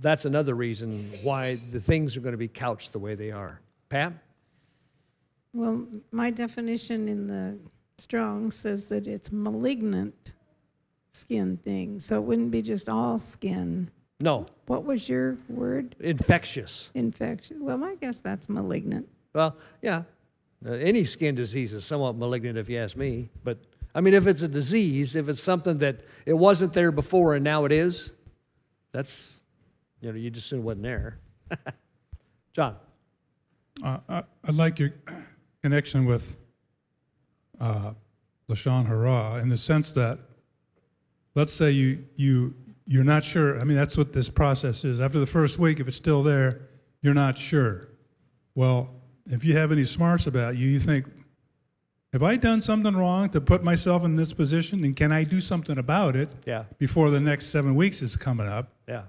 that's 0.00 0.24
another 0.24 0.54
reason 0.54 1.12
why 1.22 1.60
the 1.70 1.80
things 1.80 2.16
are 2.16 2.20
going 2.20 2.32
to 2.32 2.38
be 2.38 2.48
couched 2.48 2.92
the 2.92 2.98
way 2.98 3.14
they 3.14 3.30
are. 3.30 3.60
Pat? 3.94 4.12
Well, 5.52 5.86
my 6.10 6.32
definition 6.32 7.06
in 7.06 7.28
the 7.28 7.56
Strong 7.98 8.50
says 8.50 8.88
that 8.88 9.06
it's 9.06 9.30
malignant 9.30 10.32
skin 11.12 11.56
thing. 11.58 12.00
So 12.00 12.16
it 12.16 12.22
wouldn't 12.24 12.50
be 12.50 12.60
just 12.60 12.88
all 12.88 13.20
skin. 13.20 13.88
No, 14.18 14.46
What 14.66 14.84
was 14.84 15.08
your 15.08 15.38
word? 15.48 15.94
infectious. 16.00 16.90
Infection. 16.94 17.64
Well, 17.64 17.84
I 17.84 17.94
guess 17.94 18.18
that's 18.18 18.48
malignant. 18.48 19.08
Well, 19.32 19.56
yeah, 19.80 20.02
uh, 20.66 20.72
any 20.72 21.04
skin 21.04 21.36
disease 21.36 21.72
is 21.72 21.84
somewhat 21.86 22.16
malignant 22.16 22.58
if 22.58 22.68
you 22.68 22.78
ask 22.78 22.96
me. 22.96 23.28
But 23.44 23.58
I 23.94 24.00
mean, 24.00 24.14
if 24.14 24.26
it's 24.26 24.42
a 24.42 24.48
disease, 24.48 25.14
if 25.14 25.28
it's 25.28 25.40
something 25.42 25.78
that 25.78 26.00
it 26.26 26.34
wasn't 26.34 26.72
there 26.72 26.90
before 26.90 27.34
and 27.34 27.44
now 27.44 27.64
it 27.64 27.70
is, 27.70 28.10
that's, 28.90 29.40
you 30.00 30.10
know, 30.10 30.18
you 30.18 30.30
just 30.30 30.46
assume 30.46 30.60
it 30.60 30.62
wasn't 30.62 30.82
there. 30.82 31.18
John? 32.54 32.74
Uh, 33.82 33.98
I, 34.08 34.22
I 34.46 34.50
like 34.52 34.78
your 34.78 34.92
connection 35.62 36.04
with 36.04 36.36
uh, 37.60 37.92
Lashon 38.48 38.86
Hara 38.86 39.40
in 39.42 39.48
the 39.48 39.56
sense 39.56 39.92
that, 39.92 40.18
let's 41.34 41.52
say 41.52 41.70
you, 41.70 42.04
you, 42.16 42.54
you're 42.86 43.04
not 43.04 43.24
sure. 43.24 43.60
I 43.60 43.64
mean, 43.64 43.76
that's 43.76 43.96
what 43.96 44.12
this 44.12 44.30
process 44.30 44.84
is. 44.84 45.00
After 45.00 45.18
the 45.18 45.26
first 45.26 45.58
week, 45.58 45.80
if 45.80 45.88
it's 45.88 45.96
still 45.96 46.22
there, 46.22 46.68
you're 47.02 47.14
not 47.14 47.36
sure. 47.36 47.88
Well, 48.54 48.90
if 49.26 49.42
you 49.44 49.56
have 49.56 49.72
any 49.72 49.84
smarts 49.84 50.26
about 50.26 50.56
you, 50.56 50.68
you 50.68 50.78
think, 50.78 51.06
have 52.12 52.22
I 52.22 52.36
done 52.36 52.60
something 52.60 52.94
wrong 52.94 53.28
to 53.30 53.40
put 53.40 53.64
myself 53.64 54.04
in 54.04 54.14
this 54.14 54.32
position? 54.32 54.84
And 54.84 54.94
can 54.94 55.10
I 55.10 55.24
do 55.24 55.40
something 55.40 55.78
about 55.78 56.14
it 56.14 56.32
Yeah, 56.46 56.64
before 56.78 57.10
the 57.10 57.18
next 57.18 57.46
seven 57.46 57.74
weeks 57.74 58.02
is 58.02 58.16
coming 58.16 58.46
up? 58.46 58.72
yeah. 58.88 59.04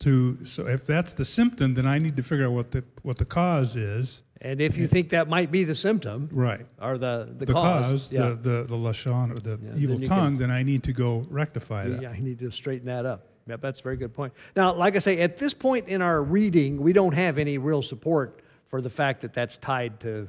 To, 0.00 0.44
so 0.44 0.66
if 0.66 0.84
that's 0.84 1.14
the 1.14 1.24
symptom, 1.24 1.74
then 1.74 1.86
I 1.86 1.98
need 1.98 2.16
to 2.16 2.22
figure 2.22 2.46
out 2.46 2.52
what 2.52 2.70
the, 2.72 2.84
what 3.02 3.16
the 3.16 3.24
cause 3.24 3.74
is. 3.74 4.22
And 4.42 4.60
if 4.60 4.76
you 4.76 4.86
think 4.86 5.10
that 5.10 5.28
might 5.28 5.50
be 5.50 5.64
the 5.64 5.74
symptom 5.74 6.28
Right. 6.32 6.66
or 6.80 6.98
the, 6.98 7.32
the, 7.38 7.46
the 7.46 7.52
cause, 7.54 7.86
cause, 7.90 8.12
yeah, 8.12 8.28
the, 8.30 8.34
the, 8.34 8.64
the 8.64 8.74
lashon 8.74 9.30
or 9.30 9.40
the 9.40 9.58
Yeah, 9.62 9.70
evil 9.76 9.96
then 9.98 10.08
tongue, 10.08 10.28
can- 10.30 10.36
then 10.36 10.50
I 10.50 10.62
need 10.62 10.82
to 10.84 10.92
go 10.92 11.24
rectify 11.30 11.88
that. 11.88 12.02
yeah, 12.02 12.10
I 12.10 12.20
need 12.20 12.38
to 12.40 12.50
straighten 12.50 12.86
that 12.86 13.06
up. 13.06 13.28
Yep, 13.46 13.60
that's 13.62 13.80
a 13.80 13.82
very 13.82 13.96
good 13.96 14.12
point. 14.12 14.32
Now, 14.54 14.74
like 14.74 14.94
I 14.94 14.98
say, 14.98 15.18
at 15.20 15.38
this 15.38 15.54
point 15.54 15.88
in 15.88 16.02
our 16.02 16.22
reading, 16.22 16.80
we 16.80 16.92
don't 16.92 17.14
have 17.14 17.38
any 17.38 17.56
real 17.58 17.82
support 17.82 18.40
for 18.66 18.80
the 18.82 18.90
fact 18.90 19.20
that 19.22 19.32
that's 19.32 19.56
tied 19.56 20.00
to 20.00 20.28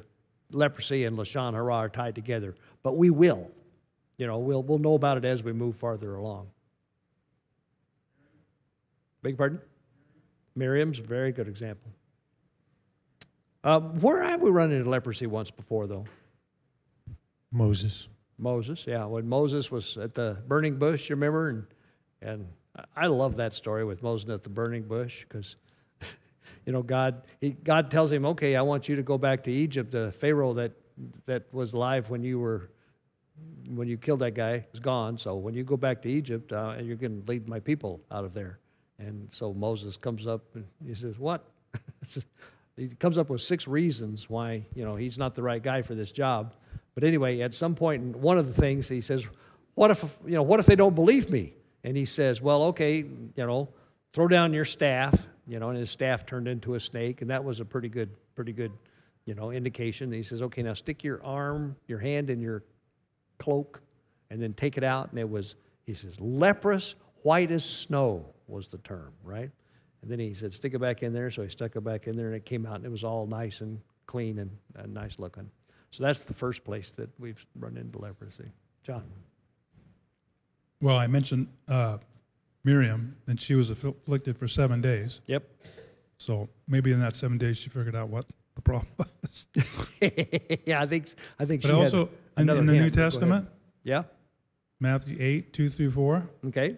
leprosy 0.52 1.04
and 1.04 1.18
Lashon 1.18 1.52
Hara 1.52 1.74
are 1.74 1.88
tied 1.88 2.14
together, 2.14 2.54
but 2.82 2.96
we 2.96 3.10
will. 3.10 3.50
You 4.16 4.26
know, 4.26 4.38
we'll, 4.38 4.62
we'll 4.62 4.78
know 4.78 4.94
about 4.94 5.16
it 5.18 5.24
as 5.24 5.42
we 5.42 5.52
move 5.52 5.76
farther 5.76 6.14
along. 6.14 6.46
Beg 9.24 9.32
your 9.32 9.38
pardon? 9.38 9.60
Miriam's 10.54 10.98
a 10.98 11.02
very 11.02 11.32
good 11.32 11.48
example. 11.48 11.90
Um, 13.64 13.98
where 14.00 14.22
have 14.22 14.42
we 14.42 14.50
run 14.50 14.70
into 14.70 14.88
leprosy 14.88 15.26
once 15.26 15.50
before, 15.50 15.86
though? 15.86 16.04
Moses. 17.50 18.06
Moses, 18.36 18.84
yeah. 18.86 19.06
When 19.06 19.26
Moses 19.26 19.70
was 19.70 19.96
at 19.96 20.12
the 20.12 20.36
burning 20.46 20.76
bush, 20.76 21.08
you 21.08 21.16
remember? 21.16 21.48
And, 21.48 21.66
and 22.20 22.48
I 22.94 23.06
love 23.06 23.36
that 23.36 23.54
story 23.54 23.82
with 23.86 24.02
Moses 24.02 24.28
at 24.28 24.42
the 24.42 24.50
burning 24.50 24.82
bush 24.82 25.24
because, 25.26 25.56
you 26.66 26.74
know, 26.74 26.82
God, 26.82 27.22
he, 27.40 27.52
God 27.52 27.90
tells 27.90 28.12
him, 28.12 28.26
okay, 28.26 28.56
I 28.56 28.60
want 28.62 28.90
you 28.90 28.96
to 28.96 29.02
go 29.02 29.16
back 29.16 29.44
to 29.44 29.50
Egypt. 29.50 29.92
The 29.92 30.12
Pharaoh 30.12 30.52
that, 30.52 30.72
that 31.24 31.44
was 31.50 31.72
alive 31.72 32.10
when 32.10 32.22
you 32.22 32.40
were, 32.40 32.68
when 33.70 33.88
you 33.88 33.96
killed 33.96 34.20
that 34.20 34.34
guy 34.34 34.66
is 34.74 34.80
gone. 34.80 35.16
So 35.16 35.36
when 35.36 35.54
you 35.54 35.64
go 35.64 35.78
back 35.78 36.02
to 36.02 36.10
Egypt, 36.10 36.52
uh, 36.52 36.74
you're 36.82 36.96
going 36.96 37.22
to 37.22 37.30
lead 37.30 37.48
my 37.48 37.60
people 37.60 38.02
out 38.10 38.26
of 38.26 38.34
there. 38.34 38.58
And 38.98 39.28
so 39.32 39.52
Moses 39.52 39.96
comes 39.96 40.26
up 40.26 40.42
and 40.54 40.64
he 40.86 40.94
says, 40.94 41.18
what? 41.18 41.44
he 42.76 42.88
comes 42.88 43.18
up 43.18 43.30
with 43.30 43.40
six 43.40 43.68
reasons 43.68 44.28
why 44.28 44.64
you 44.74 44.84
know 44.84 44.96
he's 44.96 45.18
not 45.18 45.34
the 45.34 45.42
right 45.42 45.62
guy 45.62 45.82
for 45.82 45.94
this 45.94 46.12
job. 46.12 46.54
But 46.94 47.04
anyway, 47.04 47.40
at 47.40 47.54
some 47.54 47.74
point, 47.74 48.16
one 48.16 48.38
of 48.38 48.46
the 48.46 48.52
things 48.52 48.88
he 48.88 49.00
says, 49.00 49.26
"What 49.74 49.90
if 49.90 50.04
you 50.24 50.34
know? 50.34 50.42
What 50.42 50.60
if 50.60 50.66
they 50.66 50.76
don't 50.76 50.94
believe 50.94 51.30
me?" 51.30 51.54
And 51.82 51.96
he 51.96 52.04
says, 52.04 52.40
"Well, 52.40 52.64
okay, 52.64 52.98
you 52.98 53.32
know, 53.36 53.68
throw 54.12 54.28
down 54.28 54.52
your 54.52 54.64
staff." 54.64 55.26
You 55.46 55.58
know, 55.58 55.68
and 55.68 55.78
his 55.78 55.90
staff 55.90 56.24
turned 56.24 56.48
into 56.48 56.74
a 56.74 56.80
snake, 56.80 57.20
and 57.20 57.30
that 57.30 57.44
was 57.44 57.60
a 57.60 57.66
pretty 57.66 57.90
good, 57.90 58.10
pretty 58.34 58.52
good, 58.52 58.72
you 59.26 59.34
know, 59.34 59.50
indication. 59.50 60.04
And 60.04 60.14
he 60.14 60.22
says, 60.22 60.40
"Okay, 60.40 60.62
now 60.62 60.74
stick 60.74 61.04
your 61.04 61.22
arm, 61.24 61.76
your 61.86 61.98
hand 61.98 62.30
in 62.30 62.40
your 62.40 62.62
cloak, 63.38 63.82
and 64.30 64.40
then 64.40 64.54
take 64.54 64.78
it 64.78 64.84
out." 64.84 65.10
And 65.10 65.18
it 65.18 65.28
was, 65.28 65.54
he 65.84 65.94
says, 65.94 66.18
leprous, 66.18 66.94
white 67.22 67.50
as 67.50 67.64
snow 67.64 68.33
was 68.46 68.68
the 68.68 68.78
term, 68.78 69.12
right? 69.22 69.50
And 70.02 70.10
then 70.10 70.18
he 70.18 70.34
said, 70.34 70.52
stick 70.52 70.74
it 70.74 70.78
back 70.80 71.02
in 71.02 71.12
there. 71.12 71.30
So 71.30 71.42
he 71.42 71.48
stuck 71.48 71.76
it 71.76 71.80
back 71.82 72.06
in 72.06 72.16
there, 72.16 72.26
and 72.26 72.36
it 72.36 72.44
came 72.44 72.66
out, 72.66 72.76
and 72.76 72.84
it 72.84 72.90
was 72.90 73.04
all 73.04 73.26
nice 73.26 73.60
and 73.60 73.80
clean 74.06 74.38
and, 74.38 74.50
and 74.76 74.92
nice 74.92 75.18
looking. 75.18 75.50
So 75.90 76.02
that's 76.02 76.20
the 76.20 76.34
first 76.34 76.64
place 76.64 76.90
that 76.92 77.08
we've 77.18 77.44
run 77.58 77.76
into 77.76 77.98
leprosy. 77.98 78.50
John? 78.82 79.04
Well, 80.80 80.96
I 80.96 81.06
mentioned 81.06 81.48
uh, 81.68 81.98
Miriam, 82.64 83.16
and 83.26 83.40
she 83.40 83.54
was 83.54 83.70
afflicted 83.70 84.36
for 84.36 84.48
seven 84.48 84.80
days. 84.80 85.22
Yep. 85.26 85.44
So 86.18 86.48
maybe 86.68 86.92
in 86.92 87.00
that 87.00 87.16
seven 87.16 87.38
days, 87.38 87.56
she 87.56 87.70
figured 87.70 87.96
out 87.96 88.08
what 88.08 88.26
the 88.54 88.60
problem 88.62 88.88
was. 88.98 89.46
yeah, 90.66 90.80
I 90.82 90.86
think 90.86 91.14
I 91.38 91.44
think 91.44 91.62
But 91.62 91.68
she 91.68 91.74
also 91.74 92.10
in, 92.36 92.48
in 92.50 92.66
the 92.66 92.72
New. 92.74 92.90
Testament, 92.90 93.48
Yeah. 93.82 94.04
Matthew 94.80 95.16
8, 95.18 95.52
2 95.52 95.70
through 95.70 95.90
4. 95.92 96.30
Okay. 96.48 96.76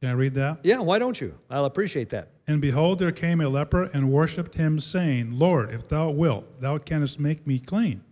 Can 0.00 0.10
I 0.10 0.14
read 0.14 0.34
that? 0.34 0.58
Yeah. 0.62 0.78
Why 0.78 0.98
don't 0.98 1.20
you? 1.20 1.38
I'll 1.50 1.64
appreciate 1.64 2.10
that. 2.10 2.28
And 2.46 2.60
behold, 2.60 2.98
there 2.98 3.12
came 3.12 3.40
a 3.40 3.48
leper 3.48 3.84
and 3.92 4.10
worshipped 4.10 4.54
him, 4.54 4.80
saying, 4.80 5.38
Lord, 5.38 5.72
if 5.72 5.88
thou 5.88 6.10
wilt, 6.10 6.60
thou 6.60 6.78
canst 6.78 7.18
make 7.18 7.46
me 7.46 7.58
clean. 7.58 8.02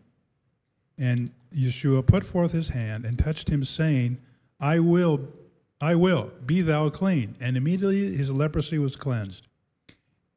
And 0.98 1.30
Yeshua 1.54 2.06
put 2.06 2.24
forth 2.26 2.52
his 2.52 2.68
hand 2.68 3.04
and 3.04 3.18
touched 3.18 3.48
him, 3.48 3.64
saying, 3.64 4.18
I 4.58 4.78
will, 4.78 5.28
I 5.80 5.94
will, 5.94 6.32
be 6.44 6.60
thou 6.60 6.88
clean. 6.88 7.34
And 7.40 7.56
immediately 7.56 8.16
his 8.16 8.30
leprosy 8.32 8.78
was 8.78 8.96
cleansed. 8.96 9.46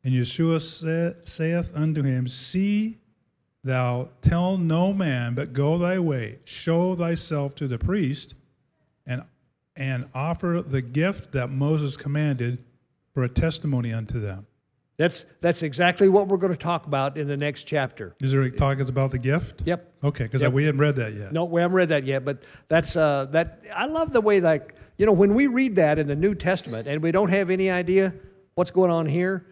And 0.03 0.13
Yeshua 0.13 0.61
sa- 0.61 1.19
saith 1.23 1.75
unto 1.75 2.03
him, 2.03 2.27
See 2.27 2.99
thou 3.63 4.09
tell 4.21 4.57
no 4.57 4.93
man, 4.93 5.35
but 5.35 5.51
go 5.51 5.77
thy 5.77 5.99
way, 5.99 6.39
show 6.45 6.95
thyself 6.95 7.55
to 7.55 7.67
the 7.67 7.77
priest, 7.77 8.35
and, 9.05 9.23
and 9.79 10.09
offer 10.13 10.61
the 10.65 10.81
gift 10.81 11.31
that 11.31 11.49
Moses 11.49 11.97
commanded 11.97 12.63
for 13.13 13.23
a 13.23 13.29
testimony 13.29 13.91
unto 13.93 14.19
them. 14.19 14.45
That's 14.97 15.25
that's 15.39 15.63
exactly 15.63 16.09
what 16.09 16.27
we're 16.27 16.37
going 16.37 16.51
to 16.51 16.57
talk 16.59 16.85
about 16.85 17.17
in 17.17 17.29
the 17.29 17.37
next 17.37 17.63
chapter. 17.63 18.13
Is 18.19 18.33
there 18.33 18.47
talk 18.49 18.79
about 18.81 19.11
the 19.11 19.17
gift? 19.17 19.61
Yep. 19.63 19.93
Okay, 20.03 20.25
because 20.25 20.41
Yep. 20.41 20.51
we 20.51 20.65
hadn't 20.65 20.81
read 20.81 20.97
that 20.97 21.13
yet. 21.13 21.31
No, 21.31 21.45
we 21.45 21.61
haven't 21.61 21.75
read 21.75 21.89
that 21.89 22.03
yet, 22.03 22.25
but 22.25 22.43
that's 22.67 22.97
uh, 22.97 23.25
that. 23.31 23.63
I 23.73 23.85
love 23.85 24.11
the 24.11 24.19
way 24.19 24.41
like 24.41 24.75
you 24.97 25.05
know 25.05 25.13
when 25.13 25.35
we 25.35 25.47
read 25.47 25.77
that 25.77 25.99
in 25.99 26.07
the 26.07 26.17
New 26.17 26.35
Testament 26.35 26.85
and 26.85 27.01
we 27.01 27.13
don't 27.13 27.29
have 27.29 27.49
any 27.49 27.69
idea 27.71 28.13
what's 28.55 28.71
going 28.71 28.91
on 28.91 29.05
here. 29.05 29.45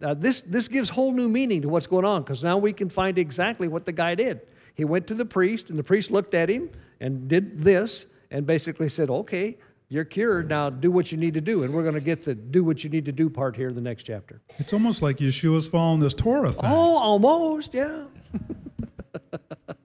Uh, 0.00 0.14
this 0.14 0.42
this 0.42 0.68
gives 0.68 0.90
whole 0.90 1.12
new 1.12 1.28
meaning 1.28 1.62
to 1.62 1.68
what's 1.68 1.88
going 1.88 2.04
on 2.04 2.22
because 2.22 2.44
now 2.44 2.56
we 2.56 2.72
can 2.72 2.88
find 2.88 3.18
exactly 3.18 3.66
what 3.66 3.86
the 3.86 3.92
guy 3.92 4.14
did. 4.14 4.42
He 4.76 4.84
went 4.84 5.08
to 5.08 5.14
the 5.14 5.24
priest 5.24 5.70
and 5.70 5.78
the 5.78 5.84
priest 5.84 6.12
looked 6.12 6.34
at 6.34 6.48
him 6.48 6.70
and 7.00 7.26
did 7.26 7.62
this 7.62 8.06
and 8.34 8.44
basically 8.44 8.88
said, 8.88 9.08
"Okay, 9.08 9.56
you're 9.88 10.04
cured. 10.04 10.48
Now 10.48 10.68
do 10.68 10.90
what 10.90 11.12
you 11.12 11.16
need 11.16 11.34
to 11.34 11.40
do." 11.40 11.62
And 11.62 11.72
we're 11.72 11.82
going 11.84 11.94
to 11.94 12.00
get 12.00 12.24
the 12.24 12.34
"do 12.34 12.64
what 12.64 12.82
you 12.82 12.90
need 12.90 13.04
to 13.04 13.12
do" 13.12 13.30
part 13.30 13.54
here 13.56 13.68
in 13.68 13.76
the 13.76 13.80
next 13.80 14.02
chapter. 14.02 14.42
It's 14.58 14.72
almost 14.72 15.00
like 15.00 15.18
Yeshua's 15.18 15.68
following 15.68 16.00
this 16.00 16.12
Torah 16.12 16.50
thing. 16.50 16.64
Oh, 16.64 16.98
almost, 16.98 17.72
yeah. 17.72 18.06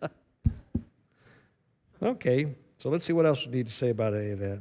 okay, 2.04 2.56
so 2.80 2.90
let's 2.90 3.06
see 3.06 3.14
what 3.14 3.28
else 3.28 3.46
we 3.46 3.52
need 3.52 3.68
to 3.68 3.74
say 3.74 3.90
about 3.90 4.16
any 4.16 4.32
of 4.32 4.40
that. 4.40 4.60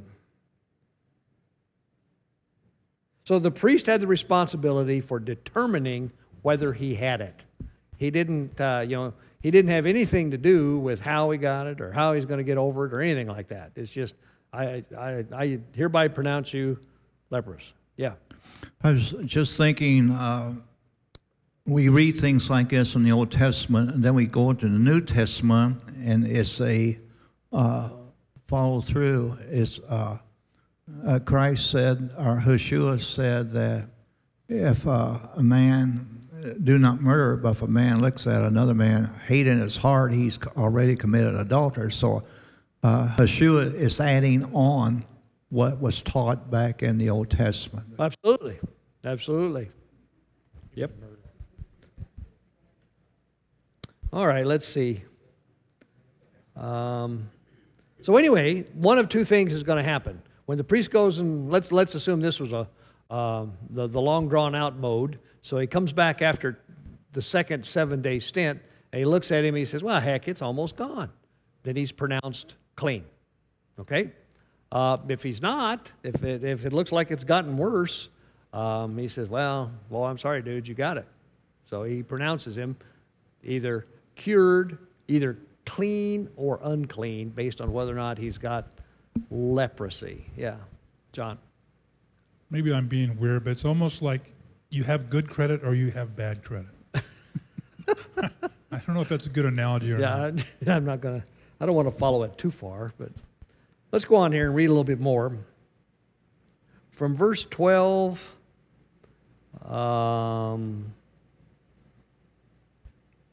So 3.24 3.38
the 3.38 3.50
priest 3.50 3.86
had 3.86 4.02
the 4.02 4.06
responsibility 4.06 5.00
for 5.00 5.18
determining 5.18 6.12
whether 6.42 6.74
he 6.74 6.94
had 6.94 7.22
it. 7.22 7.44
He 7.96 8.10
didn't, 8.10 8.60
uh, 8.60 8.84
you 8.86 8.96
know, 8.96 9.14
he 9.40 9.50
didn't 9.50 9.70
have 9.70 9.86
anything 9.86 10.30
to 10.32 10.38
do 10.38 10.78
with 10.78 11.00
how 11.00 11.30
he 11.30 11.38
got 11.38 11.66
it 11.66 11.80
or 11.80 11.92
how 11.92 12.14
he's 12.14 12.24
going 12.24 12.38
to 12.38 12.44
get 12.44 12.58
over 12.58 12.86
it 12.86 12.92
or 12.92 13.00
anything 13.00 13.28
like 13.28 13.48
that. 13.48 13.72
It's 13.76 13.90
just, 13.90 14.14
I, 14.52 14.84
I, 14.96 15.24
I 15.32 15.58
hereby 15.74 16.08
pronounce 16.08 16.52
you 16.52 16.78
leprous. 17.30 17.62
Yeah. 17.96 18.14
I 18.82 18.92
was 18.92 19.14
just 19.24 19.56
thinking, 19.56 20.10
uh, 20.10 20.54
we 21.66 21.88
read 21.88 22.16
things 22.16 22.48
like 22.48 22.70
this 22.70 22.94
in 22.94 23.04
the 23.04 23.12
Old 23.12 23.30
Testament, 23.30 23.90
and 23.90 24.02
then 24.02 24.14
we 24.14 24.26
go 24.26 24.50
into 24.50 24.68
the 24.68 24.78
New 24.78 25.02
Testament, 25.02 25.82
and 26.02 26.26
it's 26.26 26.60
a 26.60 26.98
uh, 27.52 27.90
follow 28.46 28.80
through. 28.80 29.38
It's 29.42 29.78
uh, 29.80 30.18
uh, 31.06 31.18
Christ 31.18 31.70
said, 31.70 32.10
or 32.16 32.40
Yeshua 32.40 33.00
said 33.00 33.52
that 33.52 33.88
if 34.48 34.86
uh, 34.86 35.18
a 35.34 35.42
man 35.42 36.17
do 36.62 36.78
not 36.78 37.00
murder, 37.00 37.36
but 37.36 37.50
if 37.50 37.62
a 37.62 37.66
man 37.66 38.00
looks 38.00 38.26
at 38.26 38.42
another 38.42 38.74
man, 38.74 39.12
hate 39.26 39.46
in 39.46 39.60
his 39.60 39.76
heart, 39.76 40.12
he's 40.12 40.38
already 40.56 40.96
committed 40.96 41.34
adultery. 41.34 41.92
So 41.92 42.24
uh, 42.82 43.14
Yeshua 43.16 43.74
is 43.74 44.00
adding 44.00 44.44
on 44.54 45.04
what 45.50 45.80
was 45.80 46.02
taught 46.02 46.50
back 46.50 46.82
in 46.82 46.98
the 46.98 47.10
Old 47.10 47.30
Testament. 47.30 47.86
Absolutely. 47.98 48.58
Absolutely. 49.04 49.70
Yep. 50.74 50.92
All 54.12 54.26
right, 54.26 54.46
let's 54.46 54.66
see. 54.66 55.02
Um, 56.56 57.30
so 58.00 58.16
anyway, 58.16 58.62
one 58.74 58.98
of 58.98 59.08
two 59.08 59.24
things 59.24 59.52
is 59.52 59.62
going 59.62 59.76
to 59.76 59.88
happen. 59.88 60.22
When 60.46 60.56
the 60.56 60.64
priest 60.64 60.90
goes 60.90 61.18
and 61.18 61.50
let's 61.50 61.72
let's 61.72 61.94
assume 61.94 62.20
this 62.20 62.40
was 62.40 62.52
a 62.52 62.68
um, 63.10 63.54
the 63.70 63.86
the 63.86 64.00
long 64.00 64.28
drawn 64.28 64.54
out 64.54 64.76
mode. 64.76 65.18
So 65.42 65.58
he 65.58 65.66
comes 65.66 65.92
back 65.92 66.22
after 66.22 66.58
the 67.12 67.22
second 67.22 67.64
seven 67.64 68.02
day 68.02 68.18
stint, 68.18 68.60
and 68.92 68.98
he 68.98 69.04
looks 69.04 69.30
at 69.32 69.44
him. 69.44 69.54
and 69.54 69.58
he 69.58 69.64
says, 69.64 69.82
"Well, 69.82 70.00
heck, 70.00 70.28
it's 70.28 70.42
almost 70.42 70.76
gone." 70.76 71.10
Then 71.62 71.76
he's 71.76 71.92
pronounced 71.92 72.54
clean. 72.76 73.04
Okay. 73.78 74.12
Uh, 74.70 74.98
if 75.08 75.22
he's 75.22 75.40
not, 75.40 75.92
if 76.02 76.22
it, 76.22 76.44
if 76.44 76.66
it 76.66 76.72
looks 76.74 76.92
like 76.92 77.10
it's 77.10 77.24
gotten 77.24 77.56
worse, 77.56 78.10
um, 78.52 78.98
he 78.98 79.08
says, 79.08 79.28
"Well, 79.28 79.72
well, 79.88 80.04
I'm 80.04 80.18
sorry, 80.18 80.42
dude, 80.42 80.68
you 80.68 80.74
got 80.74 80.98
it." 80.98 81.06
So 81.70 81.84
he 81.84 82.02
pronounces 82.02 82.56
him 82.56 82.76
either 83.42 83.86
cured, 84.14 84.78
either 85.06 85.38
clean 85.64 86.28
or 86.36 86.60
unclean, 86.62 87.30
based 87.30 87.60
on 87.60 87.72
whether 87.72 87.92
or 87.92 87.96
not 87.96 88.18
he's 88.18 88.36
got 88.38 88.68
leprosy. 89.30 90.26
Yeah, 90.36 90.56
John. 91.12 91.38
Maybe 92.50 92.72
I'm 92.72 92.88
being 92.88 93.18
weird, 93.18 93.44
but 93.44 93.50
it's 93.50 93.64
almost 93.64 94.00
like 94.02 94.32
you 94.70 94.82
have 94.84 95.10
good 95.10 95.28
credit 95.28 95.64
or 95.64 95.74
you 95.74 95.90
have 95.90 96.16
bad 96.16 96.42
credit. 96.42 96.70
I 98.70 98.78
don't 98.86 98.94
know 98.94 99.00
if 99.00 99.08
that's 99.08 99.26
a 99.26 99.30
good 99.30 99.46
analogy 99.46 99.92
or 99.92 99.98
Yeah, 99.98 100.30
not. 100.30 100.44
I, 100.66 100.72
I'm 100.76 100.84
not 100.84 101.00
gonna. 101.00 101.24
I 101.60 101.66
don't 101.66 101.74
want 101.74 101.90
to 101.90 101.96
follow 101.96 102.22
it 102.22 102.36
too 102.38 102.50
far, 102.50 102.92
but 102.98 103.10
let's 103.92 104.04
go 104.04 104.16
on 104.16 104.32
here 104.32 104.46
and 104.46 104.54
read 104.54 104.66
a 104.66 104.68
little 104.68 104.84
bit 104.84 105.00
more. 105.00 105.36
From 106.92 107.14
verse 107.14 107.44
12, 107.44 108.34
um, 109.64 110.92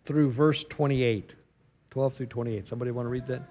through 0.05 0.29
verse 0.31 0.63
28. 0.65 1.35
12 1.89 2.13
through 2.13 2.25
28. 2.27 2.67
Somebody 2.67 2.91
want 2.91 3.05
to 3.05 3.09
read 3.09 3.27
that? 3.27 3.41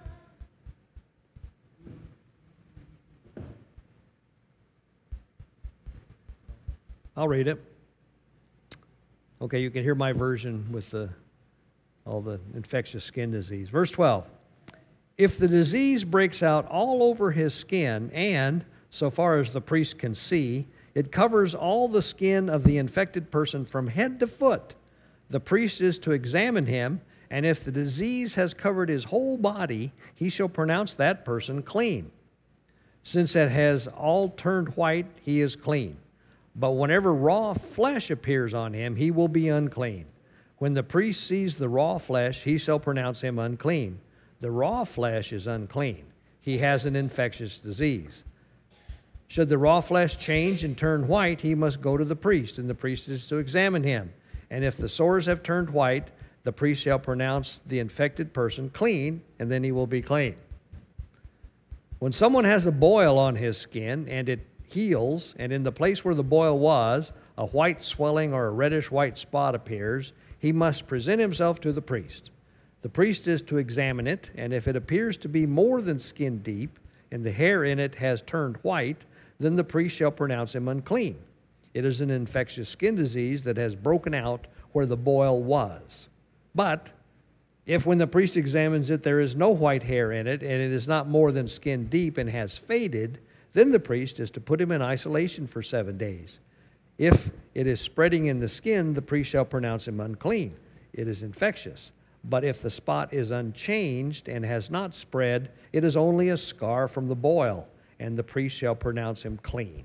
I'll 7.17 7.29
read 7.29 7.47
it. 7.47 7.63
Okay, 9.41 9.61
you 9.61 9.71
can 9.71 9.85
hear 9.85 9.95
my 9.95 10.13
version 10.13 10.67
with 10.73 10.91
the, 10.91 11.11
all 12.05 12.21
the 12.21 12.41
infectious 12.55 13.05
skin 13.05 13.31
disease. 13.31 13.69
Verse 13.69 13.91
12 13.93 14.29
If 15.17 15.39
the 15.39 15.47
disease 15.47 16.05
breaks 16.05 16.43
out 16.43 16.67
all 16.67 17.05
over 17.05 17.31
his 17.31 17.55
skin, 17.55 18.11
and, 18.13 18.65
so 18.91 19.11
far 19.11 19.39
as 19.39 19.53
the 19.53 19.61
priest 19.61 19.99
can 19.99 20.15
see, 20.15 20.67
it 20.95 21.13
covers 21.13 21.55
all 21.55 21.89
the 21.89 22.03
skin 22.03 22.49
of 22.49 22.65
the 22.65 22.79
infected 22.79 23.31
person 23.31 23.65
from 23.65 23.87
head 23.87 24.19
to 24.21 24.27
foot, 24.27 24.75
the 25.31 25.41
priest 25.41 25.81
is 25.81 25.99
to 26.01 26.13
examine 26.13 26.67
him, 26.67 27.01
and 27.31 27.47
if 27.47 27.65
the 27.65 27.73
disease 27.73 28.35
has 28.35 28.55
covered 28.55 28.89
his 28.89 29.05
whole 29.05 29.37
body, 29.37 29.93
he 30.15 30.31
shall 30.31 30.49
pronounce 30.49 30.95
that 30.95 31.25
person 31.25 31.63
clean. 31.63 32.11
Since 33.05 33.37
it 33.37 33.51
has 33.51 33.87
all 33.87 34.31
turned 34.31 34.69
white, 34.77 35.07
he 35.21 35.41
is 35.41 35.55
clean. 35.55 35.97
But 36.57 36.73
whenever 36.73 37.13
raw 37.13 37.55
flesh 37.55 38.11
appears 38.11 38.55
on 38.55 38.73
him, 38.75 38.97
he 38.97 39.11
will 39.11 39.29
be 39.29 39.49
unclean. 39.49 40.07
When 40.59 40.75
the 40.75 40.83
priest 40.83 41.27
sees 41.27 41.57
the 41.57 41.69
raw 41.69 41.99
flesh, 41.99 42.43
he 42.43 42.59
shall 42.59 42.79
pronounce 42.79 43.21
him 43.21 43.39
unclean. 43.39 44.01
The 44.41 44.51
raw 44.51 44.85
flesh 44.85 45.33
is 45.33 45.47
unclean. 45.47 46.05
He 46.41 46.59
has 46.59 46.85
an 46.87 46.95
infectious 46.95 47.59
disease. 47.59 48.25
Should 49.27 49.49
the 49.49 49.59
raw 49.59 49.81
flesh 49.81 50.17
change 50.17 50.63
and 50.63 50.79
turn 50.79 51.09
white, 51.09 51.41
he 51.41 51.55
must 51.55 51.81
go 51.81 51.97
to 51.97 52.05
the 52.05 52.15
priest, 52.15 52.59
and 52.59 52.71
the 52.71 52.75
priest 52.75 53.09
is 53.09 53.27
to 53.29 53.39
examine 53.39 53.83
him. 53.83 54.13
And 54.51 54.63
if 54.63 54.77
the 54.77 54.89
sores 54.89 55.27
have 55.27 55.43
turned 55.43 55.71
white, 55.71 56.11
the 56.45 56.53
priest 56.53 56.83
shall 56.83 56.99
pronounce 56.99 57.61
the 57.67 57.81
infected 57.81 58.33
person 58.33 58.71
clean, 58.71 59.23
and 59.39 59.51
then 59.51 59.65
he 59.65 59.73
will 59.73 59.87
be 59.87 60.03
clean. 60.03 60.37
When 61.99 62.13
someone 62.13 62.45
has 62.45 62.67
a 62.67 62.73
boil 62.73 63.19
on 63.19 63.35
his 63.35 63.57
skin 63.57 64.09
and 64.09 64.29
it 64.29 64.47
heals, 64.75 65.35
and 65.39 65.53
in 65.53 65.63
the 65.63 65.73
place 65.73 66.05
where 66.05 66.15
the 66.15 66.23
boil 66.23 66.59
was, 66.59 67.13
a 67.37 67.47
white 67.47 67.83
swelling 67.83 68.33
or 68.33 68.47
a 68.47 68.51
reddish 68.53 68.91
white 68.91 69.19
spot 69.19 69.55
appears, 69.55 70.13
he 70.39 70.53
must 70.53 70.87
present 70.87 71.21
himself 71.21 71.61
to 71.61 71.73
the 71.73 71.83
priest. 71.83 72.31
The 72.83 72.89
priest 72.89 73.27
is 73.27 73.41
to 73.43 73.57
examine 73.57 74.07
it, 74.07 74.31
and 74.35 74.53
if 74.53 74.69
it 74.69 74.77
appears 74.77 75.17
to 75.19 75.29
be 75.29 75.47
more 75.47 75.81
than 75.81 75.99
skin 75.99 76.41
deep, 76.41 76.79
and 77.11 77.25
the 77.25 77.33
hair 77.33 77.65
in 77.65 77.79
it 77.79 77.95
has 77.95 78.21
turned 78.23 78.59
white, 78.59 79.07
then 79.39 79.57
the 79.57 79.65
priest 79.65 79.97
shall 79.97 80.11
pronounce 80.11 80.55
him 80.55 80.69
unclean. 80.69 81.17
It 81.73 81.85
is 81.85 82.01
an 82.01 82.11
infectious 82.11 82.69
skin 82.69 82.95
disease 82.95 83.43
that 83.45 83.57
has 83.57 83.75
broken 83.75 84.15
out 84.15 84.47
where 84.73 84.87
the 84.87 84.97
boil 84.97 85.43
was. 85.43 86.09
But 86.55 86.93
if 87.67 87.87
when 87.87 87.99
the 87.99 88.07
priest 88.07 88.37
examines 88.37 88.91
it 88.91 89.03
there 89.03 89.21
is 89.21 89.35
no 89.35 89.49
white 89.49 89.85
hair 89.85 90.13
in 90.13 90.27
it, 90.27 90.43
and 90.43 90.53
it 90.53 90.73
is 90.73 90.87
not 90.87 91.09
more 91.09 91.33
than 91.33 91.49
skin 91.49 91.87
deep 91.87 92.19
and 92.19 92.29
has 92.29 92.59
faded, 92.59 93.21
then 93.55 93.71
the 93.71 93.81
priest 93.81 94.21
is 94.21 94.31
to 94.33 94.41
put 94.41 94.61
him 94.61 94.71
in 94.71 94.83
isolation 94.83 95.47
for 95.47 95.63
seven 95.63 95.97
days. 95.97 96.41
If 96.99 97.31
it 97.55 97.67
is 97.67 97.81
spreading 97.81 98.27
in 98.27 98.41
the 98.41 98.49
skin, 98.49 98.95
the 98.95 99.03
priest 99.03 99.31
shall 99.31 99.45
pronounce 99.45 99.89
him 99.89 100.01
unclean. 100.01 100.55
It 100.93 101.09
is 101.09 101.23
infectious. 101.23 101.91
But 102.25 102.45
if 102.45 102.63
the 102.63 102.71
spot 102.71 103.13
is 103.13 103.31
unchanged 103.31 104.29
and 104.29 104.45
has 104.45 104.71
not 104.71 104.95
spread, 104.95 105.51
it 105.73 105.85
is 105.85 105.97
only 105.97 106.31
a 106.31 106.37
scar 106.37 106.89
from 106.89 107.09
the 107.09 107.15
boil, 107.15 107.69
and 108.01 108.17
the 108.17 108.23
priest 108.23 108.57
shall 108.57 108.75
pronounce 108.75 109.23
him 109.23 109.39
clean. 109.43 109.85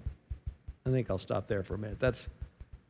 I 0.85 0.89
think 0.89 1.09
I'll 1.09 1.19
stop 1.19 1.47
there 1.47 1.63
for 1.63 1.75
a 1.75 1.77
minute. 1.77 1.99
That's, 1.99 2.27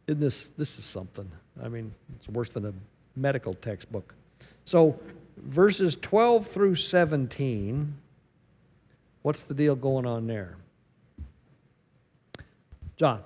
isn't 0.08 0.22
this, 0.22 0.52
this 0.52 0.80
is 0.80 0.86
something. 0.86 1.30
I 1.62 1.68
mean, 1.68 1.94
it's 2.16 2.30
worse 2.30 2.50
than 2.50 2.66
a 2.66 2.74
medical 3.16 3.54
textbook. 3.54 4.14
So, 4.66 5.00
verses 5.38 5.98
12 6.02 6.48
through 6.48 6.76
17, 6.76 7.94
what's 9.24 9.44
the 9.44 9.54
deal 9.54 9.76
going 9.76 10.06
on 10.06 10.28
there? 10.28 10.56
John. 13.00 13.24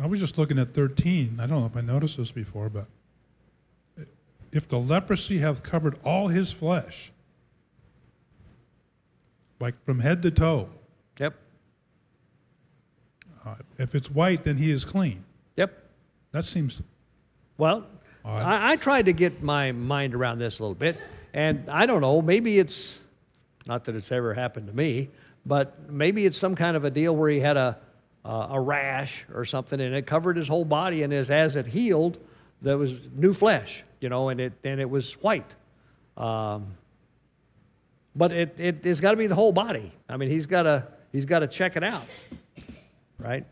I 0.00 0.06
was 0.06 0.20
just 0.20 0.38
looking 0.38 0.58
at 0.58 0.70
13. 0.70 1.38
I 1.40 1.46
don't 1.46 1.60
know 1.60 1.66
if 1.66 1.76
I 1.76 1.80
noticed 1.82 2.16
this 2.16 2.30
before, 2.32 2.68
but 2.70 2.86
if 4.52 4.66
the 4.66 4.78
leprosy 4.78 5.38
hath 5.38 5.62
covered 5.62 5.98
all 6.04 6.28
his 6.28 6.50
flesh, 6.50 7.12
like 9.60 9.74
from 9.84 10.00
head 10.00 10.22
to 10.22 10.30
toe, 10.30 10.70
Yep. 11.18 11.34
uh, 13.44 13.54
if 13.76 13.94
it's 13.94 14.10
white, 14.10 14.44
then 14.44 14.56
he 14.56 14.70
is 14.70 14.84
clean. 14.84 15.24
Yep. 15.56 15.76
That 16.32 16.44
seems 16.44 16.80
Well, 17.58 17.86
I, 18.24 18.72
I 18.72 18.76
tried 18.76 19.06
to 19.06 19.12
get 19.12 19.42
my 19.42 19.72
mind 19.72 20.14
around 20.14 20.38
this 20.38 20.58
a 20.58 20.62
little 20.62 20.74
bit, 20.76 20.96
and 21.34 21.68
I 21.68 21.86
don't 21.86 22.00
know, 22.00 22.22
maybe 22.22 22.58
it's 22.58 22.96
not 23.66 23.84
that 23.86 23.96
it's 23.96 24.12
ever 24.12 24.32
happened 24.32 24.68
to 24.68 24.72
me, 24.72 25.10
but 25.48 25.90
maybe 25.90 26.26
it's 26.26 26.36
some 26.36 26.54
kind 26.54 26.76
of 26.76 26.84
a 26.84 26.90
deal 26.90 27.16
where 27.16 27.30
he 27.30 27.40
had 27.40 27.56
a, 27.56 27.78
uh, 28.24 28.48
a 28.50 28.60
rash 28.60 29.24
or 29.34 29.44
something 29.44 29.80
and 29.80 29.94
it 29.94 30.06
covered 30.06 30.36
his 30.36 30.46
whole 30.46 30.64
body, 30.64 31.02
and 31.02 31.12
as, 31.12 31.30
as 31.30 31.56
it 31.56 31.66
healed, 31.66 32.18
there 32.60 32.76
was 32.76 32.92
new 33.16 33.32
flesh, 33.32 33.82
you 34.00 34.08
know, 34.08 34.28
and 34.28 34.40
it, 34.40 34.52
and 34.62 34.80
it 34.80 34.88
was 34.88 35.14
white. 35.14 35.54
Um, 36.16 36.76
but 38.14 38.32
it, 38.32 38.54
it, 38.58 38.86
it's 38.86 39.00
got 39.00 39.12
to 39.12 39.16
be 39.16 39.26
the 39.26 39.34
whole 39.34 39.52
body. 39.52 39.92
I 40.08 40.16
mean, 40.16 40.28
he's 40.28 40.46
got 40.46 40.64
to 40.64 40.86
he's 41.12 41.24
got 41.24 41.38
to 41.40 41.46
check 41.46 41.76
it 41.76 41.84
out, 41.84 42.06
right? 43.18 43.46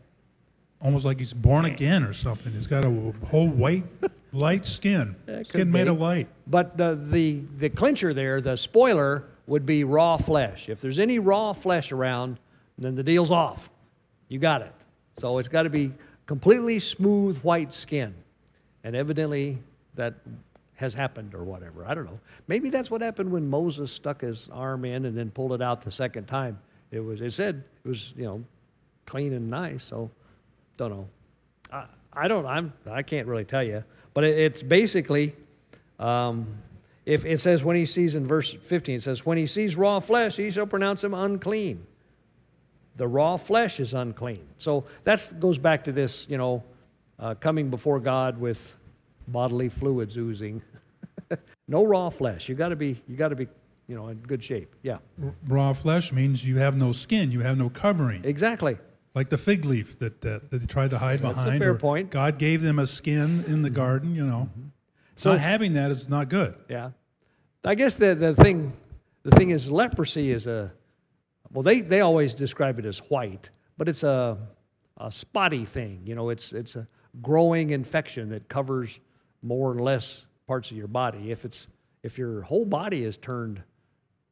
almost 0.81 1.05
like 1.05 1.19
he's 1.19 1.33
born 1.33 1.65
again 1.65 2.03
or 2.03 2.13
something. 2.13 2.53
He's 2.53 2.67
got 2.67 2.85
a 2.85 3.13
whole 3.29 3.47
white, 3.47 3.85
light 4.31 4.65
skin, 4.65 5.15
skin 5.25 5.43
could 5.45 5.67
made 5.67 5.87
of 5.87 5.99
light. 5.99 6.27
But 6.45 6.77
the, 6.77 6.95
the, 6.95 7.41
the 7.57 7.69
clincher 7.69 8.13
there, 8.13 8.39
the 8.41 8.55
spoiler, 8.55 9.25
would 9.47 9.65
be 9.65 9.83
raw 9.83 10.17
flesh. 10.17 10.69
If 10.69 10.81
there's 10.81 10.99
any 10.99 11.19
raw 11.19 11.53
flesh 11.53 11.91
around, 11.91 12.37
then 12.77 12.95
the 12.95 13.03
deal's 13.03 13.31
off. 13.31 13.71
You 14.27 14.39
got 14.39 14.61
it. 14.61 14.73
So 15.19 15.39
it's 15.39 15.47
got 15.47 15.63
to 15.63 15.69
be 15.69 15.93
completely 16.25 16.79
smooth 16.79 17.37
white 17.39 17.73
skin. 17.73 18.13
And 18.83 18.95
evidently 18.95 19.57
that 19.95 20.15
has 20.75 20.93
happened 20.93 21.33
or 21.33 21.43
whatever. 21.43 21.85
I 21.85 21.95
don't 21.95 22.05
know. 22.05 22.19
Maybe 22.47 22.69
that's 22.69 22.91
what 22.91 23.01
happened 23.01 23.31
when 23.31 23.49
Moses 23.49 23.91
stuck 23.91 24.21
his 24.21 24.47
arm 24.49 24.85
in 24.85 25.05
and 25.05 25.17
then 25.17 25.31
pulled 25.31 25.53
it 25.53 25.61
out 25.61 25.81
the 25.81 25.91
second 25.91 26.27
time. 26.27 26.59
It 26.91 26.99
was 26.99 27.21
it 27.21 27.33
said 27.33 27.63
it 27.83 27.87
was, 27.87 28.13
you 28.15 28.25
know, 28.25 28.43
clean 29.05 29.33
and 29.33 29.49
nice, 29.49 29.83
so 29.83 30.11
don't 30.77 30.91
know. 30.91 31.07
I, 31.71 31.85
I 32.13 32.27
don't 32.27 32.45
I'm 32.45 32.73
I 32.89 33.01
can't 33.01 33.27
really 33.27 33.43
tell 33.43 33.63
you. 33.63 33.83
But 34.13 34.23
it, 34.23 34.37
it's 34.37 34.61
basically 34.61 35.35
um, 35.99 36.47
If 37.07 37.23
it 37.25 37.39
says 37.39 37.63
when 37.63 37.77
he 37.77 37.85
sees 37.85 38.15
in 38.15 38.25
verse 38.25 38.51
15, 38.53 38.95
it 38.95 39.01
says, 39.03 39.25
when 39.25 39.37
he 39.37 39.47
sees 39.47 39.77
raw 39.77 40.01
flesh, 40.01 40.35
he 40.35 40.51
shall 40.51 40.67
pronounce 40.67 41.01
him 41.05 41.13
unclean. 41.13 41.87
The 42.97 43.07
raw 43.07 43.37
flesh 43.37 43.79
is 43.79 43.93
unclean. 43.93 44.45
So 44.57 44.83
that 45.05 45.33
goes 45.39 45.57
back 45.57 45.85
to 45.85 45.93
this, 45.93 46.27
you 46.29 46.37
know, 46.37 46.63
uh, 47.17 47.35
coming 47.35 47.69
before 47.69 48.01
God 48.01 48.37
with 48.37 48.75
bodily 49.25 49.69
fluids 49.69 50.17
oozing. 50.17 50.61
no 51.69 51.85
raw 51.85 52.09
flesh. 52.09 52.49
You 52.49 52.55
got 52.55 52.69
to 52.69 52.75
be, 52.75 53.01
you 53.07 53.15
got 53.15 53.29
to 53.29 53.37
be, 53.37 53.47
you 53.87 53.95
know, 53.95 54.09
in 54.09 54.17
good 54.17 54.43
shape. 54.43 54.75
Yeah, 54.83 54.97
R- 55.23 55.33
Raw 55.47 55.71
flesh 55.71 56.11
means 56.11 56.45
you 56.45 56.57
have 56.57 56.75
no 56.77 56.91
skin, 56.91 57.31
you 57.31 57.39
have 57.39 57.57
no 57.57 57.69
covering. 57.69 58.25
exactly. 58.25 58.77
Like 59.15 59.29
the 59.29 59.37
fig 59.37 59.63
leaf 59.63 59.97
that, 59.99 60.19
that, 60.21 60.51
that 60.51 60.57
they 60.59 60.65
tried 60.67 60.89
to 60.89 60.97
hide 60.97 61.21
That's 61.21 61.31
a 61.37 61.43
behind. 61.43 61.59
fair 61.59 61.75
point. 61.75 62.11
God 62.11 62.37
gave 62.37 62.61
them 62.61 62.77
a 62.79 62.85
skin 62.85 63.45
in 63.47 63.61
the 63.61 63.69
garden, 63.69 64.13
you 64.13 64.25
know. 64.25 64.49
So- 65.17 65.31
not 65.31 65.41
having 65.41 65.73
that 65.73 65.91
is 65.91 66.07
not 66.07 66.29
good. 66.29 66.55
Yeah. 66.69 66.91
I 67.65 67.75
guess 67.75 67.95
the, 67.95 68.15
the 68.15 68.33
thing 68.33 68.71
the 69.23 69.31
thing 69.31 69.49
is 69.49 69.69
leprosy 69.69 70.31
is 70.31 70.47
a 70.47 70.71
well 71.51 71.63
they, 71.63 71.81
they 71.81 71.99
always 71.99 72.33
describe 72.33 72.79
it 72.79 72.85
as 72.85 72.99
white, 72.99 73.49
but 73.77 73.89
it's 73.89 74.03
a, 74.03 74.37
a 74.97 75.11
spotty 75.11 75.65
thing. 75.65 76.01
You 76.05 76.15
know, 76.15 76.29
it's 76.29 76.53
it's 76.53 76.77
a 76.77 76.87
growing 77.21 77.71
infection 77.71 78.29
that 78.29 78.47
covers 78.47 78.99
more 79.41 79.71
or 79.71 79.79
less 79.79 80.25
parts 80.47 80.71
of 80.71 80.77
your 80.77 80.87
body. 80.87 81.29
If 81.31 81.43
it's 81.43 81.67
if 82.03 82.17
your 82.17 82.41
whole 82.43 82.65
body 82.65 83.03
is 83.03 83.17
turned 83.17 83.61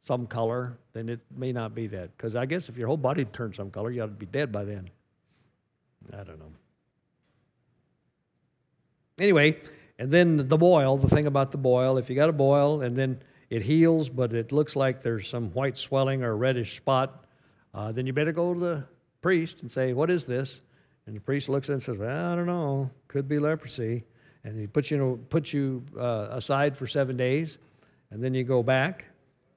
some 0.03 0.27
color, 0.27 0.77
then 0.93 1.09
it 1.09 1.19
may 1.35 1.51
not 1.51 1.75
be 1.75 1.87
that. 1.87 2.15
Because 2.15 2.35
I 2.35 2.45
guess 2.45 2.69
if 2.69 2.77
your 2.77 2.87
whole 2.87 2.95
body 2.95 3.25
turned 3.25 3.55
some 3.55 3.71
color, 3.71 3.91
you 3.91 4.03
ought 4.03 4.05
to 4.05 4.11
be 4.11 4.27
dead 4.27 4.51
by 4.51 4.63
then. 4.63 4.89
I 6.13 6.23
don't 6.23 6.39
know. 6.39 6.51
Anyway, 9.19 9.57
and 9.97 10.11
then 10.11 10.47
the 10.47 10.57
boil, 10.57 10.97
the 10.97 11.07
thing 11.07 11.25
about 11.25 11.51
the 11.51 11.57
boil, 11.57 11.97
if 11.97 12.09
you 12.09 12.15
got 12.15 12.29
a 12.29 12.33
boil 12.33 12.81
and 12.81 12.95
then 12.95 13.21
it 13.49 13.61
heals, 13.61 14.09
but 14.09 14.33
it 14.33 14.51
looks 14.51 14.75
like 14.75 15.01
there's 15.01 15.27
some 15.27 15.51
white 15.51 15.77
swelling 15.77 16.23
or 16.23 16.35
reddish 16.35 16.77
spot, 16.77 17.25
uh, 17.73 17.91
then 17.91 18.05
you 18.05 18.13
better 18.13 18.31
go 18.31 18.53
to 18.53 18.59
the 18.59 18.83
priest 19.21 19.61
and 19.61 19.71
say, 19.71 19.93
What 19.93 20.09
is 20.09 20.25
this? 20.25 20.61
And 21.05 21.15
the 21.15 21.21
priest 21.21 21.49
looks 21.49 21.69
at 21.69 21.71
it 21.71 21.73
and 21.73 21.83
says, 21.83 21.97
Well, 21.97 22.31
I 22.31 22.35
don't 22.35 22.45
know. 22.45 22.89
Could 23.07 23.27
be 23.27 23.39
leprosy. 23.39 24.03
And 24.43 24.59
he 24.59 24.67
puts 24.67 24.91
you, 24.91 25.23
puts 25.29 25.53
you 25.53 25.83
uh, 25.97 26.27
aside 26.31 26.77
for 26.77 26.85
seven 26.85 27.17
days, 27.17 27.57
and 28.11 28.23
then 28.23 28.33
you 28.33 28.43
go 28.43 28.61
back. 28.61 29.05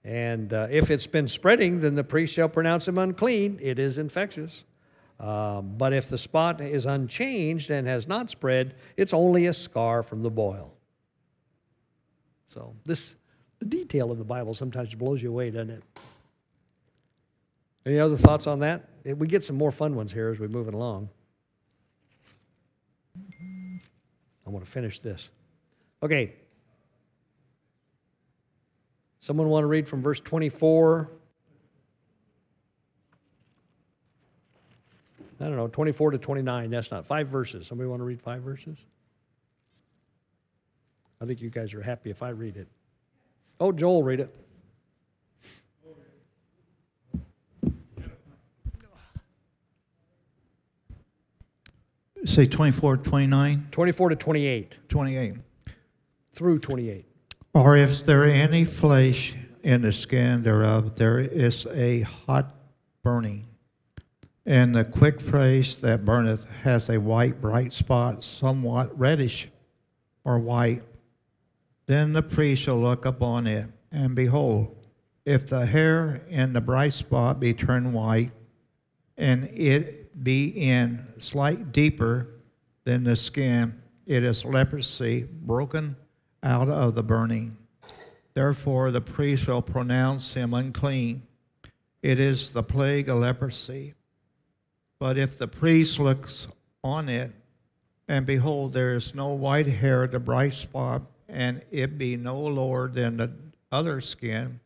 And 0.02 0.52
uh, 0.54 0.68
if 0.70 0.90
it's 0.90 1.06
been 1.06 1.28
spreading, 1.28 1.80
then 1.80 1.94
the 1.94 2.04
priest 2.04 2.32
shall 2.32 2.48
pronounce 2.48 2.88
him 2.88 2.96
unclean. 2.96 3.58
It 3.60 3.78
is 3.78 3.98
infectious. 3.98 4.64
Um, 5.20 5.74
but 5.76 5.92
if 5.92 6.08
the 6.08 6.18
spot 6.18 6.60
is 6.60 6.86
unchanged 6.86 7.70
and 7.70 7.86
has 7.88 8.06
not 8.06 8.30
spread, 8.30 8.76
it's 8.96 9.12
only 9.12 9.46
a 9.46 9.52
scar 9.52 10.02
from 10.02 10.22
the 10.22 10.30
boil. 10.30 10.74
So 12.54 12.74
this, 12.84 13.16
the 13.58 13.64
detail 13.66 14.12
of 14.12 14.18
the 14.18 14.24
Bible 14.24 14.54
sometimes 14.54 14.94
blows 14.94 15.20
you 15.20 15.30
away, 15.30 15.50
doesn't 15.50 15.70
it? 15.70 15.82
Any 17.84 17.98
other 17.98 18.16
thoughts 18.16 18.46
on 18.46 18.60
that? 18.60 18.88
Eh, 19.04 19.12
We 19.12 19.26
get 19.26 19.42
some 19.42 19.56
more 19.56 19.72
fun 19.72 19.96
ones 19.96 20.12
here 20.12 20.28
as 20.30 20.38
we're 20.38 20.48
moving 20.48 20.74
along. 20.74 21.08
I 24.46 24.50
want 24.50 24.64
to 24.64 24.70
finish 24.70 25.00
this. 25.00 25.30
Okay. 26.02 26.34
Someone 29.20 29.48
want 29.48 29.64
to 29.64 29.66
read 29.66 29.88
from 29.88 30.00
verse 30.00 30.20
24? 30.20 31.10
I 35.40 35.44
don't 35.44 35.56
know, 35.56 35.68
24 35.68 36.12
to 36.12 36.18
29. 36.18 36.70
That's 36.70 36.90
not 36.90 37.06
five 37.06 37.28
verses. 37.28 37.66
Somebody 37.66 37.88
want 37.88 38.00
to 38.00 38.04
read 38.04 38.20
five 38.20 38.42
verses? 38.42 38.76
I 41.20 41.26
think 41.26 41.40
you 41.40 41.50
guys 41.50 41.74
are 41.74 41.82
happy 41.82 42.10
if 42.10 42.22
I 42.22 42.30
read 42.30 42.56
it. 42.56 42.68
Oh, 43.60 43.72
Joel, 43.72 44.02
read 44.02 44.20
it. 44.20 44.34
Say 52.24 52.46
24, 52.46 52.98
29, 52.98 53.68
24 53.70 54.08
to 54.10 54.16
28, 54.16 54.78
28. 54.88 55.34
through 56.32 56.58
28. 56.58 57.04
Or 57.54 57.76
if 57.76 58.04
there 58.04 58.24
any 58.24 58.64
flesh 58.64 59.34
in 59.62 59.82
the 59.82 59.92
skin 59.92 60.42
thereof, 60.42 60.96
there 60.96 61.18
is 61.18 61.66
a 61.72 62.02
hot 62.02 62.54
burning. 63.02 63.47
And 64.48 64.74
the 64.74 64.86
quick 64.86 65.18
place 65.18 65.78
that 65.80 66.06
burneth 66.06 66.46
has 66.62 66.88
a 66.88 66.98
white 66.98 67.38
bright 67.38 67.70
spot, 67.70 68.24
somewhat 68.24 68.98
reddish 68.98 69.46
or 70.24 70.38
white. 70.38 70.82
Then 71.84 72.14
the 72.14 72.22
priest 72.22 72.62
shall 72.62 72.80
look 72.80 73.04
upon 73.04 73.46
it, 73.46 73.66
and 73.92 74.14
behold, 74.14 74.74
if 75.26 75.46
the 75.46 75.66
hair 75.66 76.22
in 76.30 76.54
the 76.54 76.62
bright 76.62 76.94
spot 76.94 77.38
be 77.38 77.52
turned 77.52 77.92
white, 77.92 78.30
and 79.18 79.50
it 79.52 80.24
be 80.24 80.46
in 80.46 81.06
slight 81.18 81.70
deeper 81.70 82.28
than 82.84 83.04
the 83.04 83.16
skin, 83.16 83.82
it 84.06 84.24
is 84.24 84.46
leprosy 84.46 85.28
broken 85.30 85.94
out 86.42 86.70
of 86.70 86.94
the 86.94 87.02
burning. 87.02 87.58
Therefore, 88.32 88.92
the 88.92 89.02
priest 89.02 89.44
shall 89.44 89.60
pronounce 89.60 90.32
him 90.32 90.54
unclean. 90.54 91.24
It 92.00 92.18
is 92.18 92.52
the 92.52 92.62
plague 92.62 93.10
of 93.10 93.18
leprosy. 93.18 93.92
But 94.98 95.16
if 95.16 95.38
the 95.38 95.48
priest 95.48 95.98
looks 95.98 96.48
on 96.82 97.08
it, 97.08 97.32
and 98.08 98.26
behold, 98.26 98.72
there 98.72 98.94
is 98.94 99.14
no 99.14 99.28
white 99.28 99.66
hair, 99.66 100.06
the 100.06 100.18
bright 100.18 100.54
spot, 100.54 101.02
and 101.28 101.62
it 101.70 101.98
be 101.98 102.16
no 102.16 102.40
lower 102.40 102.88
than 102.88 103.18
the 103.18 103.32
other 103.70 104.00
skin, 104.00 104.60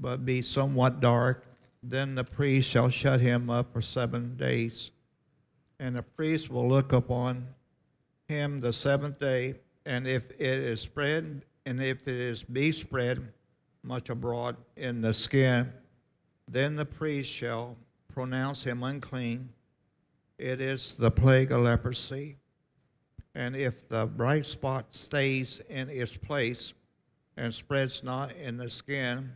but 0.00 0.24
be 0.24 0.42
somewhat 0.42 1.00
dark, 1.00 1.46
then 1.82 2.14
the 2.14 2.24
priest 2.24 2.68
shall 2.68 2.88
shut 2.88 3.20
him 3.20 3.50
up 3.50 3.72
for 3.72 3.82
seven 3.82 4.36
days. 4.36 4.90
And 5.78 5.94
the 5.94 6.02
priest 6.02 6.50
will 6.50 6.66
look 6.66 6.92
upon 6.92 7.48
him 8.26 8.60
the 8.60 8.72
seventh 8.72 9.18
day, 9.18 9.56
and 9.84 10.08
if 10.08 10.30
it 10.32 10.40
is 10.40 10.80
spread, 10.80 11.44
and 11.66 11.82
if 11.82 12.08
it 12.08 12.14
is 12.14 12.42
be 12.42 12.72
spread 12.72 13.32
much 13.82 14.08
abroad 14.08 14.56
in 14.76 15.02
the 15.02 15.12
skin, 15.12 15.72
then 16.48 16.76
the 16.76 16.86
priest 16.86 17.30
shall 17.30 17.76
pronounce 18.14 18.62
him 18.62 18.82
unclean. 18.84 19.48
It 20.38 20.60
is 20.60 20.94
the 20.94 21.10
plague 21.10 21.50
of 21.50 21.62
leprosy. 21.62 22.36
And 23.34 23.56
if 23.56 23.88
the 23.88 24.06
bright 24.06 24.46
spot 24.46 24.94
stays 24.94 25.60
in 25.68 25.90
its 25.90 26.16
place 26.16 26.72
and 27.36 27.52
spreads 27.52 28.04
not 28.04 28.32
in 28.32 28.56
the 28.56 28.70
skin, 28.70 29.32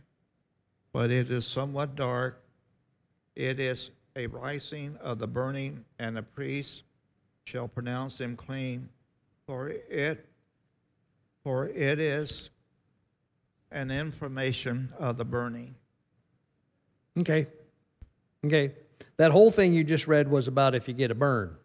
but 0.93 1.11
it 1.11 1.29
is 1.29 1.45
somewhat 1.45 1.95
dark, 1.95 2.41
it 3.35 3.59
is 3.59 3.91
a 4.15 4.27
rising 4.27 4.97
of 5.01 5.19
the 5.19 5.27
burning, 5.27 5.83
and 5.99 6.15
the 6.15 6.23
priest 6.23 6.83
shall 7.43 7.67
pronounce 7.67 8.19
him 8.19 8.37
clean, 8.37 8.87
for 9.45 9.69
it 9.69 10.25
for 11.43 11.67
it 11.67 11.99
is 11.99 12.49
an 13.71 13.91
inflammation 13.91 14.93
of 14.97 15.17
the 15.17 15.25
burning. 15.25 15.75
Okay. 17.17 17.47
Okay. 18.45 18.73
That 19.17 19.31
whole 19.31 19.51
thing 19.51 19.73
you 19.73 19.83
just 19.83 20.07
read 20.07 20.29
was 20.29 20.47
about 20.47 20.75
if 20.75 20.87
you 20.87 20.93
get 20.93 21.11
a 21.11 21.15
burn. 21.15 21.55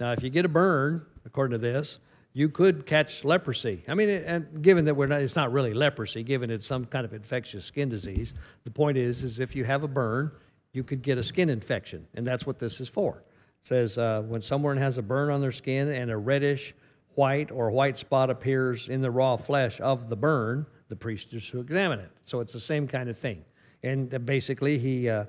Now, 0.00 0.12
if 0.12 0.22
you 0.22 0.30
get 0.30 0.44
a 0.44 0.48
burn, 0.48 1.04
according 1.24 1.58
to 1.58 1.62
this, 1.62 1.98
you 2.32 2.48
could 2.48 2.84
catch 2.84 3.24
leprosy. 3.24 3.82
I 3.88 3.94
mean, 3.94 4.08
and 4.08 4.62
given 4.62 4.84
that 4.86 4.94
we're 4.94 5.06
not, 5.06 5.22
it's 5.22 5.36
not 5.36 5.52
really 5.52 5.72
leprosy, 5.72 6.22
given 6.22 6.50
it's 6.50 6.66
some 6.66 6.84
kind 6.84 7.04
of 7.04 7.14
infectious 7.14 7.64
skin 7.64 7.88
disease. 7.88 8.34
The 8.64 8.70
point 8.70 8.98
is, 8.98 9.22
is 9.22 9.40
if 9.40 9.56
you 9.56 9.64
have 9.64 9.82
a 9.82 9.88
burn, 9.88 10.32
you 10.72 10.84
could 10.84 11.00
get 11.00 11.16
a 11.16 11.22
skin 11.22 11.48
infection, 11.48 12.06
and 12.14 12.26
that's 12.26 12.46
what 12.46 12.58
this 12.58 12.80
is 12.80 12.88
for. 12.88 13.24
It 13.62 13.66
says 13.66 13.96
uh, 13.96 14.22
when 14.26 14.42
someone 14.42 14.76
has 14.76 14.98
a 14.98 15.02
burn 15.02 15.30
on 15.30 15.40
their 15.40 15.52
skin 15.52 15.88
and 15.88 16.10
a 16.10 16.16
reddish, 16.16 16.74
white 17.14 17.50
or 17.50 17.70
white 17.70 17.96
spot 17.96 18.28
appears 18.28 18.88
in 18.88 19.00
the 19.00 19.10
raw 19.10 19.36
flesh 19.36 19.80
of 19.80 20.10
the 20.10 20.16
burn, 20.16 20.66
the 20.88 20.96
priest 20.96 21.32
is 21.32 21.48
to 21.50 21.60
examine 21.60 22.00
it. 22.00 22.10
So 22.24 22.40
it's 22.40 22.52
the 22.52 22.60
same 22.60 22.86
kind 22.86 23.08
of 23.08 23.16
thing. 23.16 23.44
And 23.82 24.14
uh, 24.14 24.18
basically, 24.18 24.78
he, 24.78 25.08
uh, 25.08 25.24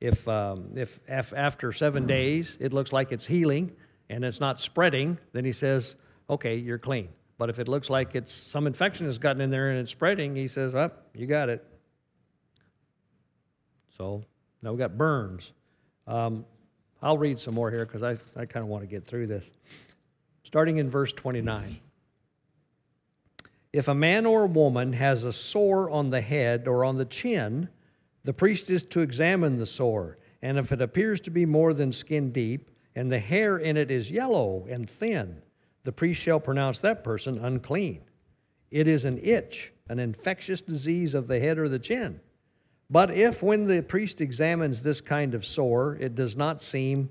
if, 0.00 0.26
um, 0.28 0.70
if 0.76 1.00
af- 1.08 1.34
after 1.36 1.72
seven 1.72 2.06
days 2.06 2.56
it 2.60 2.72
looks 2.72 2.92
like 2.92 3.12
it's 3.12 3.26
healing 3.26 3.72
and 4.08 4.24
it's 4.24 4.40
not 4.40 4.58
spreading, 4.58 5.18
then 5.32 5.44
he 5.44 5.52
says, 5.52 5.96
okay, 6.28 6.56
you're 6.56 6.78
clean. 6.78 7.08
But 7.38 7.50
if 7.50 7.58
it 7.58 7.68
looks 7.68 7.88
like 7.88 8.14
it's 8.14 8.32
some 8.32 8.66
infection 8.66 9.06
has 9.06 9.18
gotten 9.18 9.40
in 9.40 9.50
there 9.50 9.70
and 9.70 9.78
it's 9.78 9.90
spreading, 9.90 10.36
he 10.36 10.48
says, 10.48 10.74
oh, 10.74 10.90
you 11.14 11.26
got 11.26 11.48
it. 11.48 11.64
So 13.96 14.24
now 14.62 14.72
we 14.72 14.78
got 14.78 14.96
burns. 14.96 15.52
Um, 16.06 16.44
I'll 17.02 17.18
read 17.18 17.38
some 17.38 17.54
more 17.54 17.70
here 17.70 17.86
because 17.86 18.02
I, 18.02 18.12
I 18.40 18.46
kind 18.46 18.62
of 18.62 18.66
want 18.66 18.82
to 18.82 18.86
get 18.86 19.06
through 19.06 19.26
this. 19.26 19.44
Starting 20.42 20.78
in 20.78 20.90
verse 20.90 21.12
29. 21.12 21.78
If 23.72 23.88
a 23.88 23.94
man 23.94 24.26
or 24.26 24.42
a 24.42 24.46
woman 24.46 24.92
has 24.94 25.24
a 25.24 25.32
sore 25.32 25.88
on 25.90 26.10
the 26.10 26.20
head 26.20 26.66
or 26.66 26.84
on 26.84 26.96
the 26.96 27.04
chin, 27.04 27.68
the 28.24 28.32
priest 28.32 28.70
is 28.70 28.82
to 28.84 29.00
examine 29.00 29.58
the 29.58 29.66
sore. 29.66 30.18
And 30.42 30.58
if 30.58 30.72
it 30.72 30.80
appears 30.80 31.20
to 31.22 31.30
be 31.30 31.46
more 31.46 31.74
than 31.74 31.92
skin 31.92 32.32
deep, 32.32 32.70
and 32.94 33.10
the 33.10 33.18
hair 33.18 33.58
in 33.58 33.76
it 33.76 33.90
is 33.90 34.10
yellow 34.10 34.66
and 34.68 34.88
thin, 34.88 35.42
the 35.84 35.92
priest 35.92 36.20
shall 36.20 36.40
pronounce 36.40 36.78
that 36.80 37.04
person 37.04 37.38
unclean. 37.38 38.02
It 38.70 38.86
is 38.86 39.04
an 39.04 39.18
itch 39.22 39.72
an 39.90 39.98
infectious 39.98 40.62
disease 40.62 41.14
of 41.14 41.26
the 41.26 41.40
head 41.40 41.58
or 41.58 41.68
the 41.68 41.78
chin. 41.78 42.20
But 42.88 43.10
if, 43.10 43.42
when 43.42 43.66
the 43.66 43.82
priest 43.82 44.20
examines 44.20 44.80
this 44.80 45.00
kind 45.00 45.34
of 45.34 45.44
sore, 45.44 45.96
it 46.00 46.14
does 46.14 46.36
not 46.36 46.62
seem, 46.62 47.10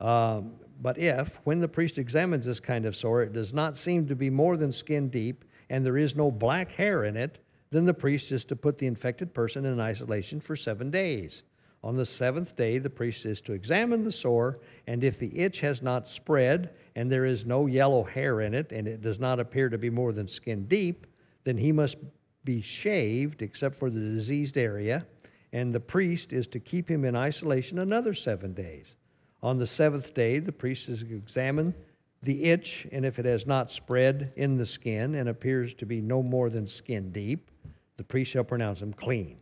um, 0.00 0.54
but 0.80 0.98
if, 0.98 1.38
when 1.44 1.60
the 1.60 1.68
priest 1.68 1.98
examines 1.98 2.46
this 2.46 2.60
kind 2.60 2.86
of 2.86 2.96
sore, 2.96 3.22
it 3.22 3.34
does 3.34 3.52
not 3.52 3.76
seem 3.76 4.08
to 4.08 4.16
be 4.16 4.30
more 4.30 4.56
than 4.56 4.72
skin 4.72 5.10
deep, 5.10 5.44
and 5.68 5.84
there 5.84 5.98
is 5.98 6.16
no 6.16 6.30
black 6.30 6.72
hair 6.72 7.04
in 7.04 7.14
it, 7.14 7.43
then 7.74 7.86
the 7.86 7.94
priest 7.94 8.30
is 8.30 8.44
to 8.44 8.54
put 8.54 8.78
the 8.78 8.86
infected 8.86 9.34
person 9.34 9.64
in 9.64 9.80
isolation 9.80 10.40
for 10.40 10.54
seven 10.54 10.92
days. 10.92 11.42
On 11.82 11.96
the 11.96 12.06
seventh 12.06 12.54
day, 12.54 12.78
the 12.78 12.88
priest 12.88 13.26
is 13.26 13.40
to 13.42 13.52
examine 13.52 14.04
the 14.04 14.12
sore, 14.12 14.60
and 14.86 15.02
if 15.02 15.18
the 15.18 15.36
itch 15.38 15.58
has 15.58 15.82
not 15.82 16.08
spread, 16.08 16.70
and 16.94 17.10
there 17.10 17.24
is 17.24 17.44
no 17.44 17.66
yellow 17.66 18.04
hair 18.04 18.40
in 18.40 18.54
it, 18.54 18.70
and 18.70 18.86
it 18.86 19.02
does 19.02 19.18
not 19.18 19.40
appear 19.40 19.68
to 19.68 19.76
be 19.76 19.90
more 19.90 20.12
than 20.12 20.28
skin 20.28 20.66
deep, 20.66 21.06
then 21.42 21.58
he 21.58 21.72
must 21.72 21.96
be 22.44 22.62
shaved 22.62 23.42
except 23.42 23.76
for 23.76 23.90
the 23.90 23.98
diseased 23.98 24.56
area, 24.56 25.04
and 25.52 25.74
the 25.74 25.80
priest 25.80 26.32
is 26.32 26.46
to 26.46 26.60
keep 26.60 26.88
him 26.88 27.04
in 27.04 27.16
isolation 27.16 27.80
another 27.80 28.14
seven 28.14 28.54
days. 28.54 28.94
On 29.42 29.58
the 29.58 29.66
seventh 29.66 30.14
day, 30.14 30.38
the 30.38 30.52
priest 30.52 30.88
is 30.88 31.00
to 31.00 31.16
examine 31.16 31.74
the 32.22 32.44
itch, 32.44 32.86
and 32.92 33.04
if 33.04 33.18
it 33.18 33.24
has 33.24 33.48
not 33.48 33.68
spread 33.68 34.32
in 34.36 34.58
the 34.58 34.64
skin 34.64 35.16
and 35.16 35.28
appears 35.28 35.74
to 35.74 35.86
be 35.86 36.00
no 36.00 36.22
more 36.22 36.48
than 36.48 36.68
skin 36.68 37.10
deep, 37.10 37.50
the 37.96 38.04
priest 38.04 38.32
shall 38.32 38.44
pronounce 38.44 38.82
him 38.82 38.92
clean. 38.92 39.38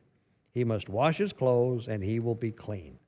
He 0.53 0.65
must 0.65 0.89
wash 0.89 1.17
his 1.17 1.33
clothes, 1.33 1.89
and 1.89 2.03
he 2.03 2.21
will 2.21 2.35
be 2.35 2.53
clean. 2.53 2.99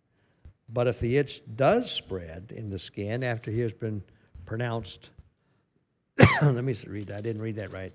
But 0.69 0.89
if 0.89 0.99
the 0.99 1.19
itch 1.19 1.43
does 1.57 1.91
spread 1.91 2.53
in 2.55 2.71
the 2.71 2.79
skin 2.79 3.23
after 3.23 3.51
he 3.51 3.61
has 3.61 3.73
been 3.73 4.03
pronounced, 4.47 5.11
let 6.43 6.65
me 6.65 6.75
read 6.87 7.09
that. 7.09 7.19
I 7.19 7.21
didn't 7.21 7.43
read 7.43 7.57
that 7.57 7.73
right. 7.73 7.93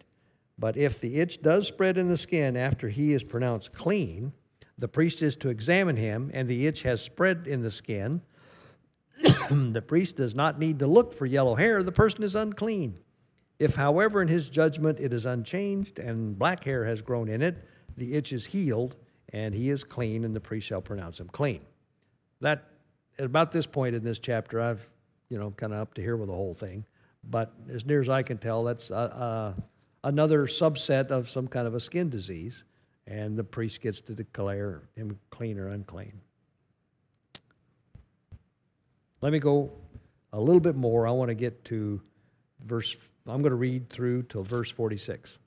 But 0.57 0.77
if 0.77 0.99
the 0.99 1.15
itch 1.19 1.41
does 1.41 1.67
spread 1.67 1.97
in 1.97 2.09
the 2.09 2.17
skin 2.17 2.57
after 2.57 2.89
he 2.89 3.13
is 3.13 3.23
pronounced 3.23 3.73
clean, 3.73 4.33
the 4.77 4.87
priest 4.87 5.21
is 5.21 5.35
to 5.37 5.49
examine 5.49 5.95
him, 5.95 6.29
and 6.33 6.47
the 6.47 6.67
itch 6.67 6.83
has 6.83 7.01
spread 7.01 7.47
in 7.47 7.61
the 7.63 7.71
skin. 7.71 8.21
the 9.49 9.83
priest 9.85 10.17
does 10.17 10.35
not 10.35 10.59
need 10.59 10.79
to 10.79 10.87
look 10.87 11.13
for 11.13 11.25
yellow 11.25 11.55
hair. 11.55 11.81
The 11.81 11.91
person 11.91 12.23
is 12.23 12.35
unclean. 12.35 12.95
If, 13.59 13.75
however, 13.75 14.21
in 14.21 14.29
his 14.29 14.49
judgment 14.49 14.99
it 14.99 15.11
is 15.11 15.25
unchanged 15.25 15.99
and 15.99 16.39
black 16.39 16.63
hair 16.63 16.85
has 16.85 17.01
grown 17.01 17.27
in 17.27 17.41
it, 17.41 17.57
the 17.97 18.15
itch 18.15 18.31
is 18.31 18.45
healed 18.45 18.95
and 19.31 19.53
he 19.53 19.69
is 19.69 19.83
clean, 19.83 20.23
and 20.23 20.35
the 20.35 20.39
priest 20.39 20.67
shall 20.67 20.81
pronounce 20.81 21.19
him 21.19 21.27
clean. 21.27 21.61
That 22.41 22.63
at 23.19 23.25
about 23.25 23.51
this 23.51 23.65
point 23.65 23.95
in 23.95 24.03
this 24.03 24.17
chapter, 24.17 24.59
I've 24.59 24.87
you 25.29 25.37
know 25.37 25.51
kind 25.51 25.73
of 25.73 25.79
up 25.79 25.93
to 25.95 26.01
here 26.01 26.17
with 26.17 26.29
the 26.29 26.33
whole 26.35 26.55
thing, 26.55 26.85
but 27.23 27.53
as 27.71 27.85
near 27.85 28.01
as 28.01 28.09
I 28.09 28.23
can 28.23 28.37
tell, 28.37 28.63
that's 28.63 28.89
uh, 28.89 28.95
uh, 28.95 29.53
another 30.03 30.47
subset 30.47 31.11
of 31.11 31.29
some 31.29 31.47
kind 31.47 31.67
of 31.67 31.75
a 31.75 31.79
skin 31.79 32.09
disease, 32.09 32.63
and 33.05 33.37
the 33.37 33.43
priest 33.43 33.81
gets 33.81 33.99
to 34.01 34.15
declare 34.15 34.83
him 34.95 35.19
clean 35.29 35.59
or 35.59 35.67
unclean. 35.67 36.21
Let 39.21 39.31
me 39.33 39.39
go 39.39 39.71
a 40.31 40.39
little 40.39 40.61
bit 40.61 40.75
more. 40.75 41.05
I 41.05 41.11
want 41.11 41.29
to 41.29 41.35
get 41.35 41.65
to 41.65 42.01
verse 42.65 42.95
I'm 43.27 43.41
going 43.41 43.51
to 43.51 43.55
read 43.55 43.89
through 43.89 44.23
till 44.23 44.43
verse 44.43 44.71
46. 44.71 45.37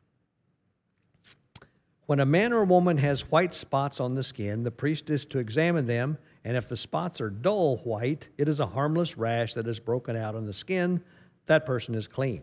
When 2.06 2.20
a 2.20 2.26
man 2.26 2.52
or 2.52 2.64
woman 2.64 2.98
has 2.98 3.30
white 3.30 3.54
spots 3.54 4.00
on 4.00 4.14
the 4.14 4.22
skin, 4.22 4.64
the 4.64 4.70
priest 4.70 5.08
is 5.08 5.24
to 5.26 5.38
examine 5.38 5.86
them, 5.86 6.18
and 6.44 6.56
if 6.56 6.68
the 6.68 6.76
spots 6.76 7.20
are 7.20 7.30
dull 7.30 7.78
white, 7.78 8.28
it 8.36 8.48
is 8.48 8.60
a 8.60 8.66
harmless 8.66 9.16
rash 9.16 9.54
that 9.54 9.66
has 9.66 9.78
broken 9.78 10.16
out 10.16 10.34
on 10.34 10.46
the 10.46 10.52
skin. 10.52 11.02
That 11.46 11.64
person 11.64 11.94
is 11.94 12.08
clean. 12.08 12.42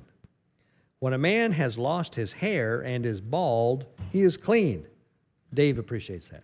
When 0.99 1.13
a 1.13 1.17
man 1.17 1.51
has 1.53 1.77
lost 1.77 2.15
his 2.15 2.33
hair 2.33 2.81
and 2.81 3.05
is 3.05 3.21
bald, 3.21 3.85
he 4.11 4.21
is 4.21 4.37
clean. 4.37 4.87
Dave 5.53 5.77
appreciates 5.77 6.29
that. 6.29 6.43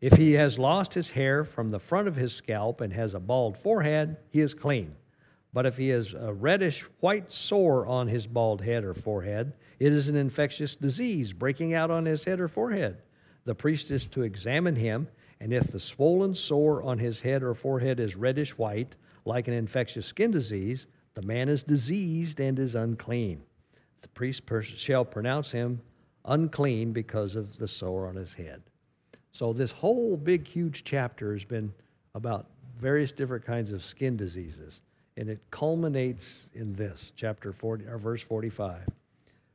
If 0.00 0.14
he 0.14 0.32
has 0.32 0.58
lost 0.58 0.94
his 0.94 1.10
hair 1.10 1.44
from 1.44 1.70
the 1.70 1.78
front 1.78 2.08
of 2.08 2.16
his 2.16 2.34
scalp 2.34 2.80
and 2.80 2.92
has 2.92 3.14
a 3.14 3.20
bald 3.20 3.56
forehead, 3.56 4.16
he 4.30 4.40
is 4.40 4.54
clean. 4.54 4.96
But 5.52 5.66
if 5.66 5.76
he 5.76 5.88
has 5.88 6.14
a 6.14 6.32
reddish 6.32 6.82
white 7.00 7.30
sore 7.30 7.86
on 7.86 8.08
his 8.08 8.26
bald 8.26 8.62
head 8.62 8.84
or 8.84 8.94
forehead, 8.94 9.52
it 9.78 9.92
is 9.92 10.08
an 10.08 10.16
infectious 10.16 10.74
disease 10.76 11.32
breaking 11.32 11.74
out 11.74 11.90
on 11.90 12.06
his 12.06 12.24
head 12.24 12.40
or 12.40 12.48
forehead. 12.48 13.02
The 13.44 13.54
priest 13.54 13.90
is 13.90 14.06
to 14.06 14.22
examine 14.22 14.76
him, 14.76 15.08
and 15.40 15.52
if 15.52 15.64
the 15.64 15.80
swollen 15.80 16.34
sore 16.34 16.82
on 16.82 16.98
his 16.98 17.20
head 17.20 17.42
or 17.42 17.54
forehead 17.54 18.00
is 18.00 18.16
reddish 18.16 18.56
white, 18.56 18.96
like 19.24 19.46
an 19.46 19.54
infectious 19.54 20.06
skin 20.06 20.30
disease, 20.30 20.86
the 21.14 21.22
man 21.22 21.48
is 21.48 21.62
diseased 21.62 22.40
and 22.40 22.58
is 22.58 22.74
unclean. 22.74 23.42
The 24.00 24.08
priest 24.08 24.44
shall 24.76 25.04
pronounce 25.04 25.52
him 25.52 25.82
unclean 26.24 26.92
because 26.92 27.36
of 27.36 27.58
the 27.58 27.68
sore 27.68 28.06
on 28.06 28.16
his 28.16 28.34
head. 28.34 28.62
So, 29.32 29.52
this 29.52 29.72
whole 29.72 30.16
big, 30.16 30.46
huge 30.46 30.84
chapter 30.84 31.32
has 31.32 31.44
been 31.44 31.72
about 32.14 32.46
various 32.78 33.12
different 33.12 33.44
kinds 33.44 33.72
of 33.72 33.84
skin 33.84 34.16
diseases 34.16 34.80
and 35.16 35.28
it 35.28 35.40
culminates 35.50 36.48
in 36.54 36.74
this 36.74 37.12
chapter 37.16 37.52
40 37.52 37.86
or 37.86 37.98
verse 37.98 38.22
45 38.22 38.88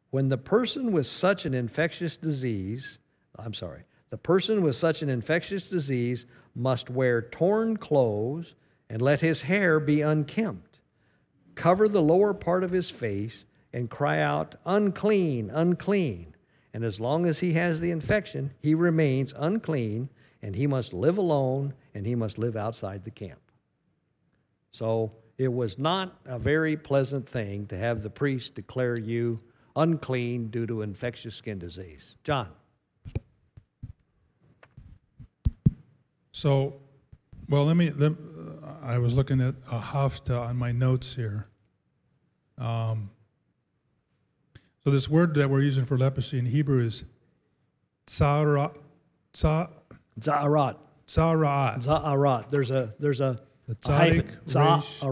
when 0.10 0.30
the 0.30 0.38
person 0.38 0.92
with 0.92 1.08
such 1.08 1.46
an 1.46 1.54
infectious 1.54 2.18
disease 2.18 3.00
i'm 3.38 3.54
sorry 3.54 3.84
the 4.10 4.18
person 4.18 4.62
with 4.62 4.76
such 4.76 5.02
an 5.02 5.10
infectious 5.10 5.70
disease 5.70 6.26
must 6.56 6.90
wear 6.90 7.22
torn 7.22 7.78
clothes 7.78 8.56
and 8.90 9.02
let 9.02 9.22
his 9.22 9.44
hair 9.44 9.80
be 9.80 10.02
unkempt 10.02 10.80
cover 11.56 11.90
the 11.90 12.02
lower 12.02 12.34
part 12.34 12.64
of 12.64 12.72
his 12.72 12.90
face 12.90 13.46
and 13.74 13.90
cry 13.90 14.20
out 14.20 14.56
unclean 14.66 15.50
unclean. 15.52 16.36
And 16.74 16.84
as 16.84 17.00
long 17.00 17.26
as 17.26 17.40
he 17.40 17.54
has 17.54 17.82
the 17.82 17.92
infection 17.92 18.54
he 18.60 18.74
remains 18.74 19.34
unclean 19.38 20.10
and 20.42 20.56
he 20.56 20.68
must 20.68 20.94
live 20.94 21.18
alone 21.18 21.74
and 21.94 22.06
he 22.06 22.16
must 22.16 22.38
live 22.38 22.56
outside 22.56 23.04
the 23.04 23.12
camp. 23.12 23.42
So 24.72 25.12
it 25.38 25.54
was 25.54 25.78
not 25.78 26.20
a 26.26 26.40
very 26.40 26.76
pleasant 26.76 27.30
thing 27.30 27.68
to 27.68 27.78
have 27.78 28.02
the 28.02 28.10
priest 28.10 28.56
declare 28.56 29.00
you 29.00 29.40
unclean 29.76 30.48
due 30.48 30.66
to 30.66 30.82
infectious 30.82 31.36
skin 31.36 31.60
disease. 31.60 32.18
John. 32.24 32.50
So, 36.32 36.82
well, 37.50 37.66
let 37.66 37.78
me. 37.78 37.92
Let, 37.92 38.14
I 38.82 38.98
was 38.98 39.14
looking 39.14 39.42
at 39.42 39.56
a 39.72 39.80
hafta 39.80 40.38
on 40.38 40.56
my 40.56 40.72
notes 40.72 41.16
here. 41.16 41.48
Um, 42.58 43.12
so 44.84 44.92
this 44.92 45.10
word 45.10 45.36
that 45.36 45.50
we're 45.50 45.62
using 45.62 45.86
for 45.86 45.98
leprosy 45.98 46.40
in 46.40 46.46
Hebrew 46.46 46.84
is 46.84 47.04
tsara, 48.08 48.74
tsa, 49.34 49.70
za'arat. 50.20 50.78
Za'arat. 51.08 51.84
Za'arat. 51.84 52.50
There's 52.50 52.72
a 52.72 52.94
there's 53.00 53.22
a 53.22 53.42
The 53.68 53.76
tzadik, 53.76 54.54
resh, 54.56 55.04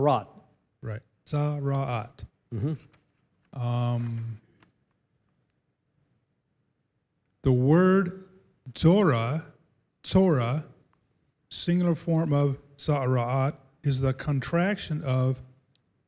right. 0.81 1.01
Za'arat. 1.25 2.23
Mm-hmm. 2.53 3.59
Um, 3.61 4.37
the 7.41 7.51
word 7.51 8.25
Torah, 8.73 9.45
Torah, 10.03 10.65
singular 11.49 11.95
form 11.95 12.31
of 12.33 12.57
Za'arat, 12.77 13.55
is 13.83 14.01
the 14.01 14.13
contraction 14.13 15.03
of 15.03 15.41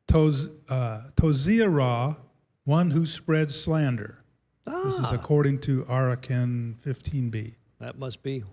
toz, 0.08 0.50
uh, 0.70 1.02
Tozirah, 1.16 2.18
one 2.64 2.92
who 2.92 3.06
spreads 3.06 3.60
slander. 3.60 4.20
This 4.66 4.96
is 4.96 5.06
Ah, 5.06 5.12
according 5.14 5.60
to 5.62 5.84
Arakhin 5.84 6.76
15b. 6.86 7.54
that 7.80 7.98
must 7.98 8.22
be 8.24 8.44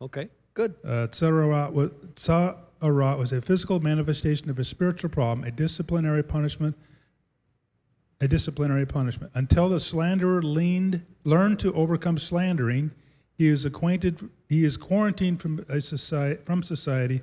okay. 0.00 0.28
Good. 0.54 0.74
Uh, 0.84 1.06
Tzarat 1.10 1.72
was, 1.72 1.90
Tzarat 2.80 3.18
was 3.18 3.32
a 3.32 3.40
physical 3.40 3.80
manifestation 3.80 4.48
of 4.50 4.58
a 4.58 4.64
spiritual 4.64 5.10
problem, 5.10 5.46
a 5.46 5.50
disciplinary 5.50 6.22
punishment, 6.22 6.76
a 8.20 8.28
disciplinary 8.28 8.86
punishment. 8.86 9.32
Until 9.34 9.68
the 9.68 9.80
slanderer 9.80 10.42
leaned, 10.42 11.04
learned 11.24 11.58
to 11.60 11.72
overcome 11.74 12.18
slandering, 12.18 12.90
he 13.36 13.48
is 13.48 13.64
acquainted, 13.64 14.28
he 14.48 14.64
is 14.64 14.76
quarantined 14.76 15.40
from 15.40 15.64
a 15.68 15.80
society, 15.80 16.40
from 16.44 16.62
society, 16.62 17.22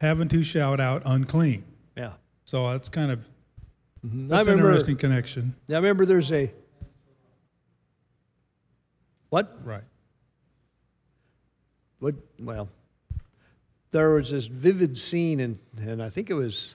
having 0.00 0.28
to 0.28 0.42
shout 0.42 0.80
out 0.80 1.02
unclean. 1.04 1.64
Yeah. 1.96 2.12
So 2.44 2.70
that's 2.72 2.88
kind 2.88 3.10
of 3.12 3.28
Mhm. 4.04 4.28
that's 4.28 4.48
I 4.48 4.52
an 4.52 4.58
interesting 4.58 4.96
connection, 4.96 5.54
I 5.68 5.74
remember 5.74 6.06
there's 6.06 6.32
a 6.32 6.50
what? 9.28 9.60
right? 9.64 9.84
What? 11.98 12.14
Well, 12.38 12.68
there 13.90 14.10
was 14.10 14.30
this 14.30 14.46
vivid 14.46 14.96
scene, 14.96 15.40
and 15.40 15.58
and 15.78 16.02
I 16.02 16.08
think 16.08 16.30
it 16.30 16.34
was 16.34 16.74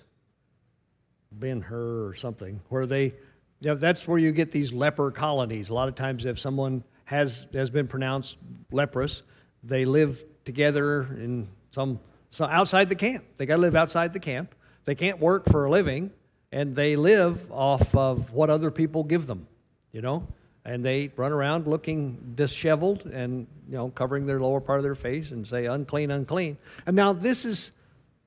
Ben 1.31 1.61
Hur 1.61 2.07
or 2.07 2.15
something, 2.15 2.61
where 2.69 2.85
they, 2.85 3.05
you 3.05 3.13
know, 3.61 3.75
that's 3.75 4.07
where 4.07 4.17
you 4.17 4.31
get 4.31 4.51
these 4.51 4.73
leper 4.73 5.11
colonies. 5.11 5.69
A 5.69 5.73
lot 5.73 5.87
of 5.87 5.95
times, 5.95 6.25
if 6.25 6.39
someone 6.39 6.83
has 7.05 7.47
has 7.53 7.69
been 7.69 7.87
pronounced 7.87 8.37
leprous, 8.71 9.21
they 9.63 9.85
live 9.85 10.23
together 10.43 11.03
in 11.19 11.47
some 11.71 11.99
so 12.29 12.45
outside 12.45 12.89
the 12.89 12.95
camp. 12.95 13.23
They 13.37 13.45
got 13.45 13.55
to 13.55 13.61
live 13.61 13.75
outside 13.75 14.13
the 14.13 14.19
camp. 14.19 14.53
They 14.85 14.95
can't 14.95 15.19
work 15.19 15.49
for 15.49 15.65
a 15.65 15.69
living, 15.69 16.11
and 16.51 16.75
they 16.75 16.95
live 16.95 17.51
off 17.51 17.95
of 17.95 18.31
what 18.33 18.49
other 18.49 18.71
people 18.71 19.03
give 19.03 19.25
them. 19.25 19.47
You 19.91 20.01
know, 20.01 20.27
and 20.65 20.83
they 20.83 21.11
run 21.15 21.31
around 21.31 21.67
looking 21.67 22.33
disheveled 22.35 23.05
and 23.05 23.45
you 23.69 23.75
know 23.75 23.89
covering 23.89 24.25
their 24.25 24.39
lower 24.39 24.59
part 24.59 24.79
of 24.79 24.83
their 24.83 24.95
face 24.95 25.31
and 25.31 25.47
say 25.47 25.65
unclean, 25.65 26.11
unclean. 26.11 26.57
And 26.85 26.95
now 26.95 27.13
this 27.13 27.45
is, 27.45 27.71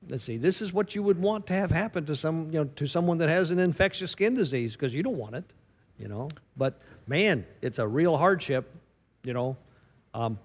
let's 0.07 0.23
see, 0.23 0.37
this 0.37 0.61
is 0.61 0.71
what 0.71 0.95
you 0.95 1.03
would 1.03 1.21
want 1.21 1.45
to 1.47 1.53
have 1.53 1.71
happen 1.71 2.05
to 2.05 2.15
some 2.15 2.45
you 2.51 2.59
know 2.59 2.69
to 2.77 2.87
someone 2.87 3.17
that 3.17 3.29
has 3.29 3.51
an 3.51 3.59
infectious 3.59 4.11
skin 4.11 4.35
disease 4.35 4.73
because 4.73 4.93
you 4.93 5.03
don't 5.03 5.17
want 5.17 5.35
it, 5.35 5.45
you 5.97 6.07
know. 6.07 6.29
But 6.55 6.79
man, 7.07 7.45
it's 7.61 7.77
a 7.77 7.87
real 7.87 8.17
hardship, 8.17 8.73
you 9.23 9.33
know. 9.33 9.57
Um, 10.13 10.39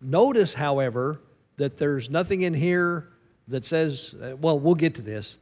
notice, 0.00 0.54
however, 0.54 1.20
that 1.56 1.76
there's 1.76 2.08
nothing 2.08 2.42
in 2.42 2.54
here 2.54 3.08
that 3.48 3.64
says, 3.64 4.14
uh, 4.14 4.36
well, 4.36 4.58
we'll 4.58 4.74
get 4.74 4.94
to 4.94 5.02
this. 5.02 5.38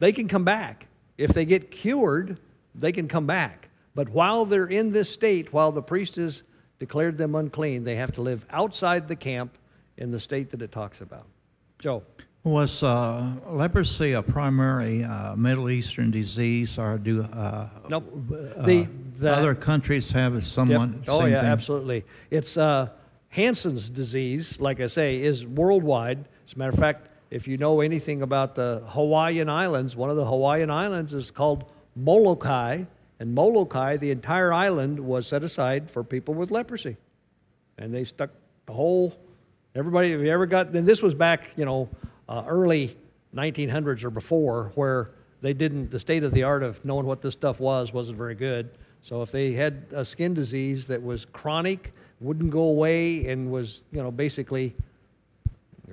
They 0.00 0.12
can 0.12 0.26
come 0.26 0.44
back. 0.44 0.88
If 1.16 1.30
they 1.30 1.44
get 1.44 1.70
cured, 1.70 2.40
they 2.74 2.92
can 2.92 3.06
come 3.06 3.26
back. 3.26 3.69
But 3.94 4.08
while 4.10 4.44
they're 4.44 4.66
in 4.66 4.92
this 4.92 5.10
state, 5.10 5.52
while 5.52 5.72
the 5.72 5.82
priest 5.82 6.16
has 6.16 6.42
declared 6.78 7.18
them 7.18 7.34
unclean, 7.34 7.84
they 7.84 7.96
have 7.96 8.12
to 8.12 8.22
live 8.22 8.46
outside 8.50 9.08
the 9.08 9.16
camp 9.16 9.56
in 9.96 10.10
the 10.12 10.20
state 10.20 10.50
that 10.50 10.62
it 10.62 10.72
talks 10.72 11.00
about. 11.00 11.26
Joe. 11.78 12.02
Was 12.42 12.82
uh, 12.82 13.32
leprosy 13.48 14.12
a 14.12 14.22
primary 14.22 15.04
uh, 15.04 15.36
Middle 15.36 15.68
Eastern 15.68 16.10
disease, 16.10 16.78
or 16.78 16.96
do 16.96 17.22
uh, 17.24 17.68
Nope. 17.90 18.10
uh, 18.56 18.62
The- 18.62 18.88
the- 19.18 19.30
other 19.32 19.54
countries 19.54 20.10
have 20.12 20.32
Yep. 20.34 20.42
someone? 20.44 21.02
Oh, 21.06 21.26
yeah, 21.26 21.40
thing? 21.42 21.50
absolutely. 21.50 22.04
It's 22.30 22.56
uh, 22.56 22.88
Hansen's 23.28 23.90
disease, 23.90 24.58
like 24.58 24.80
I 24.80 24.86
say, 24.86 25.20
is 25.20 25.44
worldwide. 25.44 26.24
As 26.46 26.54
a 26.54 26.58
matter 26.58 26.70
of 26.70 26.78
fact, 26.78 27.08
if 27.30 27.46
you 27.46 27.58
know 27.58 27.82
anything 27.82 28.22
about 28.22 28.54
the 28.54 28.82
Hawaiian 28.86 29.50
Islands, 29.50 29.94
one 29.94 30.08
of 30.08 30.16
the 30.16 30.24
Hawaiian 30.24 30.70
Islands 30.70 31.12
is 31.12 31.30
called 31.30 31.70
Molokai. 31.94 32.84
And 33.20 33.34
Molokai, 33.34 33.98
the 33.98 34.10
entire 34.10 34.52
island, 34.52 34.98
was 34.98 35.28
set 35.28 35.44
aside 35.44 35.90
for 35.90 36.02
people 36.02 36.34
with 36.34 36.50
leprosy. 36.50 36.96
And 37.78 37.94
they 37.94 38.04
stuck 38.04 38.30
the 38.66 38.72
whole, 38.72 39.14
everybody, 39.74 40.10
have 40.12 40.22
you 40.22 40.30
ever 40.30 40.46
got, 40.46 40.72
then 40.72 40.86
this 40.86 41.02
was 41.02 41.14
back, 41.14 41.52
you 41.56 41.66
know, 41.66 41.88
uh, 42.28 42.44
early 42.48 42.96
1900s 43.34 44.02
or 44.04 44.10
before, 44.10 44.72
where 44.74 45.10
they 45.42 45.52
didn't, 45.52 45.90
the 45.90 46.00
state 46.00 46.22
of 46.24 46.32
the 46.32 46.42
art 46.42 46.62
of 46.62 46.82
knowing 46.84 47.06
what 47.06 47.20
this 47.20 47.34
stuff 47.34 47.60
was 47.60 47.92
wasn't 47.92 48.16
very 48.16 48.34
good. 48.34 48.70
So 49.02 49.22
if 49.22 49.30
they 49.30 49.52
had 49.52 49.84
a 49.92 50.04
skin 50.04 50.34
disease 50.34 50.86
that 50.86 51.02
was 51.02 51.26
chronic, 51.26 51.92
wouldn't 52.20 52.50
go 52.50 52.64
away, 52.64 53.26
and 53.26 53.50
was, 53.50 53.80
you 53.92 54.02
know, 54.02 54.10
basically 54.10 54.74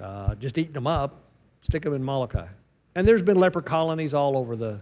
uh, 0.01 0.35
just 0.35 0.57
eating 0.57 0.73
them 0.73 0.87
up, 0.87 1.21
stick 1.61 1.83
them 1.83 1.93
in 1.93 2.03
Molokai. 2.03 2.47
And 2.95 3.07
there's 3.07 3.21
been 3.21 3.37
leper 3.37 3.61
colonies 3.61 4.13
all 4.13 4.37
over 4.37 4.55
the, 4.55 4.81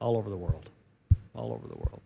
all 0.00 0.16
over 0.16 0.30
the 0.30 0.36
world, 0.36 0.70
all 1.34 1.52
over 1.52 1.66
the 1.68 1.76
world. 1.76 2.00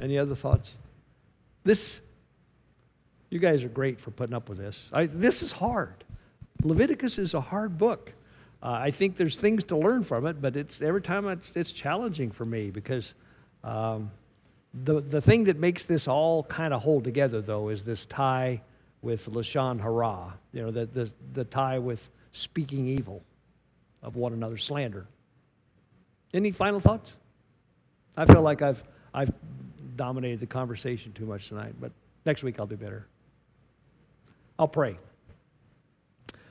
Any 0.00 0.18
other 0.18 0.34
thoughts? 0.34 0.70
This, 1.64 2.00
you 3.28 3.38
guys 3.38 3.62
are 3.62 3.68
great 3.68 4.00
for 4.00 4.10
putting 4.10 4.34
up 4.34 4.48
with 4.48 4.58
this. 4.58 4.88
I, 4.92 5.06
this 5.06 5.42
is 5.42 5.52
hard. 5.52 6.04
Leviticus 6.62 7.18
is 7.18 7.34
a 7.34 7.40
hard 7.40 7.76
book. 7.76 8.14
Uh, 8.62 8.72
I 8.72 8.90
think 8.90 9.16
there's 9.16 9.36
things 9.36 9.64
to 9.64 9.76
learn 9.76 10.02
from 10.02 10.26
it, 10.26 10.40
but 10.40 10.56
it's 10.56 10.82
every 10.82 11.02
time 11.02 11.26
it's, 11.28 11.56
it's 11.56 11.72
challenging 11.72 12.30
for 12.30 12.44
me 12.44 12.70
because 12.70 13.14
um, 13.64 14.10
the, 14.72 15.00
the 15.00 15.20
thing 15.20 15.44
that 15.44 15.58
makes 15.58 15.84
this 15.84 16.08
all 16.08 16.44
kind 16.44 16.72
of 16.72 16.82
hold 16.82 17.04
together, 17.04 17.40
though, 17.40 17.68
is 17.68 17.82
this 17.82 18.06
tie 18.06 18.62
with 19.02 19.26
Lashon 19.30 19.80
Hara, 19.80 20.34
you 20.52 20.62
know, 20.62 20.70
the, 20.70 20.86
the, 20.86 21.12
the 21.32 21.44
tie 21.44 21.78
with 21.78 22.08
speaking 22.32 22.86
evil 22.86 23.22
of 24.02 24.16
one 24.16 24.32
another, 24.32 24.58
slander. 24.58 25.06
Any 26.32 26.50
final 26.50 26.80
thoughts? 26.80 27.16
I 28.16 28.24
feel 28.24 28.42
like 28.42 28.62
I've, 28.62 28.82
I've 29.12 29.32
dominated 29.96 30.40
the 30.40 30.46
conversation 30.46 31.12
too 31.12 31.26
much 31.26 31.48
tonight, 31.48 31.74
but 31.80 31.92
next 32.24 32.42
week 32.42 32.60
I'll 32.60 32.66
do 32.66 32.76
better. 32.76 33.06
I'll 34.58 34.68
pray. 34.68 34.98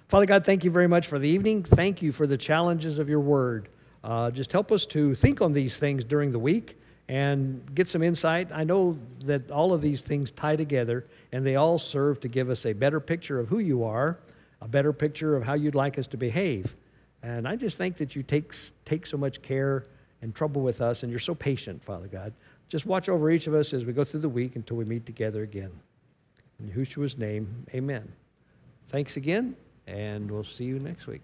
Father 0.07 0.25
God, 0.25 0.43
thank 0.43 0.63
you 0.63 0.71
very 0.71 0.87
much 0.87 1.07
for 1.07 1.19
the 1.19 1.29
evening. 1.29 1.63
Thank 1.63 2.01
you 2.01 2.11
for 2.11 2.25
the 2.25 2.37
challenges 2.37 2.97
of 2.97 3.07
your 3.07 3.19
word. 3.19 3.69
Uh, 4.03 4.31
just 4.31 4.51
help 4.51 4.71
us 4.71 4.85
to 4.87 5.13
think 5.13 5.41
on 5.41 5.53
these 5.53 5.77
things 5.77 6.03
during 6.03 6.31
the 6.31 6.39
week 6.39 6.79
and 7.07 7.63
get 7.75 7.87
some 7.87 8.01
insight. 8.01 8.49
I 8.51 8.63
know 8.63 8.97
that 9.25 9.51
all 9.51 9.73
of 9.73 9.81
these 9.81 10.01
things 10.01 10.31
tie 10.31 10.55
together 10.55 11.05
and 11.31 11.45
they 11.45 11.55
all 11.55 11.77
serve 11.77 12.19
to 12.21 12.27
give 12.27 12.49
us 12.49 12.65
a 12.65 12.73
better 12.73 12.99
picture 12.99 13.39
of 13.39 13.49
who 13.49 13.59
you 13.59 13.83
are, 13.83 14.19
a 14.61 14.67
better 14.67 14.93
picture 14.93 15.35
of 15.35 15.43
how 15.43 15.53
you'd 15.53 15.75
like 15.75 15.97
us 15.99 16.07
to 16.07 16.17
behave. 16.17 16.75
And 17.21 17.47
I 17.47 17.55
just 17.55 17.77
think 17.77 17.97
that 17.97 18.15
you 18.15 18.23
take, 18.23 18.53
take 18.85 19.05
so 19.05 19.17
much 19.17 19.41
care 19.41 19.85
and 20.21 20.33
trouble 20.33 20.61
with 20.61 20.81
us, 20.81 21.03
and 21.03 21.11
you're 21.11 21.19
so 21.19 21.35
patient, 21.35 21.83
Father 21.83 22.07
God. 22.07 22.33
Just 22.67 22.85
watch 22.85 23.09
over 23.09 23.31
each 23.31 23.47
of 23.47 23.53
us 23.53 23.73
as 23.73 23.83
we 23.83 23.93
go 23.93 24.03
through 24.03 24.19
the 24.21 24.29
week 24.29 24.55
until 24.55 24.77
we 24.77 24.85
meet 24.85 25.05
together 25.05 25.43
again. 25.43 25.71
In 26.59 26.69
Yahushua's 26.69 27.17
name, 27.17 27.65
amen. 27.73 28.11
Thanks 28.89 29.17
again, 29.17 29.55
and 29.87 30.29
we'll 30.29 30.43
see 30.43 30.65
you 30.65 30.79
next 30.79 31.07
week. 31.07 31.23